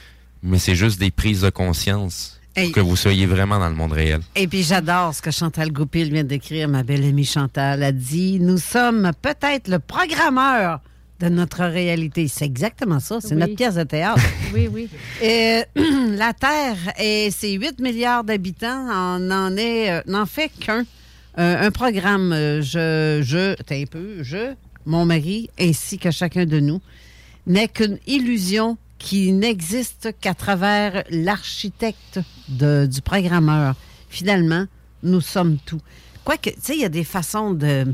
mais 0.42 0.58
c'est 0.58 0.74
juste 0.74 0.98
des 0.98 1.10
prises 1.10 1.42
de 1.42 1.50
conscience 1.50 2.36
Hey. 2.56 2.66
pour 2.66 2.74
que 2.74 2.80
vous 2.80 2.96
soyez 2.96 3.26
vraiment 3.26 3.60
dans 3.60 3.68
le 3.68 3.76
monde 3.76 3.92
réel. 3.92 4.22
Et 4.34 4.48
puis 4.48 4.64
j'adore 4.64 5.14
ce 5.14 5.22
que 5.22 5.30
Chantal 5.30 5.70
Goupil 5.70 6.12
vient 6.12 6.24
d'écrire, 6.24 6.68
ma 6.68 6.82
belle 6.82 7.04
amie 7.04 7.24
Chantal. 7.24 7.80
a 7.84 7.92
dit 7.92 8.40
Nous 8.40 8.58
sommes 8.58 9.12
peut-être 9.22 9.68
le 9.68 9.78
programmeur 9.78 10.80
de 11.20 11.28
notre 11.28 11.64
réalité. 11.64 12.26
C'est 12.28 12.44
exactement 12.46 12.98
ça. 12.98 13.20
C'est 13.20 13.34
Oui. 13.34 13.40
notre 13.40 13.54
pièce 13.54 13.74
de 13.74 13.84
théâtre. 13.84 14.22
Oui, 14.54 14.68
oui. 14.72 14.88
Et, 15.22 15.62
la 16.16 16.32
Terre, 16.32 16.76
et 16.98 17.30
ses 17.30 17.52
8 17.52 17.78
milliards 17.80 18.24
d'habitants, 18.24 18.88
en, 18.90 19.30
en 19.30 19.56
est, 19.56 19.90
euh, 19.90 20.00
n'en 20.06 20.26
fait 20.26 20.50
qu'un. 20.58 20.84
Euh, 21.38 21.66
un 21.66 21.70
programme, 21.70 22.32
euh, 22.32 22.60
je, 22.62 23.20
je, 23.22 23.52
un 23.52 23.84
peu, 23.86 24.22
je, 24.22 24.54
mon 24.86 25.04
mari, 25.04 25.48
ainsi 25.60 25.98
que 25.98 26.10
chacun 26.10 26.44
de 26.46 26.58
nous, 26.58 26.80
n'est 27.46 27.68
qu'une 27.68 27.98
illusion 28.08 28.76
qui 28.98 29.32
n'existe 29.32 30.08
qu'à 30.20 30.34
travers 30.34 31.04
l'architecte 31.10 32.18
du 32.48 33.00
programmeur. 33.02 33.76
Finalement, 34.08 34.66
nous 35.02 35.20
sommes 35.20 35.56
tout. 35.64 35.80
Quoique, 36.24 36.50
tu 36.50 36.56
sais, 36.60 36.74
il 36.74 36.80
y 36.80 36.84
a 36.84 36.88
des 36.90 37.04
façons 37.04 37.52
de 37.52 37.86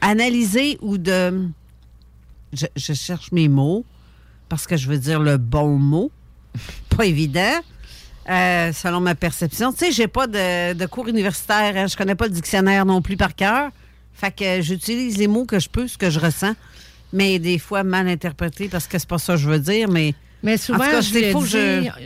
analyser 0.00 0.78
ou 0.80 0.98
de... 0.98 1.48
Je, 2.52 2.66
je 2.76 2.92
cherche 2.94 3.30
mes 3.32 3.48
mots 3.48 3.84
parce 4.48 4.66
que 4.66 4.76
je 4.76 4.88
veux 4.88 4.98
dire 4.98 5.20
le 5.20 5.36
bon 5.36 5.76
mot. 5.78 6.10
Pas 6.96 7.04
évident. 7.06 7.60
euh, 8.28 8.72
selon 8.72 9.00
ma 9.00 9.14
perception. 9.14 9.72
Tu 9.72 9.78
sais, 9.78 9.92
j'ai 9.92 10.08
pas 10.08 10.26
de, 10.26 10.72
de 10.74 10.86
cours 10.86 11.08
universitaire. 11.08 11.74
hein. 11.76 11.86
Je 11.86 11.96
connais 11.96 12.14
pas 12.14 12.26
le 12.26 12.32
dictionnaire 12.32 12.84
non 12.86 13.00
plus 13.02 13.16
par 13.16 13.34
cœur. 13.34 13.70
Fait 14.14 14.34
que 14.34 14.60
j'utilise 14.62 15.16
les 15.16 15.28
mots 15.28 15.44
que 15.44 15.58
je 15.58 15.68
peux, 15.68 15.86
ce 15.88 15.96
que 15.96 16.10
je 16.10 16.18
ressens. 16.18 16.54
Mais 17.12 17.38
des 17.38 17.58
fois 17.58 17.84
mal 17.84 18.06
interprété 18.08 18.68
parce 18.68 18.86
que 18.86 18.98
c'est 18.98 19.08
pas 19.08 19.18
ça 19.18 19.34
que 19.34 19.38
je 19.40 19.48
veux 19.48 19.60
dire. 19.60 19.88
Mais, 19.88 20.14
Mais 20.42 20.54
En 20.54 20.58
souvent, 20.58 20.78
tout 20.84 20.90
cas, 20.90 21.00
je 21.00 21.14
le 21.14 21.20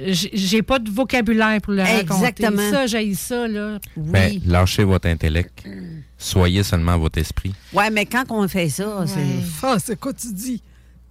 dis, 0.06 0.12
je- 0.14 0.28
j'ai- 0.32 0.62
pas 0.62 0.78
de 0.78 0.90
vocabulaire 0.90 1.60
pour 1.60 1.72
le 1.72 1.82
raconter. 1.82 2.02
Exactement. 2.02 2.70
Ça, 2.70 2.86
j'ai 2.86 3.14
ça, 3.14 3.48
là. 3.48 3.78
Ben, 3.96 4.40
lâchez 4.46 4.84
votre 4.84 5.08
intellect. 5.08 5.64
Soyez 6.22 6.62
seulement 6.62 6.96
votre 6.98 7.18
esprit. 7.18 7.52
Ouais, 7.72 7.90
mais 7.90 8.06
quand 8.06 8.24
on 8.30 8.46
fait 8.48 8.68
ça, 8.68 9.00
Ouais. 9.00 9.06
c'est. 9.06 9.66
Ah, 9.66 9.76
c'est 9.82 9.98
quoi 9.98 10.12
tu 10.12 10.32
dis? 10.32 10.62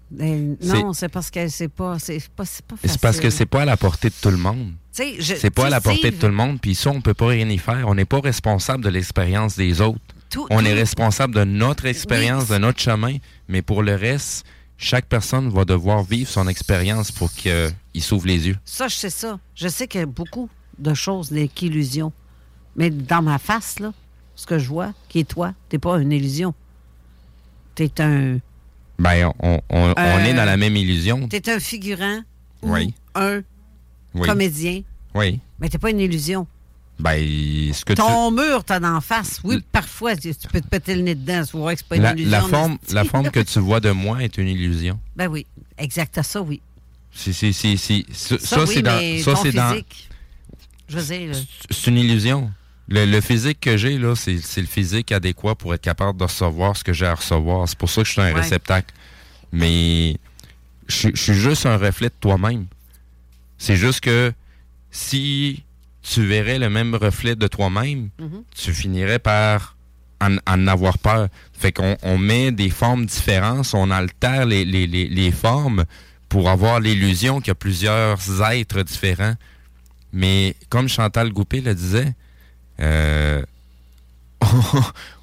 Ben, 0.10 0.58
non, 0.62 0.92
c'est 0.94 1.08
parce 1.10 1.30
que 1.30 1.48
c'est 1.48 1.70
pas, 1.70 1.98
c'est 2.00 2.22
pas, 2.36 2.44
c'est 2.46 2.66
pas 2.66 2.76
C'est 2.84 3.00
parce 3.00 3.20
que 3.20 3.30
c'est 3.30 3.46
pas 3.46 3.62
à 3.62 3.66
la 3.66 3.78
portée 3.78 4.10
de 4.10 4.14
tout 4.22 4.30
le 4.30 4.38
monde. 4.38 4.72
Tu 4.94 5.04
sais, 5.04 5.16
je- 5.22 5.36
C'est 5.36 5.50
pas 5.52 5.68
à 5.68 5.70
la 5.70 5.80
portée 5.80 6.12
de 6.12 6.16
tout 6.18 6.26
le 6.28 6.34
monde, 6.34 6.60
puis 6.60 6.76
ça, 6.76 6.90
on 6.90 7.00
peut 7.00 7.14
pas 7.14 7.28
rien 7.28 7.48
y 7.50 7.58
faire. 7.58 7.88
On 7.88 7.96
n'est 7.96 8.04
pas 8.06 8.20
responsable 8.20 8.84
de 8.84 8.90
l'expérience 8.90 9.56
des 9.56 9.80
autres. 9.80 10.00
Tout- 10.30 10.48
on 10.50 10.60
tout- 10.60 10.66
est 10.66 10.74
responsable 10.74 11.34
de 11.36 11.44
notre 11.46 11.86
expérience, 11.86 12.48
de 12.50 12.58
notre 12.58 12.80
chemin, 12.82 13.18
mais 13.48 13.62
pour 13.62 13.84
le 13.84 13.96
reste, 13.96 14.46
chaque 14.78 15.06
personne 15.06 15.50
va 15.50 15.64
devoir 15.64 16.04
vivre 16.04 16.30
son 16.30 16.48
expérience 16.48 17.12
pour 17.12 17.32
qu'il 17.32 17.74
s'ouvre 18.02 18.28
les 18.28 18.48
yeux. 18.48 18.58
Ça, 18.66 18.90
je 18.90 18.96
sais 18.96 19.10
ça. 19.10 19.40
Je 19.56 19.68
sais 19.70 19.88
qu'il 19.88 20.02
y 20.02 20.04
a 20.04 20.08
beaucoup 20.08 20.50
de 20.78 20.94
choses 20.94 21.32
n'est 21.32 21.48
qu'illusion. 21.48 22.12
Mais 22.76 22.90
dans 22.90 23.22
ma 23.22 23.38
face, 23.40 23.80
là, 23.80 23.94
ce 24.42 24.48
que 24.48 24.58
je 24.58 24.68
vois, 24.68 24.92
qui 25.08 25.20
est 25.20 25.24
toi, 25.30 25.54
t'es 25.70 25.78
pas 25.78 26.00
une 26.02 26.12
illusion. 26.12 26.56
T'es 27.76 27.92
un. 28.02 28.40
Ben, 28.98 29.32
on, 29.40 29.62
on- 29.70 29.94
on 29.96 30.00
Euh, 30.00 30.18
est 30.26 30.34
dans 30.34 30.46
la 30.46 30.58
même 30.58 30.76
illusion. 30.76 31.28
T'es 31.28 31.48
un 31.52 31.60
figurant, 31.60 32.22
Oui. 32.64 32.96
un 33.14 33.42
Oui. 34.16 34.28
comédien, 34.28 34.82
Oui. 35.14 35.40
mais 35.60 35.70
t'es 35.70 35.78
pas 35.78 35.92
une 35.92 36.00
illusion. 36.00 36.48
Ben, 37.00 37.20
ce 37.72 37.86
que 37.86 37.94
tu... 37.94 38.02
Ton 38.02 38.32
mur, 38.32 38.64
t'as 38.64 38.80
d'en 38.80 39.00
face. 39.00 39.42
Oui, 39.44 39.64
parfois, 39.72 40.16
tu 40.16 40.36
tu 40.36 40.48
peux 40.48 40.60
te 40.62 40.68
péter 40.68 40.96
le 40.96 41.02
nez 41.04 41.14
dedans. 41.16 41.44
Tu 41.46 41.58
vois 41.58 41.74
que 41.74 41.80
c'est 41.80 41.88
pas 41.88 41.96
une 41.98 42.02
La, 42.04 42.12
illusion. 42.14 42.32
la 42.32 42.42
forme, 42.42 42.78
la 42.92 43.04
forme 43.12 43.30
que 43.30 43.40
tu 43.42 43.60
vois 43.60 43.80
de 43.80 43.92
moi 43.92 44.24
est 44.24 44.38
une 44.40 44.48
illusion. 44.48 45.00
Ben 45.16 45.28
oui, 45.28 45.46
exact 45.78 46.18
à 46.18 46.24
ça, 46.24 46.42
oui. 46.42 46.62
Si, 47.14 47.32
si, 47.34 47.54
si, 47.54 47.78
si. 47.78 48.06
Ça, 48.12 48.38
Ça, 48.40 48.64
oui, 48.64 48.72
c'est 48.74 48.82
dans. 48.82 49.24
Ça, 49.24 49.36
c'est 49.42 49.52
dans. 49.52 49.76
Je 50.90 50.98
veux 50.98 51.04
dire, 51.16 51.36
C'est 51.70 51.92
une 51.92 51.98
illusion. 51.98 52.52
Le, 52.94 53.06
le 53.06 53.22
physique 53.22 53.60
que 53.62 53.78
j'ai, 53.78 53.98
là, 53.98 54.16
c'est 54.16 54.38
c'est 54.40 54.60
le 54.62 54.68
physique 54.68 55.12
adéquat 55.14 55.56
pour 55.56 55.74
être 55.74 55.82
capable 55.82 56.20
de 56.20 56.26
recevoir 56.26 56.76
ce 56.76 56.84
que 56.84 56.92
j'ai 56.94 57.06
à 57.06 57.16
recevoir. 57.16 57.68
C'est 57.70 57.78
pour 57.78 57.90
ça 57.90 58.02
que 58.02 58.08
je 58.08 58.12
suis 58.14 58.22
un 58.22 58.26
Ouais. 58.34 58.42
réceptacle. 58.42 58.94
Mais 59.54 60.18
je 60.88 60.96
suis- 60.96 61.12
je 61.16 61.22
suis 61.22 61.34
juste 61.34 61.66
un 61.66 61.78
reflet 61.78 62.10
de 62.10 62.14
toi-même. 62.20 62.66
C'est 63.58 63.78
juste 63.78 64.02
que 64.02 64.34
si 64.92 65.64
tu 66.02 66.26
verrais 66.26 66.60
le 66.60 66.70
même 66.70 66.94
reflet 66.96 67.36
de 67.36 67.48
toi-même, 67.48 68.10
Mhm. 68.20 68.44
tu 68.56 68.74
finirais 68.74 69.20
par 69.20 69.78
en, 70.20 70.36
en 70.48 70.68
avoir 70.68 70.98
peur. 70.98 71.30
Fait 71.54 71.72
qu'on 71.72 71.96
on 72.04 72.18
met 72.18 72.52
des 72.52 72.70
formes 72.70 73.06
différentes, 73.06 73.72
on 73.74 73.90
altère 73.90 74.46
les, 74.46 74.66
les, 74.66 74.86
les, 74.86 75.08
les 75.08 75.32
formes 75.32 75.86
pour 76.30 76.50
avoir 76.50 76.80
l'illusion 76.80 77.40
qu'il 77.40 77.48
y 77.50 77.52
a 77.52 77.56
plusieurs 77.56 78.20
êtres 78.52 78.84
différents. 78.84 79.36
Mais 80.14 80.56
comme 80.70 80.88
Chantal 80.90 81.32
Goupé 81.32 81.62
le 81.62 81.74
disait, 81.74 82.14
euh, 82.82 83.44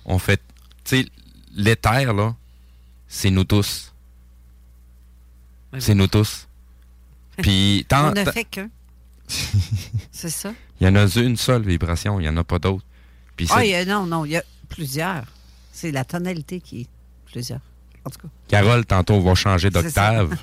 on 0.05 0.19
fait... 0.19 0.41
Tu 0.85 1.03
sais, 1.03 1.07
l'éther, 1.55 2.15
là, 2.15 2.35
c'est 3.09 3.31
nous 3.31 3.45
tous. 3.45 3.93
C'est 5.79 5.95
nous 5.95 6.07
tous. 6.07 6.49
Puis, 7.39 7.85
tant, 7.89 8.11
On 8.11 8.13
ne 8.13 8.25
fait 8.25 8.45
qu'un. 8.45 8.71
c'est 10.11 10.31
ça? 10.31 10.53
il 10.81 10.87
y 10.87 10.91
en 10.91 10.97
a 10.97 11.07
une 11.17 11.37
seule 11.37 11.63
vibration, 11.63 12.19
il 12.19 12.23
n'y 12.23 12.29
en 12.29 12.37
a 12.37 12.45
pas 12.45 12.59
d'autres. 12.59 12.85
Puis 13.37 13.47
Ah, 13.51 13.85
non, 13.85 14.07
non, 14.07 14.25
il 14.25 14.33
y 14.33 14.37
a 14.37 14.45
plusieurs. 14.69 15.25
C'est 15.73 15.93
la 15.93 16.05
tonalité 16.05 16.61
qui 16.61 16.83
est 16.83 16.87
plusieurs. 17.27 17.61
En 18.05 18.11
tout 18.11 18.21
cas. 18.21 18.29
Carole, 18.49 18.87
tantôt, 18.87 19.15
on 19.15 19.21
va 19.21 19.35
changer 19.35 19.71
d'octave. 19.71 20.37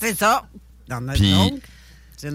c'est 0.00 0.16
ça. 0.16 0.48
Dans 0.88 1.00
notre 1.00 1.18
Puis, 1.18 1.62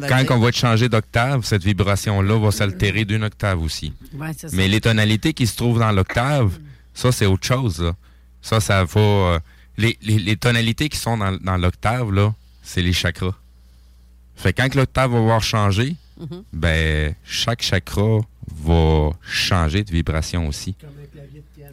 quand 0.07 0.35
on 0.35 0.39
va 0.39 0.51
te 0.51 0.57
changer 0.57 0.89
d'octave, 0.89 1.43
cette 1.43 1.63
vibration-là 1.63 2.37
va 2.39 2.51
s'altérer 2.51 3.05
d'une 3.05 3.23
octave 3.23 3.61
aussi. 3.61 3.93
Ouais, 4.13 4.31
c'est 4.37 4.49
ça. 4.49 4.55
Mais 4.55 4.67
les 4.67 4.81
tonalités 4.81 5.33
qui 5.33 5.47
se 5.47 5.55
trouvent 5.55 5.79
dans 5.79 5.91
l'octave, 5.91 6.57
ça, 6.93 7.11
c'est 7.11 7.25
autre 7.25 7.45
chose. 7.45 7.81
là. 7.81 7.93
Ça, 8.41 8.59
ça 8.59 8.83
va... 8.85 8.99
euh, 9.01 9.39
les, 9.77 9.97
les- 10.01 10.19
les 10.19 10.35
tonalités 10.37 10.89
qui 10.89 10.97
sont 10.97 11.17
dans, 11.17 11.35
dans 11.37 11.57
l'octave, 11.57 12.11
là, 12.11 12.33
c'est 12.63 12.81
les 12.81 12.93
chakras. 12.93 13.35
Fait 14.35 14.53
que 14.53 14.61
quand 14.61 14.69
que 14.69 14.77
l'octave 14.77 15.11
va 15.11 15.17
avoir 15.17 15.41
changé, 15.43 15.95
Mhm. 16.19 16.43
ben, 16.51 17.15
chaque 17.23 17.61
chakra 17.61 18.19
va 18.65 19.11
changer 19.23 19.83
de 19.85 19.91
vibration 19.91 20.47
aussi. 20.49 20.75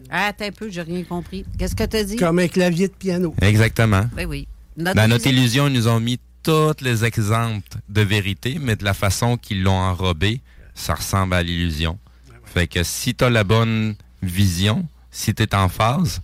Ah, 0.09 0.27
attends 0.27 0.45
un 0.45 0.51
peu, 0.51 0.69
j'ai 0.69 0.81
rien 0.83 1.03
compris. 1.03 1.43
Qu'est-ce 1.57 1.75
que 1.75 1.83
tu 1.83 1.97
as 1.97 2.03
dit? 2.05 2.15
Comme 2.15 2.39
un 2.39 2.47
clavier 2.47 2.87
de 2.87 2.93
piano. 2.93 3.35
Exactement. 3.41 4.05
Ben 4.15 4.25
oui. 4.25 4.47
Dans 4.77 5.09
notre 5.09 5.27
illusion, 5.27 5.67
ils 5.67 5.73
nous 5.73 5.87
ont 5.87 5.99
mis 5.99 6.17
tous 6.47 6.81
les 6.81 7.03
exemples 7.03 7.77
de 7.89 8.01
vérité, 8.01 8.57
mais 8.57 8.77
de 8.77 8.85
la 8.85 8.93
façon 8.93 9.35
qu'ils 9.35 9.63
l'ont 9.63 9.77
enrobé, 9.77 10.39
ça 10.73 10.95
ressemble 10.95 11.33
à 11.33 11.43
l'illusion. 11.43 11.99
Fait 12.45 12.67
que 12.67 12.83
si 12.83 13.13
tu 13.13 13.29
la 13.29 13.43
bonne 13.43 13.95
vision, 14.21 14.87
si 15.11 15.35
tu 15.35 15.45
en 15.53 15.67
phase, 15.67 16.21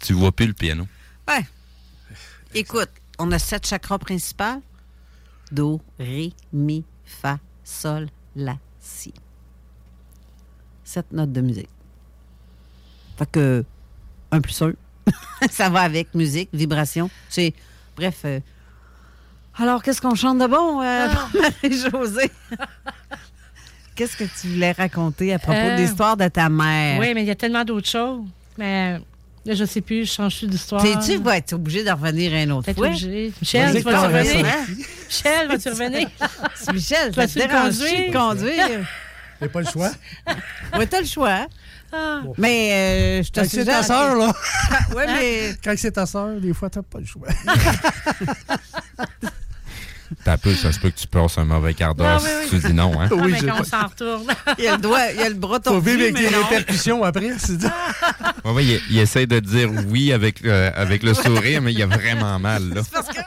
tu 0.00 0.12
vois 0.12 0.32
plus 0.32 0.48
le 0.48 0.54
piano. 0.54 0.88
Ouais. 1.28 1.46
Écoute, 2.52 2.88
on 3.20 3.30
a 3.30 3.38
sept 3.38 3.64
chakras 3.64 3.98
principaux. 4.00 4.60
Do, 5.52 5.80
Ré, 6.00 6.32
Mi, 6.52 6.84
Fa, 7.04 7.38
Sol, 7.62 8.08
La, 8.34 8.56
Si. 8.80 9.14
Sept 10.82 11.12
notes 11.12 11.32
de 11.32 11.42
musique. 11.42 11.68
Fait 13.16 13.30
que, 13.30 13.64
un 14.32 14.40
plus 14.40 14.62
un, 14.62 14.72
ça 15.48 15.68
va 15.68 15.82
avec 15.82 16.12
musique, 16.12 16.48
vibration. 16.52 17.08
C'est, 17.28 17.54
bref. 17.96 18.22
euh, 18.24 18.40
alors, 19.60 19.82
qu'est-ce 19.82 20.00
qu'on 20.00 20.14
chante 20.14 20.38
de 20.38 20.46
bon, 20.46 20.80
euh, 20.82 21.08
Marie-Josée? 21.62 22.30
qu'est-ce 23.94 24.16
que 24.16 24.24
tu 24.24 24.48
voulais 24.48 24.72
raconter 24.72 25.32
à 25.34 25.38
propos 25.38 25.58
Euh, 25.58 25.76
de 25.76 25.82
l'histoire 25.82 26.16
de 26.16 26.28
ta 26.28 26.48
mère? 26.48 26.98
Oui, 27.00 27.12
mais 27.14 27.22
il 27.22 27.26
y 27.26 27.30
a 27.30 27.34
tellement 27.34 27.64
d'autres 27.64 27.88
choses. 27.88 28.22
Mais 28.58 28.98
là, 29.44 29.54
je 29.54 29.64
sais 29.64 29.80
plus, 29.80 30.06
je 30.06 30.12
change 30.12 30.38
plus 30.38 30.46
d'histoire. 30.48 30.82
T'es-tu 30.82 31.18
vas 31.18 31.36
être 31.36 31.52
obligé 31.52 31.84
de 31.84 31.90
revenir 31.90 32.32
une 32.34 32.52
autre 32.52 32.72
fois? 32.72 32.86
obligé. 32.86 33.32
Michel, 33.40 33.66
tu 33.68 33.72
vas-tu 33.80 33.84
Clara, 33.86 34.06
revenir? 34.08 34.46
hein? 34.46 34.64
Michel, 35.08 35.48
vas-tu 35.48 35.68
revenir? 35.70 36.08
Michel, 36.72 37.14
ça 37.14 37.26
te 37.26 37.34
dérange 37.34 37.78
conduire? 37.78 38.08
de 38.08 38.12
conduire? 38.16 38.88
J'ai 39.42 39.48
pas 39.48 39.60
le 39.60 39.66
choix. 39.66 39.90
Oui, 40.78 40.86
t'as 40.86 41.00
le 41.00 41.06
choix. 41.06 41.46
Ah. 41.92 42.20
Mais 42.38 42.70
euh, 42.72 43.22
je 43.24 43.30
te 43.30 43.40
Quand 43.40 43.46
c'est 43.48 43.64
ta 43.64 43.82
sœur, 43.82 44.14
là. 44.14 44.32
Oui, 44.94 45.02
mais. 45.08 45.54
Quand 45.64 45.74
c'est 45.76 45.90
ta 45.90 46.06
sœur, 46.06 46.38
des 46.40 46.52
fois, 46.54 46.70
t'as 46.70 46.82
pas 46.82 47.00
le 47.00 47.06
choix. 47.06 47.26
T'as 50.24 50.36
peu, 50.36 50.54
ça 50.54 50.72
se 50.72 50.78
peut 50.80 50.90
que 50.90 50.98
tu 50.98 51.06
passes 51.06 51.38
un 51.38 51.44
mauvais 51.44 51.72
quart 51.74 51.94
d'heure 51.94 52.20
Ah, 52.20 52.22
oui, 52.22 52.48
si 52.48 52.54
oui. 52.56 52.60
tu 52.62 52.66
dis 52.68 52.74
non. 52.74 53.00
Hein? 53.00 53.08
Ah, 53.12 53.14
Oui, 53.14 53.32
mais 53.40 53.48
qu'on 53.50 53.64
s'en 53.64 53.86
retourne. 53.86 54.26
Il 54.58 54.64
y 54.64 54.68
a 54.68 54.72
le 54.76 54.82
doigt, 54.82 55.10
il 55.12 55.20
y 55.20 55.22
a 55.22 55.28
le 55.28 55.34
bras 55.34 55.56
Faut 55.56 55.70
tordu, 55.70 55.90
vivre 55.90 56.02
avec 56.02 56.14
mais 56.14 56.20
les 56.22 56.30
non. 56.30 56.42
répercussions 56.44 57.04
après, 57.04 57.30
c'est 57.38 57.56
dit. 57.56 57.66
Ouais, 58.44 58.52
ouais, 58.52 58.64
il, 58.64 58.80
il 58.90 58.98
essaie 58.98 59.26
de 59.26 59.38
dire 59.40 59.70
oui 59.88 60.12
avec, 60.12 60.44
euh, 60.44 60.70
avec 60.74 61.02
le 61.02 61.14
sourire, 61.14 61.62
mais 61.62 61.72
il 61.72 61.82
a 61.82 61.86
vraiment 61.86 62.38
mal. 62.38 62.68
Là. 62.74 62.82
Parce 62.92 63.08
que. 63.08 63.20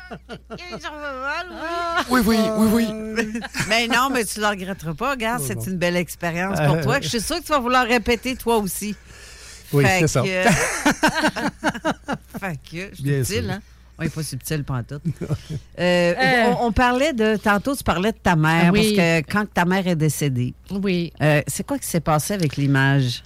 Oui, 2.09 2.21
oui, 2.25 2.37
oui, 2.57 2.85
oui. 3.15 3.39
Mais 3.69 3.87
non, 3.87 4.09
mais 4.11 4.25
tu 4.25 4.39
ne 4.39 4.43
le 4.45 4.49
regretteras 4.49 4.93
pas. 4.93 5.11
Regarde, 5.11 5.41
c'est 5.45 5.65
une 5.67 5.77
belle 5.77 5.95
expérience 5.95 6.59
pour 6.59 6.75
Euh, 6.77 6.83
toi. 6.83 6.97
Je 7.01 7.07
suis 7.07 7.21
sûre 7.21 7.37
que 7.39 7.43
tu 7.43 7.51
vas 7.51 7.59
vouloir 7.59 7.85
répéter 7.87 8.35
toi 8.35 8.57
aussi. 8.57 8.95
Oui, 9.71 9.85
c'est 9.99 10.07
ça. 10.07 10.21
que- 10.21 10.27
fait 12.39 12.59
que, 12.69 12.89
je 12.91 12.95
suis 12.95 13.03
Bien 13.03 13.23
subtil, 13.23 13.43
sûr. 13.45 13.51
hein? 13.53 13.59
On 13.99 14.03
n'est 14.03 14.09
pas 14.09 14.23
subtil, 14.23 14.63
pantoute. 14.63 15.01
Euh, 15.79 16.13
Euh. 16.17 16.53
on, 16.59 16.67
on 16.67 16.71
parlait 16.71 17.13
de. 17.13 17.35
Tantôt, 17.37 17.75
tu 17.75 17.83
parlais 17.83 18.11
de 18.11 18.17
ta 18.17 18.35
mère, 18.35 18.65
Ah 18.67 18.71
oui. 18.71 18.95
parce 18.95 19.07
que 19.23 19.31
quand 19.31 19.45
ta 19.53 19.65
mère 19.65 19.87
est 19.87 19.95
décédée, 19.95 20.53
Oui. 20.71 21.11
euh, 21.21 21.41
c'est 21.47 21.65
quoi 21.65 21.77
qui 21.79 21.87
s'est 21.87 21.99
passé 21.99 22.33
avec 22.33 22.57
l'image? 22.57 23.23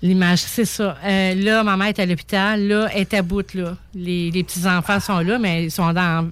L'image, 0.00 0.38
c'est 0.40 0.64
ça. 0.64 0.96
Euh, 1.04 1.34
là, 1.34 1.62
ma 1.64 1.76
mère 1.76 1.88
est 1.88 1.98
à 1.98 2.06
l'hôpital. 2.06 2.62
Là, 2.68 2.88
elle 2.94 3.00
est 3.00 3.14
à 3.14 3.22
bout, 3.22 3.52
là. 3.54 3.76
Les, 3.94 4.30
les 4.30 4.44
petits-enfants 4.44 5.00
sont 5.00 5.18
là, 5.20 5.38
mais 5.38 5.64
ils 5.64 5.70
sont 5.72 5.92
dans 5.92 6.30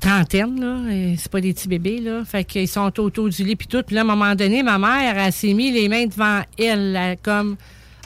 trentaine, 0.00 0.60
là. 0.60 1.14
C'est 1.18 1.30
pas 1.30 1.40
des 1.40 1.52
petits 1.52 1.68
bébés, 1.68 2.00
là. 2.00 2.24
Fait 2.24 2.44
qu'ils 2.44 2.68
sont 2.68 2.92
autour 3.00 3.28
du 3.28 3.44
lit, 3.44 3.56
puis 3.56 3.66
tout. 3.68 3.82
Puis 3.82 3.94
là, 3.94 4.02
à 4.02 4.04
un 4.04 4.06
moment 4.06 4.34
donné, 4.34 4.62
ma 4.62 4.78
mère, 4.78 5.18
elle 5.18 5.32
s'est 5.32 5.52
mis 5.52 5.70
les 5.70 5.88
mains 5.88 6.06
devant 6.06 6.42
elle, 6.58 6.92
là, 6.92 7.16
comme, 7.16 7.56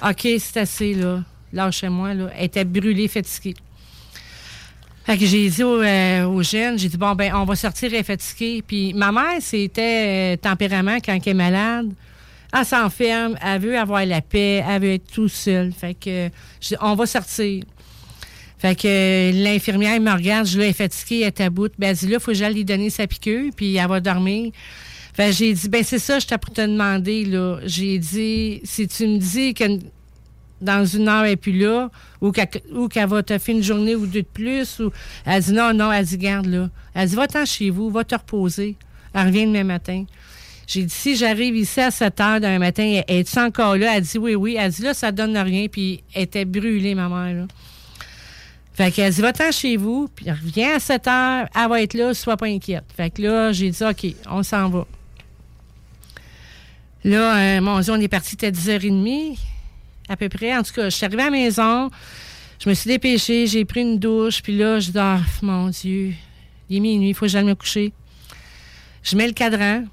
OK, 0.05 0.27
c'est 0.39 0.57
assez, 0.59 0.95
là. 0.95 1.23
Lâchez-moi, 1.53 2.15
là. 2.15 2.31
Elle 2.37 2.45
était 2.47 2.65
brûlée, 2.65 3.09
fatiguée. 3.09 3.55
Fait 5.11 5.19
que 5.19 5.27
j'ai 5.27 5.51
dit 5.51 5.65
aux, 5.65 5.83
euh, 5.83 6.43
jeunes, 6.45 6.79
j'ai 6.79 6.89
dit, 6.89 6.97
bon, 6.97 7.17
ben, 7.17 7.35
on 7.35 7.45
va 7.45 7.57
sortir, 7.57 7.89
elle 7.93 7.99
est 7.99 8.05
fatiguée. 8.05 8.63
Puis 8.65 8.95
ma 8.95 9.11
mère, 9.11 9.39
c'était 9.41 10.35
euh, 10.35 10.37
tempérament 10.37 10.99
quand 11.05 11.13
elle 11.13 11.33
est 11.33 11.35
malade. 11.35 11.89
Elle 12.57 12.65
s'enferme, 12.65 13.37
elle 13.45 13.61
veut 13.61 13.77
avoir 13.77 14.07
la 14.07 14.21
paix, 14.21 14.65
elle 14.65 14.81
veut 14.81 14.93
être 14.93 15.11
tout 15.13 15.27
seule. 15.27 15.73
Fait 15.73 15.95
que, 15.95 16.29
dit, 16.29 16.77
on 16.81 16.95
va 16.95 17.07
sortir. 17.07 17.65
Fait 18.57 18.81
que 18.81 19.33
l'infirmière 19.43 20.01
me 20.01 20.13
regarde, 20.13 20.47
je 20.47 20.61
l'ai 20.61 20.73
fatiguée, 20.73 21.23
elle 21.23 21.27
est 21.27 21.41
à 21.41 21.51
bout. 21.51 21.73
Ben, 21.77 21.89
elle 21.89 21.97
dit, 21.97 22.07
là, 22.07 22.19
il 22.19 22.21
faut 22.21 22.31
que 22.31 22.37
j'aille 22.37 22.55
lui 22.55 22.65
donner 22.65 22.89
sa 22.89 23.09
piqûre, 23.09 23.51
puis 23.57 23.75
elle 23.75 23.89
va 23.89 23.99
dormir. 23.99 24.53
Fait 25.13 25.33
j'ai 25.33 25.53
dit, 25.55 25.69
ben, 25.69 25.83
c'est 25.83 25.99
ça, 25.99 26.21
je 26.21 26.27
t'ai 26.29 26.39
pour 26.39 26.55
te 26.55 26.61
demander, 26.61 27.25
là. 27.25 27.59
J'ai 27.65 27.99
dit, 27.99 28.61
si 28.63 28.87
tu 28.87 29.09
me 29.09 29.19
dis 29.19 29.55
que 29.55 29.65
dans 30.61 30.85
une 30.85 31.09
heure, 31.09 31.25
n'est 31.25 31.37
plus 31.37 31.59
là, 31.59 31.91
ou 32.21 32.33
qu'elle, 32.33 33.09
va 33.09 33.23
te 33.23 33.39
faire 33.39 33.55
une 33.55 33.63
journée 33.63 33.95
ou 33.95 34.07
deux 34.07 34.23
de 34.23 34.27
plus, 34.27 34.81
ou 34.81 34.93
elle 35.25 35.43
dit 35.43 35.53
non, 35.53 35.73
non, 35.73 35.93
elle 35.93 36.05
dit 36.05 36.19
garde 36.19 36.47
là. 36.47 36.69
Elle 36.95 37.09
dit 37.09 37.15
va-t'en 37.15 37.45
chez 37.45 37.71
vous, 37.71 37.91
va 37.91 38.05
te 38.05 38.15
reposer. 38.15 38.77
Elle 39.15 39.27
revient 39.27 39.47
demain 39.47 39.65
matin. 39.65 40.05
J'ai 40.67 40.85
dit 40.85 40.95
si 40.95 41.17
j'arrive 41.17 41.57
ici 41.57 41.81
à 41.81 41.91
7 41.91 42.21
heures 42.21 42.41
d'un 42.41 42.59
matin, 42.59 43.03
es-tu 43.09 43.39
encore 43.39 43.77
là? 43.77 43.97
Elle 43.97 44.03
dit 44.03 44.19
oui, 44.19 44.35
oui. 44.35 44.57
Elle 44.59 44.71
dit 44.71 44.83
là, 44.83 44.95
ça 44.95 45.11
donne 45.11 45.37
rien, 45.37 45.67
puis 45.67 46.05
elle 46.15 46.23
était 46.23 46.45
brûlée, 46.45 46.95
ma 46.95 47.09
mère, 47.09 47.43
là. 47.43 47.47
Fait 48.75 48.93
qu'elle 48.93 49.13
dit 49.13 49.21
va-t'en 49.21 49.51
chez 49.51 49.77
vous, 49.77 50.09
puis 50.15 50.31
reviens 50.31 50.77
à 50.77 50.79
7 50.79 51.09
heures, 51.09 51.49
elle 51.55 51.69
va 51.69 51.83
être 51.83 51.95
là, 51.95 52.15
sois 52.15 52.37
pas 52.37 52.47
inquiète. 52.47 52.85
Fait 52.97 53.11
que 53.11 53.23
là, 53.23 53.53
j'ai 53.53 53.71
dit 53.71 53.83
OK, 53.83 54.15
on 54.31 54.43
s'en 54.43 54.69
va. 54.69 54.87
Là, 57.03 57.37
euh, 57.37 57.61
mon 57.61 57.81
Dieu, 57.81 57.93
on 57.93 58.01
est 58.01 58.09
parti, 58.09 58.31
c'était 58.31 58.51
10h30 58.51 59.39
à 60.11 60.17
peu 60.17 60.29
près. 60.29 60.55
En 60.55 60.63
tout 60.63 60.73
cas, 60.75 60.91
je 60.91 60.97
suis 60.97 61.07
arrivée 61.07 61.23
à 61.23 61.27
la 61.27 61.31
maison, 61.31 61.91
je 62.63 62.69
me 62.69 62.75
suis 62.75 62.89
dépêchée, 62.89 63.47
j'ai 63.47 63.65
pris 63.65 63.81
une 63.81 63.99
douche, 63.99 64.43
puis 64.43 64.57
là, 64.59 64.81
je 64.81 64.91
dors, 64.91 65.21
mon 65.41 65.69
Dieu, 65.69 66.13
il 66.69 66.77
est 66.77 66.81
minuit, 66.81 67.11
il 67.11 67.15
faut 67.15 67.25
que 67.25 67.31
j'aille 67.31 67.45
me 67.45 67.55
coucher. 67.55 67.93
Je 69.03 69.17
mets 69.17 69.27
le 69.27 69.33
cadran, 69.33 69.85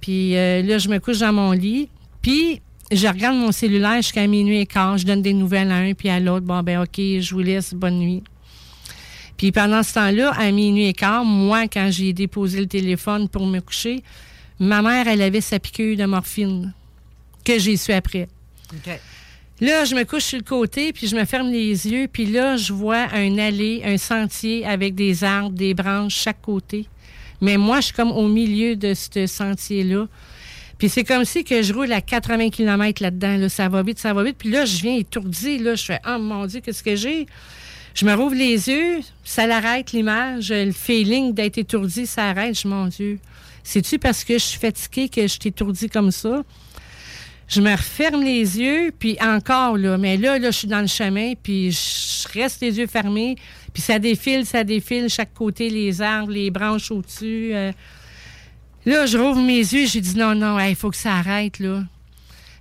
puis 0.00 0.36
euh, 0.36 0.62
là, 0.62 0.78
je 0.78 0.88
me 0.88 0.98
couche 0.98 1.18
dans 1.18 1.32
mon 1.32 1.50
lit, 1.50 1.88
puis 2.22 2.62
je 2.92 3.08
regarde 3.08 3.36
mon 3.36 3.50
cellulaire 3.50 3.96
jusqu'à 3.96 4.26
minuit 4.28 4.60
et 4.60 4.66
quart, 4.66 4.96
je 4.96 5.04
donne 5.04 5.20
des 5.20 5.34
nouvelles 5.34 5.70
à 5.72 5.76
un 5.76 5.92
puis 5.92 6.08
à 6.08 6.20
l'autre. 6.20 6.46
Bon, 6.46 6.62
ben 6.62 6.82
OK, 6.82 6.96
je 6.96 7.34
vous 7.34 7.40
laisse, 7.40 7.74
bonne 7.74 7.98
nuit. 7.98 8.22
Puis 9.36 9.50
pendant 9.50 9.82
ce 9.82 9.94
temps-là, 9.94 10.30
à 10.38 10.50
minuit 10.52 10.86
et 10.86 10.92
quart, 10.94 11.24
moi, 11.24 11.66
quand 11.66 11.90
j'ai 11.90 12.12
déposé 12.12 12.60
le 12.60 12.66
téléphone 12.66 13.28
pour 13.28 13.44
me 13.44 13.60
coucher, 13.60 14.02
ma 14.60 14.80
mère, 14.80 15.08
elle 15.08 15.20
avait 15.20 15.40
sa 15.40 15.58
piqûre 15.58 15.96
de 15.98 16.04
morphine 16.06 16.72
que 17.44 17.58
j'ai 17.58 17.76
su 17.76 17.92
après. 17.92 18.28
Là, 19.60 19.86
je 19.86 19.94
me 19.94 20.04
couche 20.04 20.24
sur 20.24 20.38
le 20.38 20.44
côté, 20.44 20.92
puis 20.92 21.06
je 21.06 21.16
me 21.16 21.24
ferme 21.24 21.50
les 21.50 21.86
yeux, 21.86 22.08
puis 22.12 22.26
là, 22.26 22.56
je 22.56 22.74
vois 22.74 23.06
un 23.14 23.38
allée, 23.38 23.82
un 23.86 23.96
sentier 23.96 24.66
avec 24.66 24.94
des 24.94 25.24
arbres, 25.24 25.56
des 25.56 25.72
branches 25.72 26.14
chaque 26.14 26.42
côté. 26.42 26.86
Mais 27.40 27.56
moi, 27.56 27.80
je 27.80 27.86
suis 27.86 27.94
comme 27.94 28.12
au 28.12 28.28
milieu 28.28 28.76
de 28.76 28.92
ce 28.94 29.26
sentier-là. 29.26 30.08
Puis 30.78 30.90
c'est 30.90 31.04
comme 31.04 31.24
si 31.24 31.42
que 31.42 31.62
je 31.62 31.72
roule 31.72 31.90
à 31.92 32.02
80 32.02 32.50
km 32.50 33.02
là-dedans. 33.02 33.36
Là. 33.38 33.48
Ça 33.48 33.68
va 33.68 33.82
vite, 33.82 33.98
ça 33.98 34.12
va 34.12 34.22
vite. 34.22 34.36
Puis 34.38 34.50
là, 34.50 34.66
je 34.66 34.76
viens 34.82 34.96
étourdi. 34.96 35.58
Là, 35.58 35.74
je 35.74 35.84
fais 35.84 36.00
Oh 36.06 36.18
mon 36.18 36.44
Dieu, 36.46 36.60
qu'est-ce 36.60 36.82
que 36.82 36.96
j'ai? 36.96 37.26
Je 37.94 38.04
me 38.04 38.12
rouvre 38.12 38.34
les 38.34 38.68
yeux, 38.68 39.00
ça 39.24 39.46
l'arrête 39.46 39.92
l'image, 39.92 40.52
le 40.52 40.72
feeling 40.72 41.32
d'être 41.32 41.56
étourdi, 41.56 42.06
ça 42.06 42.28
arrête. 42.28 42.60
Je 42.60 42.68
mon 42.68 42.88
Dieu. 42.88 43.18
C'est-tu 43.64 43.98
parce 43.98 44.22
que 44.22 44.34
je 44.34 44.44
suis 44.44 44.58
fatiguée 44.58 45.08
que 45.08 45.22
je 45.22 45.28
suis 45.28 45.40
étourdi 45.46 45.88
comme 45.88 46.10
ça? 46.10 46.42
Je 47.48 47.60
me 47.60 47.70
referme 47.70 48.22
les 48.24 48.58
yeux, 48.58 48.92
puis 48.98 49.16
encore, 49.20 49.76
là, 49.76 49.96
mais 49.98 50.16
là, 50.16 50.38
là, 50.38 50.50
je 50.50 50.58
suis 50.58 50.68
dans 50.68 50.80
le 50.80 50.88
chemin, 50.88 51.34
puis 51.40 51.70
je 51.70 52.28
reste 52.38 52.60
les 52.60 52.78
yeux 52.78 52.88
fermés, 52.88 53.36
puis 53.72 53.82
ça 53.82 53.98
défile, 53.98 54.44
ça 54.44 54.64
défile, 54.64 55.08
chaque 55.08 55.32
côté, 55.32 55.70
les 55.70 56.02
arbres, 56.02 56.32
les 56.32 56.50
branches 56.50 56.90
au-dessus. 56.90 57.50
euh. 57.54 57.72
Là, 58.84 59.06
je 59.06 59.16
rouvre 59.16 59.40
mes 59.40 59.58
yeux, 59.58 59.86
j'ai 59.86 60.00
dit 60.00 60.16
non, 60.16 60.34
non, 60.34 60.58
il 60.60 60.74
faut 60.74 60.90
que 60.90 60.96
ça 60.96 61.14
arrête, 61.14 61.58
là. 61.60 61.84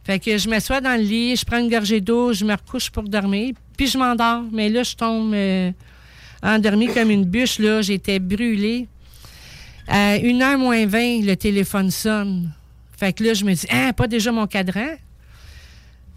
Fait 0.04 0.20
que 0.20 0.38
je 0.38 0.48
m'assois 0.48 0.82
dans 0.82 0.96
le 1.00 1.04
lit, 1.04 1.36
je 1.36 1.44
prends 1.46 1.58
une 1.58 1.70
gorgée 1.70 2.00
d'eau, 2.00 2.32
je 2.32 2.46
me 2.46 2.52
recouche 2.52 2.92
pour 2.92 3.04
dormir, 3.04 3.56
puis 3.76 3.88
je 3.88 3.98
m'endors. 3.98 4.44
Mais 4.52 4.70
là, 4.70 4.84
je 4.84 4.96
tombe 4.96 5.34
euh, 5.34 5.72
endormie 6.44 6.88
comme 6.94 7.10
une 7.10 7.26
bûche, 7.26 7.58
là. 7.58 7.82
J'étais 7.82 8.20
brûlée. 8.20 8.88
À 9.88 10.18
1h 10.18 10.58
moins 10.58 10.86
20, 10.86 11.22
le 11.26 11.36
téléphone 11.36 11.90
sonne. 11.90 12.52
Fait 12.98 13.14
que 13.14 13.24
là, 13.24 13.34
je 13.34 13.44
me 13.46 13.54
dis, 13.54 13.68
ah, 13.70 13.94
pas 13.94 14.08
déjà 14.08 14.32
mon 14.32 14.48
cadran? 14.48 14.96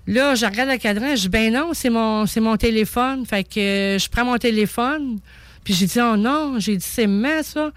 Là, 0.07 0.35
je 0.35 0.47
regarde 0.47 0.71
le 0.71 0.79
cadran, 0.79 1.15
je 1.17 1.23
dis, 1.23 1.29
ben 1.29 1.53
non, 1.53 1.71
c'est 1.75 1.91
mon, 1.91 2.27
c'est 2.27 2.41
mon 2.41 2.57
téléphone. 2.57 3.27
Fait 3.27 3.45
que 3.45 3.61
euh, 3.61 3.99
je 3.99 4.09
prends 4.09 4.25
mon 4.25 4.39
téléphone, 4.39 5.19
puis 5.65 5.75
j'ai 5.75 5.87
dit, 5.87 6.01
oh 6.01 6.17
non, 6.17 6.59
j'ai 6.59 6.77
dit, 6.77 6.87
c'est 6.87 7.07
ma, 7.07 7.43
ça. 7.43 7.71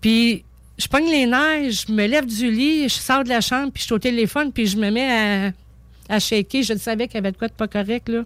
Puis 0.00 0.44
je 0.76 0.86
pogne 0.88 1.08
les 1.10 1.26
nerfs, 1.26 1.70
je 1.70 1.92
me 1.92 2.06
lève 2.06 2.26
du 2.26 2.50
lit, 2.50 2.84
je 2.84 2.94
sors 2.94 3.24
de 3.24 3.30
la 3.30 3.40
chambre, 3.40 3.72
puis 3.72 3.80
je 3.80 3.86
suis 3.86 3.94
au 3.94 3.98
téléphone, 3.98 4.52
puis 4.52 4.66
je 4.66 4.76
me 4.76 4.90
mets 4.90 5.52
à, 6.08 6.16
à 6.16 6.18
shaker. 6.20 6.62
Je 6.62 6.76
savais 6.76 7.06
qu'il 7.06 7.14
y 7.14 7.18
avait 7.18 7.32
de 7.32 7.38
quoi 7.38 7.48
de 7.48 7.54
pas 7.54 7.68
correct, 7.68 8.08
là. 8.08 8.24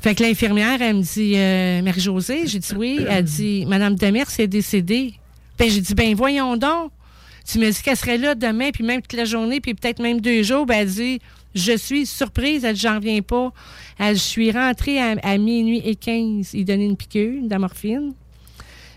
Fait 0.00 0.14
que 0.14 0.22
l'infirmière, 0.22 0.80
elle 0.80 0.96
me 0.96 1.02
dit, 1.02 1.32
euh, 1.36 1.82
Marie-Josée, 1.82 2.46
j'ai 2.46 2.58
dit 2.60 2.72
oui. 2.76 3.00
Elle 3.08 3.24
dit, 3.24 3.64
Madame 3.66 3.96
Demers 3.96 4.28
est 4.38 4.46
décédée. 4.46 5.14
Ben, 5.58 5.68
j'ai 5.68 5.80
dit, 5.80 5.94
ben 5.94 6.14
voyons 6.14 6.56
donc. 6.56 6.92
Tu 7.50 7.58
me 7.58 7.70
dis 7.70 7.82
qu'elle 7.82 7.96
serait 7.96 8.18
là 8.18 8.34
demain, 8.34 8.70
puis 8.72 8.84
même 8.84 9.00
toute 9.00 9.14
la 9.14 9.24
journée, 9.24 9.60
puis 9.60 9.74
peut-être 9.74 10.00
même 10.02 10.20
deux 10.20 10.42
jours. 10.42 10.66
Ben, 10.66 10.80
elle 10.80 10.88
dit, 10.88 11.18
je 11.54 11.76
suis 11.76 12.04
surprise. 12.04 12.64
Elle 12.64 12.76
j'en 12.76 12.96
reviens 12.96 13.22
pas. 13.22 13.52
Elle 13.98 14.16
je 14.16 14.20
suis 14.20 14.50
rentrée 14.52 15.00
à, 15.00 15.38
minuit 15.38 15.80
et 15.84 15.96
15. 15.96 16.50
Il 16.52 16.64
donnait 16.66 16.84
une 16.84 16.96
piqûre 16.96 17.42
d'amorphine. 17.44 18.12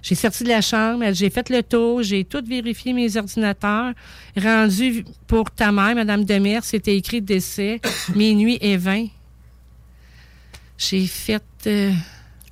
J'ai 0.04 0.16
sorti 0.16 0.44
de 0.44 0.50
la 0.50 0.62
chambre, 0.62 1.06
j'ai 1.14 1.30
fait 1.30 1.48
le 1.50 1.62
tour, 1.62 2.02
j'ai 2.02 2.26
tout 2.26 2.44
vérifié 2.44 2.92
mes 2.92 3.18
ordinateurs. 3.18 3.94
Rendu 4.36 5.06
pour 5.28 5.52
ta 5.52 5.72
mère, 5.72 5.94
Madame 5.94 6.26
Demers, 6.26 6.64
c'était 6.64 6.98
écrit 6.98 7.22
décès, 7.22 7.80
minuit 8.16 8.58
et 8.62 8.78
20. 8.78 9.06
J'ai 10.76 11.06
fait. 11.06 11.44
euh, 11.68 11.92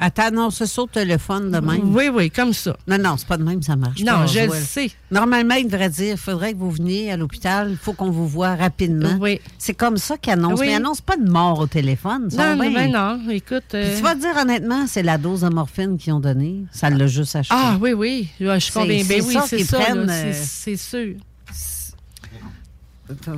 Attends, 0.02 0.32
non, 0.32 0.50
c'est 0.50 0.66
ça 0.66 0.82
au 0.84 0.88
téléphone 0.88 1.52
de 1.52 1.60
même. 1.60 1.94
Oui, 1.94 2.08
oui, 2.08 2.32
comme 2.32 2.54
ça. 2.54 2.78
Non, 2.88 2.98
non, 2.98 3.18
c'est 3.18 3.28
pas 3.28 3.36
de 3.36 3.44
même, 3.44 3.62
ça 3.62 3.76
marche. 3.76 4.00
Non, 4.02 4.14
pas, 4.20 4.26
je 4.28 4.40
le 4.40 4.52
sais. 4.54 4.92
Normalement, 5.12 5.56
il 5.56 5.68
devrait 5.68 5.90
dire, 5.90 6.12
il 6.14 6.18
faudrait 6.18 6.54
que 6.54 6.58
vous 6.58 6.72
veniez 6.72 7.12
à 7.12 7.18
l'hôpital, 7.18 7.72
il 7.72 7.76
faut 7.78 7.92
qu'on 7.92 8.10
vous 8.10 8.26
voit 8.28 8.56
rapidement. 8.56 9.18
Oui. 9.20 9.42
C'est 9.58 9.74
comme 9.74 9.98
ça 9.98 10.18
qu'ils 10.18 10.32
annoncent. 10.34 10.54
Oui. 10.62 10.68
Mais 10.68 10.72
ils 10.72 10.76
annoncent 10.78 11.04
pas 11.06 11.18
de 11.18 11.30
mort 11.30 11.60
au 11.60 11.68
téléphone. 11.68 12.30
Non, 12.32 12.56
non, 12.56 12.72
ben 12.74 12.92
non, 12.92 13.30
écoute. 13.30 13.64
Puis 13.70 13.78
euh, 13.78 13.96
tu 13.98 14.02
vas 14.02 14.16
te 14.16 14.22
dire 14.22 14.38
honnêtement, 14.42 14.88
c'est 14.88 15.04
la 15.04 15.18
dose 15.18 15.42
de 15.42 15.50
morphine 15.50 15.98
qu'ils 15.98 16.14
ont 16.14 16.22
donnée. 16.22 16.64
Ça 16.72 16.90
l'a 16.90 17.08
juste 17.08 17.36
acheté. 17.36 17.54
Ah 17.58 17.78
oui, 17.82 17.92
oui. 17.92 18.30
Je 18.40 18.58
suis 18.60 18.72
convaincue. 18.72 19.06
Ben 19.06 19.22
oui, 19.28 19.38
c'est 19.48 19.64
ça. 19.66 19.78
c'est- 19.80 20.10
euh, 20.10 20.34
C'est 20.34 20.78
sûr. 20.78 21.16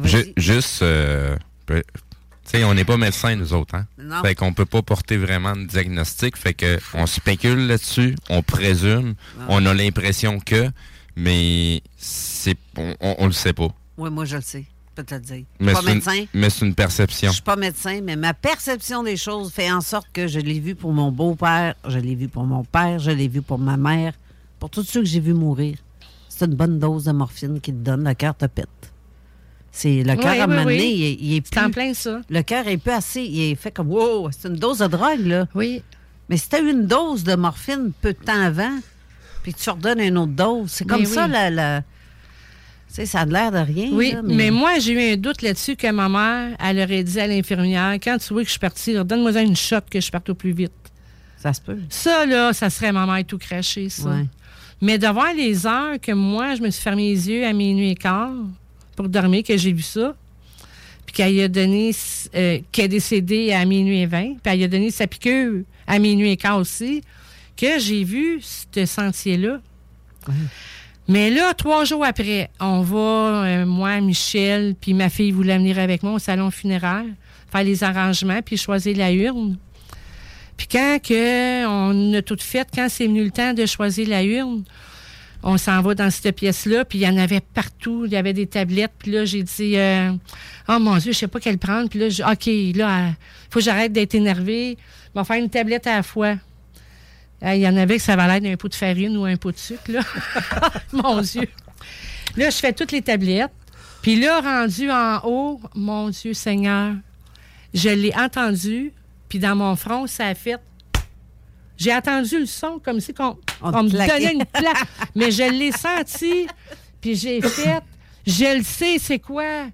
Ju- 0.04 0.34
juste, 0.38 0.82
euh, 0.82 1.36
on 2.66 2.74
n'est 2.74 2.86
pas 2.86 2.98
médecin, 2.98 3.36
nous 3.36 3.54
autres, 3.54 3.76
hein? 3.76 3.86
Non. 3.98 4.22
Fait 4.22 4.36
qu'on 4.36 4.54
peut 4.54 4.66
pas 4.66 4.82
porter 4.82 5.18
vraiment 5.18 5.56
de 5.56 5.66
diagnostic. 5.66 6.38
Fait 6.38 6.54
que 6.54 6.80
on 6.94 7.06
spécule 7.06 7.68
là-dessus, 7.68 8.16
on 8.30 8.42
présume, 8.44 9.16
Ah. 9.40 9.46
on 9.50 9.66
a 9.66 9.74
l'impression 9.74 10.40
que, 10.40 10.70
mais 11.16 11.82
c'est, 11.98 12.58
on, 12.78 12.96
on, 13.02 13.16
on 13.20 13.26
le 13.28 13.32
sait 13.32 13.54
pas. 13.54 13.68
Oui, 13.98 14.10
moi, 14.10 14.26
je 14.26 14.36
le 14.38 14.42
sais. 14.42 14.66
Peux 14.96 15.04
te 15.04 15.14
le 15.16 15.22
dire. 15.22 15.46
Je 15.60 15.66
Mais 15.66 15.74
suis 15.74 15.84
pas 15.86 15.90
une- 15.90 15.96
médecin. 15.96 16.26
mais 16.34 16.50
c'est 16.50 16.66
une 16.66 16.76
perception. 16.76 17.30
Je 17.30 17.34
suis 17.36 17.42
pas 17.44 17.56
médecin, 17.56 18.02
mais 18.04 18.16
ma 18.18 18.34
perception 18.34 19.04
des 19.04 19.16
choses 19.16 19.52
fait 19.52 19.72
en 19.72 19.80
sorte 19.82 20.08
que 20.12 20.28
je 20.28 20.40
l'ai 20.40 20.60
vu 20.60 20.76
pour 20.76 20.92
mon 20.92 21.12
beau-père, 21.12 21.76
je 21.88 21.98
l'ai 21.98 22.16
vu 22.16 22.28
pour 22.28 22.44
mon 22.44 22.64
père, 22.66 23.00
je 23.00 23.12
l'ai 23.12 23.30
vu 23.30 23.42
pour 23.42 23.58
ma 23.58 23.78
mère, 23.78 24.14
pour 24.60 24.70
tous 24.70 24.84
ceux 24.84 25.00
que 25.02 25.08
j'ai 25.08 25.22
vu 25.22 25.34
mourir. 25.34 25.78
C'est 26.28 26.46
une 26.46 26.56
bonne 26.56 26.78
dose 26.80 27.06
de 27.06 27.12
morphine 27.14 27.62
qui 27.62 27.72
te 27.72 27.78
donne, 27.78 28.04
le 28.06 28.14
cœur 28.16 28.36
te 28.36 28.46
pète. 28.48 28.68
C'est 29.72 30.04
le 30.04 30.16
cœur 30.16 30.32
Oui, 30.34 30.40
à 30.40 30.44
un 30.44 30.48
oui, 30.48 30.54
moment 30.54 30.64
donné, 30.64 30.78
oui. 30.80 30.94
il 30.96 31.04
est, 31.06 31.18
il 31.22 31.38
est 31.38 31.48
C'est 31.54 31.60
en 31.60 31.64
plus- 31.66 31.72
plein 31.72 31.94
ça. 31.94 32.22
Le 32.30 32.42
cœur 32.42 32.68
est 32.68 32.78
peu 32.78 32.92
assez, 32.92 33.22
il 33.24 33.52
est 33.52 33.56
fait 33.56 33.72
comme 33.72 33.90
wow, 33.90 34.30
c'est 34.32 34.48
une 34.50 34.56
dose 34.56 34.80
de 34.80 34.88
drogue 34.88 35.26
là. 35.26 35.48
Oui. 35.56 35.82
Mais 36.30 36.38
si 36.38 36.50
tu 36.50 36.56
as 36.56 36.60
eu 36.60 36.70
une 36.72 36.88
dose 36.88 37.24
de 37.24 37.36
morphine 37.36 37.92
peu 38.02 38.14
de 38.14 38.18
temps 38.24 38.42
avant, 38.42 38.78
puis 39.44 39.54
tu 39.54 39.70
redonnes 39.70 40.00
une 40.02 40.18
autre 40.18 40.34
dose, 40.34 40.70
c'est 40.72 40.86
comme 40.88 41.00
Mais 41.02 41.06
ça 41.06 41.28
la, 41.28 41.50
la- 41.50 41.82
Tu 42.90 42.96
sais, 42.96 43.06
ça 43.06 43.22
a 43.22 43.26
l'air 43.26 43.52
de 43.52 43.58
rien. 43.60 43.90
Oui, 43.94 44.12
là, 44.12 44.22
mais... 44.24 44.52
moi, 44.52 44.78
j'ai 44.80 44.92
eu 44.94 45.14
un 45.14 45.18
doute 45.18 45.42
là-dessus 45.42 45.76
que 45.78 45.90
ma 45.92 46.10
mère, 46.10 46.58
elle 46.60 46.80
aurait 46.80 47.04
dit 47.04 47.20
à 47.22 47.28
l'infirmière 47.28 47.94
quand 47.94 48.18
tu 48.18 48.34
vois 48.34 48.42
que 48.44 48.48
je 48.48 48.52
suis 48.52 48.60
partie, 48.60 48.92
là, 48.94 49.04
donne-moi 49.06 49.32
une 49.42 49.56
shot 49.56 49.78
que 49.90 50.00
je 50.02 50.12
parte 50.12 50.30
au 50.30 50.36
plus 50.36 50.52
vite. 50.52 50.74
Ça 51.38 51.54
se 51.54 51.62
peut. 51.62 51.80
Ça, 51.90 52.26
là, 52.26 52.52
ça 52.54 52.70
serait 52.70 52.92
ma 52.92 53.06
mère 53.06 53.26
tout 53.26 53.38
craché, 53.38 53.88
ça. 53.90 54.10
Ouais. 54.10 54.26
Mais 54.82 54.98
de 54.98 55.08
voir 55.08 55.34
les 55.34 55.66
heures 55.66 56.00
que 56.02 56.12
moi, 56.12 56.56
je 56.56 56.62
me 56.62 56.70
suis 56.70 56.84
fermé 56.84 57.10
les 57.14 57.30
yeux 57.30 57.46
à 57.46 57.54
minuit 57.54 57.92
et 57.92 57.96
quart 57.96 58.30
pour 59.02 59.10
dormir, 59.10 59.44
que 59.44 59.58
j'ai 59.58 59.74
vu 59.74 59.82
ça, 59.82 60.16
puis 61.06 61.14
qu'elle 61.14 61.40
a 61.42 61.48
donné, 61.48 61.92
euh, 62.36 62.60
qu'elle 62.72 62.86
est 62.86 62.90
décédée 62.90 63.52
à 63.52 63.66
minuit 63.66 64.02
et 64.02 64.06
20, 64.06 64.36
puis 64.44 64.54
elle 64.54 64.64
a 64.64 64.68
donné 64.68 64.92
sa 64.92 65.08
piqûre 65.08 65.64
à 65.88 66.00
minuit 66.00 66.32
et 66.32 66.38
quart 66.38 66.58
aussi, 66.58 67.02
que 67.58 67.80
j'ai 67.80 68.04
vu 68.04 68.40
ce 68.42 68.86
sentier-là. 68.86 69.60
Mais 71.08 71.30
là, 71.30 71.54
trois 71.54 71.84
jours 71.84 72.06
après, 72.06 72.50
on 72.60 72.82
va, 72.82 72.98
euh, 73.46 73.66
moi, 73.66 74.00
Michel, 74.02 74.76
puis 74.80 74.94
ma 74.94 75.10
fille 75.10 75.32
voulait 75.32 75.58
venir 75.58 75.80
avec 75.80 76.04
moi 76.04 76.14
au 76.14 76.20
salon 76.20 76.52
funéraire, 76.52 77.06
faire 77.52 77.64
les 77.64 77.84
arrangements, 77.84 78.42
puis 78.42 78.56
choisir 78.56 78.96
la 78.98 79.12
urne. 79.12 79.58
Puis 80.58 80.68
quand 80.72 81.00
que 81.04 81.66
on 81.66 82.14
a 82.14 82.22
tout 82.22 82.38
fait, 82.40 82.68
quand 82.74 82.88
c'est 82.88 83.08
venu 83.08 83.24
le 83.24 83.32
temps 83.32 83.54
de 83.54 83.66
choisir 83.66 84.08
la 84.08 84.24
urne, 84.24 84.64
on 85.44 85.58
s'en 85.58 85.82
va 85.82 85.96
dans 85.96 86.10
cette 86.12 86.36
pièce-là, 86.36 86.86
puis 86.86 87.00
il 87.00 87.02
y 87.02 87.08
en 87.08 87.18
avait 87.18 87.40
partout, 87.42 88.04
il 88.06 88.12
y 88.12 88.16
avait 88.16 88.34
des 88.34 88.48
tablettes, 88.48 88.92
puis 89.00 89.12
là, 89.12 89.26
j'ai 89.26 89.44
dit, 89.44 89.78
euh, 89.78 90.12
oh 90.70 90.80
mon 90.80 90.98
Dieu, 90.98 91.12
je 91.14 91.18
sais 91.18 91.28
pas 91.28 91.40
quelle 91.40 91.58
prendre, 91.58 91.90
puis 91.90 92.00
là, 92.00 92.10
j'ai- 92.10 92.24
OK, 92.24 92.46
là, 92.78 93.08
il 93.10 93.16
faut 93.50 93.60
que 93.60 93.66
j'arrête 93.66 93.92
d'être 93.92 94.14
énervée, 94.16 94.78
on 95.16 95.20
va 95.22 95.24
faire 95.24 95.38
une 95.44 95.50
tablette 95.50 95.88
à 95.88 95.96
la 95.98 96.04
fois. 96.04 96.36
Ah, 97.42 97.56
Il 97.56 97.62
y 97.62 97.68
en 97.68 97.76
avait 97.76 97.98
que 97.98 98.04
ça 98.04 98.16
valait 98.16 98.40
d'un 98.40 98.56
pot 98.56 98.68
de 98.70 98.76
farine 98.76 99.18
ou 99.18 99.26
un 99.26 99.36
pot 99.36 99.52
de 99.52 99.58
sucre, 99.58 99.92
là. 99.92 100.02
mon 100.94 101.22
Dieu. 101.22 101.48
Là, 102.38 102.50
je 102.52 102.58
fais 102.58 102.72
toutes 102.72 102.92
les 102.92 103.02
tablettes, 103.02 103.52
puis 104.04 104.20
là, 104.20 104.42
rendu 104.42 104.92
en 104.92 105.20
haut, 105.24 105.60
mon 105.76 106.10
Dieu 106.10 106.34
Seigneur, 106.36 106.94
je 107.74 107.90
l'ai 107.90 108.14
entendu, 108.16 108.94
puis 109.28 109.40
dans 109.40 109.56
mon 109.56 109.76
front, 109.76 110.06
ça 110.08 110.28
a 110.28 110.36
fait 110.36 110.60
j'ai 111.82 111.96
entendu 111.96 112.40
le 112.40 112.46
son 112.46 112.78
comme 112.78 113.00
si 113.00 113.12
qu'on, 113.12 113.36
On 113.60 113.74
on 113.74 113.84
me 113.84 113.90
donnait 113.90 114.34
une 114.34 114.46
plaque. 114.46 114.88
Mais 115.16 115.32
je 115.32 115.42
l'ai 115.42 115.72
senti, 115.72 116.46
puis 117.02 117.16
j'ai 117.16 117.42
fait, 117.42 117.82
je 118.28 118.58
le 118.58 118.64
sais, 118.64 118.98
c'est 119.00 119.18
quoi. 119.18 119.66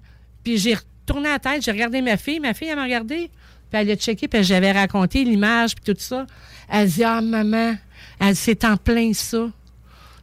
Puis 0.42 0.56
j'ai 0.56 0.74
retourné 0.74 1.28
la 1.28 1.38
tête, 1.38 1.62
j'ai 1.62 1.70
regardé 1.70 2.00
ma 2.00 2.16
fille. 2.16 2.40
Ma 2.40 2.54
fille, 2.54 2.68
elle 2.68 2.76
m'a 2.76 2.84
regardé, 2.84 3.30
puis 3.70 3.80
elle 3.80 3.90
a 3.90 3.96
checké, 3.96 4.26
puis 4.26 4.42
j'avais 4.42 4.72
raconté 4.72 5.22
l'image, 5.22 5.74
puis 5.74 5.92
tout 5.92 6.00
ça. 6.00 6.26
Elle 6.70 6.88
dit, 6.88 7.04
ah, 7.04 7.20
maman, 7.20 7.76
elle 8.20 8.36
c'est 8.36 8.64
en 8.64 8.78
plein 8.78 9.12
ça. 9.12 9.50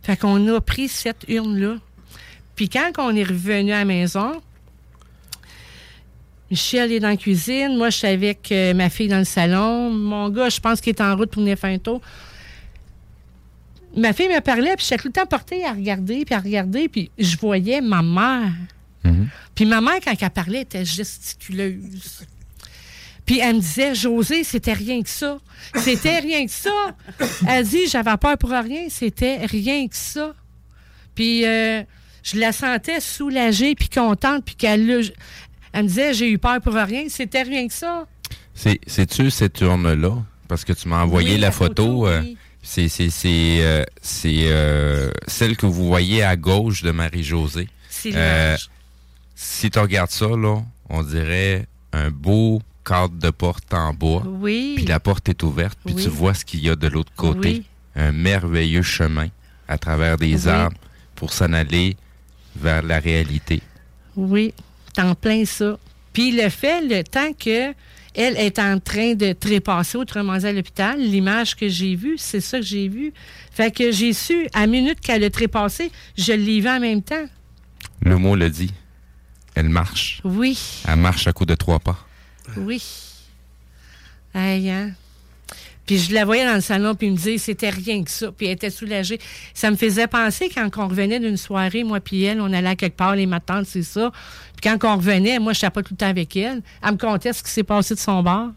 Fait 0.02 0.18
qu'on 0.18 0.56
a 0.56 0.60
pris 0.62 0.88
cette 0.88 1.26
urne-là. 1.28 1.76
Puis 2.56 2.68
quand 2.68 2.90
on 2.98 3.16
est 3.16 3.24
revenu 3.24 3.74
à 3.74 3.80
la 3.80 3.86
maison, 3.86 4.42
Michel 6.52 6.92
est 6.92 7.00
dans 7.00 7.10
la 7.10 7.18
cuisine. 7.18 7.76
Moi, 7.76 7.90
je 7.90 7.98
suis 7.98 8.08
avec 8.08 8.52
euh, 8.52 8.74
ma 8.74 8.90
fille 8.90 9.08
dans 9.08 9.18
le 9.18 9.26
salon. 9.26 9.90
Mon 9.90 10.30
gars, 10.30 10.50
je 10.50 10.60
pense 10.60 10.80
qu'il 10.80 10.92
est 10.92 11.02
en 11.02 11.16
route 11.16 11.32
pour 11.32 11.42
venir 11.42 11.58
faire 11.58 11.72
un 11.72 11.80
tour. 11.80 12.02
Ma 13.96 14.14
fille 14.14 14.28
me 14.28 14.42
parlait, 14.42 14.76
puis 14.76 14.86
j'étais 14.88 15.02
tout 15.02 15.08
le 15.08 15.14
temps 15.14 15.26
portée 15.26 15.64
à 15.66 15.72
regarder, 15.72 16.26
puis 16.26 16.36
à 16.36 16.40
regarder, 16.40 16.90
puis 16.90 17.10
je 17.18 17.38
voyais 17.38 17.82
ma 17.82 18.02
mère. 18.02 18.52
Puis 19.54 19.66
ma 19.66 19.80
mère, 19.82 20.00
quand 20.04 20.14
elle 20.20 20.30
parlait, 20.32 20.62
était 20.62 20.84
gesticuleuse. 20.84 22.26
Puis 23.26 23.40
elle 23.40 23.56
me 23.56 23.62
disait, 23.62 23.96
José, 23.96 24.44
c'était 24.44 24.74
rien 24.74 25.02
que 25.02 25.10
ça. 25.10 25.40
C'était 25.76 26.20
rien 26.20 26.46
que 26.46 26.52
ça. 26.52 26.96
Elle 27.48 27.66
dit, 27.66 27.88
j'avais 27.88 28.18
peur 28.18 28.38
pour 28.38 28.50
rien, 28.52 28.88
c'était 28.90 29.46
rien 29.46 29.88
que 29.88 29.96
ça. 29.96 30.36
Puis 31.16 31.46
euh, 31.46 31.82
je 32.24 32.40
la 32.40 32.52
sentais 32.52 33.00
soulagée, 33.00 33.76
puis 33.76 33.90
contente, 33.90 34.44
puis 34.46 34.56
qu'elle 34.56 35.12
elle 35.76 35.84
me 35.84 35.88
disait, 35.90 36.14
j'ai 36.14 36.32
eu 36.32 36.38
peur 36.38 36.62
pour 36.62 36.74
rien, 36.74 37.04
c'était 37.10 37.44
rien 37.44 37.68
que 37.68 37.74
ça. 37.74 38.08
C'est, 38.54 38.80
c'est-tu 38.88 39.30
cette 39.30 39.60
urne-là? 39.60 40.16
Parce 40.48 40.64
que 40.64 40.72
tu 40.74 40.88
m'as 40.88 41.04
envoyé 41.04 41.34
Oui, 41.34 41.38
la, 41.40 41.48
la 41.48 41.52
photo. 41.52 41.84
photo, 41.84 42.08
euh, 42.08 42.22
oui. 42.22 42.38
C'est, 42.64 42.88
c'est, 42.88 43.10
c'est, 43.10 43.58
euh, 43.62 43.84
euh, 44.26 45.12
celle 45.28 45.58
que 45.58 45.66
vous 45.66 45.86
voyez 45.86 46.24
à 46.24 46.36
gauche 46.38 46.82
de 46.82 46.92
Marie-Josée. 46.92 47.68
Si 49.36 49.70
tu 49.70 49.80
regardes 49.80 50.12
ça, 50.12 50.28
là, 50.28 50.62
on 50.90 51.04
dirait 51.04 51.68
un 51.92 52.10
beau 52.10 52.62
cadre 52.86 53.16
de 53.16 53.30
porte 53.30 53.74
en 53.74 53.94
bois. 53.94 54.24
Oui. 54.26 54.74
Puis 54.78 54.86
la 54.86 55.00
porte 55.00 55.28
est 55.30 55.44
ouverte, 55.44 55.78
puis 55.86 55.96
Oui. 55.96 56.04
tu 56.04 56.10
vois 56.10 56.34
ce 56.34 56.46
qu'il 56.46 56.62
y 56.62 56.70
a 56.70 56.76
de 56.76 56.88
l'autre 56.88 57.12
côté. 57.16 57.50
Oui. 57.50 57.66
Un 57.96 58.12
merveilleux 58.12 58.82
chemin 58.82 59.28
à 59.68 59.78
travers 59.78 60.18
des 60.18 60.48
arbres 60.48 60.78
pour 61.16 61.34
s'en 61.34 61.52
aller 61.54 61.98
vers 62.56 62.82
la 62.84 63.00
réalité. 63.00 63.62
Oui, 64.16 64.54
t'en 64.96 65.16
plein 65.16 65.46
ça. 65.46 65.78
Puis 66.14 66.32
le 66.32 66.50
fait, 66.50 66.82
le 66.82 67.04
temps 67.04 67.34
que 67.34 67.74
elle 68.18 68.38
est 68.38 68.60
en 68.60 68.80
train 68.80 69.14
de 69.14 69.34
trépasser, 69.34 69.98
autrement 69.98 70.38
dit 70.38 70.46
à 70.48 70.54
l'hôpital, 70.54 70.98
l'image 71.00 71.54
que 71.56 71.68
j'ai 71.68 71.96
vue, 71.98 72.16
c'est 72.18 72.40
ça 72.40 72.60
que 72.60 72.66
j'ai 72.66 72.88
vu. 72.88 73.12
Fait 73.52 73.72
que 73.76 73.92
j'ai 73.92 74.14
su, 74.14 74.48
à 74.54 74.68
minute 74.68 75.02
qu'elle 75.02 75.24
a 75.26 75.30
trépassé, 75.30 75.92
je 76.18 76.32
l'ai 76.32 76.62
vu 76.62 76.70
en 76.70 76.80
même 76.80 77.02
temps. 77.02 77.26
Le 78.02 78.18
mot 78.18 78.36
le 78.38 78.50
dit. 78.50 78.72
Elle 79.54 79.68
marche. 79.70 80.22
Oui, 80.24 80.58
Elle 80.88 80.96
marche 80.98 81.28
à 81.28 81.34
coup 81.34 81.46
de 81.46 81.56
trois 81.56 81.80
pas. 81.80 81.98
oui. 82.58 82.82
Aïe, 84.34 84.70
hein? 84.70 84.92
Puis 85.86 86.00
je 86.00 86.14
la 86.14 86.26
voyais 86.26 86.46
dans 86.46 86.56
le 86.56 86.62
salon, 86.62 86.96
puis 86.96 87.08
il 87.08 87.12
me 87.12 87.18
disait, 87.18 87.38
c'était 87.38 87.70
rien 87.70 88.04
que 88.04 88.10
ça. 88.10 88.32
Puis 88.32 88.48
elle 88.48 88.54
était 88.54 88.72
soulagée. 88.72 89.20
Ça 89.54 89.70
me 89.70 89.76
faisait 89.76 90.08
penser 90.08 90.50
quand 90.54 90.68
on 90.78 90.88
revenait 90.88 91.20
d'une 91.20 91.38
soirée, 91.38 91.84
moi 91.84 92.00
puis 92.00 92.24
elle, 92.24 92.42
on 92.42 92.52
allait 92.52 92.70
à 92.70 92.76
quelque 92.76 92.98
part, 92.98 93.16
les 93.16 93.28
matins, 93.28 93.62
c'est 93.66 93.84
ça. 93.84 94.12
Puis 94.60 94.70
quand 94.72 94.84
on 94.84 94.98
revenait, 94.98 95.38
moi, 95.38 95.54
je 95.54 95.60
n'étais 95.60 95.70
pas 95.70 95.84
tout 95.84 95.94
le 95.94 95.98
temps 95.98 96.08
avec 96.10 96.36
elle. 96.36 96.62
Elle 96.84 96.92
me 96.94 96.98
contait 96.98 97.34
ce 97.34 97.44
qui 97.44 97.52
s'est 97.52 97.64
passé 97.64 97.94
de 97.94 98.00
son 98.00 98.24
bar. 98.24 98.52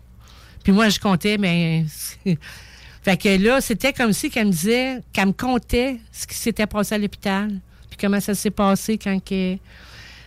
Puis 0.64 0.72
moi, 0.72 0.88
je 0.88 0.98
comptais, 0.98 1.36
mais... 1.38 1.84
fait 3.02 3.16
que 3.16 3.28
là, 3.42 3.60
c'était 3.60 3.92
comme 3.92 4.12
si 4.12 4.30
qu'elle 4.30 4.46
me 4.46 4.52
disait, 4.52 5.00
qu'elle 5.12 5.26
me 5.28 5.32
contait 5.32 5.98
ce 6.12 6.26
qui 6.26 6.34
s'était 6.34 6.66
passé 6.66 6.94
à 6.94 6.98
l'hôpital. 6.98 7.48
Puis 7.90 7.98
comment 8.00 8.20
ça 8.20 8.34
s'est 8.34 8.50
passé 8.50 8.96
quand 8.96 9.18
que... 9.22 9.56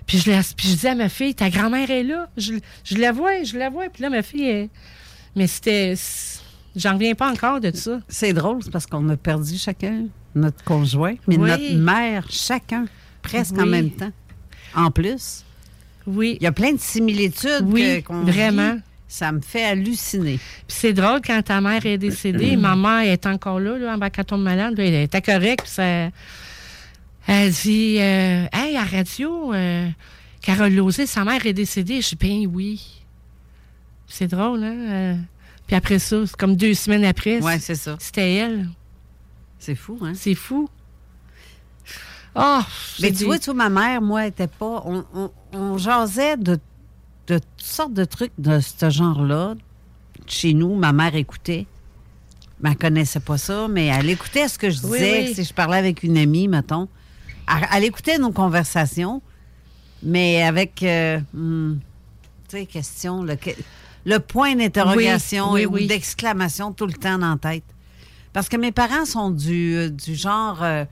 Puis 0.07 0.17
je, 0.19 0.29
la- 0.31 0.41
je 0.41 0.53
disais 0.55 0.89
à 0.89 0.95
ma 0.95 1.09
fille, 1.09 1.33
ta 1.33 1.49
grand-mère 1.49 1.89
est 1.89 2.03
là. 2.03 2.29
Je, 2.37 2.53
je 2.83 2.95
la 2.97 3.11
vois, 3.11 3.43
je 3.43 3.57
la 3.57 3.69
vois. 3.69 3.87
Puis 3.89 4.03
là, 4.03 4.09
ma 4.09 4.21
fille, 4.23 4.47
elle- 4.47 4.69
mais 5.35 5.47
c'était. 5.47 5.95
J'en 6.75 6.93
reviens 6.93 7.15
pas 7.15 7.29
encore 7.31 7.59
de 7.59 7.71
ça. 7.75 7.99
C'est 8.07 8.33
drôle, 8.33 8.63
c'est 8.63 8.71
parce 8.71 8.85
qu'on 8.85 9.07
a 9.09 9.17
perdu 9.17 9.57
chacun 9.57 10.05
notre 10.33 10.63
conjoint, 10.63 11.15
mais 11.27 11.37
Oui. 11.37 11.49
notre 11.49 11.73
mère, 11.75 12.25
chacun, 12.29 12.85
presque 13.21 13.57
en 13.57 13.65
même 13.65 13.89
temps. 13.91 14.11
En 14.75 14.89
plus. 14.91 15.43
Oui. 16.07 16.37
Il 16.39 16.43
y 16.43 16.47
a 16.47 16.51
plein 16.53 16.71
de 16.73 16.79
similitudes 16.79 17.65
Oui, 17.65 18.01
que- 18.03 18.13
vraiment. 18.13 18.75
vit. 18.75 18.81
Ça 19.09 19.33
me 19.33 19.41
fait 19.41 19.65
halluciner. 19.65 20.37
Puis 20.37 20.63
c'est 20.79 20.93
drôle 20.93 21.19
quand 21.25 21.41
ta 21.43 21.59
mère 21.59 21.85
est 21.85 21.97
décédée, 21.97 22.55
ma 22.55 22.77
mère 22.77 23.11
est 23.11 23.25
encore 23.25 23.59
là, 23.59 23.77
là 23.77 23.93
en 23.95 23.97
bas 23.97 24.09
quand 24.09 24.23
tombe 24.23 24.41
malade, 24.41 24.75
elle 24.79 24.93
était 24.93 25.21
correcte. 25.21 25.67
ça, 25.67 26.07
elle 27.27 27.51
dit 27.51 27.97
euh, 27.99 28.45
Hey, 28.53 28.77
à 28.77 28.85
radio, 28.85 29.53
euh, 29.53 29.89
Carole 30.41 30.73
Lozé, 30.73 31.05
sa 31.07 31.25
mère 31.25 31.45
est 31.45 31.51
décédée. 31.51 31.99
Je 32.01 32.09
dis 32.09 32.15
Ben 32.15 32.47
oui. 32.47 33.03
C'est 34.07 34.27
drôle, 34.27 34.63
hein? 34.63 35.17
Puis 35.71 35.77
après 35.77 35.99
ça, 35.99 36.17
c'est 36.27 36.35
comme 36.35 36.57
deux 36.57 36.73
semaines 36.73 37.05
après. 37.05 37.41
Ouais, 37.41 37.57
c'est 37.57 37.75
ça. 37.75 37.95
C'était 37.97 38.35
elle. 38.35 38.67
C'est 39.57 39.73
fou, 39.75 39.97
hein? 40.01 40.11
C'est 40.13 40.35
fou. 40.35 40.67
Oh, 42.35 42.59
Mais 43.01 43.13
tu 43.13 43.23
vois, 43.23 43.39
tu 43.39 43.45
vois, 43.45 43.53
ma 43.53 43.69
mère, 43.69 44.01
moi, 44.01 44.27
était 44.27 44.47
pas. 44.47 44.83
On, 44.85 45.05
on- 45.13 45.31
on 45.53 45.77
jasait 45.77 46.35
de, 46.35 46.59
de 47.27 47.37
toutes 47.37 47.45
sortes 47.57 47.93
de 47.93 48.03
trucs 48.03 48.33
de 48.37 48.59
ce 48.59 48.89
genre-là. 48.89 49.55
Chez 50.27 50.53
nous, 50.53 50.75
ma 50.75 50.91
mère 50.91 51.15
écoutait. 51.15 51.67
Mais 52.59 52.71
elle 52.71 52.77
connaissait 52.77 53.21
pas 53.21 53.37
ça, 53.37 53.69
mais 53.69 53.85
elle 53.85 54.09
écoutait 54.09 54.49
ce 54.49 54.57
que 54.59 54.69
je 54.69 54.79
disais. 54.81 55.27
oui. 55.29 55.33
Si 55.35 55.45
je 55.45 55.53
parlais 55.53 55.77
avec 55.77 56.03
une 56.03 56.17
amie, 56.17 56.49
mettons. 56.49 56.89
Elle, 57.47 57.65
elle 57.73 57.83
écoutait 57.85 58.17
nos 58.17 58.31
conversations, 58.33 59.21
mais 60.03 60.43
avec. 60.43 60.83
euh, 60.83 61.21
hmm, 61.33 61.75
tu 62.49 62.57
sais, 62.57 62.65
question. 62.65 63.23
Le, 63.23 63.37
le 64.05 64.19
point 64.19 64.55
d'interrogation 64.55 65.51
Oui, 65.51 65.59
oui, 65.59 65.61
et- 65.61 65.65
ou 65.65 65.73
oui. 65.73 65.87
d'exclamation 65.87 66.71
tout 66.73 66.85
le 66.87 66.93
temps 66.93 67.17
dans 67.17 67.31
la 67.31 67.37
tête. 67.37 67.63
Parce 68.33 68.47
que 68.49 68.57
mes 68.57 68.71
parents 68.71 69.05
sont 69.05 69.29
du, 69.29 69.75
euh, 69.75 69.89
du 69.89 70.15
genre. 70.15 70.59
euh, 70.61 70.85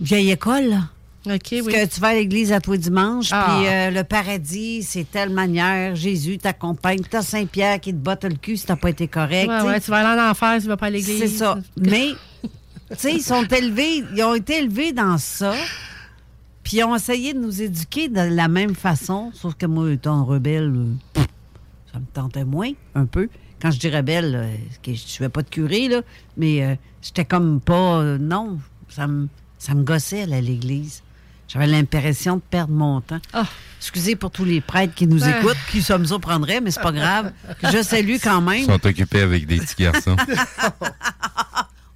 vieille 0.00 0.30
école, 0.30 0.68
là. 0.70 0.78
OK, 1.24 1.38
Parce 1.50 1.62
oui. 1.66 1.72
que 1.72 1.86
tu 1.86 2.00
vas 2.00 2.08
à 2.08 2.14
l'église 2.14 2.50
à 2.52 2.60
toi 2.60 2.76
dimanche, 2.76 3.28
Ah. 3.30 3.44
puis 3.60 3.68
euh, 3.68 3.90
le 3.92 4.02
paradis, 4.02 4.82
c'est 4.82 5.08
telle 5.08 5.30
manière. 5.30 5.94
Jésus 5.94 6.38
t'accompagne. 6.38 6.98
T'as 7.08 7.22
Saint-Pierre 7.22 7.78
qui 7.78 7.92
te 7.92 7.98
botte 7.98 8.24
le 8.24 8.34
cul 8.34 8.56
si 8.56 8.66
t'as 8.66 8.74
pas 8.74 8.90
été 8.90 9.06
correct. 9.06 9.48
Ouais, 9.48 9.62
ouais, 9.62 9.80
tu 9.80 9.90
vas 9.92 9.98
aller 10.08 10.20
en 10.20 10.30
enfer, 10.30 10.58
tu 10.60 10.66
vas 10.66 10.76
pas 10.76 10.86
à 10.86 10.90
l'église. 10.90 11.20
C'est 11.20 11.28
ça. 11.28 11.58
Mais, 11.76 12.08
tu 12.42 12.48
sais, 12.98 13.14
ils 13.14 13.22
sont 13.22 13.44
élevés, 13.44 14.02
ils 14.16 14.22
ont 14.24 14.34
été 14.34 14.58
élevés 14.58 14.92
dans 14.92 15.16
ça, 15.16 15.54
puis 16.64 16.78
ils 16.78 16.84
ont 16.84 16.96
essayé 16.96 17.34
de 17.34 17.38
nous 17.38 17.62
éduquer 17.62 18.08
de 18.08 18.20
la 18.22 18.48
même 18.48 18.74
façon, 18.74 19.30
sauf 19.32 19.54
que 19.54 19.66
moi, 19.66 19.92
étant 19.92 20.24
rebelle, 20.24 20.72
euh, 20.74 21.22
ça 21.92 21.98
me 22.00 22.06
tentait 22.12 22.44
moins, 22.44 22.70
un 22.94 23.06
peu. 23.06 23.28
Quand 23.60 23.70
je 23.70 23.78
dis 23.78 23.90
rebelle, 23.90 24.34
euh, 24.34 24.54
je 24.86 24.90
ne 24.92 24.96
fais 24.96 25.28
pas 25.28 25.42
de 25.42 25.48
curé, 25.48 25.88
là, 25.88 26.00
mais 26.36 26.64
euh, 26.64 26.74
j'étais 27.00 27.24
comme 27.24 27.60
pas... 27.60 27.98
euh, 28.00 28.18
non, 28.18 28.58
ça 28.88 29.06
me, 29.06 29.28
ça 29.58 29.74
me 29.74 29.82
gossait, 29.84 30.22
aller 30.22 30.36
à 30.36 30.40
l'église. 30.40 31.02
J'avais 31.48 31.66
l'impression 31.66 32.36
de 32.36 32.40
perdre 32.40 32.72
mon 32.72 33.00
temps. 33.02 33.20
Excusez 33.78 34.16
pour 34.16 34.30
tous 34.30 34.44
les 34.46 34.60
prêtres 34.62 34.94
qui 34.94 35.06
nous 35.06 35.22
Ouais. 35.22 35.38
écoutent, 35.38 35.56
qui 35.70 35.82
ça 35.82 35.98
me 35.98 36.04
surprendrait, 36.06 36.60
mais 36.62 36.70
c'est 36.70 36.80
pas 36.80 36.92
grave. 36.92 37.32
Je 37.62 37.82
salue 37.82 38.16
quand 38.22 38.40
même. 38.40 38.60
Ils 38.60 38.64
sont 38.64 38.86
occupés 38.86 39.20
avec 39.20 39.46
des 39.46 39.58
petits 39.58 39.82
garçons. 39.82 40.16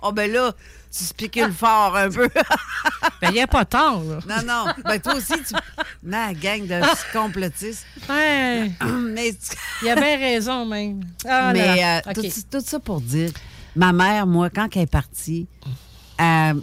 Oh, 0.02 0.12
ben 0.14 0.31
là, 0.31 0.52
tu 0.97 1.05
spécules 1.05 1.52
fort 1.52 1.97
un 1.97 2.10
peu. 2.10 2.28
ben, 3.20 3.28
il 3.28 3.32
n'y 3.32 3.40
a 3.40 3.47
pas 3.47 3.64
tard, 3.64 4.01
là. 4.02 4.18
Non, 4.28 4.47
non. 4.47 4.73
Ben, 4.85 5.01
toi 5.01 5.14
aussi, 5.14 5.35
tu. 5.43 5.55
Non, 6.02 6.32
gang 6.40 6.66
de 6.66 6.81
complotistes. 7.12 7.85
Ouais. 8.09 8.70
Mais. 9.12 9.32
Il 9.82 9.89
a 9.89 9.97
bien 9.97 10.18
raison, 10.18 10.64
même. 10.66 11.01
Ah, 11.28 11.51
Mais 11.52 11.77
là. 11.77 11.98
euh, 12.06 12.12
tout, 12.14 12.23
tout 12.51 12.60
ça 12.64 12.78
pour 12.78 13.01
dire, 13.01 13.31
ma 13.74 13.93
mère, 13.93 14.27
moi, 14.27 14.51
quand 14.51 14.68
elle 14.77 14.82
est 14.82 14.86
partie, 14.86 15.47
euh, 16.20 16.55
tu 16.55 16.60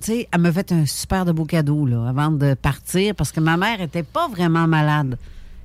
sais, 0.00 0.28
elle 0.32 0.40
m'a 0.40 0.52
fait 0.52 0.72
un 0.72 0.86
super 0.86 1.24
de 1.24 1.32
beau 1.32 1.44
cadeau 1.44 1.86
là, 1.86 2.08
avant 2.08 2.30
de 2.30 2.54
partir 2.54 3.14
parce 3.14 3.32
que 3.32 3.40
ma 3.40 3.56
mère 3.56 3.80
était 3.80 4.02
pas 4.02 4.28
vraiment 4.28 4.66
malade. 4.66 5.18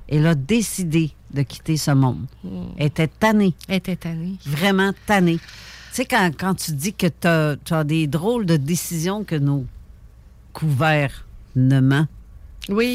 Elle 0.08 0.26
a 0.26 0.34
décidé 0.34 1.10
de 1.32 1.42
quitter 1.42 1.76
ce 1.76 1.90
monde. 1.90 2.26
Elle 2.78 2.86
était 2.86 3.08
tannée. 3.08 3.54
Elle 3.68 3.76
était 3.76 3.96
tannée. 3.96 4.36
Vraiment 4.46 4.92
tannée. 5.06 5.40
Tu 5.96 6.02
sais, 6.02 6.08
quand, 6.08 6.30
quand 6.38 6.54
tu 6.54 6.72
dis 6.72 6.92
que 6.92 7.06
tu 7.06 7.26
as, 7.72 7.84
des 7.84 8.06
drôles 8.06 8.44
de 8.44 8.58
décisions 8.58 9.24
que 9.24 9.34
nos 9.34 9.64
gouvernements 10.52 12.06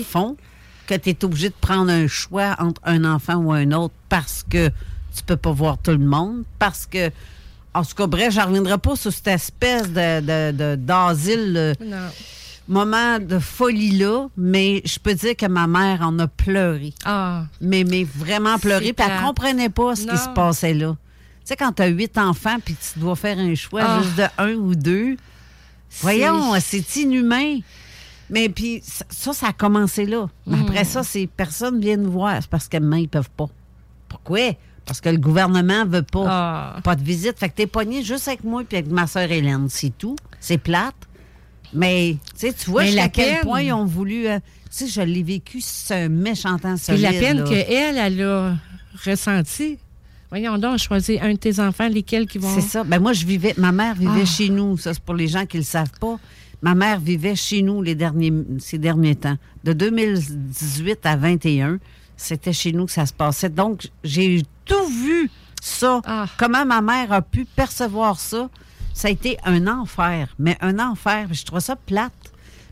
font, 0.06 0.38
que 0.86 0.94
tu 0.94 1.10
es 1.10 1.26
obligé 1.26 1.50
de 1.50 1.56
prendre 1.60 1.92
un 1.92 2.06
choix 2.06 2.56
entre 2.60 2.80
un 2.84 3.04
enfant 3.04 3.38
ou 3.38 3.54
un 3.54 3.72
autre 3.72 3.96
parce 4.08 4.46
que 4.48 4.68
tu 5.16 5.24
peux 5.26 5.36
pas 5.36 5.52
voir 5.52 5.80
tout 5.80 5.90
le 5.90 5.98
monde, 5.98 6.44
parce 6.60 6.86
que. 6.86 7.10
En 7.74 7.84
tout 7.84 7.96
cas, 7.96 8.06
bref, 8.06 8.36
je 8.36 8.40
ne 8.40 8.46
reviendrai 8.46 8.78
pas 8.78 8.96
sur 8.96 9.12
cette 9.12 9.30
espèce 9.30 9.90
de, 9.92 10.76
d'asile, 10.76 11.56
euh, 11.58 11.74
moment 12.68 13.18
de 13.18 13.40
folie-là, 13.40 14.28
mais 14.38 14.84
je 14.86 15.00
peux 15.00 15.16
dire 15.16 15.36
que 15.36 15.48
ma 15.48 15.66
mère 15.66 16.04
en 16.04 16.20
a 16.20 16.28
pleuré. 16.28 16.94
Ah. 17.04 17.46
Mais, 17.62 17.84
mais 17.84 18.04
vraiment 18.04 18.60
pleuré, 18.60 18.94
puis 18.94 19.08
elle 19.10 19.26
comprenait 19.26 19.70
pas 19.70 19.96
ce 19.96 20.06
Non. 20.06 20.14
qui 20.14 20.20
se 20.20 20.30
passait 20.30 20.76
là. 20.76 20.96
Tu 21.44 21.48
sais, 21.48 21.56
quand 21.56 21.72
tu 21.74 21.82
as 21.82 21.88
huit 21.88 22.18
enfants, 22.18 22.58
puis 22.64 22.76
tu 22.76 23.00
dois 23.00 23.16
faire 23.16 23.38
un 23.40 23.56
choix 23.56 23.82
Ah. 23.84 24.02
juste 24.04 24.16
de 24.18 24.24
un 24.38 24.54
ou 24.54 24.76
deux, 24.76 25.18
voyons, 26.02 26.54
c'est 26.60 26.96
inhumain. 26.98 27.60
Mais 28.30 28.48
puis, 28.48 28.82
ça, 29.10 29.34
ça, 29.34 29.48
a 29.48 29.54
commencé 29.54 30.06
là. 30.06 30.28
Mm. 30.46 30.62
Après 30.62 30.86
ça, 30.86 31.04
c'est 31.04 31.28
personne 31.28 31.82
vient 31.82 31.98
nous 31.98 32.12
voir. 32.12 32.38
C'est 32.42 32.50
parce 32.50 32.68
que 32.70 32.78
maintenant, 32.78 32.98
ils 32.98 33.10
peuvent 33.10 33.30
pas. 33.36 33.48
Pourquoi? 34.08 34.56
Parce 34.86 35.02
que 35.02 35.10
le 35.10 35.18
gouvernement 35.18 35.86
veut 35.86 36.02
pas. 36.04 36.26
Ah. 36.28 36.80
Pas 36.84 36.96
de 36.96 37.04
visite. 37.04 37.38
Fait 37.38 37.50
que 37.50 37.56
t'es 37.56 37.68
pogné 37.68 38.04
juste 38.04 38.28
avec 38.28 38.44
moi 38.44 38.64
puis 38.68 38.78
avec 38.78 38.90
ma 38.92 39.06
soeur 39.08 39.30
Hélène. 39.32 39.68
C'est 39.70 39.96
tout. 39.98 40.16
C'est 40.40 40.58
plate. 40.58 40.96
Mais, 41.74 42.18
tu 42.34 42.48
sais, 42.48 42.54
tu 42.54 42.70
vois 42.70 42.86
la 42.86 43.10
quel 43.10 43.42
point 43.42 43.62
ils 43.62 43.72
ont 43.74 43.86
voulu... 43.86 44.28
euh, 44.28 44.40
tu 44.70 44.86
sais, 44.86 44.88
je 44.88 45.02
l'ai 45.02 45.24
vécu, 45.24 45.62
un 45.90 46.10
méchant 46.10 46.58
temps 46.58 46.76
Puis 46.76 46.84
solide. 46.86 47.02
la 47.04 47.12
peine 47.12 47.44
qu'elle, 47.46 47.98
elle 47.98 48.22
a 48.22 48.56
ressentie. 49.06 49.78
Voyons 50.32 50.58
donc, 50.58 50.78
choisir 50.80 51.22
un 51.24 51.34
de 51.34 51.38
tes 51.38 51.60
enfants, 51.60 51.88
lesquels 51.90 52.26
qui 52.26 52.38
vont. 52.40 52.54
C'est 52.56 52.62
ça. 52.62 52.84
Ben 52.84 53.00
moi, 53.00 53.14
je 53.14 53.26
vivais. 53.26 53.54
Ma 53.58 53.72
mère 53.72 53.96
vivait 53.96 54.22
Ah. 54.24 54.26
chez 54.26 54.50
nous. 54.50 54.78
Ça, 54.78 54.94
c'est 54.94 55.04
pour 55.04 55.14
les 55.16 55.28
gens 55.28 55.46
qui 55.46 55.58
ne 55.58 55.62
le 55.62 55.66
savent 55.66 55.92
pas. 56.00 56.18
Ma 56.62 56.74
mère 56.74 57.00
vivait 57.00 57.36
chez 57.36 57.62
nous 57.62 57.82
les 57.82 57.96
derniers, 57.96 58.32
ces 58.60 58.78
derniers 58.78 59.16
temps. 59.16 59.38
De 59.64 59.74
2018 59.74 61.06
à 61.06 61.16
21, 61.18 61.80
c'était 62.16 62.54
chez 62.54 62.72
nous 62.72 62.86
que 62.86 62.92
ça 62.92 63.06
se 63.06 63.14
passait. 63.14 63.50
Donc, 63.50 63.90
j'ai 64.04 64.44
tout 64.66 64.86
vu 64.88 65.30
ça. 65.62 66.02
Ah. 66.06 66.26
Comment 66.38 66.66
ma 66.66 66.82
mère 66.82 67.12
a 67.12 67.22
pu 67.22 67.46
percevoir 67.46 68.20
ça. 68.20 68.50
Ça 68.94 69.08
a 69.08 69.12
été 69.12 69.38
un 69.44 69.68
enfer. 69.68 70.34
Mais 70.40 70.58
un 70.62 70.80
enfer. 70.80 71.28
Je 71.32 71.44
trouve 71.44 71.60
ça 71.60 71.76
plate. 71.76 72.14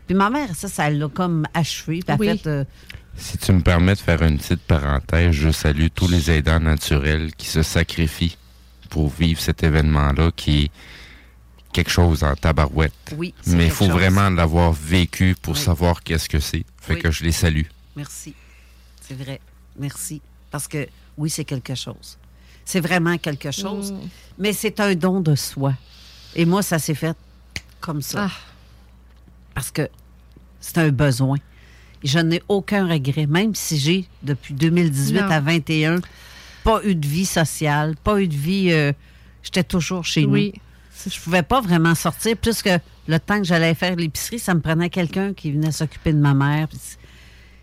Puis 0.06 0.16
ma 0.16 0.28
mère, 0.30 0.54
ça, 0.56 0.68
ça 0.68 0.90
l'a 0.90 1.08
comme 1.08 1.44
achevé. 1.54 2.00
Puis 2.06 2.16
Oui. 2.18 2.26
fait, 2.38 2.46
euh, 2.48 2.64
Si 3.20 3.36
tu 3.38 3.52
me 3.52 3.60
permets 3.60 3.94
de 3.94 4.00
faire 4.00 4.22
une 4.22 4.38
petite 4.38 4.62
parenthèse, 4.62 5.32
je 5.32 5.50
salue 5.50 5.88
tous 5.94 6.08
les 6.08 6.30
aidants 6.30 6.58
naturels 6.58 7.32
qui 7.36 7.46
se 7.46 7.62
sacrifient 7.62 8.36
pour 8.88 9.08
vivre 9.10 9.40
cet 9.40 9.62
événement-là 9.62 10.30
qui 10.34 10.64
est 10.64 10.70
quelque 11.72 11.90
chose 11.90 12.24
en 12.24 12.34
tabarouette. 12.34 12.92
Oui, 13.16 13.34
c'est 13.42 13.54
Mais 13.56 13.66
il 13.66 13.70
faut 13.70 13.84
chose. 13.86 13.94
vraiment 13.94 14.30
l'avoir 14.30 14.72
vécu 14.72 15.36
pour 15.40 15.56
savoir 15.56 16.02
qu'est-ce 16.02 16.28
que 16.28 16.40
c'est. 16.40 16.64
Fait 16.80 16.94
Oui. 16.94 17.00
que 17.00 17.10
je 17.10 17.22
les 17.22 17.32
salue. 17.32 17.66
Merci. 17.94 18.34
C'est 19.06 19.14
vrai. 19.14 19.38
Merci. 19.78 20.22
Parce 20.50 20.66
que 20.66 20.88
oui, 21.18 21.28
c'est 21.30 21.44
quelque 21.44 21.74
chose. 21.74 22.16
C'est 22.64 22.80
vraiment 22.80 23.18
quelque 23.18 23.50
chose. 23.50 23.92
Mm. 23.92 23.98
Mais 24.38 24.52
c'est 24.52 24.80
un 24.80 24.94
don 24.94 25.20
de 25.20 25.34
soi. 25.36 25.74
Et 26.34 26.44
moi, 26.46 26.62
ça 26.62 26.78
s'est 26.78 26.94
fait 26.94 27.16
comme 27.80 28.00
ça. 28.02 28.28
Ah. 28.28 28.32
Parce 29.54 29.70
que 29.70 29.88
c'est 30.60 30.78
un 30.78 30.88
besoin. 30.88 31.36
Et 32.02 32.08
je 32.08 32.18
n'ai 32.18 32.42
aucun 32.48 32.86
regret, 32.86 33.26
même 33.26 33.54
si 33.54 33.78
j'ai, 33.78 34.06
depuis 34.22 34.54
2018 34.54 35.20
Non. 35.22 35.30
à 35.30 35.40
21, 35.40 36.00
pas 36.64 36.80
eu 36.84 36.94
de 36.94 37.06
vie 37.06 37.26
sociale, 37.26 37.94
pas 38.02 38.20
eu 38.20 38.28
de 38.28 38.36
vie. 38.36 38.68
euh, 38.72 38.92
J'étais 39.42 39.64
toujours 39.64 40.04
chez 40.04 40.24
Oui. 40.26 40.52
nous. 40.54 41.10
Je 41.12 41.18
pouvais 41.20 41.42
pas 41.42 41.60
vraiment 41.62 41.94
sortir, 41.94 42.36
plus 42.36 42.60
que 42.62 42.78
le 43.08 43.18
temps 43.18 43.38
que 43.38 43.44
j'allais 43.44 43.74
faire 43.74 43.96
l'épicerie, 43.96 44.38
ça 44.38 44.52
me 44.54 44.60
prenait 44.60 44.90
quelqu'un 44.90 45.32
qui 45.32 45.50
venait 45.52 45.72
s'occuper 45.72 46.12
de 46.12 46.18
ma 46.18 46.34
mère. 46.34 46.68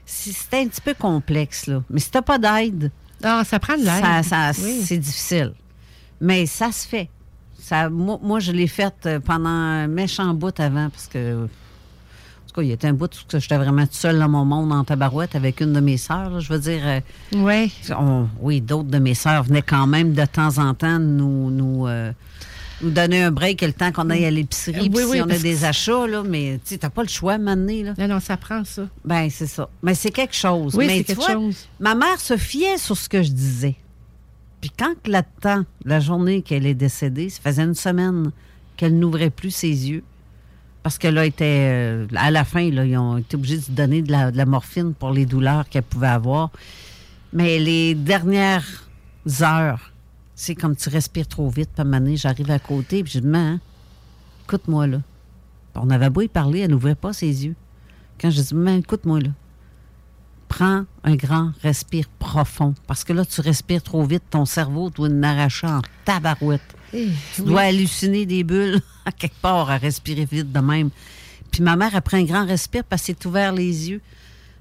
C'était 0.05 0.61
un 0.61 0.67
petit 0.67 0.81
peu 0.81 0.93
complexe, 0.93 1.67
là. 1.67 1.83
Mais 1.89 1.99
si 1.99 2.09
t'as 2.09 2.21
pas 2.21 2.37
d'aide, 2.39 2.91
Ah, 3.23 3.43
ça 3.45 3.59
prend 3.59 3.75
de 3.77 3.83
l'aide. 3.83 4.23
ça, 4.23 4.53
ça- 4.53 4.61
Oui. 4.63 4.81
c'est 4.83 4.97
difficile. 4.97 5.53
Mais 6.21 6.45
ça 6.45 6.71
se 6.71 6.87
fait. 6.87 7.09
Ça, 7.59 7.89
moi, 7.89 8.19
moi, 8.23 8.39
je 8.39 8.51
l'ai 8.51 8.67
fait 8.67 8.93
euh, 9.05 9.19
pendant 9.19 9.49
un 9.49 9.87
méchant 9.87 10.33
bout 10.33 10.57
avant, 10.59 10.89
parce 10.89 11.07
que. 11.07 11.47
En 12.57 12.61
tout 12.61 12.63
cas, 12.63 12.65
il 12.65 12.69
y 12.69 12.73
était 12.73 12.87
un 12.87 12.93
bout 12.93 13.13
où 13.13 13.39
j'étais 13.39 13.57
vraiment 13.57 13.83
toute 13.83 13.93
seule 13.93 14.17
dans 14.17 14.29
mon 14.29 14.43
monde 14.43 14.71
en 14.73 14.83
tabarouette 14.83 15.35
avec 15.35 15.61
une 15.61 15.73
de 15.73 15.79
mes 15.79 15.97
sœurs. 15.97 16.39
Je 16.39 16.51
veux 16.51 16.57
dire. 16.57 16.81
euh, 16.85 16.99
on- 17.95 18.27
oui, 18.41 18.61
d'autres 18.61 18.89
de 18.89 18.97
mes 18.97 19.13
sœurs 19.13 19.43
venaient 19.43 19.61
quand 19.61 19.85
même 19.85 20.13
de 20.13 20.25
temps 20.25 20.57
en 20.57 20.73
temps 20.73 20.97
nous, 20.97 21.51
nous, 21.51 21.85
euh, 21.87 22.11
nous 22.81 22.89
donner 22.89 23.21
un 23.21 23.29
break 23.29 23.61
le 23.61 23.73
temps 23.73 23.91
qu'on 23.91 24.09
aille 24.09 24.25
à 24.25 24.31
l'épicerie. 24.31 24.79
Oui, 24.81 24.89
puis 24.89 25.03
oui, 25.05 25.17
si 25.17 25.21
on 25.21 25.29
a 25.29 25.37
des 25.37 25.53
que- 25.57 25.65
achats, 25.65 26.07
là, 26.07 26.23
mais 26.27 26.59
tu 26.65 26.79
n'as 26.81 26.89
pas 26.89 27.03
le 27.03 27.09
choix 27.09 27.37
maintenant. 27.37 27.83
Là. 27.83 27.93
Non, 28.07 28.15
non, 28.15 28.19
ça 28.19 28.37
prend 28.37 28.63
ça. 28.65 28.87
Ben, 29.05 29.29
c'est 29.29 29.45
ça. 29.45 29.69
Mais 29.83 29.93
c'est 29.93 30.09
quelque 30.11 30.35
chose. 30.35 30.73
Oui, 30.75 30.87
mais 30.87 30.97
tu 30.99 31.03
quelque 31.03 31.17
vois, 31.17 31.33
chose. 31.33 31.67
Ma 31.79 31.93
mère 31.93 32.19
se 32.19 32.37
fiait 32.37 32.79
sur 32.79 32.97
ce 32.97 33.07
que 33.07 33.21
je 33.21 33.29
disais. 33.29 33.75
Puis 34.61 34.71
quand 34.75 34.95
là-dedans, 35.05 35.63
la 35.85 35.99
journée 35.99 36.41
qu'elle 36.41 36.65
est 36.65 36.73
décédée, 36.73 37.29
ça 37.29 37.39
faisait 37.43 37.61
une 37.63 37.75
semaine 37.75 38.31
qu'elle 38.77 38.97
n'ouvrait 38.97 39.29
plus 39.29 39.51
ses 39.51 39.67
yeux. 39.91 40.03
Parce 40.87 40.99
que 40.99 41.09
là, 41.09 41.25
euh, 41.41 42.07
à 42.15 42.31
la 42.31 42.45
fin, 42.45 42.61
ils 42.61 42.97
ont 42.97 43.17
été 43.17 43.35
obligés 43.35 43.57
de 43.57 43.71
donner 43.75 44.01
de 44.01 44.09
la, 44.09 44.45
morphine 44.45 44.93
pour 44.93 45.11
les 45.11 45.25
douleurs 45.25 45.67
qu'elle 45.67 45.83
pouvait 45.83 46.07
avoir. 46.07 46.49
Mais 47.33 47.59
les 47.59 47.93
dernières 47.93 48.63
heures, 49.41 49.91
c'est 50.33 50.55
comme 50.55 50.77
tu 50.77 50.87
respires 50.87 51.27
trop 51.27 51.49
vite. 51.49 51.71
Puis 51.75 51.83
à 51.85 52.15
j'arrive 52.15 52.49
à 52.51 52.59
côté, 52.59 53.03
puis 53.03 53.11
je 53.11 53.19
dis, 53.19 53.27
Maman, 53.27 53.59
écoute-moi 54.45 54.87
là. 54.87 55.01
On 55.75 55.89
avait 55.89 56.09
beau 56.09 56.21
y 56.21 56.29
parler, 56.29 56.59
elle 56.61 56.71
n'ouvrait 56.71 56.95
pas 56.95 57.11
ses 57.11 57.45
yeux. 57.45 57.55
Quand 58.21 58.31
je 58.31 58.41
dis, 58.41 58.55
Maman, 58.55 58.77
écoute-moi 58.77 59.19
là 59.19 59.31
prends 60.47 60.85
un 61.03 61.15
grand 61.15 61.51
respire 61.61 62.05
profond. 62.19 62.73
Parce 62.87 63.03
que 63.03 63.11
là, 63.11 63.25
tu 63.25 63.41
respires 63.41 63.83
trop 63.83 64.05
vite, 64.05 64.23
ton 64.29 64.45
cerveau 64.45 64.89
doit 64.89 65.09
en 65.09 65.21
arracher 65.21 65.67
en 65.67 65.81
tabarouette. 66.05 66.76
Eh, 66.93 67.09
tu 67.35 67.41
oui. 67.41 67.47
dois 67.47 67.61
halluciner 67.61 68.25
des 68.25 68.43
bulles 68.43 68.81
à 69.05 69.11
quelque 69.11 69.39
part 69.41 69.69
à 69.69 69.77
respirer 69.77 70.25
vite 70.25 70.51
de 70.51 70.59
même. 70.59 70.89
Puis 71.51 71.61
ma 71.61 71.75
mère 71.75 71.95
a 71.95 72.01
pris 72.01 72.17
un 72.17 72.23
grand 72.23 72.45
respire 72.45 72.83
parce 72.83 73.03
qu'elle 73.03 73.15
s'est 73.15 73.27
ouvert 73.27 73.53
les 73.53 73.89
yeux. 73.89 74.01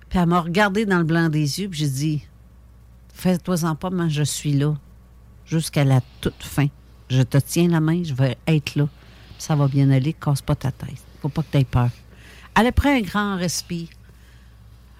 Puis 0.08 0.18
elle 0.18 0.26
m'a 0.26 0.40
regardé 0.40 0.86
dans 0.86 0.98
le 0.98 1.04
blanc 1.04 1.28
des 1.28 1.60
yeux, 1.60 1.68
puis 1.68 1.80
j'ai 1.80 1.88
dit 1.88 2.22
Fais-toi-en 3.12 3.74
pas, 3.74 3.90
mais 3.90 4.10
je 4.10 4.22
suis 4.22 4.52
là 4.52 4.74
jusqu'à 5.46 5.84
la 5.84 6.00
toute 6.20 6.42
fin. 6.42 6.66
Je 7.08 7.22
te 7.22 7.38
tiens 7.38 7.68
la 7.68 7.80
main, 7.80 8.02
je 8.04 8.14
vais 8.14 8.36
être 8.46 8.74
là. 8.74 8.88
Ça 9.38 9.54
va 9.54 9.68
bien 9.68 9.90
aller, 9.90 10.12
casse 10.12 10.42
pas 10.42 10.54
ta 10.54 10.70
tête. 10.70 11.02
Faut 11.22 11.28
pas 11.28 11.42
que 11.42 11.50
tu 11.50 11.58
aies 11.58 11.64
peur. 11.64 11.90
Elle 12.58 12.66
a 12.66 12.72
pris 12.72 12.88
un 12.88 13.00
grand 13.00 13.36
respire. 13.36 13.88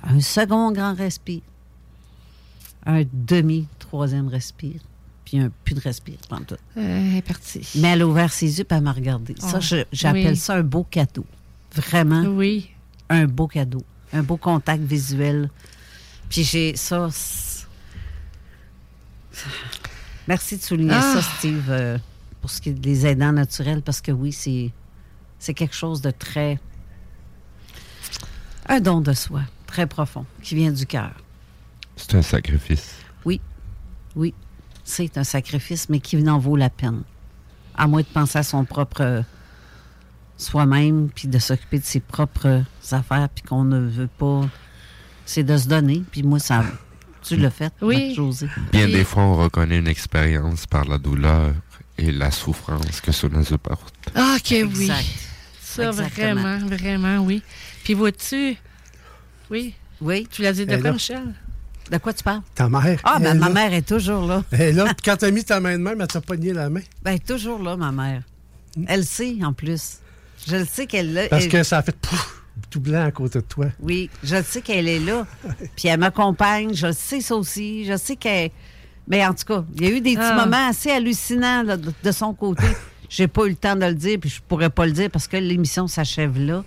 Un 0.03 0.20
second 0.20 0.73
grand 0.73 0.94
respire. 0.94 1.43
Un 2.85 3.03
demi-troisième 3.12 4.28
respire. 4.28 4.81
Puis 5.27 5.39
un 5.40 5.51
plus 5.65 5.74
de 5.74 5.81
respire, 5.81 6.16
pendant 6.28 6.44
tout. 6.44 6.55
Euh, 6.77 7.11
elle 7.11 7.16
est 7.16 7.23
partie. 7.23 7.69
Mais 7.74 7.89
elle 7.89 8.03
a 8.03 8.07
ouvert 8.07 8.32
ses 8.32 8.59
yeux 8.59 8.65
puis 8.65 8.78
elle 8.78 8.85
m'a 8.85 8.93
regardé. 8.93 9.35
Ça, 9.39 9.59
Ah, 9.61 9.77
j'appelle 9.93 10.28
oui. 10.28 10.36
ça 10.36 10.55
un 10.55 10.62
beau 10.62 10.85
cadeau. 10.85 11.27
Vraiment. 11.74 12.23
Oui. 12.23 12.70
Un 13.11 13.27
beau 13.27 13.48
cadeau. 13.48 13.82
Un 14.12 14.23
beau 14.23 14.36
contact 14.39 14.82
visuel. 14.85 15.51
Puis 16.31 16.44
j'ai 16.44 16.77
ça. 16.77 17.09
Merci 20.28 20.57
de 20.57 20.62
souligner 20.62 20.93
Ah. 20.94 21.03
ça, 21.15 21.23
Steve, 21.23 21.66
euh, 21.70 21.98
pour 22.40 22.51
ce 22.51 22.61
qui 22.61 22.70
est 22.70 22.73
des 22.73 23.07
aidants 23.07 23.32
naturels, 23.32 23.82
parce 23.82 24.01
que 24.01 24.12
oui, 24.12 24.32
c'est, 24.32 24.73
c'est 25.39 25.55
quelque 25.55 25.74
chose 25.74 26.01
de 26.01 26.11
très. 26.11 26.59
Un 28.69 28.81
don 28.81 29.01
de 29.01 29.12
soi, 29.12 29.43
très 29.66 29.86
profond, 29.86 30.24
qui 30.43 30.55
vient 30.57 30.73
du 30.73 30.86
cœur. 30.86 31.12
C'est 31.97 32.15
un 32.15 32.23
sacrifice. 32.23 32.94
Oui, 33.24 33.40
oui, 34.16 34.35
c'est 34.86 35.18
un 35.18 35.24
sacrifice, 35.24 35.88
mais 35.88 35.98
qui 35.98 36.16
en 36.28 36.38
vaut 36.38 36.56
la 36.56 36.70
peine. 36.70 37.02
À 37.74 37.86
moins 37.88 38.00
de 38.00 38.06
penser 38.06 38.38
à 38.38 38.42
son 38.42 38.64
propre 38.64 39.02
euh, 39.02 39.22
soi-même, 40.38 41.10
puis 41.14 41.28
de 41.28 41.38
s'occuper 41.38 41.80
de 41.80 41.84
ses 41.84 42.00
propres 42.00 42.62
affaires, 42.92 43.28
puis 43.34 43.42
qu'on 43.42 43.64
ne 43.64 43.80
veut 43.80 44.06
pas. 44.06 44.48
C'est 45.26 45.42
de 45.42 45.58
se 45.58 45.66
donner. 45.66 46.04
Puis 46.10 46.22
moi, 46.22 46.38
ça. 46.38 46.64
Tu 47.22 47.36
l'as 47.36 47.50
fait, 47.50 47.72
Oui. 47.82 48.14
José. 48.14 48.48
Bien 48.70 48.86
des 48.86 49.02
fois, 49.02 49.24
on 49.24 49.34
reconnaît 49.34 49.78
une 49.78 49.88
expérience 49.88 50.64
par 50.68 50.84
la 50.84 50.98
douleur 50.98 51.52
et 51.98 52.12
la 52.12 52.30
souffrance 52.30 53.00
que 53.00 53.10
cela 53.10 53.38
nous 53.38 53.52
apporte. 53.52 53.92
Ah, 54.14 54.36
que 54.42 54.62
oui. 54.62 54.92
Ça, 55.60 55.88
Exactement. 55.88 56.40
vraiment, 56.40 56.66
vraiment, 56.66 57.18
oui. 57.24 57.42
Puis 57.82 57.94
vois-tu, 57.94 58.56
oui. 59.50 59.74
Oui. 60.00 60.28
Tu 60.30 60.42
l'as 60.42 60.52
dit 60.52 60.64
de 60.64 60.72
est 60.72 60.80
quoi. 60.80 60.92
Michel? 60.92 61.34
De 61.90 61.98
quoi 61.98 62.12
tu 62.12 62.22
parles? 62.24 62.42
Ta 62.54 62.68
mère. 62.68 63.00
Ah, 63.04 63.18
ben, 63.20 63.32
elle, 63.32 63.38
ma 63.38 63.48
là. 63.48 63.54
mère 63.54 63.72
est 63.72 63.86
toujours 63.86 64.26
là. 64.26 64.42
Elle 64.50 64.60
est 64.60 64.72
là. 64.72 64.84
Puis 64.86 64.96
quand 65.04 65.16
t'as 65.16 65.30
mis 65.30 65.44
ta 65.44 65.60
main 65.60 65.78
de 65.78 65.82
même, 65.82 66.00
elle 66.00 66.06
t'a 66.08 66.20
pogné 66.20 66.52
la 66.52 66.68
main. 66.68 66.80
Ben, 67.02 67.18
toujours 67.18 67.62
là, 67.62 67.76
ma 67.76 67.92
mère. 67.92 68.22
Elle 68.88 69.04
sait, 69.04 69.36
en 69.44 69.52
plus. 69.52 69.98
Je 70.48 70.56
le 70.56 70.64
sais 70.64 70.86
qu'elle 70.86 71.12
l'a. 71.12 71.28
Parce 71.28 71.44
elle- 71.44 71.50
que 71.50 71.62
ça 71.62 71.78
a 71.78 71.82
fait 71.82 71.96
pouf, 71.96 72.42
tout 72.70 72.80
blanc 72.80 73.04
à 73.04 73.10
côté 73.10 73.38
de 73.38 73.44
toi. 73.44 73.66
Oui, 73.80 74.10
je 74.24 74.36
le 74.36 74.42
sais 74.42 74.60
qu'elle 74.62 74.88
est 74.88 74.98
là. 74.98 75.26
Puis 75.76 75.88
elle 75.88 76.00
m'accompagne. 76.00 76.74
Je 76.74 76.88
le 76.88 76.92
sais 76.92 77.20
ça 77.20 77.34
aussi. 77.36 77.84
Je 77.84 77.96
sais 77.96 78.16
qu'elle. 78.16 78.50
Mais 79.08 79.24
en 79.24 79.32
tout 79.34 79.44
cas, 79.44 79.64
il 79.76 79.82
y 79.84 79.86
a 79.86 79.90
eu 79.90 80.00
des 80.00 80.14
petits 80.16 80.26
Ah. 80.28 80.44
moments 80.44 80.68
assez 80.68 80.90
hallucinants 80.90 81.62
là, 81.62 81.76
de, 81.76 81.92
de 82.02 82.12
son 82.12 82.34
côté. 82.34 82.64
J'ai 83.08 83.28
pas 83.28 83.44
eu 83.46 83.50
le 83.50 83.54
temps 83.54 83.76
de 83.76 83.86
le 83.86 83.94
dire, 83.94 84.18
puis 84.20 84.28
je 84.28 84.40
pourrais 84.46 84.68
pas 84.70 84.84
le 84.84 84.90
dire 84.92 85.08
parce 85.12 85.28
que 85.28 85.36
l'émission 85.36 85.86
s'achève 85.86 86.36
là. 86.40 86.64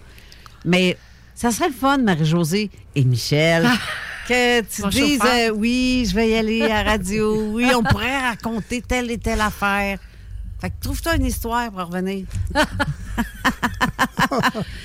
Mais 0.63 0.97
ça 1.35 1.51
serait 1.51 1.67
le 1.67 1.73
fun, 1.75 1.97
Marie-Josée 1.97 2.71
et 2.95 3.03
Michel, 3.03 3.67
que 4.29 4.61
tu 4.61 4.81
Mon 4.83 4.89
dises 4.89 5.19
euh, 5.25 5.49
oui, 5.49 6.05
je 6.07 6.13
vais 6.15 6.29
y 6.29 6.35
aller 6.35 6.61
à 6.63 6.83
la 6.83 6.91
radio. 6.91 7.51
Oui, 7.53 7.65
on 7.75 7.81
pourrait 7.83 8.19
raconter 8.19 8.81
telle 8.81 9.09
et 9.09 9.17
telle 9.17 9.41
affaire. 9.41 9.97
Fait 10.61 10.69
que 10.69 10.75
trouve-toi 10.81 11.15
une 11.15 11.25
histoire 11.25 11.71
pour 11.71 11.85
revenir. 11.85 12.25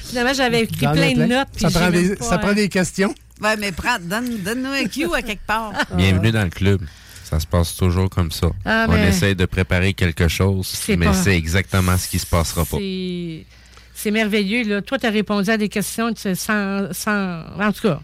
Finalement, 0.04 0.32
j'avais 0.32 0.62
écrit 0.62 0.86
plein 0.86 1.12
de 1.12 1.24
notes. 1.24 1.48
puis 1.52 1.62
Ça, 1.62 1.68
j'ai 1.68 1.78
prend 1.78 1.90
des, 1.90 2.16
pas, 2.16 2.24
ça 2.24 2.38
prend 2.38 2.48
euh, 2.50 2.54
des 2.54 2.68
questions. 2.68 3.14
Ouais, 3.42 3.56
mais 3.56 3.72
prends, 3.72 3.98
donne, 4.00 4.38
donne-nous 4.38 4.70
un 4.70 4.84
cue 4.84 5.12
à 5.12 5.22
quelque 5.22 5.44
part. 5.46 5.72
Bienvenue 5.96 6.30
dans 6.32 6.44
le 6.44 6.50
club. 6.50 6.80
Ça 7.24 7.40
se 7.40 7.46
passe 7.46 7.74
toujours 7.74 8.08
comme 8.08 8.30
ça. 8.30 8.48
Ah, 8.64 8.86
on 8.88 8.96
essaie 8.96 9.34
de 9.34 9.44
préparer 9.46 9.92
quelque 9.92 10.28
chose, 10.28 10.68
C'est 10.68 10.96
mais 10.96 11.06
pas- 11.06 11.14
c'est 11.14 11.36
exactement 11.36 11.96
ce 11.98 12.06
qui 12.08 12.18
se 12.18 12.26
passera 12.26 12.64
pas. 12.64 12.76
C'est 12.78 13.44
c'est 13.96 14.10
merveilleux. 14.10 14.64
Là. 14.64 14.82
Toi, 14.82 14.98
tu 14.98 15.06
as 15.06 15.10
répondu 15.10 15.50
à 15.50 15.56
des 15.56 15.68
questions 15.68 16.12
tu 16.12 16.20
sais, 16.20 16.34
sans, 16.34 16.92
sans. 16.92 17.42
En 17.58 17.72
tout 17.72 17.82
cas. 17.88 18.00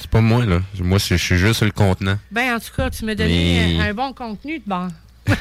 C'est 0.00 0.08
pas 0.10 0.20
moi, 0.22 0.44
là. 0.46 0.60
Moi, 0.80 0.98
je 0.98 1.14
suis 1.16 1.36
juste 1.36 1.58
sur 1.58 1.66
le 1.66 1.72
contenant. 1.72 2.18
Ben, 2.30 2.54
en 2.56 2.58
tout 2.58 2.72
cas, 2.74 2.88
tu 2.90 3.04
m'as 3.04 3.14
donné 3.14 3.76
Mais- 3.78 3.80
un, 3.84 3.90
un 3.90 3.94
bon 3.94 4.12
contenu 4.14 4.58
de 4.58 4.64
bon. 4.66 4.88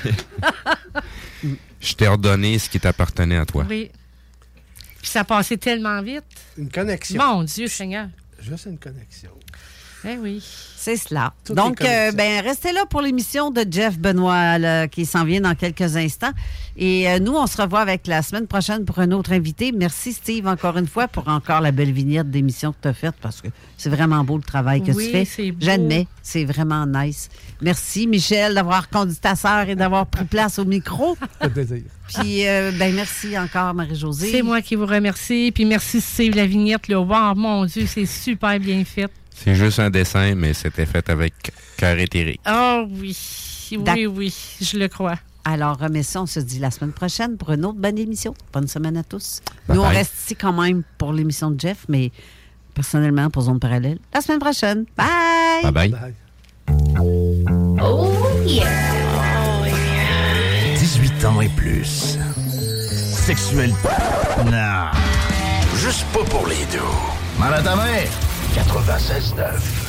Je 1.82 1.94
t'ai 1.94 2.08
ordonné 2.08 2.60
ce 2.60 2.70
qui 2.70 2.80
t'appartenait 2.80 3.38
à 3.38 3.46
toi. 3.46 3.66
Oui. 3.70 3.90
Puis 5.02 5.10
ça 5.10 5.24
passait 5.24 5.56
tellement 5.58 6.02
vite. 6.02 6.24
Une 6.58 6.70
connexion. 6.70 7.24
Mon 7.26 7.44
Dieu, 7.44 7.68
Seigneur. 7.68 8.10
Juste 8.42 8.66
une 8.66 8.78
connexion. 8.78 9.32
Eh 10.06 10.18
oui. 10.18 10.44
C'est 10.98 11.10
cela. 11.10 11.34
Donc, 11.50 11.82
euh, 11.82 12.12
ben, 12.12 12.42
restez 12.44 12.72
là 12.72 12.86
pour 12.90 13.02
l'émission 13.02 13.52
de 13.52 13.64
Jeff 13.70 14.00
Benoît 14.00 14.58
là, 14.58 14.88
qui 14.88 15.06
s'en 15.06 15.24
vient 15.24 15.42
dans 15.42 15.54
quelques 15.54 15.96
instants. 15.96 16.32
Et 16.78 17.10
euh, 17.10 17.20
nous, 17.20 17.34
on 17.36 17.46
se 17.46 17.62
revoit 17.62 17.82
avec 17.82 18.08
la 18.08 18.22
semaine 18.22 18.48
prochaine 18.48 18.86
pour 18.86 19.00
un 19.00 19.12
autre 19.12 19.34
invité. 19.34 19.72
Merci, 19.72 20.14
Steve, 20.14 20.48
encore 20.48 20.78
une 20.78 20.88
fois, 20.88 21.08
pour 21.08 21.28
encore 21.28 21.62
la 21.62 21.72
belle 21.72 21.92
vignette 21.92 22.32
d'émission 22.32 22.72
que 22.72 22.78
tu 22.82 22.88
as 22.88 22.94
faite 22.94 23.16
parce 23.22 23.42
que 23.42 23.50
c'est 23.78 23.90
vraiment 23.90 24.24
beau 24.24 24.38
le 24.38 24.44
travail 24.44 24.82
que 24.82 24.92
Oui, 24.92 25.06
tu 25.06 25.12
fais. 25.12 25.26
c'est 25.26 25.52
beau. 25.52 25.58
J'admets, 25.60 26.08
c'est 26.24 26.46
vraiment 26.46 26.86
nice. 26.86 27.30
Merci, 27.62 28.08
Michel, 28.08 28.56
d'avoir 28.56 28.90
conduit 28.90 29.18
ta 29.18 29.36
sœur 29.36 29.70
et 29.70 29.76
d'avoir 29.76 30.06
pris 30.08 30.26
place 30.26 30.58
au 30.58 30.66
micro. 30.66 31.18
Ça 31.42 31.50
plaisir. 31.50 31.82
Puis, 32.08 32.48
euh, 32.48 32.72
ben, 32.80 32.96
merci 32.96 33.38
encore, 33.38 33.74
Marie-Josée. 33.74 34.32
C'est 34.32 34.42
moi 34.42 34.62
qui 34.62 34.76
vous 34.76 34.88
remercie. 34.88 35.52
Puis 35.54 35.66
merci, 35.66 36.02
Steve, 36.02 36.36
la 36.36 36.48
vignette. 36.48 36.88
Là. 36.88 37.00
Wow, 37.00 37.36
mon 37.36 37.66
Dieu, 37.66 37.86
c'est 37.86 38.06
super 38.08 38.60
bien 38.60 38.84
fait. 38.86 39.12
C'est 39.44 39.56
juste 39.56 39.80
un 39.80 39.90
dessin, 39.90 40.36
mais 40.36 40.54
c'était 40.54 40.86
fait 40.86 41.10
avec 41.10 41.34
cœur 41.78 41.98
éthérique. 41.98 42.42
Ah 42.46 42.84
oui. 42.90 43.18
Oui, 43.72 44.06
oui, 44.08 44.36
je 44.62 44.78
le 44.78 44.88
crois. 44.88 45.16
Alors, 45.46 45.78
mais 45.92 46.04
ça, 46.04 46.22
on 46.22 46.26
se 46.26 46.40
dit 46.40 46.60
la 46.60 46.72
semaine 46.72 46.92
prochaine 46.92 47.38
pour 47.38 47.52
une 47.52 47.64
autre 47.66 47.78
bonne 47.78 47.98
émission. 47.98 48.34
Bonne 48.52 48.68
semaine 48.68 48.98
à 48.98 49.04
tous. 49.04 49.42
Bye 49.68 49.78
Nous, 49.78 49.84
on 49.84 49.88
bye. 49.88 49.98
reste 49.98 50.14
ici 50.24 50.36
quand 50.36 50.54
même 50.54 50.84
pour 50.98 51.14
l'émission 51.14 51.52
de 51.52 51.60
Jeff, 51.60 51.86
mais 51.88 52.12
personnellement, 52.74 53.30
pour 53.30 53.44
Zone 53.44 53.60
Parallèle, 53.60 54.00
la 54.14 54.22
semaine 54.22 54.40
prochaine. 54.40 54.86
Bye! 54.98 55.72
Bye 55.72 55.90
bye. 55.90 56.14
Oh 57.82 58.12
yeah. 58.46 58.68
18 60.78 61.26
ans 61.26 61.42
et 61.42 61.50
plus. 61.50 62.18
Sexuel. 63.14 63.72
Non. 64.46 64.86
Juste 65.78 66.06
pas 66.14 66.24
pour 66.26 66.46
les 66.48 66.66
deux. 66.72 66.80
Mal 67.40 67.54
à 67.54 67.62
ta 67.62 67.76
mère. 67.76 68.08
96.9. 68.68 69.89